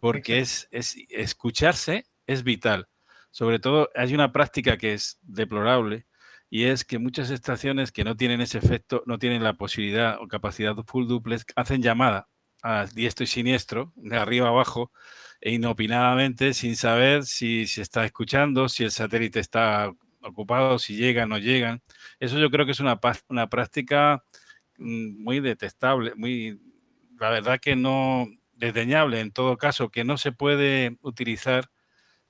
porque 0.00 0.40
es, 0.40 0.66
es 0.72 0.96
escucharse 1.10 2.06
es 2.26 2.42
vital. 2.42 2.88
Sobre 3.30 3.60
todo, 3.60 3.88
hay 3.94 4.14
una 4.14 4.32
práctica 4.32 4.78
que 4.78 4.94
es 4.94 5.20
deplorable, 5.22 6.06
y 6.50 6.64
es 6.64 6.84
que 6.84 6.98
muchas 6.98 7.30
estaciones 7.30 7.92
que 7.92 8.02
no 8.02 8.16
tienen 8.16 8.40
ese 8.40 8.58
efecto, 8.58 9.04
no 9.06 9.20
tienen 9.20 9.44
la 9.44 9.54
posibilidad 9.54 10.20
o 10.20 10.26
capacidad 10.26 10.74
full 10.84 11.06
duplex, 11.06 11.46
hacen 11.54 11.80
llamada 11.80 12.26
a 12.64 12.86
diestro 12.86 13.24
y 13.24 13.26
siniestro, 13.26 13.92
de 13.94 14.16
arriba 14.16 14.46
a 14.46 14.50
abajo, 14.50 14.90
e 15.38 15.52
inopinadamente, 15.52 16.54
sin 16.54 16.76
saber 16.76 17.24
si 17.24 17.66
se 17.66 17.82
está 17.82 18.06
escuchando, 18.06 18.70
si 18.70 18.84
el 18.84 18.90
satélite 18.90 19.38
está 19.38 19.92
ocupado, 20.22 20.78
si 20.78 20.96
llegan 20.96 21.30
o 21.30 21.34
no 21.34 21.38
llegan. 21.38 21.82
Eso 22.18 22.38
yo 22.38 22.50
creo 22.50 22.64
que 22.64 22.72
es 22.72 22.80
una, 22.80 22.98
una 23.28 23.50
práctica 23.50 24.24
mm, 24.78 25.22
muy 25.22 25.40
detestable, 25.40 26.14
muy, 26.16 26.58
la 27.20 27.28
verdad 27.28 27.60
que 27.60 27.76
no 27.76 28.28
desdeñable 28.54 29.20
en 29.20 29.30
todo 29.30 29.58
caso, 29.58 29.90
que 29.90 30.04
no 30.04 30.16
se 30.16 30.32
puede 30.32 30.96
utilizar 31.02 31.70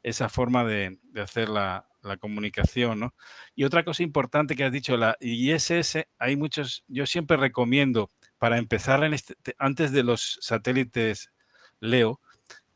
esa 0.03 0.29
forma 0.29 0.65
de, 0.65 0.99
hacer 1.17 1.49
la, 1.49 1.87
la 2.03 2.17
comunicación, 2.17 2.99
¿no? 2.99 3.15
Y 3.55 3.63
otra 3.63 3.85
cosa 3.85 4.03
importante 4.03 4.57
que 4.57 4.65
has 4.65 4.73
dicho, 4.73 4.97
la 4.97 5.17
ISS, 5.21 6.09
hay 6.19 6.37
muchos, 6.37 6.85
yo 6.89 7.07
siempre 7.07 7.37
recomiendo 7.37 8.11
para 8.45 8.59
empezar 8.59 9.03
en 9.05 9.15
este, 9.15 9.37
antes 9.57 9.91
de 9.91 10.03
los 10.03 10.39
satélites 10.43 11.33
Leo, 11.81 12.21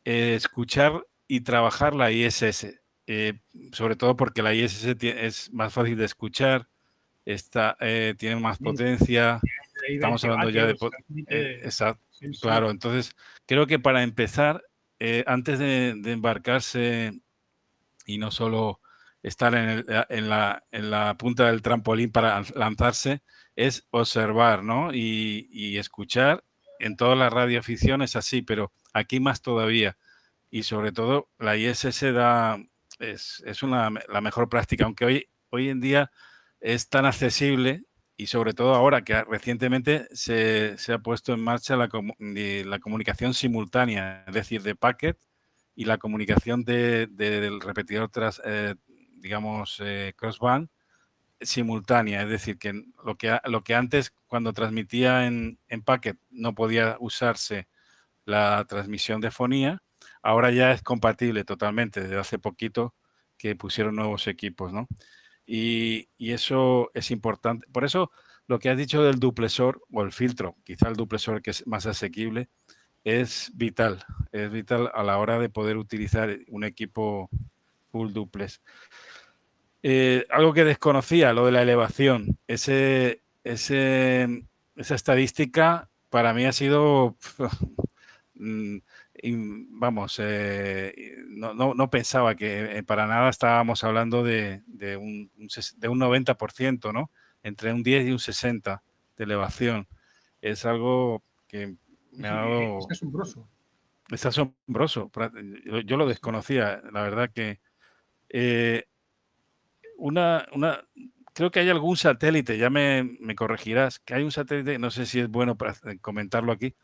eh, 0.06 0.34
escuchar 0.34 1.06
y 1.26 1.42
trabajar 1.42 1.94
la 1.94 2.10
ISS, 2.10 2.80
eh, 3.06 3.34
sobre 3.72 3.94
todo 3.94 4.16
porque 4.16 4.40
la 4.42 4.54
ISS 4.54 4.96
es 5.02 5.52
más 5.52 5.74
fácil 5.74 5.98
de 5.98 6.06
escuchar, 6.06 6.68
está, 7.26 7.76
eh, 7.80 8.14
tiene 8.16 8.36
más 8.36 8.56
potencia, 8.56 9.42
estamos 9.86 10.24
hablando 10.24 10.48
ya 10.48 10.64
de... 10.64 10.74
exacto, 11.62 12.02
claro, 12.40 12.70
entonces 12.70 13.12
creo 13.44 13.66
que 13.66 13.78
para 13.78 14.02
empezar, 14.02 14.64
antes 15.26 15.58
de 15.58 16.00
embarcarse 16.06 17.12
y 18.06 18.16
no 18.16 18.30
solo 18.30 18.80
estar 19.22 19.54
en, 19.54 19.84
en, 20.08 20.28
la, 20.28 20.64
en, 20.70 20.90
la, 20.90 21.16
punta 21.16 21.46
del 21.46 21.62
trampolín 21.62 22.12
para 22.12 22.42
lanzarse 22.54 23.22
es 23.56 23.86
observar, 23.90 24.62
¿no? 24.62 24.94
Y, 24.94 25.76
escuchar. 25.78 26.44
En 26.80 26.96
todas 26.96 27.18
las 27.18 27.32
radioaficiones 27.32 28.14
así, 28.14 28.40
pero 28.40 28.72
aquí 28.92 29.18
más 29.18 29.42
todavía. 29.42 29.98
Y 30.48 30.62
sobre 30.62 30.92
todo 30.92 31.28
la 31.38 31.56
ISS 31.56 32.12
da, 32.14 32.56
es, 33.00 33.42
es 33.44 33.64
una, 33.64 33.90
la 34.08 34.20
mejor 34.20 34.48
práctica, 34.48 34.84
aunque 34.84 35.04
hoy, 35.04 35.28
hoy 35.50 35.70
en 35.70 35.80
día 35.80 36.12
es 36.60 36.88
tan 36.88 37.04
accesible 37.04 37.82
y 38.16 38.26
sobre 38.26 38.52
todo 38.52 38.74
ahora 38.74 39.02
que 39.02 39.22
recientemente 39.24 40.08
se, 40.12 40.78
se 40.78 40.92
ha 40.92 40.98
puesto 40.98 41.32
en 41.32 41.40
marcha 41.40 41.76
la, 41.76 41.88
la, 42.18 42.78
comunicación 42.80 43.34
simultánea, 43.34 44.24
es 44.26 44.34
decir, 44.34 44.62
de 44.62 44.74
packet 44.74 45.16
y 45.76 45.84
la 45.84 45.98
comunicación 45.98 46.64
de, 46.64 47.06
del 47.06 47.60
repetidor 47.60 48.08
tras, 48.10 48.42
eh, 48.44 48.74
digamos, 49.20 49.80
eh, 49.84 50.14
crossband 50.16 50.68
simultánea, 51.40 52.22
es 52.22 52.28
decir, 52.28 52.58
que 52.58 52.82
lo 53.04 53.16
que, 53.16 53.38
lo 53.44 53.62
que 53.62 53.74
antes 53.74 54.12
cuando 54.26 54.52
transmitía 54.52 55.26
en, 55.26 55.58
en 55.68 55.82
packet 55.82 56.18
no 56.30 56.54
podía 56.54 56.96
usarse 57.00 57.68
la 58.24 58.64
transmisión 58.68 59.20
de 59.20 59.30
fonía, 59.30 59.82
ahora 60.22 60.50
ya 60.50 60.72
es 60.72 60.82
compatible 60.82 61.44
totalmente, 61.44 62.02
desde 62.02 62.18
hace 62.18 62.38
poquito 62.38 62.94
que 63.38 63.56
pusieron 63.56 63.96
nuevos 63.96 64.26
equipos, 64.26 64.72
¿no? 64.72 64.88
Y, 65.46 66.08
y, 66.18 66.32
eso 66.32 66.90
es 66.94 67.10
importante. 67.10 67.66
Por 67.72 67.84
eso 67.84 68.10
lo 68.46 68.58
que 68.58 68.70
has 68.70 68.76
dicho 68.76 69.02
del 69.02 69.18
duplesor 69.20 69.82
o 69.92 70.02
el 70.02 70.12
filtro, 70.12 70.56
quizá 70.64 70.88
el 70.88 70.96
duplesor 70.96 71.40
que 71.42 71.50
es 71.50 71.66
más 71.66 71.86
asequible, 71.86 72.50
es 73.04 73.50
vital, 73.54 74.04
es 74.32 74.50
vital 74.52 74.90
a 74.94 75.02
la 75.02 75.18
hora 75.18 75.38
de 75.38 75.48
poder 75.48 75.76
utilizar 75.78 76.36
un 76.48 76.64
equipo 76.64 77.30
full 77.90 78.12
duplex. 78.12 78.60
Eh, 79.82 80.26
algo 80.30 80.52
que 80.52 80.64
desconocía, 80.64 81.32
lo 81.32 81.46
de 81.46 81.52
la 81.52 81.62
elevación. 81.62 82.38
Ese, 82.46 83.22
ese, 83.44 84.44
esa 84.76 84.94
estadística 84.94 85.88
para 86.10 86.34
mí 86.34 86.46
ha 86.46 86.52
sido, 86.52 87.16
mm, 88.34 88.78
vamos, 89.78 90.18
eh, 90.20 91.16
no, 91.28 91.54
no, 91.54 91.90
pensaba 91.90 92.34
que 92.34 92.78
eh, 92.78 92.82
para 92.82 93.06
nada 93.06 93.28
estábamos 93.28 93.84
hablando 93.84 94.24
de, 94.24 94.62
de, 94.66 94.96
un, 94.96 95.30
de 95.76 95.88
un 95.88 96.00
90%, 96.00 96.92
¿no? 96.92 97.10
Entre 97.42 97.72
un 97.72 97.82
10 97.82 98.08
y 98.08 98.10
un 98.10 98.18
60 98.18 98.82
de 99.16 99.24
elevación. 99.24 99.86
Es 100.40 100.64
algo 100.66 101.22
que 101.46 101.76
me 102.12 102.28
ha 102.28 102.34
dado... 102.34 102.78
Es 102.78 102.86
asombroso. 102.90 103.48
Es 104.10 104.26
asombroso. 104.26 105.10
Yo, 105.84 105.96
lo 105.96 106.06
desconocía, 106.06 106.82
la 106.92 107.02
verdad 107.02 107.30
que 107.30 107.60
una, 109.98 110.46
una, 110.52 110.80
creo 111.34 111.50
que 111.50 111.60
hay 111.60 111.68
algún 111.70 111.96
satélite, 111.96 112.58
ya 112.58 112.70
me, 112.70 113.16
corregirás, 113.36 114.00
que 114.00 114.14
hay 114.14 114.22
un 114.24 114.32
satélite, 114.32 114.78
no 114.78 114.90
sé 114.90 115.06
si 115.06 115.20
es 115.20 115.28
bueno 115.28 115.56
para 115.56 115.74
comentarlo 116.00 116.52
aquí, 116.52 116.74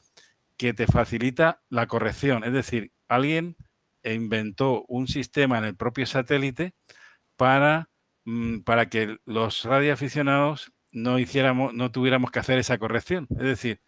que 0.57 0.75
te 0.75 0.87
facilita 0.87 1.63
la 1.71 1.87
corrección. 1.87 2.45
Es 2.45 2.53
decir, 2.53 2.93
alguien 3.09 3.57
inventó 4.05 4.85
un 4.89 5.09
sistema 5.09 5.59
en 5.59 5.65
el 5.65 5.77
propio 5.77 6.07
satélite 6.07 6.75
para, 7.37 7.91
mm, 8.25 8.61
para 8.61 8.89
que 8.89 9.19
los 9.25 9.65
radioaficionados 9.65 10.73
no 10.93 11.19
hiciéramos, 11.19 11.75
no 11.75 11.91
tuviéramos 11.91 12.31
que 12.31 12.39
hacer 12.41 12.59
esa 12.59 12.79
corrección. 12.79 13.27
Es 13.31 13.45
decir, 13.45 13.81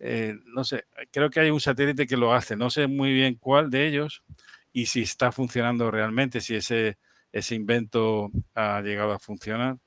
eh, 0.00 0.36
no 0.46 0.64
sé, 0.64 0.86
creo 1.12 1.30
que 1.30 1.40
hay 1.40 1.50
un 1.50 1.60
satélite 1.60 2.06
que 2.06 2.16
lo 2.16 2.34
hace, 2.34 2.56
no 2.56 2.70
sé 2.70 2.86
muy 2.88 3.12
bien 3.12 3.36
cuál 3.36 3.70
de 3.70 3.86
ellos 3.86 4.24
y 4.72 4.86
si 4.86 5.02
está 5.02 5.32
funcionando 5.32 5.90
realmente, 5.90 6.40
si 6.40 6.56
ese 6.56 6.98
ese 7.32 7.54
invento 7.54 8.30
ha 8.54 8.80
llegado 8.80 9.12
a 9.12 9.18
funcionar. 9.18 9.78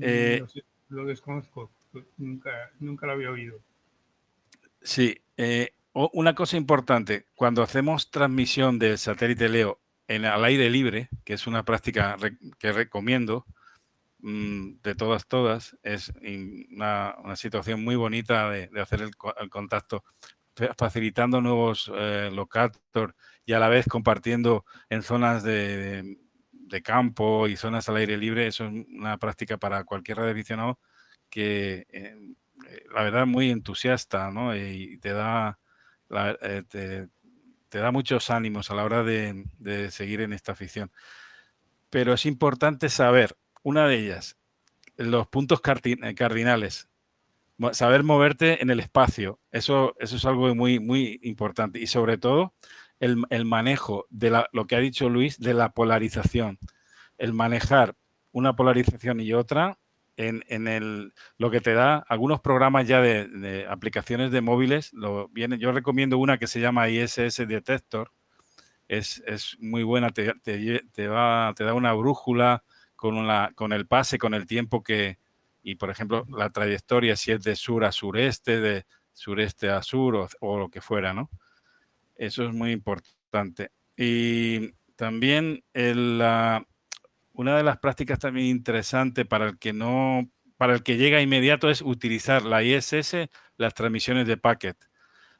Eh, 0.00 0.44
lo 0.88 1.04
desconozco, 1.04 1.70
nunca, 2.16 2.50
nunca 2.78 3.06
lo 3.06 3.12
había 3.12 3.30
oído. 3.30 3.60
Sí, 4.82 5.20
eh, 5.36 5.72
una 5.92 6.34
cosa 6.34 6.56
importante, 6.56 7.26
cuando 7.34 7.62
hacemos 7.62 8.10
transmisión 8.10 8.78
del 8.78 8.98
satélite 8.98 9.48
Leo 9.48 9.80
en, 10.08 10.24
al 10.26 10.44
aire 10.44 10.68
libre, 10.70 11.08
que 11.24 11.32
es 11.34 11.46
una 11.46 11.64
práctica 11.64 12.16
que 12.58 12.72
recomiendo 12.72 13.46
mm, 14.18 14.82
de 14.82 14.94
todas, 14.94 15.26
todas, 15.26 15.76
es 15.82 16.12
una, 16.20 17.16
situación 17.34 17.82
muy 17.82 17.96
bonita 17.96 18.50
de, 18.50 18.70
hacer 18.80 19.00
el, 19.02 19.16
contacto, 19.16 20.04
facilitando 20.76 21.40
nuevos 21.40 21.90
eh, 21.94 22.30
y 23.46 23.52
a 23.54 23.58
la 23.58 23.68
vez 23.68 23.86
compartiendo 23.86 24.64
en 24.90 25.02
zonas 25.02 25.42
de 25.42 26.16
de 26.16 26.16
campo 26.82 27.48
y 27.48 27.56
zonas 27.56 27.88
al 27.88 27.96
aire 27.96 28.16
libre, 28.16 28.46
eso 28.46 28.66
es 28.66 28.72
una 28.88 29.18
práctica 29.18 29.56
para 29.56 29.84
cualquier 29.84 30.18
radioaficionado 30.18 30.78
que 31.30 31.86
eh, 31.90 32.16
eh, 32.68 32.84
la 32.94 33.02
verdad 33.02 33.26
muy 33.26 33.50
entusiasta, 33.50 34.30
¿no? 34.30 34.56
Y 34.56 34.98
te 34.98 35.12
da, 35.12 35.58
eh, 36.10 36.62
te, 36.68 37.78
da 37.78 37.90
muchos 37.90 38.30
ánimos 38.30 38.70
a 38.70 38.74
la 38.74 38.84
hora 38.84 39.02
de, 39.02 39.44
de, 39.58 39.90
seguir 39.90 40.20
en 40.20 40.32
esta 40.32 40.52
afición. 40.52 40.90
Pero 41.90 42.14
es 42.14 42.26
importante 42.26 42.88
saber, 42.88 43.36
una 43.62 43.86
de 43.86 43.98
ellas, 43.98 44.36
los 44.96 45.26
puntos 45.28 45.60
cardinales, 45.60 46.88
saber 47.72 48.02
moverte 48.02 48.62
en 48.62 48.70
el 48.70 48.80
espacio, 48.80 49.40
eso, 49.50 49.94
eso 49.98 50.16
es 50.16 50.24
algo 50.24 50.54
muy, 50.54 50.78
muy 50.78 51.20
importante. 51.22 51.78
Y 51.78 51.86
sobre 51.86 52.18
todo, 52.18 52.54
el, 53.00 53.44
manejo 53.44 54.06
de 54.10 54.44
lo 54.52 54.66
que 54.66 54.76
ha 54.76 54.80
dicho 54.80 55.08
Luis 55.08 55.38
de 55.38 55.54
la 55.54 55.70
polarización. 55.70 56.58
El 57.18 57.32
manejar 57.32 57.96
una 58.32 58.56
polarización 58.56 59.20
y 59.20 59.32
otra 59.32 59.78
en, 60.16 60.68
el, 60.68 61.12
lo 61.36 61.50
que 61.50 61.60
te 61.60 61.74
da 61.74 61.98
algunos 62.08 62.40
programas 62.40 62.88
ya 62.88 63.00
de, 63.00 63.66
aplicaciones 63.68 64.30
de 64.30 64.40
móviles. 64.40 64.92
Lo, 64.92 65.28
viene, 65.28 65.58
yo 65.58 65.72
recomiendo 65.72 66.18
una 66.18 66.38
que 66.38 66.46
se 66.46 66.60
llama 66.60 66.88
ISS 66.88 67.46
Detector. 67.46 68.12
Es, 68.88 69.22
muy 69.58 69.82
buena, 69.82 70.10
te, 70.10 70.32
te, 70.34 71.08
va, 71.08 71.52
te 71.56 71.64
da 71.64 71.74
una 71.74 71.92
brújula 71.92 72.62
con, 72.94 73.16
una, 73.16 73.52
con 73.54 73.72
el 73.72 73.86
pase, 73.86 74.16
con 74.16 74.32
el 74.32 74.46
tiempo 74.46 74.82
que, 74.82 75.18
y 75.62 75.74
por 75.74 75.90
ejemplo, 75.90 76.24
la 76.28 76.50
trayectoria, 76.50 77.16
si 77.16 77.32
es 77.32 77.42
de 77.42 77.56
sur 77.56 77.84
a 77.84 77.92
sureste, 77.92 78.60
de 78.60 78.86
sureste 79.12 79.70
a 79.70 79.82
sur 79.82 80.14
o, 80.14 80.28
o 80.40 80.58
lo 80.58 80.68
que 80.70 80.80
fuera, 80.80 81.12
¿no? 81.12 81.30
Eso 82.16 82.44
es 82.44 82.52
muy 82.52 82.72
importante. 82.72 83.70
Y 83.96 84.72
también 84.96 85.64
una 87.32 87.56
de 87.56 87.62
las 87.62 87.78
prácticas 87.78 88.18
también 88.18 88.46
interesantes 88.48 89.26
para 89.26 89.46
el 89.46 89.58
que 89.58 89.72
no, 89.72 90.30
para 90.56 90.74
el 90.74 90.82
que 90.82 90.96
llega 90.96 91.20
inmediato 91.20 91.70
es 91.70 91.82
utilizar 91.82 92.42
la 92.42 92.62
ISS, 92.62 93.28
las 93.58 93.74
transmisiones 93.74 94.26
de 94.26 94.36
packet. 94.36 94.76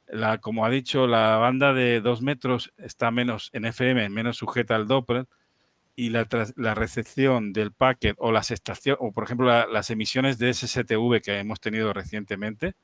la, 0.09 0.39
como 0.39 0.65
ha 0.65 0.71
dicho, 0.71 1.07
la 1.07 1.37
banda 1.37 1.73
de 1.73 2.01
2 2.01 2.23
metros 2.23 2.73
está 2.79 3.11
menos 3.11 3.51
en 3.53 3.65
FM, 3.67 4.09
menos 4.11 4.37
sujeta 4.39 4.77
al 4.77 4.87
Doppler 4.87 5.27
y 5.97 6.11
la, 6.11 6.27
la 6.57 6.75
recepción 6.75 7.53
del 7.53 7.73
packet 7.73 8.17
o 8.19 8.33
las 8.33 8.51
estaciones, 8.51 8.99
o 9.03 9.13
por 9.13 9.25
ejemplo 9.25 9.47
las 9.67 9.91
emisiones 9.91 10.39
de 10.39 10.53
SSTV 10.53 11.21
que 11.23 11.39
hemos 11.39 11.61
tenido 11.61 11.93
recientemente, 11.93 12.75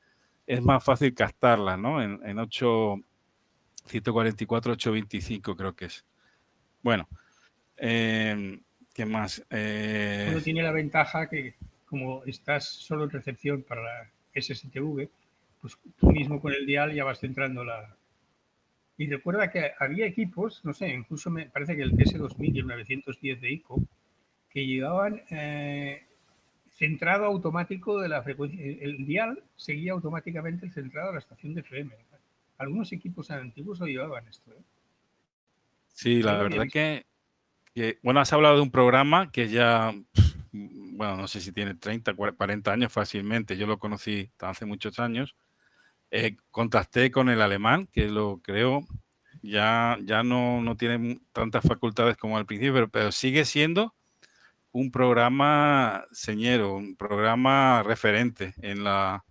es 0.47 0.61
más 0.63 0.83
fácil 0.83 1.13
captarlas, 1.13 1.79
¿no? 1.79 2.01
En, 2.01 2.19
en 2.25 2.39
8, 2.39 2.97
144, 3.85 4.73
825 4.73 5.55
creo 5.55 5.75
que 5.75 5.85
es. 5.85 6.05
Bueno, 6.81 7.07
eh, 7.77 8.59
¿qué 8.93 9.05
más? 9.05 9.43
Eh... 9.49 10.39
tiene 10.43 10.63
la 10.63 10.71
ventaja 10.71 11.29
que 11.29 11.55
como 11.85 12.23
estás 12.25 12.65
solo 12.65 13.03
en 13.03 13.11
recepción 13.11 13.61
para 13.61 13.83
la 13.83 14.09
SSTV, 14.33 15.09
pues 15.61 15.77
tú 15.97 16.11
mismo 16.11 16.41
con 16.41 16.51
el 16.51 16.65
dial 16.65 16.93
ya 16.93 17.03
vas 17.03 17.19
centrando 17.19 17.63
la... 17.63 17.95
Y 18.97 19.07
recuerda 19.07 19.51
que 19.51 19.71
había 19.79 20.05
equipos, 20.05 20.65
no 20.65 20.73
sé, 20.73 20.89
incluso 20.89 21.29
me 21.29 21.45
parece 21.45 21.75
que 21.75 21.83
el 21.83 21.93
TS2000 21.93 22.55
y 22.55 22.59
el 22.59 22.67
910 22.67 23.41
de 23.41 23.51
ICO, 23.51 23.83
que 24.49 24.65
llegaban 24.65 25.21
eh, 25.29 26.03
centrado 26.71 27.25
automático 27.25 28.01
de 28.01 28.09
la 28.09 28.23
frecuencia. 28.23 28.59
El 28.63 29.05
dial 29.05 29.43
seguía 29.55 29.93
automáticamente 29.93 30.65
el 30.65 30.73
centrado 30.73 31.09
a 31.09 31.13
la 31.13 31.19
estación 31.19 31.53
de 31.53 31.61
FM. 31.61 31.95
Algunos 32.63 32.91
equipos 32.91 33.29
antiguos 33.31 33.79
lo 33.79 33.85
llevaban 33.85 34.27
esto. 34.27 34.51
¿eh? 34.51 34.63
Sí, 35.89 36.21
la 36.23 36.37
verdad 36.37 36.65
que, 36.71 37.05
que, 37.73 37.99
bueno, 38.01 38.19
has 38.19 38.33
hablado 38.33 38.55
de 38.55 38.61
un 38.61 38.71
programa 38.71 39.31
que 39.31 39.49
ya, 39.49 39.93
bueno, 40.51 41.17
no 41.17 41.27
sé 41.27 41.41
si 41.41 41.51
tiene 41.51 41.75
30, 41.75 42.13
40 42.15 42.71
años 42.71 42.91
fácilmente. 42.91 43.57
Yo 43.57 43.67
lo 43.67 43.77
conocí 43.79 44.31
hace 44.39 44.65
muchos 44.65 44.99
años 44.99 45.35
eh, 46.15 46.37
contacté 46.51 47.09
con 47.09 47.27
el 47.29 47.41
alemán, 47.41 47.87
que 47.91 48.07
lo 48.07 48.39
creo, 48.43 48.85
ya, 49.41 49.97
ya 50.03 50.21
no, 50.21 50.61
no 50.61 50.77
tiene 50.77 51.19
tantas 51.31 51.63
facultades 51.63 52.17
como 52.17 52.37
al 52.37 52.45
principio, 52.45 52.87
pero, 52.87 53.11
sigue 53.11 53.45
siendo 53.45 53.95
un 54.71 54.91
programa 54.91 56.05
señero, 56.11 56.75
un 56.75 56.95
programa 56.95 57.81
referente 57.81 58.53
en, 58.61 58.83
la, 58.83 59.25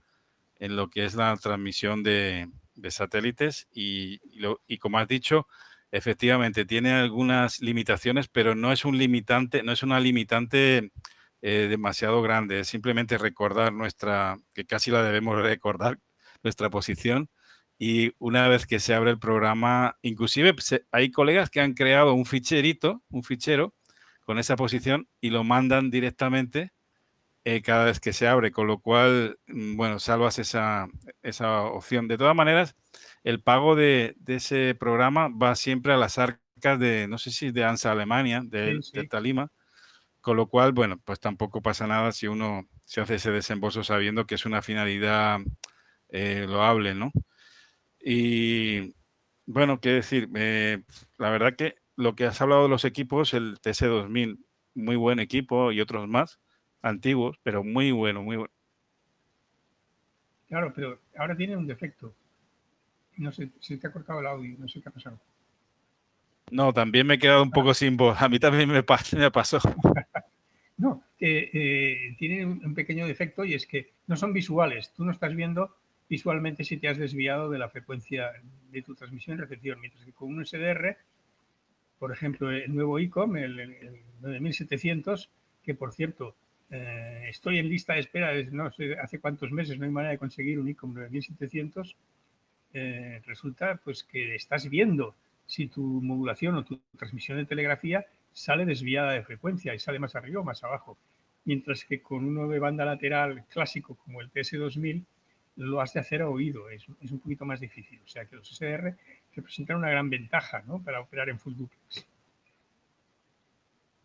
en 0.59 0.75
lo 0.75 0.91
que 0.91 1.05
es 1.05 1.15
la 1.15 1.37
transmisión 1.37 2.03
de, 2.03 2.51
satélites 2.91 3.69
y, 3.73 4.21
y, 4.67 4.79
como 4.79 4.99
has 4.99 5.09
dicho, 5.09 5.47
efectivamente 5.91 6.65
tiene 6.65 6.93
algunas 6.93 7.61
limitaciones, 7.61 8.29
pero 8.29 8.55
no 8.55 8.73
es 8.73 8.85
un 8.85 8.99
limitante, 8.99 9.63
no 9.63 9.73
es 9.73 9.83
una 9.83 10.01
limitante 10.01 10.93
eh, 11.43 11.67
demasiado 11.69 12.23
grande, 12.23 12.61
es 12.61 12.69
simplemente 12.69 13.19
recordar 13.19 13.73
nuestra, 13.73 14.39
que 14.55 14.65
casi 14.65 14.91
la 14.91 15.03
debemos 15.03 15.41
recordar, 15.41 15.99
nuestra 16.43 16.71
posición. 16.71 17.31
Y 17.79 18.13
una 18.19 18.49
vez 18.49 18.67
que 18.67 18.81
se 18.81 18.95
abre 18.95 19.11
el 19.11 19.19
programa, 19.19 19.99
inclusive 20.03 20.55
hay 20.93 21.11
colegas 21.11 21.51
que 21.51 21.61
han 21.61 21.75
creado 21.75 22.15
un 22.15 22.27
ficherito, 22.27 23.03
un 23.11 23.25
fichero 23.25 23.75
con 24.25 24.39
esa 24.39 24.57
posición 24.57 25.09
y 25.21 25.31
lo 25.31 25.45
mandan 25.45 25.91
directamente 25.91 26.73
eh, 27.45 27.63
cada 27.63 27.87
vez 27.87 28.01
que 28.01 28.13
se 28.13 28.29
abre, 28.29 28.53
con 28.53 28.67
lo 28.67 28.79
cual, 28.81 29.39
mm, 29.47 29.77
bueno, 29.77 29.99
salvas 29.99 30.39
esa, 30.39 30.89
esa 31.23 31.63
opción. 31.63 32.09
De 32.09 32.19
todas 32.19 32.37
maneras, 32.37 32.77
el 33.25 33.43
pago 33.43 33.75
de, 33.77 34.15
de, 34.19 34.37
ese 34.37 34.75
programa 34.79 35.29
va 35.29 35.55
siempre 35.57 35.93
a 35.93 35.97
las 35.97 36.19
arcas 36.19 36.79
de, 36.79 37.09
no 37.09 37.19
sé 37.19 37.31
si 37.33 37.51
de 37.51 37.65
ANSA 37.65 37.93
Alemania, 37.93 38.43
de, 38.45 38.81
de 38.93 39.09
Talima, 39.09 39.51
con 40.21 40.37
lo 40.37 40.49
cual, 40.49 40.73
bueno, 40.73 41.01
pues 41.05 41.21
tampoco 41.21 41.63
pasa 41.63 41.87
nada 41.87 42.13
si 42.13 42.29
uno 42.29 42.69
se 42.85 43.01
hace 43.01 43.17
ese 43.17 43.31
desembolso 43.33 43.85
sabiendo 43.85 44.27
que 44.27 44.37
es 44.37 44.47
una 44.47 44.63
finalidad 44.63 45.41
eh, 46.11 46.47
lo 46.49 46.63
hable, 46.63 46.95
¿no? 46.95 47.11
Y 48.01 48.95
bueno, 49.47 49.81
qué 49.81 49.91
decir, 49.91 50.29
eh, 50.37 50.83
la 51.19 51.31
verdad 51.31 51.57
que 51.57 51.77
lo 51.97 52.15
que 52.15 52.27
has 52.27 52.41
hablado 52.41 52.65
de 52.65 52.69
los 52.69 52.85
equipos, 52.85 53.35
el 53.35 53.61
TC2000, 53.61 54.39
muy 54.75 54.97
buen 54.97 55.21
equipo 55.21 55.73
y 55.73 55.81
otros 55.81 56.09
más, 56.09 56.39
antiguos, 56.83 57.39
pero 57.43 57.65
muy 57.65 57.91
bueno, 57.93 58.23
muy 58.23 58.37
bueno. 58.37 58.53
Claro, 60.49 60.73
pero 60.75 60.99
ahora 61.17 61.37
tiene 61.37 61.57
un 61.57 61.67
defecto. 61.67 62.15
No 63.17 63.33
sé, 63.33 63.51
si 63.61 63.77
te 63.79 63.87
ha 63.87 63.93
cortado 63.93 64.21
el 64.21 64.27
audio, 64.27 64.57
no 64.59 64.69
sé 64.69 64.81
qué 64.81 64.89
ha 64.89 64.93
pasado. 64.93 65.19
No, 66.51 66.73
también 66.73 67.07
me 67.07 67.15
he 67.15 67.19
quedado 67.19 67.43
un 67.43 67.51
poco 67.51 67.73
sin 67.73 67.97
voz. 67.97 68.21
A 68.21 68.29
mí 68.29 68.39
también 68.39 68.69
me, 68.69 68.75
me 68.75 69.31
pasó. 69.31 69.59
no, 70.77 71.03
eh, 71.19 72.15
tiene 72.19 72.45
un 72.45 72.75
pequeño 72.75 73.07
defecto 73.07 73.45
y 73.45 73.55
es 73.55 73.67
que 73.67 73.93
no 74.07 74.17
son 74.17 74.33
visuales. 74.33 74.93
Tú 74.95 75.05
no 75.05 75.13
estás 75.13 75.35
viendo 75.35 75.75
visualmente 76.13 76.63
si 76.63 76.77
te 76.77 76.89
has 76.89 76.99
desviado 76.99 77.49
de 77.49 77.59
la 77.59 77.71
frecuencia 77.71 78.33
de 78.71 78.83
tu 78.83 78.95
transmisión 78.95 79.39
y 79.39 79.41
recepción, 79.41 79.81
mientras 79.81 80.05
que 80.05 80.13
con 80.13 80.29
un 80.29 80.45
SDR, 80.45 80.99
por 81.99 82.13
ejemplo, 82.13 82.51
el 82.51 82.75
nuevo 82.75 82.99
ICOM, 82.99 83.37
el, 83.39 84.03
9700, 84.21 85.31
que 85.63 85.75
por 85.75 85.95
cierto, 85.95 86.37
eh, 86.75 87.27
estoy 87.29 87.59
en 87.59 87.69
lista 87.69 87.93
de 87.93 88.01
espera 88.01 88.31
desde 88.31 88.51
no 88.51 88.73
sé 88.73 88.99
hace 88.99 89.21
cuántos 89.21 89.53
meses, 89.53 89.79
no 89.79 89.85
hay 89.85 89.91
manera 89.91 90.13
de 90.13 90.19
conseguir 90.19 90.59
un 90.59 90.69
ICOM 90.69 90.95
9700, 90.95 91.97
eh, 92.73 93.21
resulta 93.27 93.79
pues 93.85 94.03
que 94.05 94.35
estás 94.35 94.71
viendo 94.71 95.15
si 95.45 95.67
tu 95.69 95.83
modulación 95.83 96.55
o 96.57 96.65
tu 96.65 96.81
transmisión 96.97 97.37
de 97.37 97.45
telegrafía 97.45 98.07
sale 98.33 98.65
desviada 98.65 99.13
de 99.13 99.23
frecuencia 99.23 99.75
y 99.75 99.79
sale 99.79 99.99
más 99.99 100.17
arriba 100.17 100.41
o 100.41 100.45
más 100.45 100.65
abajo. 100.65 100.97
Mientras 101.45 101.85
que 101.85 102.01
con 102.01 102.25
uno 102.25 102.49
de 102.49 102.59
banda 102.59 102.87
lateral 102.87 103.45
clásico 103.51 103.95
como 103.97 104.23
el 104.23 104.33
TS2000, 104.33 105.05
lo 105.57 105.83
has 105.83 105.93
de 105.93 106.01
hacer 106.01 106.23
a 106.23 106.31
oído, 106.31 106.71
es, 106.71 106.87
es, 107.03 107.13
un 107.13 107.21
poquito 107.21 107.45
más 107.45 107.61
difícil. 107.61 108.01
O 108.03 108.09
sea 108.09 108.25
que 108.25 108.37
los 108.37 108.49
SDR 108.49 108.97
representan 109.37 109.77
una 109.77 109.91
gran 109.91 110.09
ventaja 110.09 110.63
¿no? 110.67 110.83
para 110.83 111.01
operar 111.01 111.29
en 111.29 111.39
full 111.39 111.55
duplex. 111.55 112.07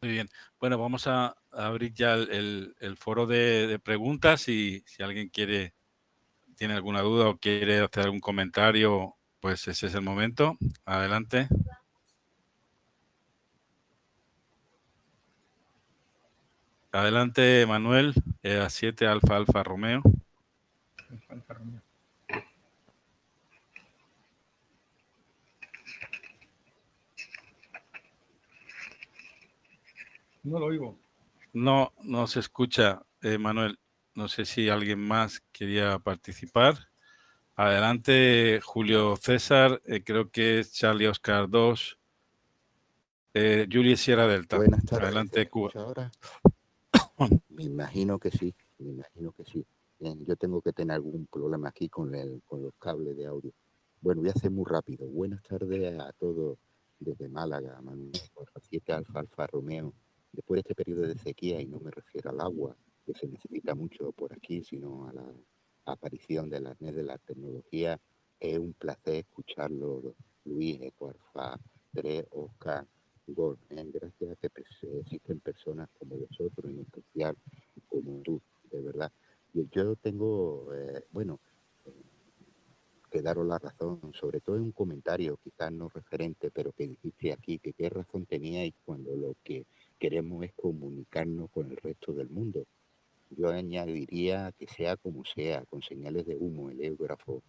Muy 0.02 0.12
bien. 0.12 0.30
Bueno, 0.60 0.78
vamos 0.78 1.08
a 1.08 1.36
abrir 1.52 1.94
ya 1.94 2.14
el, 2.14 2.76
el 2.80 2.98
foro 2.98 3.26
de, 3.26 3.80
preguntas 3.84 4.48
y 4.48 4.84
si 4.86 5.02
alguien 5.02 5.30
quiere, 5.30 5.74
tiene 6.56 6.76
alguna 6.76 7.02
duda 7.02 7.30
o 7.30 7.38
quiere 7.38 7.80
hacer 7.80 8.04
algún 8.04 8.20
comentario, 8.20 9.16
pues 9.40 9.68
ese 9.68 9.88
es 9.88 9.96
el 9.96 10.02
momento. 10.02 10.58
Adelante. 10.86 11.48
Adelante, 16.92 17.66
Manuel, 17.68 18.14
a 18.44 18.70
7 18.70 19.08
Alfa 19.08 19.36
Alfa 19.36 19.64
Romeo. 19.64 20.04
No 30.50 30.60
lo 30.60 30.66
oigo. 30.68 30.98
No, 31.54 31.94
no 32.04 32.28
se 32.28 32.40
escucha, 32.40 33.04
eh, 33.22 33.38
Manuel. 33.38 33.80
No 34.16 34.28
sé 34.28 34.46
si 34.46 34.70
alguien 34.70 35.00
más 35.00 35.42
quería 35.52 36.00
participar. 36.00 36.76
Adelante, 37.56 38.60
Julio 38.64 39.16
César. 39.16 39.82
Eh, 39.86 40.04
creo 40.04 40.30
que 40.30 40.60
es 40.60 40.74
Charlie 40.74 41.08
Oscar 41.08 41.50
2. 41.50 42.00
Eh, 43.34 43.68
Julie 43.72 43.98
Sierra 43.98 44.28
Delta. 44.28 44.58
Buenas 44.58 44.84
tardes. 44.86 45.06
Adelante, 45.06 45.50
Cuba. 45.50 45.72
Ahora? 45.76 46.12
Me 47.50 47.64
imagino 47.64 48.20
que 48.20 48.32
sí. 48.32 48.54
Me 48.80 48.90
imagino 48.90 49.32
que 49.32 49.46
sí 49.46 49.66
yo 50.00 50.36
tengo 50.36 50.62
que 50.62 50.74
tener 50.74 50.96
algún 50.96 51.28
problema 51.28 51.70
aquí 51.70 51.90
con, 51.90 52.14
el, 52.14 52.42
con 52.46 52.62
los 52.62 52.74
cables 52.76 53.18
de 53.18 53.26
audio. 53.26 53.52
Bueno, 54.02 54.22
voy 54.22 54.30
a 54.30 54.34
hacer 54.34 54.52
muy 54.52 54.66
rápido. 54.66 55.08
Buenas 55.08 55.42
tardes 55.42 56.00
a 56.00 56.12
todos 56.14 56.58
desde 57.00 57.30
Málaga, 57.30 57.80
Manuel, 57.82 58.12
7 58.62 58.94
Alfa 58.94 59.20
Alfa 59.20 59.48
Romeo. 59.48 59.94
Después 60.32 60.58
de 60.58 60.60
este 60.62 60.76
periodo 60.76 61.02
de 61.08 61.18
sequía, 61.18 61.62
y 61.62 61.66
no 61.66 61.80
me 61.80 61.92
refiero 61.92 62.30
al 62.30 62.42
agua, 62.42 62.76
que 63.06 63.14
se 63.14 63.28
necesita 63.28 63.76
mucho 63.76 64.12
por 64.12 64.34
aquí, 64.34 64.64
sino 64.64 65.08
a 65.08 65.14
la 65.14 65.34
aparición 65.86 66.50
de 66.50 66.60
la 66.60 66.76
NET 66.80 66.96
de 66.96 67.04
la 67.04 67.18
tecnología, 67.18 68.00
es 68.40 68.58
un 68.58 68.74
placer 68.74 69.16
escucharlo, 69.16 70.16
Luis, 70.46 70.80
Ecuarfa, 70.82 71.58
3, 71.94 72.26
Oscar, 72.32 72.86
Gol. 73.28 73.58
Gracias 73.70 74.32
a 74.32 74.36
que 74.36 74.50
existen 75.02 75.40
personas 75.40 75.90
como 75.98 76.18
vosotros, 76.18 76.72
en 76.72 76.80
especial 76.80 77.36
como 77.90 78.22
tú, 78.22 78.42
de 78.72 78.82
verdad 78.82 79.12
yo 79.72 79.96
tengo, 79.96 80.74
eh, 80.74 81.04
bueno, 81.12 81.40
que 83.10 83.22
daros 83.22 83.48
la 83.48 83.58
razón, 83.58 84.12
sobre 84.14 84.42
todo 84.42 84.58
en 84.58 84.64
un 84.64 84.72
comentario 84.72 85.38
quizás 85.38 85.72
no 85.72 85.90
referente, 85.90 86.52
pero 86.52 86.74
que 86.74 86.88
dijiste 86.88 87.32
aquí, 87.32 87.58
que 87.60 87.74
qué 87.74 87.90
razón 87.90 88.26
teníais 88.26 88.74
cuando 88.86 89.16
lo 89.16 89.36
que 89.44 89.66
queremos 89.98 90.44
es 90.44 90.54
comunicarnos 90.54 91.50
con 91.52 91.72
el 91.72 91.78
resto 91.78 92.14
del 92.14 92.30
mundo. 92.30 92.66
Yo 93.30 93.50
añadiría 93.50 94.54
que 94.58 94.68
sea 94.68 94.96
como 94.96 95.26
sea, 95.26 95.66
con 95.66 95.82
señales 95.82 96.26
de 96.26 96.36
humo, 96.38 96.70
heliógrafo, 96.70 97.44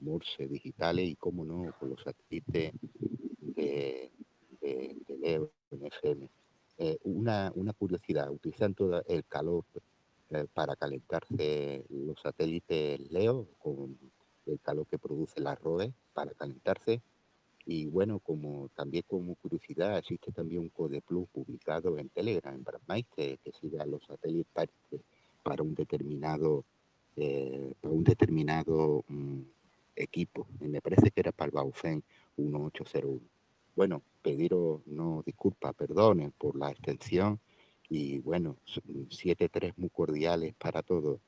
Morse, 0.00 0.48
digitales 0.48 1.08
y, 1.08 1.14
como 1.14 1.44
no, 1.44 1.74
con 1.78 1.90
los 1.90 2.02
satélites 2.02 2.72
de, 3.38 4.10
de, 4.60 4.96
Leo, 5.20 5.52
FM. 5.70 6.28
Eh, 6.78 6.98
una, 7.04 7.52
una 7.54 7.74
curiosidad, 7.74 8.30
utilizan 8.30 8.74
todo 8.74 9.02
el 9.06 9.24
calor 9.26 9.64
eh, 10.30 10.46
para 10.54 10.76
calentarse 10.76 11.84
los 11.90 12.20
satélites 12.20 13.00
Leo 13.10 13.46
con 13.58 13.98
el 14.46 14.60
calor 14.60 14.86
que 14.86 14.98
produce 14.98 15.40
la 15.40 15.54
ROE 15.54 15.92
para 16.14 16.32
calentarse. 16.32 17.02
Y 17.66 17.86
bueno, 17.86 18.18
como 18.20 18.68
también 18.74 19.04
como 19.06 19.34
curiosidad, 19.36 19.98
existe 19.98 20.32
también 20.32 20.62
un 20.62 20.70
Code 20.70 21.02
Plus 21.02 21.28
publicado 21.28 21.98
en 21.98 22.08
Telegram, 22.08 22.54
en 22.54 22.64
Brandmeister, 22.64 23.38
que 23.38 23.52
sigue 23.52 23.78
a 23.80 23.86
los 23.86 24.04
satélites 24.04 24.70
para 25.42 25.62
un 25.62 25.74
determinado, 25.74 26.64
eh, 27.16 27.72
para 27.80 27.94
un 27.94 28.04
determinado 28.04 29.04
mm, 29.08 29.40
equipo. 29.96 30.46
Me 30.60 30.80
parece 30.80 31.10
que 31.10 31.20
era 31.20 31.32
para 31.32 31.46
el 31.46 31.54
Baufen 31.54 32.02
1801. 32.36 33.20
Bueno, 33.76 34.02
pediros, 34.22 34.86
no 34.86 35.22
disculpa, 35.24 35.72
perdonen 35.72 36.32
por 36.32 36.56
la 36.56 36.70
extensión 36.70 37.40
y 37.88 38.18
bueno, 38.18 38.56
7-3 38.66 39.74
muy 39.76 39.90
cordiales 39.90 40.54
para 40.54 40.82
todos. 40.82 41.20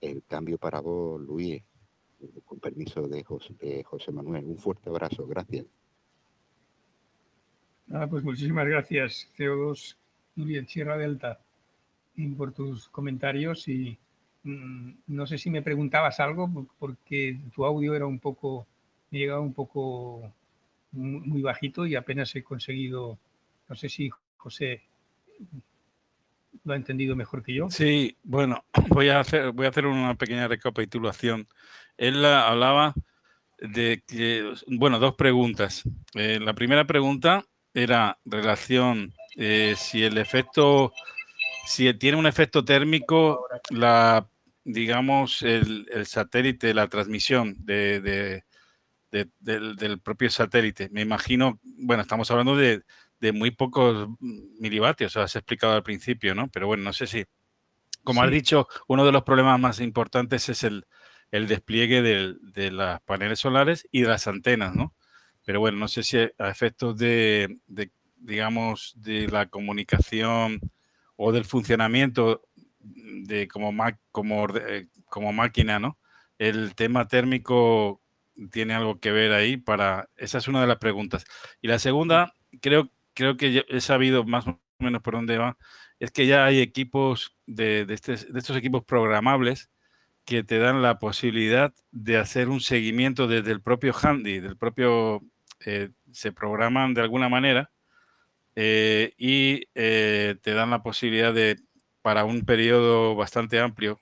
El 0.00 0.22
cambio 0.24 0.58
para 0.58 0.80
vos, 0.80 1.20
Luis, 1.20 1.62
con 2.44 2.58
permiso 2.58 3.06
de 3.08 3.22
José, 3.22 3.82
José 3.84 4.12
Manuel. 4.12 4.44
Un 4.44 4.58
fuerte 4.58 4.88
abrazo, 4.90 5.26
gracias. 5.26 5.66
Pues 8.10 8.22
muchísimas 8.22 8.66
gracias, 8.66 9.30
CO2 9.36 9.96
en 10.36 10.68
Sierra 10.68 10.98
Delta, 10.98 11.40
por 12.36 12.52
tus 12.52 12.88
comentarios 12.90 13.66
y 13.66 13.98
mm, 14.42 14.90
no 15.06 15.26
sé 15.26 15.38
si 15.38 15.48
me 15.48 15.62
preguntabas 15.62 16.20
algo 16.20 16.50
porque 16.78 17.38
tu 17.54 17.64
audio 17.64 17.94
era 17.94 18.06
un 18.06 18.18
poco, 18.18 18.66
me 19.10 19.18
llegaba 19.20 19.40
un 19.40 19.54
poco 19.54 20.30
muy 20.92 21.40
bajito 21.40 21.86
y 21.86 21.94
apenas 21.94 22.34
he 22.36 22.42
conseguido, 22.42 23.18
no 23.68 23.74
sé 23.74 23.88
si 23.88 24.10
José 24.36 24.82
lo 26.64 26.72
ha 26.72 26.76
entendido 26.76 27.16
mejor 27.16 27.42
que 27.42 27.54
yo. 27.54 27.70
Sí, 27.70 28.16
bueno, 28.22 28.64
voy 28.88 29.08
a 29.08 29.20
hacer, 29.20 29.52
voy 29.52 29.66
a 29.66 29.70
hacer 29.70 29.86
una 29.86 30.14
pequeña 30.14 30.48
recapitulación. 30.48 31.46
Él 31.96 32.24
hablaba 32.24 32.94
de 33.60 34.02
que, 34.06 34.52
bueno, 34.68 34.98
dos 34.98 35.14
preguntas. 35.14 35.82
Eh, 36.14 36.38
la 36.40 36.54
primera 36.54 36.86
pregunta 36.86 37.44
era 37.74 38.18
relación 38.24 39.14
eh, 39.36 39.74
si 39.76 40.02
el 40.02 40.18
efecto, 40.18 40.92
si 41.66 41.92
tiene 41.94 42.18
un 42.18 42.26
efecto 42.26 42.64
térmico, 42.64 43.46
la, 43.70 44.28
digamos, 44.64 45.42
el, 45.42 45.86
satélite, 46.06 46.74
la 46.74 46.88
transmisión 46.88 47.54
de, 47.58 48.42
del, 49.10 50.00
propio 50.00 50.30
satélite. 50.30 50.88
Me 50.90 51.02
imagino, 51.02 51.60
bueno, 51.62 52.02
estamos 52.02 52.30
hablando 52.30 52.56
de, 52.56 52.82
muy 53.32 53.50
pocos 53.50 54.08
milivatios, 54.20 55.16
has 55.16 55.36
explicado 55.36 55.74
al 55.74 55.82
principio, 55.82 56.34
¿no? 56.34 56.48
Pero 56.48 56.66
bueno, 56.66 56.84
no 56.84 56.92
sé 56.92 57.06
si, 57.06 57.24
como 58.04 58.22
has 58.22 58.30
dicho, 58.30 58.68
uno 58.86 59.04
de 59.04 59.12
los 59.12 59.22
problemas 59.24 59.58
más 59.60 59.80
importantes 59.80 60.48
es 60.48 60.64
el, 60.64 60.86
despliegue 61.30 62.02
de 62.02 62.70
las 62.70 63.00
paneles 63.02 63.40
solares 63.40 63.86
y 63.90 64.02
de 64.02 64.08
las 64.08 64.26
antenas, 64.26 64.74
¿no? 64.74 64.94
Pero 65.48 65.60
bueno, 65.60 65.78
no 65.78 65.88
sé 65.88 66.02
si 66.02 66.18
a 66.18 66.50
efectos 66.50 66.98
de, 66.98 67.58
digamos, 68.18 68.92
de 68.96 69.28
la 69.28 69.46
comunicación 69.46 70.60
o 71.16 71.32
del 71.32 71.46
funcionamiento 71.46 72.42
de 72.80 73.48
como, 73.48 73.72
como, 74.12 74.46
como 75.06 75.32
máquina, 75.32 75.78
¿no? 75.78 75.98
El 76.36 76.74
tema 76.74 77.08
térmico 77.08 78.02
tiene 78.50 78.74
algo 78.74 79.00
que 79.00 79.10
ver 79.10 79.32
ahí 79.32 79.56
para... 79.56 80.10
Esa 80.16 80.36
es 80.36 80.48
una 80.48 80.60
de 80.60 80.66
las 80.66 80.76
preguntas. 80.76 81.24
Y 81.62 81.68
la 81.68 81.78
segunda, 81.78 82.34
creo, 82.60 82.90
creo 83.18 83.36
que 83.36 83.64
he 83.68 83.80
sabido 83.80 84.22
más 84.22 84.46
o 84.46 84.60
menos 84.78 85.02
por 85.02 85.14
dónde 85.14 85.38
va, 85.38 85.58
es 85.98 86.12
que 86.12 86.28
ya 86.28 86.44
hay 86.44 86.60
equipos 86.60 87.36
de, 87.46 87.84
de, 87.84 87.94
este, 87.94 88.14
de 88.14 88.38
estos 88.38 88.56
equipos 88.56 88.84
programables 88.84 89.70
que 90.24 90.44
te 90.44 90.58
dan 90.58 90.82
la 90.82 91.00
posibilidad 91.00 91.74
de 91.90 92.16
hacer 92.16 92.48
un 92.48 92.60
seguimiento 92.60 93.26
desde 93.26 93.50
el 93.50 93.60
propio 93.60 93.92
handy, 94.00 94.38
del 94.38 94.56
propio... 94.56 95.22
Eh, 95.66 95.90
se 96.12 96.30
programan 96.30 96.94
de 96.94 97.00
alguna 97.00 97.28
manera 97.28 97.72
eh, 98.54 99.12
y 99.18 99.64
eh, 99.74 100.36
te 100.40 100.52
dan 100.52 100.70
la 100.70 100.84
posibilidad 100.84 101.34
de, 101.34 101.56
para 102.00 102.24
un 102.24 102.42
periodo 102.42 103.16
bastante 103.16 103.58
amplio, 103.58 104.00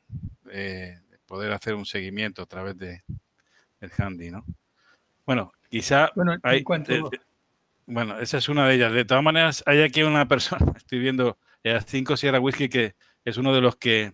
poder 1.25 1.53
hacer 1.53 1.75
un 1.75 1.87
seguimiento 1.87 2.43
a 2.43 2.47
través 2.47 2.77
de, 2.77 3.03
el 3.81 3.91
handy, 3.97 4.31
¿no? 4.31 4.45
Bueno, 5.25 5.53
quizá 5.71 6.11
bueno, 6.15 6.37
hay, 6.43 6.59
eh, 6.59 7.09
bueno, 7.87 8.19
esa 8.19 8.39
es 8.39 8.49
una 8.49 8.67
de 8.67 8.75
ellas. 8.75 8.93
De 8.93 9.05
todas 9.05 9.23
maneras, 9.23 9.63
hay 9.67 9.83
aquí 9.83 10.03
una 10.03 10.29
persona, 10.29 10.73
estoy 10.77 10.99
viendo 10.99 11.39
a 11.65 11.81
5 11.81 12.17
Sierra 12.17 12.41
Whisky, 12.41 12.69
que 12.69 12.95
es 13.25 13.37
uno 13.37 13.55
de 13.55 13.61
los 13.61 13.77
que 13.77 14.11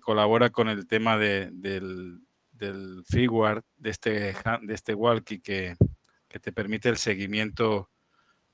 colabora 0.00 0.50
con 0.50 0.68
el 0.68 0.86
tema 0.86 1.18
de, 1.18 1.50
del, 1.52 2.20
del 2.52 3.02
firmware 3.06 3.62
de 3.76 3.90
este, 3.90 4.10
de 4.62 4.74
este 4.74 4.94
walkie 4.94 5.40
que, 5.40 5.76
que 6.26 6.38
te 6.38 6.52
permite 6.52 6.88
el 6.88 6.96
seguimiento 6.96 7.90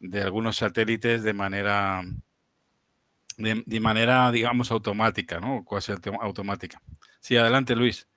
de 0.01 0.23
algunos 0.23 0.57
satélites 0.57 1.23
de 1.23 1.32
manera 1.32 2.03
de, 3.36 3.81
manera, 3.81 4.31
digamos, 4.31 4.70
automática, 4.70 5.41
¿no? 5.41 5.65
Cuasi 5.65 5.93
automática. 6.20 6.81
Sí, 7.20 7.36
adelante, 7.36 7.74
Luis. 7.74 8.09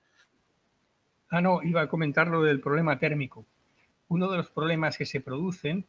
Ah, 1.30 1.42
no, 1.42 1.62
iba 1.64 1.82
a 1.82 1.90
comentar 1.90 2.28
lo 2.28 2.44
del 2.44 2.62
problema 2.62 3.00
térmico. 3.00 3.46
Uno 4.10 4.30
de 4.32 4.38
los 4.38 4.50
problemas 4.50 4.98
que 4.98 5.06
se 5.06 5.22
producen 5.22 5.86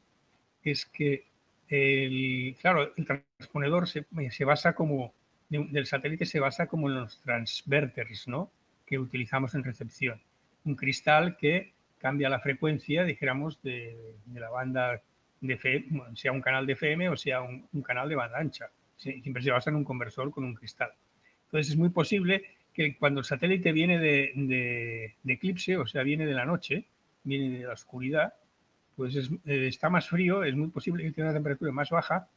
es 0.65 0.87
que, 0.87 1.27
el, 1.69 2.57
claro, 2.61 2.93
el 2.97 3.07
transponedor 3.07 3.89
se, 3.89 4.05
basa 4.45 4.75
como, 4.75 5.13
del 5.49 5.87
satélite 5.87 6.27
se 6.27 6.41
basa 6.41 6.67
como 6.67 6.89
en 6.89 6.97
los 6.97 7.21
transverters, 7.21 8.29
¿no? 8.29 8.51
Que 8.87 8.99
utilizamos 8.99 9.55
en 9.55 9.65
recepción. 9.65 10.21
Un 10.65 10.75
cristal 10.75 11.37
que 11.37 11.73
cambia 11.99 12.29
la 12.29 12.41
frecuencia, 12.41 13.05
dijéramos, 13.05 13.61
de, 13.63 13.97
la 14.35 14.51
banda 14.51 15.03
de 15.41 15.55
FM, 15.55 16.17
sea 16.17 16.33
un 16.33 16.41
canal 16.41 16.67
de 16.67 16.73
FM 16.73 17.11
o 17.11 17.17
sea 17.17 17.43
un, 17.43 17.83
canal 17.83 18.09
de 18.09 18.17
banda 18.17 18.39
ancha. 18.39 18.71
Siempre 18.97 19.43
se 19.43 19.51
basa 19.51 19.71
en 19.71 19.77
un 19.77 19.85
conversor 19.85 20.31
con 20.31 20.45
un 20.45 20.55
cristal. 20.55 20.91
Entonces 21.45 21.73
es 21.73 21.79
muy 21.79 21.91
posible 21.91 22.45
que 22.73 22.97
cuando 22.97 23.21
el 23.21 23.27
satélite 23.27 23.73
viene 23.73 23.99
de, 23.99 25.15
eclipse, 25.27 25.77
o 25.77 25.87
sea, 25.87 26.03
viene 26.03 26.27
de 26.27 26.35
la 26.35 26.45
noche, 26.45 26.85
viene 27.29 27.59
de 27.59 27.67
la 27.67 27.75
oscuridad, 27.75 28.35
pues 28.97 29.15
eh, 29.17 29.67
está 29.69 29.91
más 29.91 30.09
frío, 30.09 30.43
es 30.43 30.57
muy 30.57 30.69
posible 30.69 31.05
que 31.05 31.13
tenga 31.13 31.29
una 31.29 31.37
temperatura 31.37 31.71
más 31.71 31.91
baja 31.91 32.29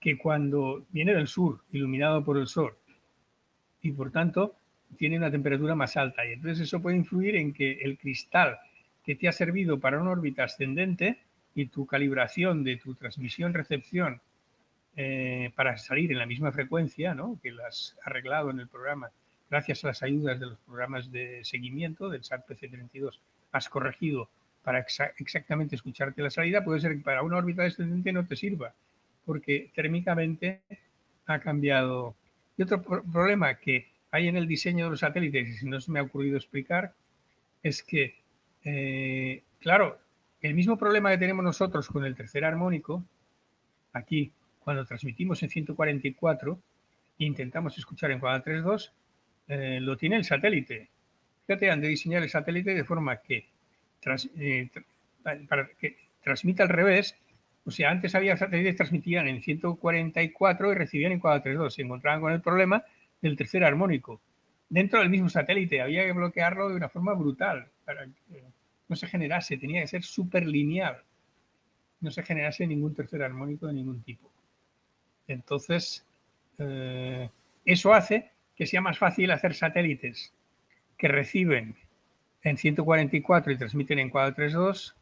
que 0.00 0.18
cuando 0.18 0.84
viene 0.90 1.14
del 1.14 1.28
sur, 1.28 1.62
iluminado 1.72 2.24
por 2.24 2.36
el 2.36 2.46
sol. 2.46 2.76
Y 3.80 3.92
por 3.92 4.10
tanto, 4.10 4.56
tiene 4.96 5.16
una 5.16 5.30
temperatura 5.30 5.74
más 5.74 5.96
alta. 5.96 6.26
Y 6.26 6.32
entonces 6.32 6.60
eso 6.60 6.82
puede 6.82 6.96
influir 6.96 7.36
en 7.36 7.52
que 7.52 7.72
el 7.72 7.98
cristal 7.98 8.58
que 9.04 9.14
te 9.14 9.28
ha 9.28 9.32
servido 9.32 9.80
para 9.80 10.00
una 10.00 10.10
órbita 10.10 10.44
ascendente 10.44 11.18
y 11.54 11.66
tu 11.66 11.86
calibración 11.86 12.62
de 12.64 12.76
tu 12.76 12.94
transmisión-recepción 12.94 14.20
eh, 14.96 15.50
para 15.54 15.76
salir 15.78 16.12
en 16.12 16.18
la 16.18 16.26
misma 16.26 16.52
frecuencia, 16.52 17.14
¿no? 17.14 17.38
que 17.42 17.52
las 17.52 17.96
has 17.98 18.06
arreglado 18.06 18.50
en 18.50 18.60
el 18.60 18.68
programa 18.68 19.10
gracias 19.50 19.84
a 19.84 19.88
las 19.88 20.02
ayudas 20.02 20.38
de 20.40 20.46
los 20.46 20.58
programas 20.58 21.10
de 21.10 21.44
seguimiento 21.44 22.08
del 22.08 22.24
SAT 22.24 22.46
PC32, 22.46 23.18
has 23.52 23.68
corregido 23.68 24.28
para 24.62 24.84
exactamente 25.16 25.76
escucharte 25.76 26.22
la 26.22 26.30
salida, 26.30 26.62
puede 26.62 26.80
ser 26.80 26.96
que 26.96 27.02
para 27.02 27.22
una 27.22 27.38
órbita 27.38 27.62
descendente 27.62 28.12
no 28.12 28.26
te 28.26 28.36
sirva, 28.36 28.74
porque 29.24 29.70
térmicamente 29.74 30.60
ha 31.26 31.38
cambiado. 31.38 32.14
Y 32.56 32.62
otro 32.62 32.82
problema 32.82 33.54
que 33.54 33.86
hay 34.10 34.28
en 34.28 34.36
el 34.36 34.46
diseño 34.46 34.86
de 34.86 34.90
los 34.90 35.00
satélites, 35.00 35.48
y 35.48 35.52
si 35.54 35.66
no 35.66 35.80
se 35.80 35.90
me 35.90 36.00
ha 36.00 36.02
ocurrido 36.02 36.36
explicar, 36.36 36.92
es 37.62 37.82
que, 37.82 38.16
eh, 38.64 39.42
claro, 39.60 39.98
el 40.40 40.54
mismo 40.54 40.76
problema 40.76 41.10
que 41.10 41.18
tenemos 41.18 41.44
nosotros 41.44 41.88
con 41.88 42.04
el 42.04 42.14
tercer 42.14 42.44
armónico, 42.44 43.04
aquí, 43.92 44.32
cuando 44.60 44.84
transmitimos 44.84 45.42
en 45.42 45.48
144 45.48 46.58
e 47.18 47.24
intentamos 47.24 47.76
escuchar 47.78 48.10
en 48.10 48.20
432, 48.20 48.92
eh, 49.48 49.78
lo 49.80 49.96
tiene 49.96 50.16
el 50.16 50.24
satélite. 50.24 50.88
Han 51.48 51.80
de 51.80 51.88
diseñar 51.88 52.22
el 52.22 52.28
satélite 52.28 52.74
de 52.74 52.84
forma 52.84 53.16
que, 53.22 53.46
eh, 54.36 54.70
para 55.22 55.68
que 55.80 55.96
transmita 56.22 56.62
al 56.62 56.68
revés. 56.68 57.16
O 57.64 57.70
sea, 57.70 57.90
antes 57.90 58.14
había 58.14 58.36
satélites 58.36 58.74
que 58.74 58.76
transmitían 58.76 59.28
en 59.28 59.40
144 59.40 60.72
y 60.72 60.74
recibían 60.74 61.12
en 61.12 61.20
432. 61.20 61.74
Se 61.74 61.82
encontraban 61.82 62.20
con 62.20 62.32
el 62.32 62.40
problema 62.40 62.84
del 63.20 63.36
tercer 63.36 63.64
armónico. 63.64 64.20
Dentro 64.68 65.00
del 65.00 65.08
mismo 65.08 65.30
satélite 65.30 65.80
había 65.80 66.04
que 66.04 66.12
bloquearlo 66.12 66.68
de 66.68 66.76
una 66.76 66.90
forma 66.90 67.14
brutal 67.14 67.68
para 67.84 68.04
que 68.04 68.44
no 68.88 68.96
se 68.96 69.06
generase, 69.06 69.56
tenía 69.56 69.80
que 69.80 69.86
ser 69.86 70.02
súper 70.02 70.46
lineal. 70.46 71.02
No 72.00 72.10
se 72.10 72.22
generase 72.22 72.66
ningún 72.66 72.94
tercer 72.94 73.22
armónico 73.22 73.66
de 73.66 73.72
ningún 73.72 74.02
tipo. 74.02 74.30
Entonces, 75.26 76.06
eh, 76.58 77.28
eso 77.64 77.92
hace 77.92 78.30
que 78.54 78.66
sea 78.66 78.80
más 78.80 78.98
fácil 78.98 79.30
hacer 79.30 79.54
satélites 79.54 80.32
que 80.98 81.08
reciben 81.08 81.76
en 82.42 82.58
144 82.58 83.52
y 83.52 83.56
transmiten 83.56 83.98
en 84.00 84.10
432, 84.10 84.96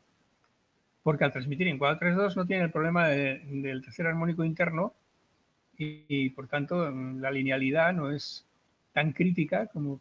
porque 1.02 1.24
al 1.24 1.32
transmitir 1.32 1.68
en 1.68 1.78
432 1.78 2.36
no 2.36 2.46
tienen 2.46 2.66
el 2.66 2.72
problema 2.72 3.08
del 3.08 3.82
tercer 3.82 4.06
armónico 4.06 4.44
interno 4.44 4.94
y, 5.78 6.30
por 6.30 6.48
tanto 6.48 6.90
la 6.90 7.30
linealidad 7.30 7.92
no 7.92 8.10
es 8.10 8.46
tan 8.92 9.12
crítica 9.12 9.66
como 9.66 10.00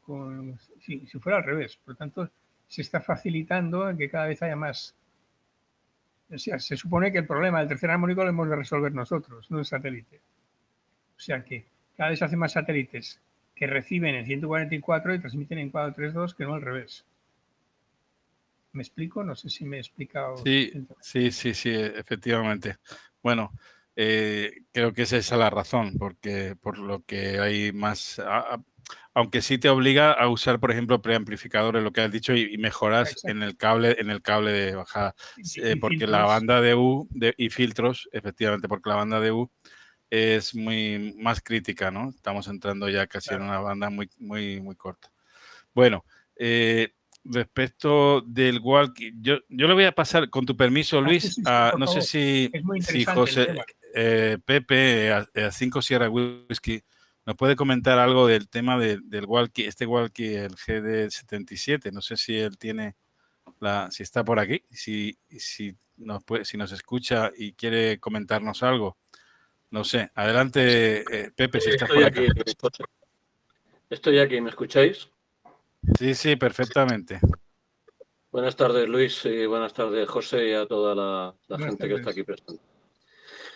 si, 0.80 1.00
fuera 1.20 1.40
al 1.40 1.44
revés. 1.44 1.78
Por 1.84 1.96
tanto, 1.96 2.30
se 2.68 2.82
está 2.82 3.02
facilitando 3.02 3.90
en 3.90 3.98
que 3.98 4.10
cada 4.10 4.28
vez 4.28 4.42
haya 4.42 4.56
más. 4.56 4.96
O 6.32 6.38
sea, 6.38 6.60
se 6.60 6.76
supone 6.78 7.12
que 7.12 7.20
el 7.20 7.28
problema 7.28 7.60
del 7.60 7.68
tercer 7.68 7.92
armónico 7.92 8.24
lo 8.24 8.30
hemos 8.30 8.50
de 8.50 8.56
resolver 8.56 8.94
nosotros, 8.94 9.52
no 9.52 9.60
el 9.60 9.66
satélite. 9.66 10.22
O 11.16 11.20
sea 11.20 11.44
que 11.44 11.66
cada 11.96 12.10
vez 12.10 12.20
se 12.20 12.26
hacen 12.26 12.40
más 12.40 12.54
satélites 12.54 13.22
que 13.56 13.68
reciben 13.68 14.16
en 14.16 14.26
144 14.26 15.16
y 15.16 15.20
transmiten 15.20 15.58
en 15.58 15.70
432 15.70 16.36
que 16.36 16.44
no 16.44 16.54
al 16.56 16.62
revés. 16.62 17.06
¿Me 18.74 18.84
explico? 18.84 19.24
No 19.24 19.36
sé 19.36 19.50
si 19.50 19.64
me 19.64 19.78
he 19.78 19.80
explicado. 19.80 20.38
Sí, 20.38 20.72
sí, 21.00 21.32
sí, 21.32 21.54
sí, 21.54 21.72
efectivamente. 21.72 22.76
Bueno, 23.24 23.54
eh, 23.96 24.64
creo 24.74 24.92
que 24.92 25.04
esa 25.04 25.16
es 25.16 25.32
la 25.32 25.50
razón, 25.50 25.94
porque 25.98 26.58
por 26.60 26.78
lo 26.78 27.02
que 27.04 27.40
hay 27.40 27.72
más, 27.72 28.22
aunque 29.14 29.42
sí 29.42 29.58
te 29.58 29.70
obliga 29.70 30.12
a 30.12 30.28
usar, 30.28 30.60
por 30.60 30.72
ejemplo, 30.72 31.02
preamplificadores, 31.02 31.82
lo 31.82 31.94
que 31.94 32.02
has 32.02 32.12
dicho, 32.12 32.36
y, 32.36 32.58
mejoras 32.58 33.24
en 33.24 33.44
el 33.44 33.56
cable, 33.56 33.96
en 33.98 34.10
el 34.10 34.22
cable 34.22 34.52
de 34.52 34.76
bajada, 34.76 35.16
eh, 35.56 35.78
porque 35.80 36.06
la 36.06 36.26
banda 36.26 36.60
de 36.60 36.76
U 36.76 37.08
y 37.38 37.50
filtros, 37.50 38.10
efectivamente, 38.12 38.68
porque 38.68 38.90
la 38.90 38.98
banda 38.98 39.22
de 39.22 39.32
U 39.32 39.50
es 40.16 40.56
muy 40.56 41.16
más 41.18 41.42
crítica, 41.42 41.92
¿no? 41.92 42.10
Estamos 42.10 42.48
entrando 42.48 42.90
ya 42.90 43.08
casi 43.08 43.34
en 43.34 43.42
una 43.42 43.60
banda 43.60 43.90
muy, 43.90 44.10
muy, 44.18 44.62
muy 44.62 44.76
corta. 44.76 45.12
Bueno, 45.74 46.06
eh, 46.36 46.94
respecto 47.24 48.22
del 48.22 48.60
walkie, 48.60 49.14
yo, 49.20 49.40
yo 49.50 49.68
le 49.68 49.74
voy 49.74 49.86
a 49.86 49.92
pasar, 49.92 50.30
con 50.30 50.46
tu 50.46 50.56
permiso, 50.56 51.00
ah, 51.00 51.02
Luis, 51.02 51.38
no 51.40 51.88
sé 51.88 52.02
si, 52.02 52.52
si 52.82 53.04
José, 53.04 53.56
eh, 53.94 54.38
Pepe, 54.46 55.12
a, 55.12 55.52
5 55.52 55.82
Sierra 55.82 56.10
Whisky, 56.10 56.84
nos 57.26 57.36
puede 57.36 57.56
comentar 57.56 57.98
algo 57.98 58.28
del 58.28 58.48
tema 58.48 58.78
del 58.78 59.26
walkie, 59.26 59.66
este 59.66 59.86
walkie, 59.86 60.36
el 60.36 60.56
GD77. 60.56 61.92
No 61.92 62.02
sé 62.02 62.18
si 62.18 62.38
él 62.38 62.58
tiene 62.58 62.96
la, 63.60 63.90
si 63.90 64.04
está 64.04 64.24
por 64.24 64.40
aquí, 64.40 64.64
si, 64.70 65.18
si, 65.30 65.76
nos, 65.98 66.24
puede, 66.24 66.46
si 66.46 66.58
nos 66.58 66.72
escucha 66.72 67.32
y 67.36 67.54
quiere 67.54 68.00
comentarnos 68.00 68.62
algo. 68.62 68.98
No 69.76 69.84
sé, 69.84 70.10
adelante, 70.16 71.02
eh, 71.02 71.32
Pepe, 71.36 71.60
si 71.60 71.72
estás 71.72 71.90
por 71.90 72.02
aquí. 72.02 72.28
Estoy 73.90 74.20
aquí, 74.20 74.40
¿me 74.40 74.50
escucháis? 74.50 75.10
Sí, 76.00 76.16
sí, 76.16 76.38
perfectamente. 76.38 77.20
Buenas 78.32 78.56
tardes, 78.56 78.88
Luis, 78.88 79.26
y 79.26 79.46
buenas 79.46 79.74
tardes, 79.74 80.08
José, 80.08 80.48
y 80.48 80.54
a 80.54 80.66
toda 80.66 80.96
la, 80.96 81.58
gente 81.58 81.90
que 81.90 81.96
está 81.96 82.12
aquí 82.12 82.24
presente. 82.24 82.64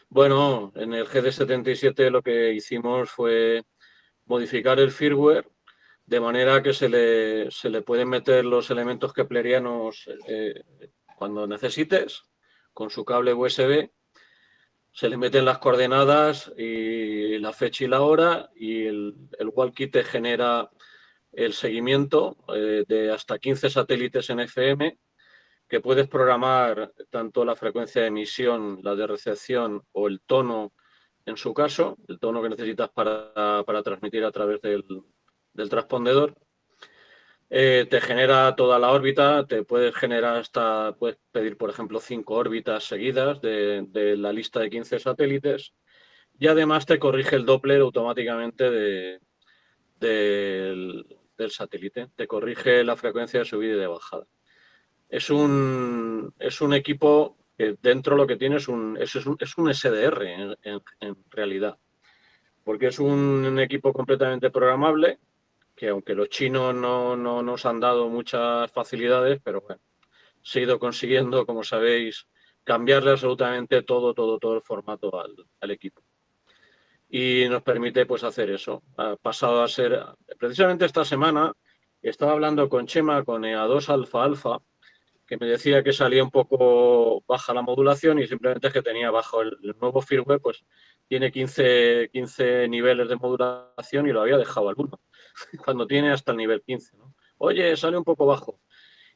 Bueno, 0.10 0.74
en 0.76 0.92
el 0.92 1.08
GD77 1.08 2.10
lo 2.10 2.22
que 2.22 2.52
hicimos 2.52 3.10
fue 3.10 3.64
modificar 4.26 4.78
el 4.82 4.92
firmware 4.92 5.50
de 6.06 6.20
manera 6.20 6.62
que 6.62 6.74
se 6.74 6.90
le, 6.90 7.50
se 7.50 7.70
le 7.70 7.82
pueden 7.82 8.10
meter 8.10 8.44
los 8.44 8.70
elementos 8.72 9.14
keplerianos 9.14 10.10
eh, 10.28 10.66
cuando 11.16 11.48
necesites 11.48 12.24
con 12.74 12.90
su 12.90 13.06
cable 13.06 13.34
USB. 13.34 13.90
Se 15.00 15.08
le 15.08 15.16
meten 15.16 15.46
las 15.46 15.60
coordenadas 15.60 16.52
y 16.58 17.38
la 17.38 17.54
fecha 17.54 17.86
y 17.86 17.88
la 17.88 18.02
hora 18.02 18.50
y 18.54 18.86
el, 18.86 19.16
walkie 19.54 19.88
te 19.88 20.04
genera 20.04 20.70
el 21.32 21.54
seguimiento 21.54 22.36
eh, 22.54 22.84
de 22.86 23.10
hasta 23.10 23.40
15 23.40 23.70
satélites 23.70 24.30
en 24.30 24.42
FM 24.42 25.00
que 25.70 25.80
puedes 25.80 26.10
programar 26.10 26.92
tanto 27.10 27.46
la 27.46 27.56
frecuencia 27.56 28.02
de 28.02 28.10
emisión, 28.10 28.82
la 28.84 28.94
de 28.94 29.08
recepción 29.08 29.84
o 29.94 30.10
el 30.10 30.20
tono 30.20 30.74
en 31.26 31.38
su 31.38 31.54
caso, 31.54 31.96
el 32.10 32.20
tono 32.20 32.42
que 32.42 32.50
necesitas 32.50 32.90
para, 32.90 33.64
transmitir 33.86 34.26
a 34.26 34.34
través 34.34 34.60
del, 34.62 34.84
transpondedor. 35.70 36.36
Eh, 37.52 37.88
te 37.90 38.00
genera 38.00 38.56
toda 38.56 38.78
la 38.78 38.92
órbita, 38.92 39.48
te 39.48 39.64
puedes 39.64 39.96
generar 39.96 40.38
hasta, 40.38 40.96
puedes 40.98 41.18
pedir, 41.32 41.58
por 41.58 41.72
ejemplo, 41.72 42.00
cinco 42.00 42.36
órbitas 42.36 42.84
seguidas 42.84 43.42
de, 43.42 44.16
la 44.18 44.32
lista 44.32 44.60
de 44.60 44.70
15 44.70 45.00
satélites 45.00 45.74
y 46.38 46.48
además 46.48 46.86
te 46.86 47.00
corrige 47.00 47.36
el 47.36 47.46
Doppler 47.46 47.82
automáticamente 47.82 48.70
de, 48.70 49.20
del 50.00 51.52
satélite, 51.52 52.10
te 52.16 52.28
corrige 52.28 52.84
la 52.84 52.96
frecuencia 52.96 53.40
de 53.40 53.46
subida 53.46 53.74
y 53.74 53.80
de 53.80 53.88
bajada. 53.88 54.28
Es 55.10 55.32
un, 55.32 56.34
es 56.38 56.62
un 56.62 56.74
equipo 56.74 57.36
que 57.58 57.76
dentro 57.82 58.16
lo 58.16 58.28
que 58.28 58.38
tiene 58.38 58.58
es 58.58 58.68
un, 58.68 58.96
es, 58.98 59.16
un, 59.16 59.36
es 59.40 59.58
un 59.58 59.74
SDR 59.74 60.24
en, 60.62 61.18
realidad, 61.30 61.78
porque 62.64 62.88
es 62.88 63.00
un, 63.00 63.60
equipo 63.60 63.92
completamente 63.92 64.50
programable, 64.52 65.20
que 65.80 65.88
aunque 65.88 66.14
los 66.14 66.28
chinos 66.28 66.76
no, 66.76 67.16
nos 67.16 67.66
han 67.66 67.80
dado 67.80 68.10
muchas 68.10 68.70
facilidades, 68.70 69.40
pero 69.42 69.62
bueno, 69.62 69.82
se 70.42 70.60
ha 70.60 70.64
ido 70.64 70.78
consiguiendo, 70.78 71.46
como 71.46 71.64
sabéis, 71.64 72.28
cambiarle 72.66 73.12
absolutamente 73.12 73.82
todo, 73.84 74.14
todo, 74.14 74.40
todo 74.40 74.56
el 74.56 74.62
formato 74.62 75.10
al, 75.18 75.72
equipo. 75.72 76.02
Y 77.08 77.46
nos 77.50 77.64
permite 77.64 78.06
pues 78.06 78.26
hacer 78.26 78.50
eso. 78.50 78.84
Ha 78.98 79.16
pasado 79.16 79.64
a 79.64 79.70
ser, 79.70 80.04
precisamente 80.38 80.84
esta 80.84 81.06
semana, 81.06 81.54
estaba 82.02 82.34
hablando 82.34 82.68
con 82.68 82.86
Chema, 82.86 83.24
con 83.24 83.44
EA2 83.44 83.88
Alfa 83.88 84.24
Alfa, 84.26 84.58
que 85.26 85.38
me 85.38 85.46
decía 85.46 85.82
que 85.82 85.94
salía 85.94 86.26
un 86.26 86.32
poco 86.32 87.24
baja 87.26 87.54
la 87.54 87.62
modulación 87.62 88.20
y 88.20 88.28
simplemente 88.28 88.70
que 88.70 88.82
tenía 88.82 89.12
bajo 89.12 89.42
el, 89.44 89.58
nuevo 89.80 90.02
firmware, 90.02 90.42
pues 90.42 90.66
tiene 91.08 91.32
15, 91.32 92.10
15 92.12 92.68
niveles 92.68 93.08
de 93.08 93.16
modulación 93.16 94.08
y 94.08 94.12
lo 94.12 94.22
había 94.22 94.38
dejado 94.38 94.68
al 94.68 94.76
1, 94.78 95.00
cuando 95.64 95.88
tiene 95.88 96.12
hasta 96.12 96.32
el 96.32 96.38
nivel 96.38 96.62
15. 96.62 96.98
Oye, 97.38 97.76
sale 97.78 97.98
un 97.98 98.04
poco 98.04 98.26
bajo. 98.26 98.60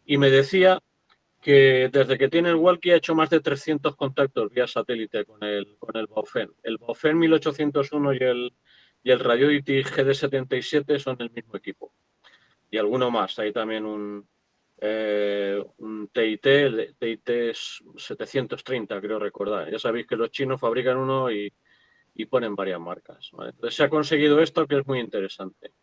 Y 0.06 0.18
me 0.18 0.30
decía 0.30 0.82
que 1.42 1.90
desde 1.92 2.18
que 2.18 2.30
tiene 2.30 2.50
el 2.50 2.56
walkie 2.56 2.92
ha 2.92 2.96
hecho 2.96 3.16
más 3.16 3.30
de 3.30 3.42
300 3.42 3.96
contactos 3.96 4.50
vía 4.50 4.66
satélite 4.66 5.26
con 5.26 5.44
el, 5.44 5.78
con 5.78 5.96
el 5.98 6.08
Baofeng. 6.08 6.54
El 6.64 6.78
Baofeng 6.78 7.18
1801 7.18 8.14
y 8.14 8.18
el, 8.18 8.54
y 9.04 9.12
el 9.12 9.20
Radiodity 9.20 9.84
GD77 9.84 11.00
son 11.00 11.18
el 11.20 11.32
mismo 11.32 11.58
equipo. 11.58 11.94
Y 12.72 12.78
alguno 12.78 13.12
más. 13.12 13.38
Hay 13.40 13.52
también 13.52 13.86
un, 13.86 14.26
eh, 14.86 15.64
un 15.78 16.10
TIT, 16.10 16.46
el 16.46 16.96
TIT 16.98 17.54
730, 17.54 19.00
creo 19.00 19.20
recordar. 19.20 19.72
Ya 19.72 19.80
sabéis 19.80 20.08
que 20.08 20.18
los 20.18 20.32
chinos 20.32 20.60
fabrican 20.60 20.98
uno 20.98 21.32
y, 21.32 21.54
ponen 22.30 22.56
varias 22.56 22.80
marcas. 22.80 23.32
Entonces 23.32 23.76
se 23.76 23.84
ha 23.84 23.90
conseguido 23.90 24.40
esto 24.40 24.68
que 24.68 24.80
es 24.80 24.88
muy 24.88 25.00
interesante. 25.00 25.74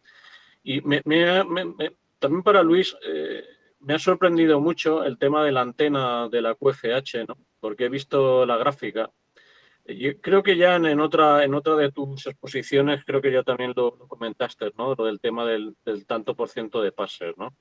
Y 0.62 0.80
también 0.80 2.42
para 2.42 2.62
Luis, 2.62 2.96
eh, 3.06 3.44
me 3.80 3.94
ha 3.94 3.98
sorprendido 3.98 4.60
mucho 4.60 5.04
el 5.04 5.18
tema 5.18 5.44
de 5.44 5.52
la 5.52 5.62
antena 5.62 6.28
de 6.28 6.42
la 6.42 6.54
QFH, 6.54 7.26
¿no? 7.28 7.38
porque 7.60 7.86
he 7.86 7.88
visto 7.88 8.44
la 8.46 8.56
gráfica. 8.56 9.10
Yo 9.86 10.20
creo 10.20 10.42
que 10.42 10.56
ya 10.56 10.76
en, 10.76 11.00
otra, 11.00 11.42
en 11.44 11.54
otra 11.54 11.74
de 11.76 11.90
tus 11.90 12.26
exposiciones, 12.26 13.04
creo 13.04 13.20
que 13.20 13.32
ya 13.32 13.42
también 13.42 13.72
lo, 13.74 13.98
comentaste, 13.98 14.72
¿no? 14.76 14.94
Lo 14.96 15.04
del 15.04 15.20
tema 15.20 15.44
del, 15.46 15.74
del 15.84 16.06
tanto 16.06 16.36
por 16.36 16.48
ciento 16.48 16.80
de 16.82 16.92
pases, 16.92 17.36
¿no? 17.38 17.56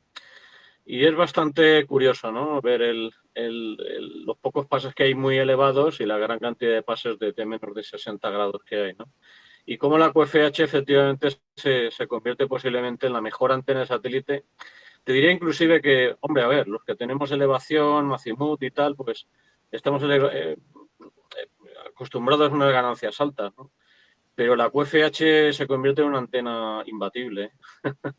Y 0.85 1.05
es 1.05 1.15
bastante 1.15 1.85
curioso, 1.85 2.31
¿no? 2.31 2.61
Ver 2.61 2.81
los 3.35 4.38
pocos 4.39 4.67
pases 4.67 4.93
que 4.93 5.03
hay 5.03 5.15
muy 5.15 5.38
elevados 5.38 6.01
y 6.01 6.05
la 6.05 6.17
gran 6.17 6.39
cantidad 6.39 6.73
de 6.73 6.84
pases 6.84 7.17
de 7.19 7.31
T 7.31 7.45
menos 7.45 7.73
de 7.73 7.84
60 7.84 8.30
grados 8.30 8.63
que 8.65 8.76
hay, 8.76 8.93
¿no? 8.93 9.05
Y 9.72 9.78
cómo 9.78 10.00
la 10.00 10.12
QFH 10.12 10.64
efectivamente 10.64 11.30
se, 11.56 12.08
convierte 12.08 12.48
posiblemente 12.48 13.06
en 13.06 13.14
la 13.14 13.22
mejor 13.22 13.52
antena 13.52 13.82
de 13.82 13.86
satélite. 13.86 14.46
Te 15.04 15.14
diría 15.14 15.32
inclusive 15.32 15.80
que, 15.80 16.16
hombre, 16.22 16.41
a 16.41 16.48
ver, 16.48 16.68
los 16.68 16.84
que 16.84 16.96
tenemos 16.96 17.32
elevación, 17.32 18.12
azimut 18.12 18.64
y 18.64 18.72
tal, 18.72 18.96
pues 18.96 19.28
estamos 19.70 20.02
eh, 20.08 20.58
acostumbrados 21.88 22.52
a 22.52 22.56
unas 22.56 22.74
ganancias 22.74 23.22
altas, 23.22 23.54
¿no? 23.60 23.70
Pero 24.34 24.56
la 24.56 24.72
QFH 24.72 25.54
se 25.54 25.68
convierte 25.68 26.02
en 26.02 26.08
una 26.08 26.18
antena 26.18 26.82
imbatible. 26.88 27.52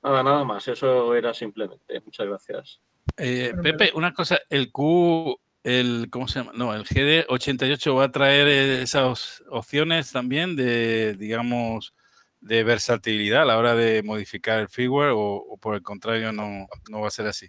Nada, 0.00 0.22
nada 0.22 0.44
más. 0.44 0.68
Eso 0.68 1.12
era 1.12 1.34
simplemente. 1.34 2.00
Muchas 2.02 2.24
gracias. 2.24 2.80
Eh, 3.16 3.52
Pepe, 3.60 3.90
una 3.96 4.14
cosa, 4.14 4.38
el 4.48 4.70
Q, 4.70 5.40
el, 5.62 6.08
¿cómo 6.10 6.28
se 6.28 6.40
llama? 6.40 6.52
No, 6.54 6.74
el 6.74 6.84
GD88 6.84 7.96
va 7.96 8.04
a 8.04 8.12
traer 8.12 8.48
esas 8.48 9.42
opciones 9.50 10.12
también 10.12 10.56
de, 10.56 11.14
digamos, 11.14 11.94
de 12.40 12.64
versatilidad 12.64 13.42
a 13.42 13.46
la 13.46 13.58
hora 13.58 13.74
de 13.74 14.02
modificar 14.02 14.60
el 14.60 14.68
firmware 14.68 15.12
o, 15.14 15.58
por 15.60 15.74
el 15.74 15.82
contrario 15.82 16.32
no, 16.32 16.66
no, 16.88 17.00
va 17.00 17.08
a 17.08 17.12
ser 17.12 17.26
así. 17.26 17.48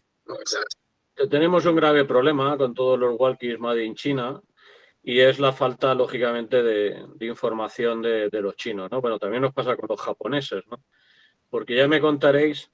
Tenemos 1.30 1.66
un 1.66 1.76
grave 1.76 2.06
problema 2.06 2.58
con 2.58 2.74
todos 2.74 2.98
los 2.98 3.16
walkies 3.20 3.60
made 3.60 3.84
in 3.84 3.96
China 3.96 4.42
y 5.02 5.20
es 5.20 5.40
la 5.40 5.54
falta, 5.54 5.94
lógicamente, 5.94 6.62
de, 6.64 7.06
información 7.22 8.02
de, 8.02 8.30
de, 8.30 8.42
los 8.42 8.56
chinos, 8.56 8.90
¿no? 8.92 9.02
Bueno, 9.02 9.18
también 9.18 9.42
nos 9.42 9.54
pasa 9.54 9.76
con 9.76 9.88
los 9.90 10.00
japoneses, 10.00 10.64
¿no? 10.70 10.84
porque 11.50 11.76
ya 11.76 11.88
me 11.88 12.00
contaréis, 12.00 12.72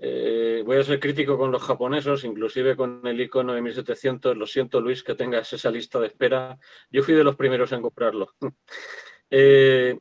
eh, 0.00 0.62
voy 0.64 0.76
a 0.76 0.84
ser 0.84 1.00
crítico 1.00 1.36
con 1.36 1.50
los 1.50 1.62
japoneses, 1.62 2.24
inclusive 2.24 2.76
con 2.76 3.04
el 3.06 3.20
icono 3.20 3.52
de 3.52 3.62
1700, 3.62 4.36
lo 4.36 4.46
siento 4.46 4.80
Luis 4.80 5.02
que 5.02 5.14
tengas 5.14 5.52
esa 5.52 5.70
lista 5.70 5.98
de 5.98 6.06
espera, 6.06 6.56
yo 6.90 7.02
fui 7.02 7.14
de 7.14 7.24
los 7.24 7.36
primeros 7.36 7.72
en 7.72 7.82
comprarlo. 7.82 8.34
Eh, 9.30 9.94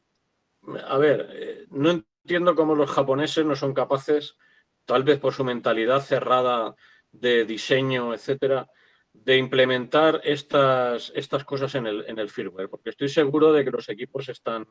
a 0.86 0.98
ver, 0.98 1.30
eh, 1.34 1.65
no 1.72 1.90
entiendo 1.90 2.56
cómo 2.56 2.76
los 2.76 2.90
japoneses 2.90 3.45
no 3.45 3.57
son 3.57 3.74
capaces 3.74 4.38
tal 4.86 5.03
vez 5.03 5.19
por 5.19 5.34
su 5.34 5.44
mentalidad 5.44 5.99
cerrada 5.99 6.76
de 7.11 7.44
diseño, 7.44 8.14
etcétera, 8.14 8.69
de 9.11 9.38
implementar 9.38 10.22
estas, 10.24 11.11
estas 11.15 11.44
cosas 11.44 11.76
en 11.76 11.88
el, 11.88 12.06
en 12.07 12.19
el 12.19 12.30
firmware, 12.30 12.69
porque 12.69 12.91
estoy 12.91 13.10
seguro 13.10 13.52
de 13.52 13.65
que 13.65 13.72
los 13.72 13.90
equipos 13.90 14.30
están, 14.30 14.65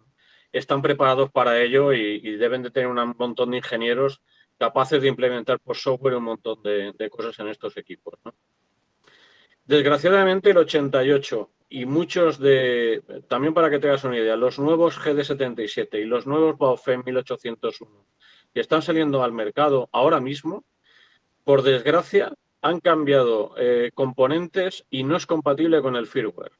están 0.52 0.82
preparados 0.82 1.30
para 1.30 1.60
ello 1.60 1.92
y, 1.92 2.36
deben 2.36 2.62
de 2.62 2.70
tener 2.70 2.88
un 2.88 3.14
montón 3.18 3.50
de 3.50 3.58
ingenieros 3.58 4.22
capaces 4.58 5.00
de 5.00 5.08
implementar 5.08 5.60
por 5.60 5.76
software 5.76 6.16
un 6.16 6.24
montón 6.24 6.62
de, 6.62 7.10
cosas 7.10 7.38
en 7.38 7.48
estos 7.48 7.76
equipos. 7.76 8.14
Desgraciadamente 9.64 10.50
el 10.50 10.58
88 10.58 11.50
y 11.68 11.86
muchos 11.86 12.38
de, 12.38 13.02
también 13.28 13.52
para 13.52 13.68
que 13.68 13.78
te 13.78 13.88
hagas 13.88 14.04
una 14.04 14.16
idea, 14.16 14.36
los 14.36 14.58
nuevos 14.58 14.98
GD77 14.98 16.00
y 16.00 16.04
los 16.04 16.26
nuevos 16.26 16.56
Baofeng 16.56 17.02
1801 17.04 18.06
que 18.54 18.60
están 18.60 18.80
saliendo 18.80 19.22
al 19.22 19.32
mercado 19.32 19.90
ahora 19.92 20.18
mismo, 20.18 20.64
por 21.44 21.62
desgracia, 21.62 22.32
han 22.62 22.80
cambiado 22.80 23.54
eh, 23.58 23.90
componentes 23.92 24.86
y 24.88 25.04
no 25.04 25.16
es 25.16 25.26
compatible 25.26 25.82
con 25.82 25.94
el 25.94 26.06
firmware. 26.06 26.52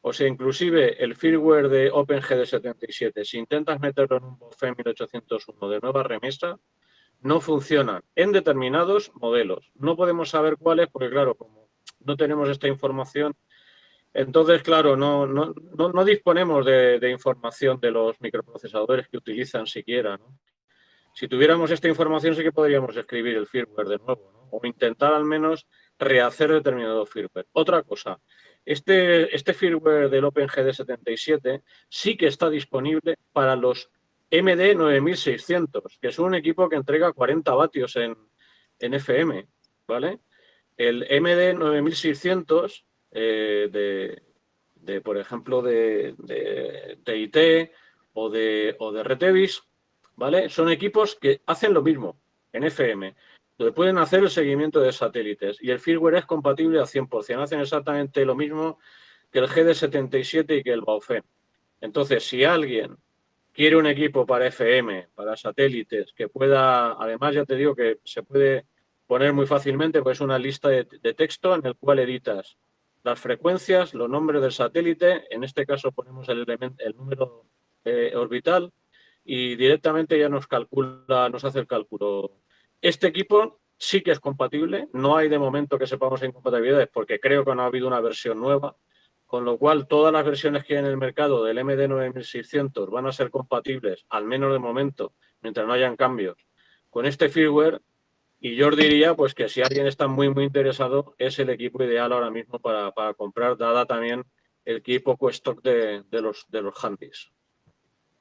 O 0.00 0.14
sea, 0.14 0.26
inclusive 0.26 1.04
el 1.04 1.14
firmware 1.14 1.68
de 1.68 1.92
OpenGD77, 1.92 3.24
si 3.24 3.36
intentas 3.36 3.78
meterlo 3.78 4.16
en 4.16 4.24
un 4.24 4.38
Baofeng 4.38 4.74
1801 4.78 5.68
de 5.68 5.80
nueva 5.80 6.02
remesa, 6.02 6.58
no 7.20 7.40
funciona 7.40 8.02
en 8.14 8.32
determinados 8.32 9.12
modelos. 9.14 9.70
No 9.74 9.96
podemos 9.96 10.30
saber 10.30 10.56
cuáles 10.56 10.88
porque, 10.88 11.10
claro, 11.10 11.34
como 11.34 11.68
no 12.00 12.16
tenemos 12.16 12.48
esta 12.48 12.68
información, 12.68 13.34
entonces, 14.14 14.62
claro, 14.62 14.96
no, 14.96 15.26
no, 15.26 15.54
no, 15.76 16.04
disponemos 16.04 16.64
de, 16.64 17.10
información 17.10 17.78
de 17.80 17.90
los 17.90 18.20
microprocesadores 18.20 19.08
que 19.08 19.18
utilizan 19.18 19.66
siquiera. 19.66 20.18
Si 21.14 21.28
tuviéramos 21.28 21.70
esta 21.70 21.88
información 21.88 22.34
sí 22.34 22.42
que 22.42 22.52
podríamos 22.52 22.96
escribir 22.96 23.36
el 23.36 23.46
firmware 23.46 23.88
de 23.88 23.98
nuevo 23.98 24.48
o 24.50 24.60
intentar 24.66 25.12
al 25.12 25.24
menos 25.24 25.66
rehacer 25.98 26.50
determinado 26.50 27.04
firmware. 27.04 27.46
Otra 27.52 27.82
cosa, 27.82 28.18
este, 28.64 29.34
este 29.34 29.52
firmware 29.52 30.08
del 30.08 30.24
OpenGD77 30.24 31.62
sí 31.88 32.16
que 32.16 32.26
está 32.26 32.48
disponible 32.48 33.16
para 33.32 33.56
los 33.56 33.90
MD 34.30 34.74
9600, 34.74 35.98
que 36.00 36.08
es 36.08 36.18
un 36.18 36.34
equipo 36.34 36.68
que 36.68 36.76
entrega 36.76 37.12
40 37.12 37.54
vatios 37.54 37.96
en, 37.96 38.16
FM, 38.78 39.48
¿vale? 39.86 40.20
El 40.76 41.06
MD 41.20 41.54
9600 41.58 42.84
eh, 43.10 44.20
de, 44.76 45.00
por 45.00 45.16
ejemplo, 45.18 45.62
de, 45.62 46.14
de 46.18 47.70
o 48.12 48.30
de, 48.30 48.76
o 48.78 48.92
de 48.92 49.02
Retevis, 49.02 49.62
¿vale? 50.16 50.48
Son 50.48 50.70
equipos 50.70 51.16
que 51.16 51.40
hacen 51.46 51.72
lo 51.72 51.82
mismo 51.82 52.20
en 52.52 52.64
FM, 52.64 53.14
donde 53.56 53.72
pueden 53.72 53.98
hacer 53.98 54.20
el 54.20 54.30
seguimiento 54.30 54.80
de 54.80 54.92
satélites 54.92 55.58
y 55.60 55.70
el 55.70 55.80
firmware 55.80 56.16
es 56.16 56.26
compatible 56.26 56.78
al 56.78 56.86
100%. 56.86 57.42
Hacen 57.42 57.60
exactamente 57.60 58.24
lo 58.24 58.34
mismo 58.34 58.78
que 59.30 59.40
el 59.40 59.48
GD77 59.48 60.58
y 60.58 60.62
que 60.62 60.72
el 60.72 60.82
Baofeng. 60.82 61.24
Entonces, 61.80 62.24
si 62.24 62.44
alguien 62.44 62.96
quiere 63.58 63.74
un 63.74 63.88
equipo 63.88 64.24
para 64.24 64.46
FM, 64.46 65.08
para 65.16 65.36
satélites, 65.36 66.12
que 66.12 66.28
pueda, 66.28 66.92
además 66.92 67.34
ya 67.34 67.44
te 67.44 67.56
digo 67.56 67.74
que 67.74 67.98
se 68.04 68.22
puede 68.22 68.66
poner 69.04 69.32
muy 69.32 69.46
fácilmente, 69.48 70.00
pues 70.00 70.20
una 70.20 70.38
lista 70.38 70.68
de, 70.68 70.84
texto 70.84 71.56
en 71.56 71.66
el 71.66 71.74
cual 71.74 71.98
editas 71.98 72.56
las 73.02 73.18
frecuencias, 73.18 73.94
los 73.94 74.08
nombres 74.08 74.42
del 74.42 74.52
satélite, 74.52 75.24
en 75.34 75.42
este 75.42 75.66
caso 75.66 75.90
ponemos 75.90 76.28
el 76.28 76.46
número 76.96 77.46
eh, 77.84 78.12
orbital 78.14 78.72
y 79.24 79.56
directamente 79.56 80.16
ya 80.16 80.28
nos 80.28 80.46
calcula, 80.46 81.28
nos 81.28 81.44
hace 81.44 81.58
el 81.58 81.66
cálculo. 81.66 82.30
Este 82.80 83.08
equipo 83.08 83.58
sí 83.76 84.02
que 84.02 84.12
es 84.12 84.20
compatible, 84.20 84.88
no 84.92 85.16
hay 85.16 85.28
de 85.28 85.38
momento 85.40 85.80
que 85.80 85.88
sepamos 85.88 86.22
incompatibilidades 86.22 86.90
porque 86.92 87.18
creo 87.18 87.44
que 87.44 87.56
no 87.56 87.62
ha 87.62 87.66
habido 87.66 87.88
una 87.88 88.00
versión 88.00 88.38
nueva, 88.38 88.76
con 89.28 89.44
lo 89.44 89.58
cual 89.58 89.86
todas 89.86 90.10
las 90.10 90.24
versiones 90.24 90.64
que 90.64 90.72
hay 90.72 90.78
en 90.80 90.86
el 90.86 90.96
mercado 90.96 91.44
del 91.44 91.58
MD9600 91.58 92.90
van 92.90 93.06
a 93.06 93.12
ser 93.12 93.30
compatibles, 93.30 94.06
al 94.08 94.24
menos 94.24 94.50
de 94.54 94.58
momento, 94.58 95.12
mientras 95.42 95.66
no 95.66 95.74
hayan 95.74 95.96
cambios, 95.96 96.38
con 96.88 97.04
este 97.04 97.28
firmware 97.28 97.82
y 98.40 98.56
yo 98.56 98.68
os 98.68 98.76
diría 98.76 99.14
pues 99.14 99.34
que 99.34 99.50
si 99.50 99.60
alguien 99.60 99.86
está 99.86 100.06
muy, 100.06 100.30
muy 100.30 100.44
interesado, 100.44 101.14
es 101.18 101.38
el 101.40 101.50
equipo 101.50 101.82
ideal 101.84 102.10
ahora 102.10 102.30
mismo 102.30 102.58
para, 102.58 102.90
comprar, 103.18 103.58
dada 103.58 103.84
también 103.84 104.24
el 104.64 104.82
poco 105.02 105.28
stock 105.28 105.62
de, 105.62 106.04
de, 106.04 106.22
los, 106.22 106.46
de 106.48 106.62
los 106.62 106.82
handys. 106.82 107.30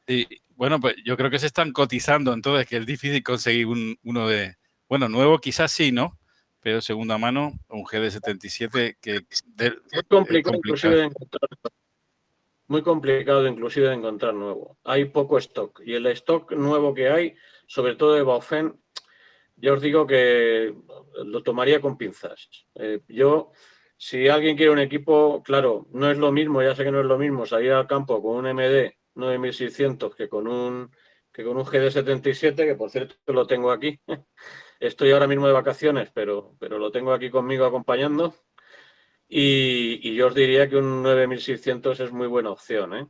Sí, 0.05 0.27
bueno, 0.49 0.77
pues 0.81 0.95
yo 1.05 1.15
creo 1.15 1.29
que 1.29 1.39
se 1.39 1.47
están 1.47 1.71
cotizando, 1.71 2.33
entonces 2.33 2.67
que 2.67 2.77
es 2.77 2.85
difícil 2.85 3.23
conseguir 3.23 3.67
uno 4.03 4.27
de, 4.27 4.55
bueno, 4.89 5.07
nuevo 5.07 5.37
quizás 5.39 5.71
sí, 5.71 5.93
¿no? 5.93 6.16
Pero 6.67 6.81
segunda 6.81 7.17
mano, 7.17 7.53
un 7.69 7.85
GD77 7.85 8.97
que... 8.99 9.21
muy 9.21 10.03
complicado, 10.03 10.57
inclusive 10.57 10.95
de 10.97 11.03
encontrar. 11.05 11.49
Muy 12.67 12.81
complicado 12.81 13.47
inclusive 13.47 13.87
de 13.87 13.93
encontrar 13.93 14.33
nuevo. 14.33 14.77
Hay 14.83 15.05
poco 15.05 15.37
stock 15.37 15.79
y 15.85 15.93
el 15.93 16.07
stock 16.07 16.51
nuevo 16.51 16.93
que 16.93 17.07
hay, 17.07 17.35
sobre 17.67 17.95
todo 17.95 18.15
de 18.15 18.23
Baofeng, 18.23 18.77
yo 19.55 19.75
os 19.75 19.81
digo 19.81 20.05
que 20.05 20.75
lo 21.23 21.41
tomaría 21.41 21.79
con 21.79 21.97
pinzas. 21.97 22.49
Eh, 22.75 22.99
yo, 23.07 23.53
si 23.95 24.27
alguien 24.27 24.57
quiere 24.57 24.73
un 24.73 24.79
equipo, 24.79 25.41
claro, 25.43 25.87
no 25.93 26.11
es 26.11 26.17
lo 26.17 26.33
mismo, 26.33 26.61
ya 26.61 26.75
sé 26.75 26.83
que 26.83 26.91
no 26.91 26.99
es 26.99 27.05
lo 27.05 27.17
mismo 27.17 27.45
salir 27.45 27.71
al 27.71 27.87
campo 27.87 28.21
con 28.21 28.45
un 28.45 28.53
MD 28.53 28.91
9600 29.15 30.13
que 30.17 30.27
con 30.27 30.49
un, 30.49 30.91
que 31.31 31.45
con 31.45 31.55
un 31.55 31.63
GD77, 31.63 32.55
que 32.57 32.75
por 32.75 32.89
cierto 32.89 33.15
lo 33.27 33.47
tengo 33.47 33.71
aquí. 33.71 33.97
Estoy 34.79 35.11
ahora 35.11 35.27
mismo 35.27 35.47
de 35.47 35.53
vacaciones, 35.53 36.11
pero, 36.13 36.55
pero 36.59 36.77
lo 36.77 36.91
tengo 36.91 37.13
aquí 37.13 37.29
conmigo 37.29 37.65
acompañando. 37.65 38.35
Y, 39.29 40.15
yo 40.15 40.27
os 40.27 40.35
diría 40.35 40.69
que 40.69 40.77
un 40.77 41.03
9600 41.03 41.99
es 41.99 42.11
muy 42.11 42.27
buena 42.27 42.51
opción. 42.51 42.95
¿eh? 42.95 43.07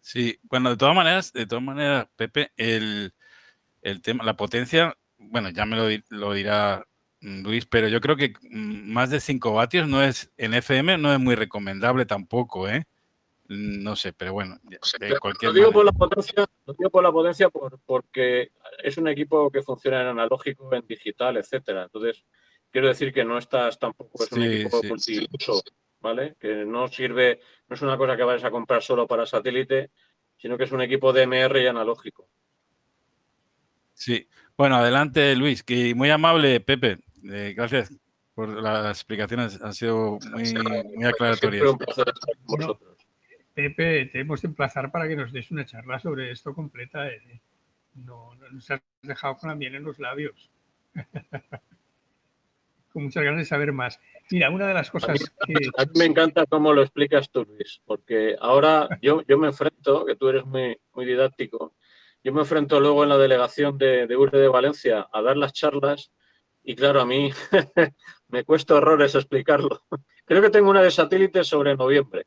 Sí, 0.00 0.38
bueno, 0.44 0.70
de 0.70 0.76
todas 0.76 0.94
maneras, 0.94 1.32
de 1.32 1.46
todas 1.46 1.64
maneras, 1.64 2.08
Pepe, 2.16 2.52
el, 2.56 3.14
el 3.82 4.02
tema, 4.02 4.24
la 4.24 4.36
potencia, 4.36 4.96
bueno, 5.18 5.50
ya 5.50 5.66
me 5.66 5.76
lo, 5.76 6.32
dirá 6.32 6.86
Luis, 7.20 7.66
pero 7.66 7.88
yo 7.88 8.00
creo 8.00 8.16
que 8.16 8.34
más 8.50 9.10
de 9.10 9.20
5 9.20 9.52
vatios 9.52 9.88
no 9.88 10.02
es, 10.02 10.32
en 10.36 10.54
FM 10.54 10.98
no 10.98 11.12
es 11.12 11.20
muy 11.20 11.34
recomendable 11.34 12.06
tampoco, 12.06 12.68
¿eh? 12.68 12.86
No 13.54 13.96
sé, 13.96 14.14
pero 14.14 14.32
bueno, 14.32 14.58
de 14.62 15.18
cualquier 15.18 15.52
lo 15.52 15.58
digo 15.58 15.72
por 15.72 15.84
la 15.84 15.92
potencia, 15.92 16.46
lo 16.64 16.72
digo 16.72 16.88
por 16.88 17.02
la 17.02 17.12
potencia 17.12 17.50
porque 17.50 18.52
es 18.82 18.96
un 18.96 19.08
equipo 19.08 19.50
que 19.50 19.62
funciona 19.62 20.00
en 20.00 20.06
analógico, 20.06 20.72
en 20.74 20.86
digital, 20.86 21.36
etcétera. 21.36 21.82
Entonces, 21.82 22.24
quiero 22.70 22.88
decir 22.88 23.12
que 23.12 23.24
no 23.24 23.36
estás 23.36 23.78
tampoco, 23.78 24.24
es 24.24 24.32
un 24.32 24.42
equipo 24.42 24.82
multiuso, 24.84 25.62
¿vale? 26.00 26.36
Que 26.40 26.64
no 26.64 26.88
sirve, 26.88 27.40
no 27.68 27.76
es 27.76 27.82
una 27.82 27.98
cosa 27.98 28.16
que 28.16 28.24
vayas 28.24 28.44
a 28.44 28.50
comprar 28.50 28.82
solo 28.82 29.06
para 29.06 29.26
satélite, 29.26 29.90
sino 30.38 30.56
que 30.56 30.64
es 30.64 30.72
un 30.72 30.80
equipo 30.80 31.12
DMR 31.12 31.60
y 31.60 31.66
analógico. 31.66 32.28
Sí, 33.92 34.26
bueno, 34.56 34.76
adelante 34.76 35.36
Luis, 35.36 35.62
que 35.62 35.94
muy 35.94 36.08
amable 36.08 36.60
Pepe, 36.60 37.00
eh, 37.30 37.52
gracias 37.54 37.92
por 38.34 38.48
las 38.48 38.96
explicaciones, 38.96 39.60
han 39.60 39.74
sido 39.74 40.18
muy, 40.32 40.54
muy 40.94 41.04
aclaratorias. 41.04 41.70
Pepe, 43.54 44.06
tenemos 44.06 44.40
que 44.40 44.46
emplazar 44.46 44.90
para 44.90 45.06
que 45.08 45.16
nos 45.16 45.32
des 45.32 45.50
una 45.50 45.66
charla 45.66 45.98
sobre 45.98 46.30
esto 46.30 46.54
completa. 46.54 47.08
Eh. 47.08 47.40
No, 47.94 48.34
nos 48.34 48.70
has 48.70 48.80
dejado 49.02 49.36
con 49.36 49.50
la 49.50 49.54
miel 49.54 49.74
en 49.74 49.84
los 49.84 49.98
labios. 49.98 50.50
con 52.92 53.04
muchas 53.04 53.24
ganas 53.24 53.40
de 53.40 53.44
saber 53.44 53.72
más. 53.72 53.98
Mira, 54.30 54.50
una 54.50 54.66
de 54.66 54.74
las 54.74 54.90
cosas 54.90 55.18
que... 55.46 55.54
A 55.76 55.84
mí 55.84 55.90
me 55.96 56.04
encanta 56.04 56.46
cómo 56.46 56.72
lo 56.72 56.82
explicas 56.82 57.30
tú, 57.30 57.44
Luis, 57.44 57.80
porque 57.84 58.36
ahora 58.40 58.88
yo, 59.00 59.22
yo 59.26 59.38
me 59.38 59.48
enfrento, 59.48 60.04
que 60.04 60.16
tú 60.16 60.28
eres 60.28 60.44
muy, 60.44 60.78
muy 60.94 61.06
didáctico, 61.06 61.74
yo 62.22 62.32
me 62.32 62.40
enfrento 62.40 62.80
luego 62.80 63.02
en 63.02 63.08
la 63.08 63.18
delegación 63.18 63.78
de, 63.78 64.06
de 64.06 64.16
de 64.16 64.48
Valencia 64.48 65.08
a 65.12 65.22
dar 65.22 65.36
las 65.36 65.52
charlas 65.52 66.12
y 66.62 66.76
claro, 66.76 67.00
a 67.00 67.06
mí 67.06 67.30
me 68.28 68.44
cuesta 68.44 68.74
horrores 68.74 69.14
explicarlo. 69.14 69.82
Creo 70.24 70.40
que 70.40 70.50
tengo 70.50 70.70
una 70.70 70.82
de 70.82 70.90
satélites 70.90 71.48
sobre 71.48 71.76
noviembre. 71.76 72.26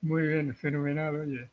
Muy 0.00 0.26
bien, 0.26 0.54
fenomenal, 0.54 1.16
oye. 1.16 1.50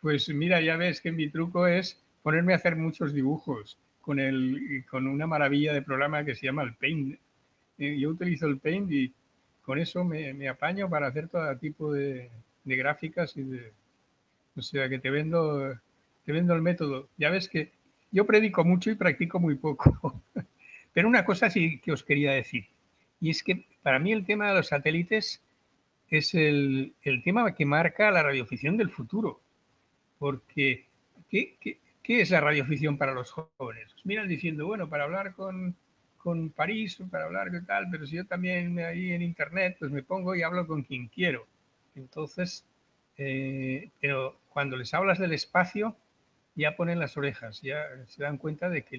Pues 0.00 0.28
mira, 0.28 0.60
ya 0.60 0.76
ves 0.76 1.00
que 1.00 1.12
mi 1.12 1.28
truco 1.28 1.66
es 1.66 2.02
ponerme 2.22 2.52
a 2.52 2.56
hacer 2.56 2.76
muchos 2.76 3.12
dibujos 3.12 3.78
con, 4.00 4.20
el, 4.20 4.84
con 4.90 5.06
una 5.06 5.26
maravilla 5.26 5.72
de 5.72 5.82
programa 5.82 6.24
que 6.24 6.34
se 6.34 6.46
llama 6.46 6.62
el 6.62 6.74
Paint. 6.74 7.18
Eh, 7.78 7.98
yo 7.98 8.10
utilizo 8.10 8.46
el 8.46 8.58
Paint 8.58 8.90
y 8.92 9.12
con 9.62 9.78
eso 9.78 10.04
me, 10.04 10.32
me 10.34 10.48
apaño 10.48 10.88
para 10.88 11.08
hacer 11.08 11.28
todo 11.28 11.56
tipo 11.58 11.92
de, 11.92 12.30
de 12.64 12.76
gráficas 12.76 13.36
y 13.36 13.42
de... 13.42 13.72
O 14.56 14.62
sea, 14.62 14.88
que 14.88 14.98
te 14.98 15.10
vendo 15.10 15.78
te 16.28 16.32
vendo 16.32 16.54
el 16.54 16.60
método. 16.60 17.08
Ya 17.16 17.30
ves 17.30 17.48
que 17.48 17.72
yo 18.12 18.26
predico 18.26 18.62
mucho 18.62 18.90
y 18.90 18.96
practico 18.96 19.40
muy 19.40 19.54
poco. 19.54 20.22
Pero 20.92 21.08
una 21.08 21.24
cosa 21.24 21.48
sí 21.48 21.80
que 21.80 21.90
os 21.90 22.04
quería 22.04 22.32
decir, 22.32 22.66
y 23.18 23.30
es 23.30 23.42
que 23.42 23.64
para 23.82 23.98
mí 23.98 24.12
el 24.12 24.26
tema 24.26 24.48
de 24.48 24.56
los 24.56 24.66
satélites 24.66 25.42
es 26.10 26.34
el, 26.34 26.94
tema 27.24 27.54
que 27.54 27.64
marca 27.64 28.10
la 28.10 28.22
radioficción 28.22 28.76
del 28.76 28.90
futuro. 28.90 29.40
Porque, 30.18 30.86
¿qué, 31.30 31.56
¿qué 31.60 32.20
es 32.20 32.30
la 32.30 32.40
radioficción 32.40 32.96
para 32.96 33.12
los 33.12 33.30
jóvenes? 33.30 33.94
miran 34.04 34.28
diciendo, 34.28 34.66
bueno, 34.66 34.88
para 34.88 35.04
hablar 35.04 35.34
con, 35.34 35.76
con 36.16 36.50
París, 36.50 36.98
para 37.10 37.26
hablar 37.26 37.50
de 37.50 37.62
tal, 37.62 37.88
pero 37.90 38.06
si 38.06 38.16
yo 38.16 38.26
también 38.26 38.78
ahí 38.78 39.12
en 39.12 39.22
Internet, 39.22 39.76
pues 39.78 39.90
me 39.90 40.02
pongo 40.02 40.34
y 40.34 40.42
hablo 40.42 40.66
con 40.66 40.82
quien 40.82 41.08
quiero. 41.08 41.46
Entonces, 41.94 42.64
eh, 43.16 43.90
pero 44.00 44.38
cuando 44.48 44.76
les 44.76 44.92
hablas 44.94 45.18
del 45.18 45.32
espacio, 45.32 45.96
ya 46.54 46.76
ponen 46.76 46.98
las 46.98 47.16
orejas, 47.16 47.60
ya 47.62 47.84
se 48.06 48.22
dan 48.22 48.38
cuenta 48.38 48.68
de 48.68 48.82
que 48.82 48.98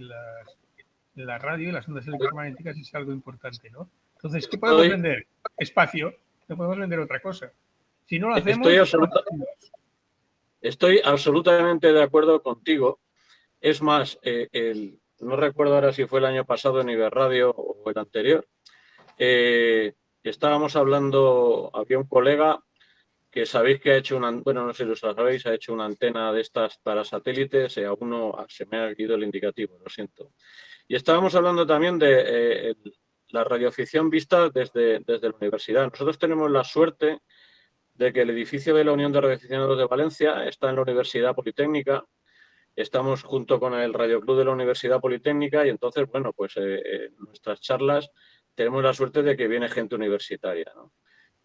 la 1.15 1.38
radio 1.38 1.69
y 1.69 1.72
las 1.72 1.88
ondas 1.88 2.07
electromagnéticas 2.07 2.77
es 2.77 2.95
algo 2.95 3.11
importante, 3.11 3.69
¿no? 3.69 3.90
Entonces, 4.15 4.48
¿qué 4.48 4.57
podemos 4.57 4.90
vender? 4.90 5.27
Espacio, 5.57 6.14
no 6.50 6.58
podemos 6.58 6.80
vender 6.80 7.00
otra 7.00 7.22
cosa. 7.22 7.52
Si 8.06 8.20
no 8.20 8.30
lo 8.30 8.36
hacemos... 8.36 8.68
Estoy, 10.62 11.00
absolutamente 11.02 11.94
de 11.94 12.04
acuerdo 12.04 12.42
contigo. 12.42 13.00
Es 13.62 13.82
más, 13.82 14.20
eh, 14.24 14.98
no 15.20 15.36
recuerdo 15.38 15.76
ahora 15.76 15.94
si 15.94 16.06
fue 16.06 16.20
el 16.20 16.26
año 16.26 16.46
pasado 16.46 16.82
en 16.82 16.90
Iberradio 16.90 17.52
o 17.52 17.90
el 17.90 17.98
anterior, 17.98 18.46
eh, 19.18 19.94
estábamos 20.24 20.76
hablando, 20.76 21.72
había 21.74 22.00
un 22.00 22.08
colega 22.08 22.62
que 23.32 23.46
sabéis 23.46 23.80
que 23.80 23.92
ha 23.92 23.98
hecho 23.98 24.18
una, 24.18 24.32
bueno, 24.32 24.66
no 24.66 24.74
sé 24.74 24.84
si 24.84 24.90
lo 24.90 24.96
sabéis, 24.96 25.46
ha 25.46 25.54
hecho 25.54 25.74
una 25.74 25.86
antena 25.86 26.34
de 26.34 26.42
estas 26.42 26.80
para 26.80 27.04
satélites 27.04 27.78
y 27.78 27.84
aún 27.84 28.10
no 28.10 28.46
se 28.50 28.66
me 28.66 28.80
ha 28.80 28.94
ido 28.98 29.16
el 29.16 29.24
indicativo, 29.24 29.78
lo 29.78 29.90
siento. 29.90 30.32
Y 30.88 30.96
estábamos 30.96 31.36
hablando 31.36 31.66
también 31.68 32.00
de 32.00 32.72
eh, 32.72 32.76
la 33.30 33.44
radioafición 33.44 34.10
vista 34.10 34.50
desde, 34.50 35.00
desde 35.00 35.30
la 35.30 35.36
universidad. 35.40 35.90
Nosotros 35.90 36.18
tenemos 36.18 36.50
la 36.52 36.64
suerte 36.64 37.20
de 37.94 38.14
que 38.14 38.22
el 38.22 38.30
edificio 38.30 38.74
de 38.74 38.84
la 38.84 38.94
Unión 38.94 39.12
de 39.12 39.22
Radioaficionados 39.22 39.78
de 39.78 39.86
Valencia 39.86 40.48
está 40.48 40.70
en 40.70 40.78
la 40.78 40.84
Universidad 40.84 41.36
Politécnica. 41.36 42.06
Estamos 42.76 43.24
junto 43.24 43.60
con 43.60 43.74
el 43.74 43.94
Radio 43.94 44.22
Club 44.22 44.38
de 44.38 44.46
la 44.46 44.52
Universidad 44.52 45.02
Politécnica 45.02 45.66
y 45.66 45.70
entonces, 45.70 46.08
bueno, 46.08 46.32
pues 46.32 46.56
eh, 46.58 46.82
eh, 46.86 47.10
nuestras 47.18 47.60
charlas 47.60 48.10
tenemos 48.56 48.84
la 48.84 48.94
suerte 48.94 49.22
de 49.22 49.36
que 49.36 49.48
viene 49.48 49.68
gente 49.68 49.96
universitaria. 49.96 50.72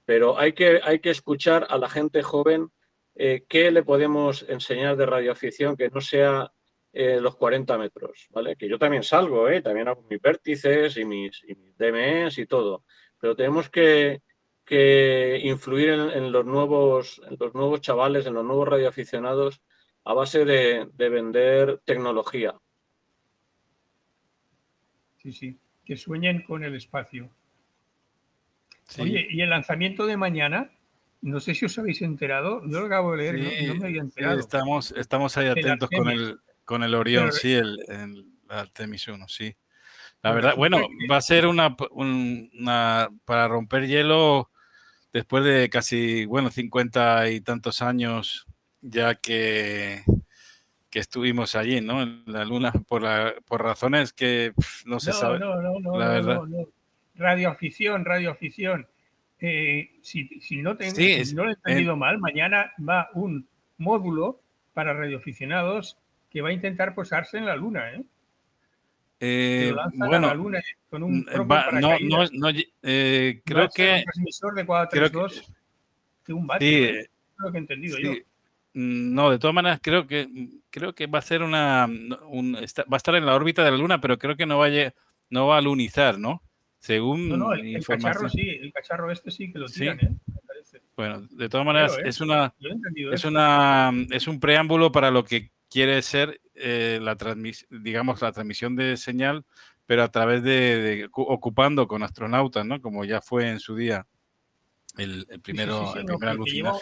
Pero 0.04 0.38
hay 0.38 0.52
que, 0.52 0.80
hay 0.82 1.00
que 1.00 1.10
escuchar 1.10 1.66
a 1.68 1.76
la 1.76 1.88
gente 1.88 2.22
joven 2.22 2.70
eh, 3.16 3.44
qué 3.48 3.70
le 3.70 3.82
podemos 3.82 4.44
enseñar 4.48 4.96
de 4.96 5.06
radioafición 5.06 5.76
que 5.76 5.90
no 5.90 6.00
sea 6.00 6.52
eh, 6.96 7.20
los 7.20 7.34
40 7.34 7.76
metros, 7.76 8.28
¿vale? 8.30 8.54
Que 8.54 8.68
yo 8.68 8.78
también 8.78 9.02
salgo, 9.02 9.48
¿eh? 9.48 9.60
También 9.60 9.88
hago 9.88 10.06
mis 10.08 10.22
vértices 10.22 10.96
y 10.96 11.04
mis, 11.04 11.44
DMEs 11.76 12.38
y 12.38 12.46
todo. 12.46 12.84
Pero 13.20 13.34
tenemos 13.34 13.68
que, 13.68 14.22
influir 15.42 15.88
en, 15.88 16.30
los 16.30 16.46
nuevos, 16.46 17.20
en 17.28 17.36
los 17.40 17.52
nuevos 17.52 17.80
chavales, 17.80 18.26
en 18.26 18.34
los 18.34 18.44
nuevos 18.44 18.68
radioaficionados, 18.68 19.60
a 20.04 20.14
base 20.14 20.44
de, 20.44 20.88
de 20.94 21.08
vender 21.08 21.80
tecnología. 21.84 22.54
Sí, 25.16 25.32
sí, 25.32 25.58
que 25.84 25.96
sueñen 25.96 26.42
con 26.42 26.62
el 26.62 26.76
espacio. 26.76 27.28
Oye, 29.00 29.26
y 29.30 29.40
el 29.40 29.50
lanzamiento 29.50 30.06
de 30.06 30.16
mañana, 30.16 30.70
no 31.22 31.40
sé 31.40 31.56
si 31.56 31.64
os 31.64 31.76
habéis 31.76 32.02
enterado, 32.02 32.62
yo 32.68 32.78
lo 32.78 32.86
acabo 32.86 33.16
de 33.16 33.32
leer, 33.32 33.66
no, 33.66 33.74
me 33.80 33.86
había 33.88 34.02
enterado. 34.02 34.38
estamos, 34.38 34.92
estamos 34.92 35.36
ahí 35.36 35.48
atentos 35.48 35.90
con 35.90 36.08
el, 36.08 36.38
con 36.64 36.82
el 36.82 36.94
Orión, 36.94 37.32
sí, 37.32 37.54
el, 37.54 37.78
el 37.88 38.26
Artemis 38.48 39.08
1, 39.08 39.28
sí. 39.28 39.54
La 40.22 40.32
verdad, 40.32 40.56
bueno, 40.56 40.78
va 41.10 41.18
a 41.18 41.20
ser 41.20 41.46
una, 41.46 41.76
una, 41.90 43.10
para 43.26 43.46
romper 43.46 43.86
hielo 43.86 44.50
después 45.12 45.44
de 45.44 45.68
casi, 45.68 46.24
bueno, 46.24 46.50
50 46.50 47.28
y 47.30 47.42
tantos 47.42 47.82
años 47.82 48.46
ya 48.80 49.16
que, 49.16 50.02
que 50.88 50.98
estuvimos 50.98 51.54
allí, 51.56 51.82
¿no? 51.82 52.02
En 52.02 52.22
la 52.26 52.46
Luna, 52.46 52.72
por, 52.72 53.02
la, 53.02 53.34
por 53.46 53.62
razones 53.62 54.14
que 54.14 54.52
no 54.86 54.98
se 54.98 55.12
sabe. 55.12 55.38
No, 55.38 55.60
no, 55.60 55.78
no, 55.78 55.98
la 55.98 56.08
verdad. 56.08 56.42
no, 56.42 56.68
radioafición, 57.16 58.06
radioafición. 58.06 58.86
Eh, 59.40 59.90
si, 60.00 60.40
si, 60.40 60.62
no 60.62 60.74
te, 60.74 60.90
no 61.34 61.44
lo 61.44 61.50
he 61.50 61.54
entendido 61.54 61.96
mal, 61.96 62.18
mañana 62.18 62.72
va 62.80 63.10
un 63.12 63.46
módulo 63.76 64.40
para 64.72 64.94
radioaficionados 64.94 65.98
que 66.34 66.42
va 66.42 66.48
a 66.48 66.52
intentar 66.52 66.96
posarse 66.96 67.38
en 67.38 67.46
la 67.46 67.54
Luna, 67.54 67.92
¿eh? 67.92 68.02
eh 69.20 69.72
bueno, 69.94 70.26
la 70.26 70.34
luna 70.34 70.60
con 70.90 71.04
un 71.04 71.24
no, 71.24 71.96
no, 72.00 72.24
no 72.32 72.48
eh, 72.82 73.40
creo 73.44 73.68
que 73.68 73.98
un 73.98 74.02
transmisor 74.02 74.54
de 74.56 74.66
432 74.66 75.52
que 76.26 76.32
un 76.32 76.48
sí, 76.58 76.74
¿eh? 76.74 77.08
lo 77.38 77.52
que 77.52 77.58
he 77.58 77.60
entendido 77.60 77.98
yo. 78.00 78.10
Mm, 78.74 79.14
no, 79.14 79.30
de 79.30 79.38
todas 79.38 79.54
maneras 79.54 79.78
creo 79.80 80.08
que 80.08 80.28
creo 80.70 80.92
que 80.92 81.06
va 81.06 81.20
a 81.20 81.22
ser 81.22 81.44
una 81.44 81.86
un, 81.86 82.54
va 82.54 82.58
a 82.90 82.96
estar 82.96 83.14
en 83.14 83.26
la 83.26 83.36
órbita 83.36 83.62
de 83.64 83.70
la 83.70 83.76
Luna, 83.76 84.00
pero 84.00 84.18
creo 84.18 84.36
que 84.36 84.46
no 84.46 84.58
va 84.58 84.66
a, 84.66 84.94
no 85.30 85.46
va 85.46 85.58
a 85.58 85.62
lunizar, 85.62 86.18
¿no? 86.18 86.42
Según 86.80 87.28
no, 87.28 87.36
no, 87.36 87.52
el, 87.52 87.84
cacharro 87.86 88.28
sí, 88.28 88.48
el 88.60 88.72
cacharro 88.72 89.12
este 89.12 89.30
sí 89.30 89.52
que 89.52 89.60
lo 89.60 89.68
tiran, 89.68 90.00
¿eh? 90.00 90.16
Bueno, 90.96 91.20
de 91.30 91.48
todas 91.48 91.64
maneras, 91.64 91.96
es 92.04 92.20
una 92.20 92.52
es 93.12 93.24
una 93.24 93.92
es 94.10 94.26
un 94.26 94.40
preámbulo 94.40 94.90
para 94.90 95.12
lo 95.12 95.24
que 95.24 95.50
quiere 95.70 96.00
ser 96.02 96.40
eh, 96.54 96.98
la 97.02 97.16
digamos 97.70 98.22
la 98.22 98.32
transmisión 98.32 98.76
de 98.76 98.96
señal, 98.96 99.44
pero 99.86 100.02
a 100.02 100.10
través 100.10 100.42
de, 100.42 101.08
ocupando 101.12 101.86
con 101.86 102.02
astronautas, 102.02 102.64
¿no? 102.64 102.80
Como 102.80 103.04
ya 103.04 103.20
fue 103.20 103.50
en 103.50 103.60
su 103.60 103.76
día 103.76 104.06
el, 104.96 105.26
primero, 105.42 105.94
el 105.96 106.04
primer 106.04 106.38
lleva, 106.44 106.78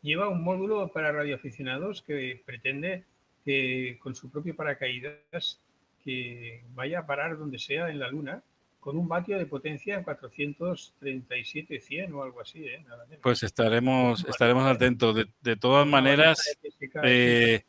lleva, 0.00 0.28
un 0.28 0.42
módulo 0.42 0.90
para 0.92 1.12
radioaficionados 1.12 2.02
que 2.02 2.42
pretende 2.44 3.04
que 3.44 3.98
con 4.02 4.14
su 4.14 4.30
propio 4.30 4.56
paracaídas 4.56 5.60
que 6.02 6.64
vaya 6.74 7.00
a 7.00 7.06
parar 7.06 7.38
donde 7.38 7.58
sea 7.58 7.90
en 7.90 7.98
la 7.98 8.08
Luna 8.08 8.42
con 8.80 8.96
un 8.96 9.06
vatio 9.06 9.38
de 9.38 9.44
potencia 9.46 9.96
en 9.96 10.02
437, 10.02 11.80
100 11.80 12.14
o 12.14 12.22
algo 12.22 12.40
así. 12.40 12.64
¿eh? 12.64 12.82
Pues 13.22 13.42
estaremos, 13.42 14.24
estaremos 14.26 14.64
atentos. 14.64 15.14
De, 15.42 15.56
todas 15.56 15.86
maneras, 15.86 16.58
eh, 17.02 17.64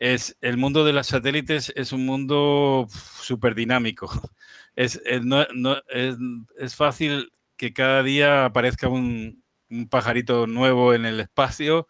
es, 0.00 0.36
el 0.40 0.56
mundo 0.56 0.84
de 0.84 0.92
los 0.92 1.06
satélites 1.06 1.72
es 1.76 1.92
un 1.92 2.06
mundo 2.06 2.86
súper 2.90 3.54
dinámico. 3.54 4.08
Es, 4.76 5.02
no, 5.24 5.42
es, 5.88 6.16
es, 6.56 6.76
fácil 6.76 7.32
que 7.56 7.72
cada 7.72 8.04
día 8.04 8.44
aparezca 8.44 8.86
un, 8.86 9.42
un 9.68 9.88
pajarito 9.88 10.46
nuevo 10.46 10.94
en 10.94 11.04
el 11.04 11.18
espacio. 11.18 11.88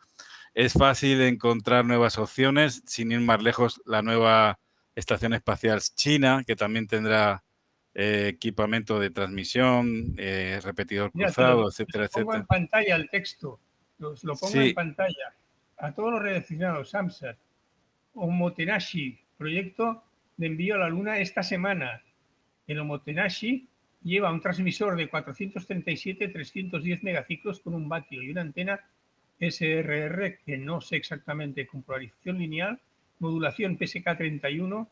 Es 0.54 0.72
fácil 0.72 1.20
encontrar 1.20 1.84
nuevas 1.84 2.16
opciones. 2.16 2.82
Sin 2.86 3.12
ir 3.12 3.20
más 3.20 3.42
lejos, 3.42 3.82
la 3.84 4.00
nueva 4.00 4.58
estación 4.94 5.34
espacial 5.34 5.82
china, 5.94 6.42
que 6.46 6.56
también 6.56 6.86
tendrá 6.86 7.44
eh, 7.94 8.28
equipamiento 8.28 9.00
de 9.00 9.10
transmisión, 9.10 10.14
eh, 10.18 10.60
repetidor 10.62 11.10
cruzado, 11.10 11.68
etcétera, 11.68 12.04
etcétera. 12.04 12.24
Pongo 12.24 12.36
en 12.36 12.46
pantalla 12.46 12.96
el 12.96 13.10
texto, 13.10 13.60
lo, 13.98 14.14
pongo 14.14 14.60
en 14.60 14.74
pantalla. 14.74 15.34
A 15.78 15.92
todos 15.92 16.12
los 16.12 16.22
redaccionados, 16.22 16.90
Samsat, 16.90 17.36
Omotenashi, 18.14 19.18
proyecto 19.36 20.04
de 20.36 20.46
envío 20.46 20.74
a 20.76 20.78
la 20.78 20.88
Luna 20.88 21.18
esta 21.18 21.42
semana. 21.42 22.02
El 22.66 22.80
Omotenashi 22.80 23.68
lleva 24.02 24.32
un 24.32 24.40
transmisor 24.40 24.96
de 24.96 25.10
437-310 25.10 27.02
megaciclos 27.02 27.60
con 27.60 27.74
un 27.74 27.88
vatio 27.88 28.22
y 28.22 28.30
una 28.30 28.42
antena 28.42 28.80
SRR 29.40 30.38
que 30.44 30.58
no 30.58 30.80
sé 30.80 30.96
exactamente, 30.96 31.66
con 31.66 31.82
polarización 31.82 32.38
lineal, 32.38 32.80
modulación 33.18 33.78
PSK31 33.78 34.88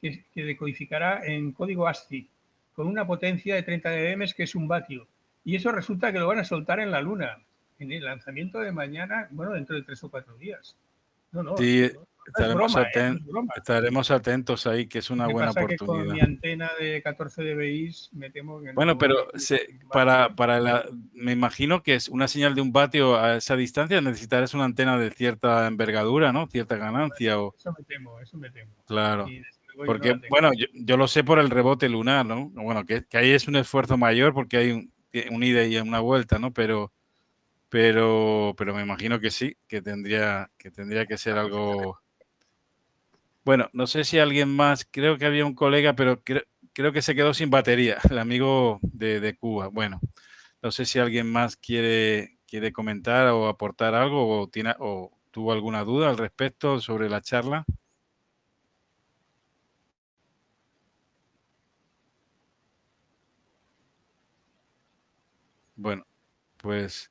que, 0.00 0.24
decodificará 0.34 1.24
en 1.24 1.52
código 1.52 1.86
ASCII 1.86 2.28
con 2.72 2.86
una 2.86 3.06
potencia 3.06 3.54
de 3.54 3.62
30 3.62 3.90
dB, 3.90 4.34
que 4.34 4.44
es 4.44 4.54
un 4.54 4.66
vatio. 4.66 5.06
Y 5.44 5.56
eso 5.56 5.72
resulta 5.72 6.12
que 6.12 6.18
lo 6.18 6.26
van 6.26 6.38
a 6.38 6.44
soltar 6.44 6.80
en 6.80 6.90
la 6.90 7.02
Luna, 7.02 7.38
en 7.78 7.92
el 7.92 8.04
lanzamiento 8.04 8.60
de 8.60 8.72
mañana, 8.72 9.28
bueno, 9.30 9.52
dentro 9.52 9.76
de 9.76 9.82
tres 9.82 10.02
o 10.04 10.10
cuatro 10.10 10.36
días. 10.36 10.76
No, 11.32 11.42
no. 11.42 11.56
Sí, 11.56 11.90
estaremos, 12.26 12.76
¿eh? 12.76 13.18
estaremos, 13.56 14.10
atentos 14.10 14.66
ahí, 14.66 14.86
que 14.86 14.98
es 14.98 15.10
una 15.10 15.26
buena 15.26 15.50
oportunidad. 15.50 16.06
con 16.06 16.14
mi 16.14 16.20
antena 16.20 16.70
de 16.78 17.02
14 17.02 17.42
dBi 17.42 17.94
me 18.12 18.30
temo 18.30 18.60
que 18.60 18.72
Bueno, 18.72 18.98
pero 18.98 19.28
para, 19.92 20.34
para 20.34 20.60
la, 20.60 20.84
me 21.12 21.32
imagino 21.32 21.82
que 21.82 21.94
es 21.94 22.08
una 22.08 22.28
señal 22.28 22.54
de 22.54 22.60
un 22.60 22.72
vatio 22.72 23.18
a 23.18 23.36
esa 23.36 23.56
distancia 23.56 24.00
necesitarás 24.00 24.54
una 24.54 24.64
antena 24.64 24.98
de 24.98 25.10
cierta 25.10 25.66
envergadura, 25.66 26.32
¿no? 26.32 26.46
Cierta 26.46 26.76
ganancia. 26.76 27.40
O... 27.40 27.54
Eso 27.56 27.74
me 27.76 27.84
temo, 27.84 28.20
eso 28.20 28.36
me 28.36 28.50
temo. 28.50 28.72
Claro. 28.86 29.26
Porque, 29.86 30.20
bueno, 30.28 30.50
yo, 30.74 30.96
lo 30.96 31.08
sé 31.08 31.24
por 31.24 31.38
el 31.38 31.50
rebote 31.50 31.88
lunar, 31.88 32.26
¿no? 32.26 32.50
Bueno, 32.50 32.84
que, 32.84 33.04
ahí 33.14 33.30
es 33.30 33.48
un 33.48 33.56
esfuerzo 33.56 33.96
mayor 33.96 34.34
porque 34.34 34.56
hay 34.58 34.70
un, 34.70 35.42
ida 35.42 35.64
y 35.64 35.76
una 35.78 36.00
vuelta, 36.00 36.38
¿no? 36.38 36.52
Pero, 36.52 36.92
pero, 37.68 38.54
pero 38.56 38.74
me 38.74 38.82
imagino 38.82 39.18
que 39.18 39.30
sí, 39.30 39.56
que 39.66 39.80
tendría, 39.80 40.50
que 40.58 40.70
tendría 40.70 41.06
que 41.06 41.16
ser 41.16 41.38
algo. 41.38 41.98
Bueno, 43.44 43.68
no 43.72 43.86
sé 43.88 44.04
si 44.04 44.18
alguien 44.18 44.48
más, 44.54 44.86
creo 44.90 45.18
que 45.18 45.26
había 45.26 45.44
un 45.44 45.54
colega, 45.54 45.94
pero 45.96 46.22
creo 46.72 46.92
que 46.92 47.02
se 47.02 47.14
quedó 47.14 47.34
sin 47.34 47.50
batería, 47.50 47.98
el 48.10 48.18
amigo 48.18 48.78
de, 48.82 49.36
Cuba. 49.38 49.68
Bueno, 49.68 50.00
no 50.62 50.70
sé 50.72 50.84
si 50.86 50.98
alguien 51.00 51.30
más 51.30 51.56
quiere, 51.56 52.38
quiere 52.46 52.72
comentar 52.72 53.28
o 53.28 53.48
aportar 53.48 53.94
algo 53.94 54.42
o, 54.42 54.48
tiene, 54.48 54.74
o 54.78 55.10
tuvo 55.32 55.52
alguna 55.52 55.84
duda 55.84 56.10
al 56.10 56.18
respecto 56.18 56.80
sobre 56.80 57.08
la 57.10 57.20
charla. 57.22 57.64
Bueno, 65.76 66.04
pues 66.58 67.10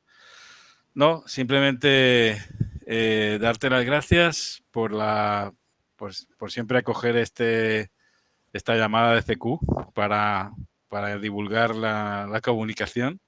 no, 0.93 1.23
simplemente 1.27 2.37
eh, 2.85 3.37
darte 3.41 3.69
las 3.69 3.85
gracias 3.85 4.63
por 4.71 4.93
la 4.93 5.53
por, 6.01 6.13
por, 6.35 6.51
siempre 6.51 6.79
acoger 6.79 7.15
este 7.15 7.91
esta 8.53 8.75
llamada 8.75 9.13
de 9.13 9.21
CQ 9.21 9.93
para, 9.93 10.51
para 10.87 11.19
divulgar 11.19 11.75
la, 11.75 12.27
la 12.27 12.41
comunicación 12.41 13.21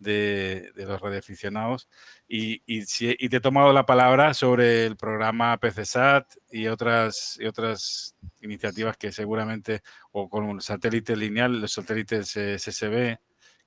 de, 0.00 0.72
de, 0.74 0.86
los 0.86 1.00
radioaficionados 1.00 1.88
y, 2.26 2.62
y, 2.66 2.82
y, 3.00 3.28
te 3.28 3.36
he 3.36 3.40
tomado 3.40 3.72
la 3.72 3.86
palabra 3.86 4.34
sobre 4.34 4.86
el 4.86 4.96
programa 4.96 5.56
PCSAT 5.56 6.26
y 6.50 6.66
otras, 6.66 7.38
y 7.40 7.46
otras 7.46 8.16
iniciativas 8.40 8.96
que 8.96 9.12
seguramente, 9.12 9.82
o 10.10 10.28
con 10.28 10.44
un 10.44 10.60
satélite 10.60 11.16
lineal, 11.16 11.60
los 11.60 11.72
satélites 11.74 12.36
eh, 12.36 12.58
SSB, 12.58 13.18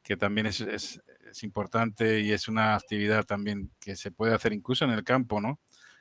que 0.04 0.18
también 0.18 0.48
es, 0.48 0.60
es, 0.60 1.02
es, 1.32 1.44
importante 1.44 2.20
y 2.20 2.34
es 2.34 2.50
una 2.50 2.76
actividad 2.76 3.24
también 3.24 3.72
que 3.80 3.96
se 3.96 4.12
puede 4.12 4.36
hacer 4.36 4.52
incluso 4.52 4.84
en 4.84 4.92
el 4.92 5.06
campo, 5.06 5.40
¿no? 5.40 5.60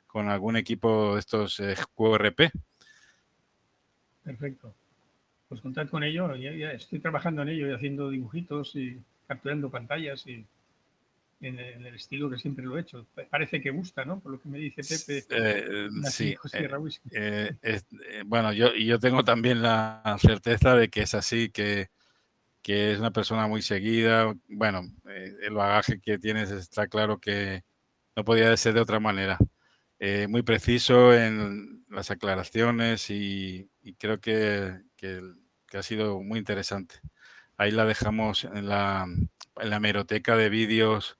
Con 0.09 0.27
algún 0.27 0.57
equipo 0.57 1.13
de 1.13 1.19
estos 1.19 1.59
eh, 1.59 1.75
QRP. 1.93 2.51
Perfecto. 4.23 4.73
Pues 5.47 5.61
contad 5.61 5.87
con 5.87 6.03
ello. 6.03 6.35
Ya, 6.35 6.51
ya 6.51 6.71
estoy 6.71 6.99
trabajando 6.99 7.43
en 7.43 7.49
ello 7.49 7.69
y 7.69 7.73
haciendo 7.73 8.09
dibujitos 8.09 8.75
y 8.75 8.99
capturando 9.27 9.69
pantallas 9.69 10.25
y 10.25 10.43
en 11.41 11.57
el, 11.57 11.73
en 11.73 11.85
el, 11.85 11.95
estilo 11.95 12.29
que 12.29 12.37
siempre 12.37 12.65
lo 12.65 12.77
he 12.77 12.81
hecho. 12.81 13.05
Parece 13.29 13.61
que 13.61 13.69
gusta, 13.69 14.03
¿no? 14.03 14.19
Por 14.19 14.33
lo 14.33 14.41
que 14.41 14.49
me 14.49 14.57
dice 14.57 14.81
Pepe. 14.83 15.25
Eh, 15.29 15.87
sí. 16.09 16.35
Eh, 17.11 17.55
eh, 17.61 17.81
bueno, 18.25 18.51
yo, 18.51 18.73
yo 18.73 18.99
tengo 18.99 19.23
también 19.23 19.61
la 19.61 20.17
certeza 20.19 20.75
de 20.75 20.89
que 20.89 21.03
es 21.03 21.13
así, 21.13 21.49
que, 21.49 21.89
que 22.61 22.91
es 22.91 22.99
una 22.99 23.11
persona 23.11 23.47
muy 23.47 23.61
seguida. 23.61 24.33
Bueno, 24.47 24.81
eh, 25.07 25.33
el 25.41 25.53
bagaje 25.53 25.99
que 25.99 26.19
tienes 26.19 26.51
está 26.51 26.87
claro 26.87 27.19
que 27.19 27.63
no 28.15 28.25
podía 28.25 28.55
ser 28.57 28.73
de 28.73 28.81
otra 28.81 28.99
manera. 28.99 29.37
Muy 30.29 30.43
preciso 30.43 31.13
en 31.13 31.85
las 31.89 32.11
aclaraciones 32.11 33.09
y, 33.09 33.69
y 33.81 33.95
creo 33.95 34.19
que, 34.21 34.81
que, 34.95 35.21
que 35.67 35.77
ha 35.77 35.83
sido 35.83 36.21
muy 36.21 36.39
interesante. 36.39 36.95
Ahí 37.57 37.71
la 37.71 37.85
dejamos 37.85 38.45
en 38.45 38.69
la, 38.69 39.05
en 39.57 39.69
la 39.69 39.79
meroteca 39.79 40.37
de 40.37 40.49
vídeos 40.49 41.19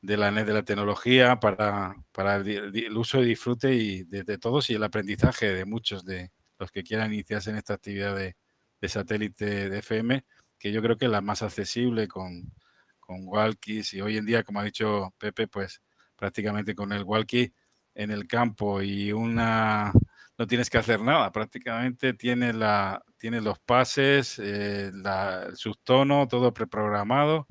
de 0.00 0.16
la 0.16 0.30
NET 0.30 0.46
de 0.46 0.54
la 0.54 0.62
tecnología 0.62 1.40
para, 1.40 1.96
para 2.12 2.36
el, 2.36 2.48
el, 2.76 2.96
uso 2.96 3.22
y 3.22 3.26
disfrute 3.26 3.74
y 3.74 4.04
de, 4.04 4.22
de, 4.22 4.38
todos 4.38 4.70
y 4.70 4.74
el 4.74 4.84
aprendizaje 4.84 5.52
de 5.52 5.64
muchos 5.64 6.04
de 6.04 6.30
los 6.58 6.70
que 6.70 6.82
quieran 6.82 7.12
iniciarse 7.12 7.50
en 7.50 7.56
esta 7.56 7.74
actividad 7.74 8.16
de, 8.16 8.36
de 8.80 8.88
satélite 8.88 9.68
de 9.68 9.78
FM, 9.78 10.24
que 10.58 10.72
yo 10.72 10.82
creo 10.82 10.96
que 10.96 11.06
es 11.06 11.10
la 11.10 11.20
más 11.20 11.42
accesible 11.42 12.08
con, 12.08 12.52
con 13.00 13.26
walkies 13.26 13.94
y 13.94 14.00
hoy 14.00 14.16
en 14.16 14.26
día, 14.26 14.44
como 14.44 14.60
ha 14.60 14.64
dicho 14.64 15.14
Pepe, 15.18 15.48
pues 15.48 15.82
prácticamente 16.16 16.74
con 16.74 16.92
el 16.92 17.02
walkie 17.02 17.52
en 17.96 18.10
el 18.10 18.26
campo 18.28 18.82
y 18.82 19.12
una 19.12 19.92
no 20.38 20.46
tienes 20.46 20.68
que 20.70 20.78
hacer 20.78 21.00
nada, 21.00 21.32
prácticamente 21.32 22.12
tienes, 22.12 22.54
la, 22.54 23.02
tienes 23.16 23.42
los 23.42 23.58
pases, 23.58 24.38
eh, 24.38 24.90
la, 24.94 25.48
subtono, 25.54 26.28
todo 26.28 26.52
preprogramado 26.52 27.46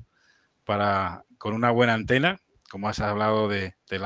para, 0.64 1.24
con 1.38 1.54
una 1.54 1.70
buena 1.70 1.94
antena, 1.94 2.38
como 2.70 2.88
has 2.88 3.00
hablado 3.00 3.48
de, 3.48 3.74
de 3.90 3.98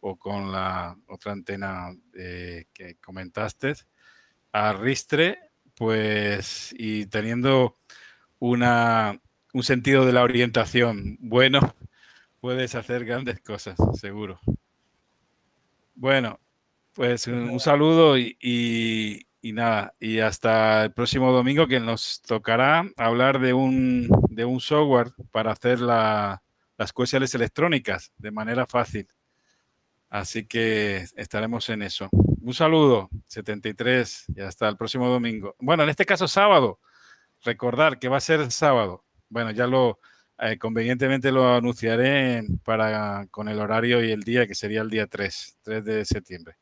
o 0.00 0.16
con 0.18 0.50
la 0.50 0.96
otra 1.06 1.32
antena 1.32 1.94
eh, 2.14 2.66
que 2.72 2.96
comentaste, 2.96 3.74
a 4.52 4.72
Ristre, 4.72 5.38
pues, 5.76 6.74
y 6.76 7.06
teniendo 7.06 7.76
una, 8.40 9.20
un 9.52 9.62
sentido 9.62 10.06
de 10.06 10.12
la 10.12 10.22
orientación 10.22 11.18
bueno, 11.20 11.76
puedes 12.40 12.74
hacer 12.74 13.04
grandes 13.04 13.40
cosas, 13.40 13.76
seguro. 13.94 14.40
Bueno, 16.00 16.40
pues 16.94 17.26
un, 17.26 17.50
un 17.50 17.60
saludo 17.60 18.16
y, 18.16 18.34
y, 18.40 19.26
y, 19.42 19.52
nada, 19.52 19.94
y 20.00 20.20
hasta 20.20 20.84
el 20.84 20.94
próximo 20.94 21.30
domingo 21.30 21.66
que 21.66 21.78
nos 21.78 22.22
tocará 22.22 22.90
hablar 22.96 23.38
de 23.38 23.52
un, 23.52 24.08
de 24.30 24.46
un 24.46 24.60
software 24.60 25.12
para 25.30 25.52
hacer 25.52 25.78
la, 25.78 26.42
las 26.78 26.94
cuestiones 26.94 27.34
electrónicas 27.34 28.12
de 28.16 28.30
manera 28.30 28.66
fácil. 28.66 29.08
Así 30.08 30.46
que 30.46 31.04
estaremos 31.16 31.68
en 31.68 31.82
eso. 31.82 32.08
Un 32.12 32.54
saludo, 32.54 33.10
73, 33.26 34.24
y 34.34 34.40
hasta 34.40 34.70
el 34.70 34.78
próximo 34.78 35.06
domingo. 35.06 35.54
Bueno, 35.58 35.82
en 35.82 35.90
este 35.90 36.06
caso 36.06 36.26
sábado. 36.26 36.80
Recordar 37.44 37.98
que 37.98 38.08
va 38.08 38.16
a 38.16 38.20
ser 38.20 38.50
sábado. 38.50 39.04
Bueno, 39.28 39.50
ya 39.50 39.66
lo 39.66 39.98
eh, 40.40 40.58
convenientemente 40.58 41.30
lo 41.30 41.54
anunciaré 41.54 42.42
para 42.64 43.26
con 43.30 43.48
el 43.48 43.60
horario 43.60 44.02
y 44.02 44.10
el 44.10 44.22
día 44.22 44.46
que 44.46 44.54
sería 44.54 44.80
el 44.80 44.90
día 44.90 45.06
3, 45.06 45.58
3 45.62 45.84
de 45.84 46.04
septiembre. 46.04 46.56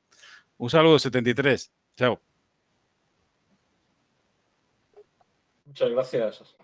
Un 0.57 0.71
saludo 0.71 0.99
73. 0.99 1.71
Chao. 1.97 2.21
Muchas 5.65 5.91
gracias. 5.91 6.57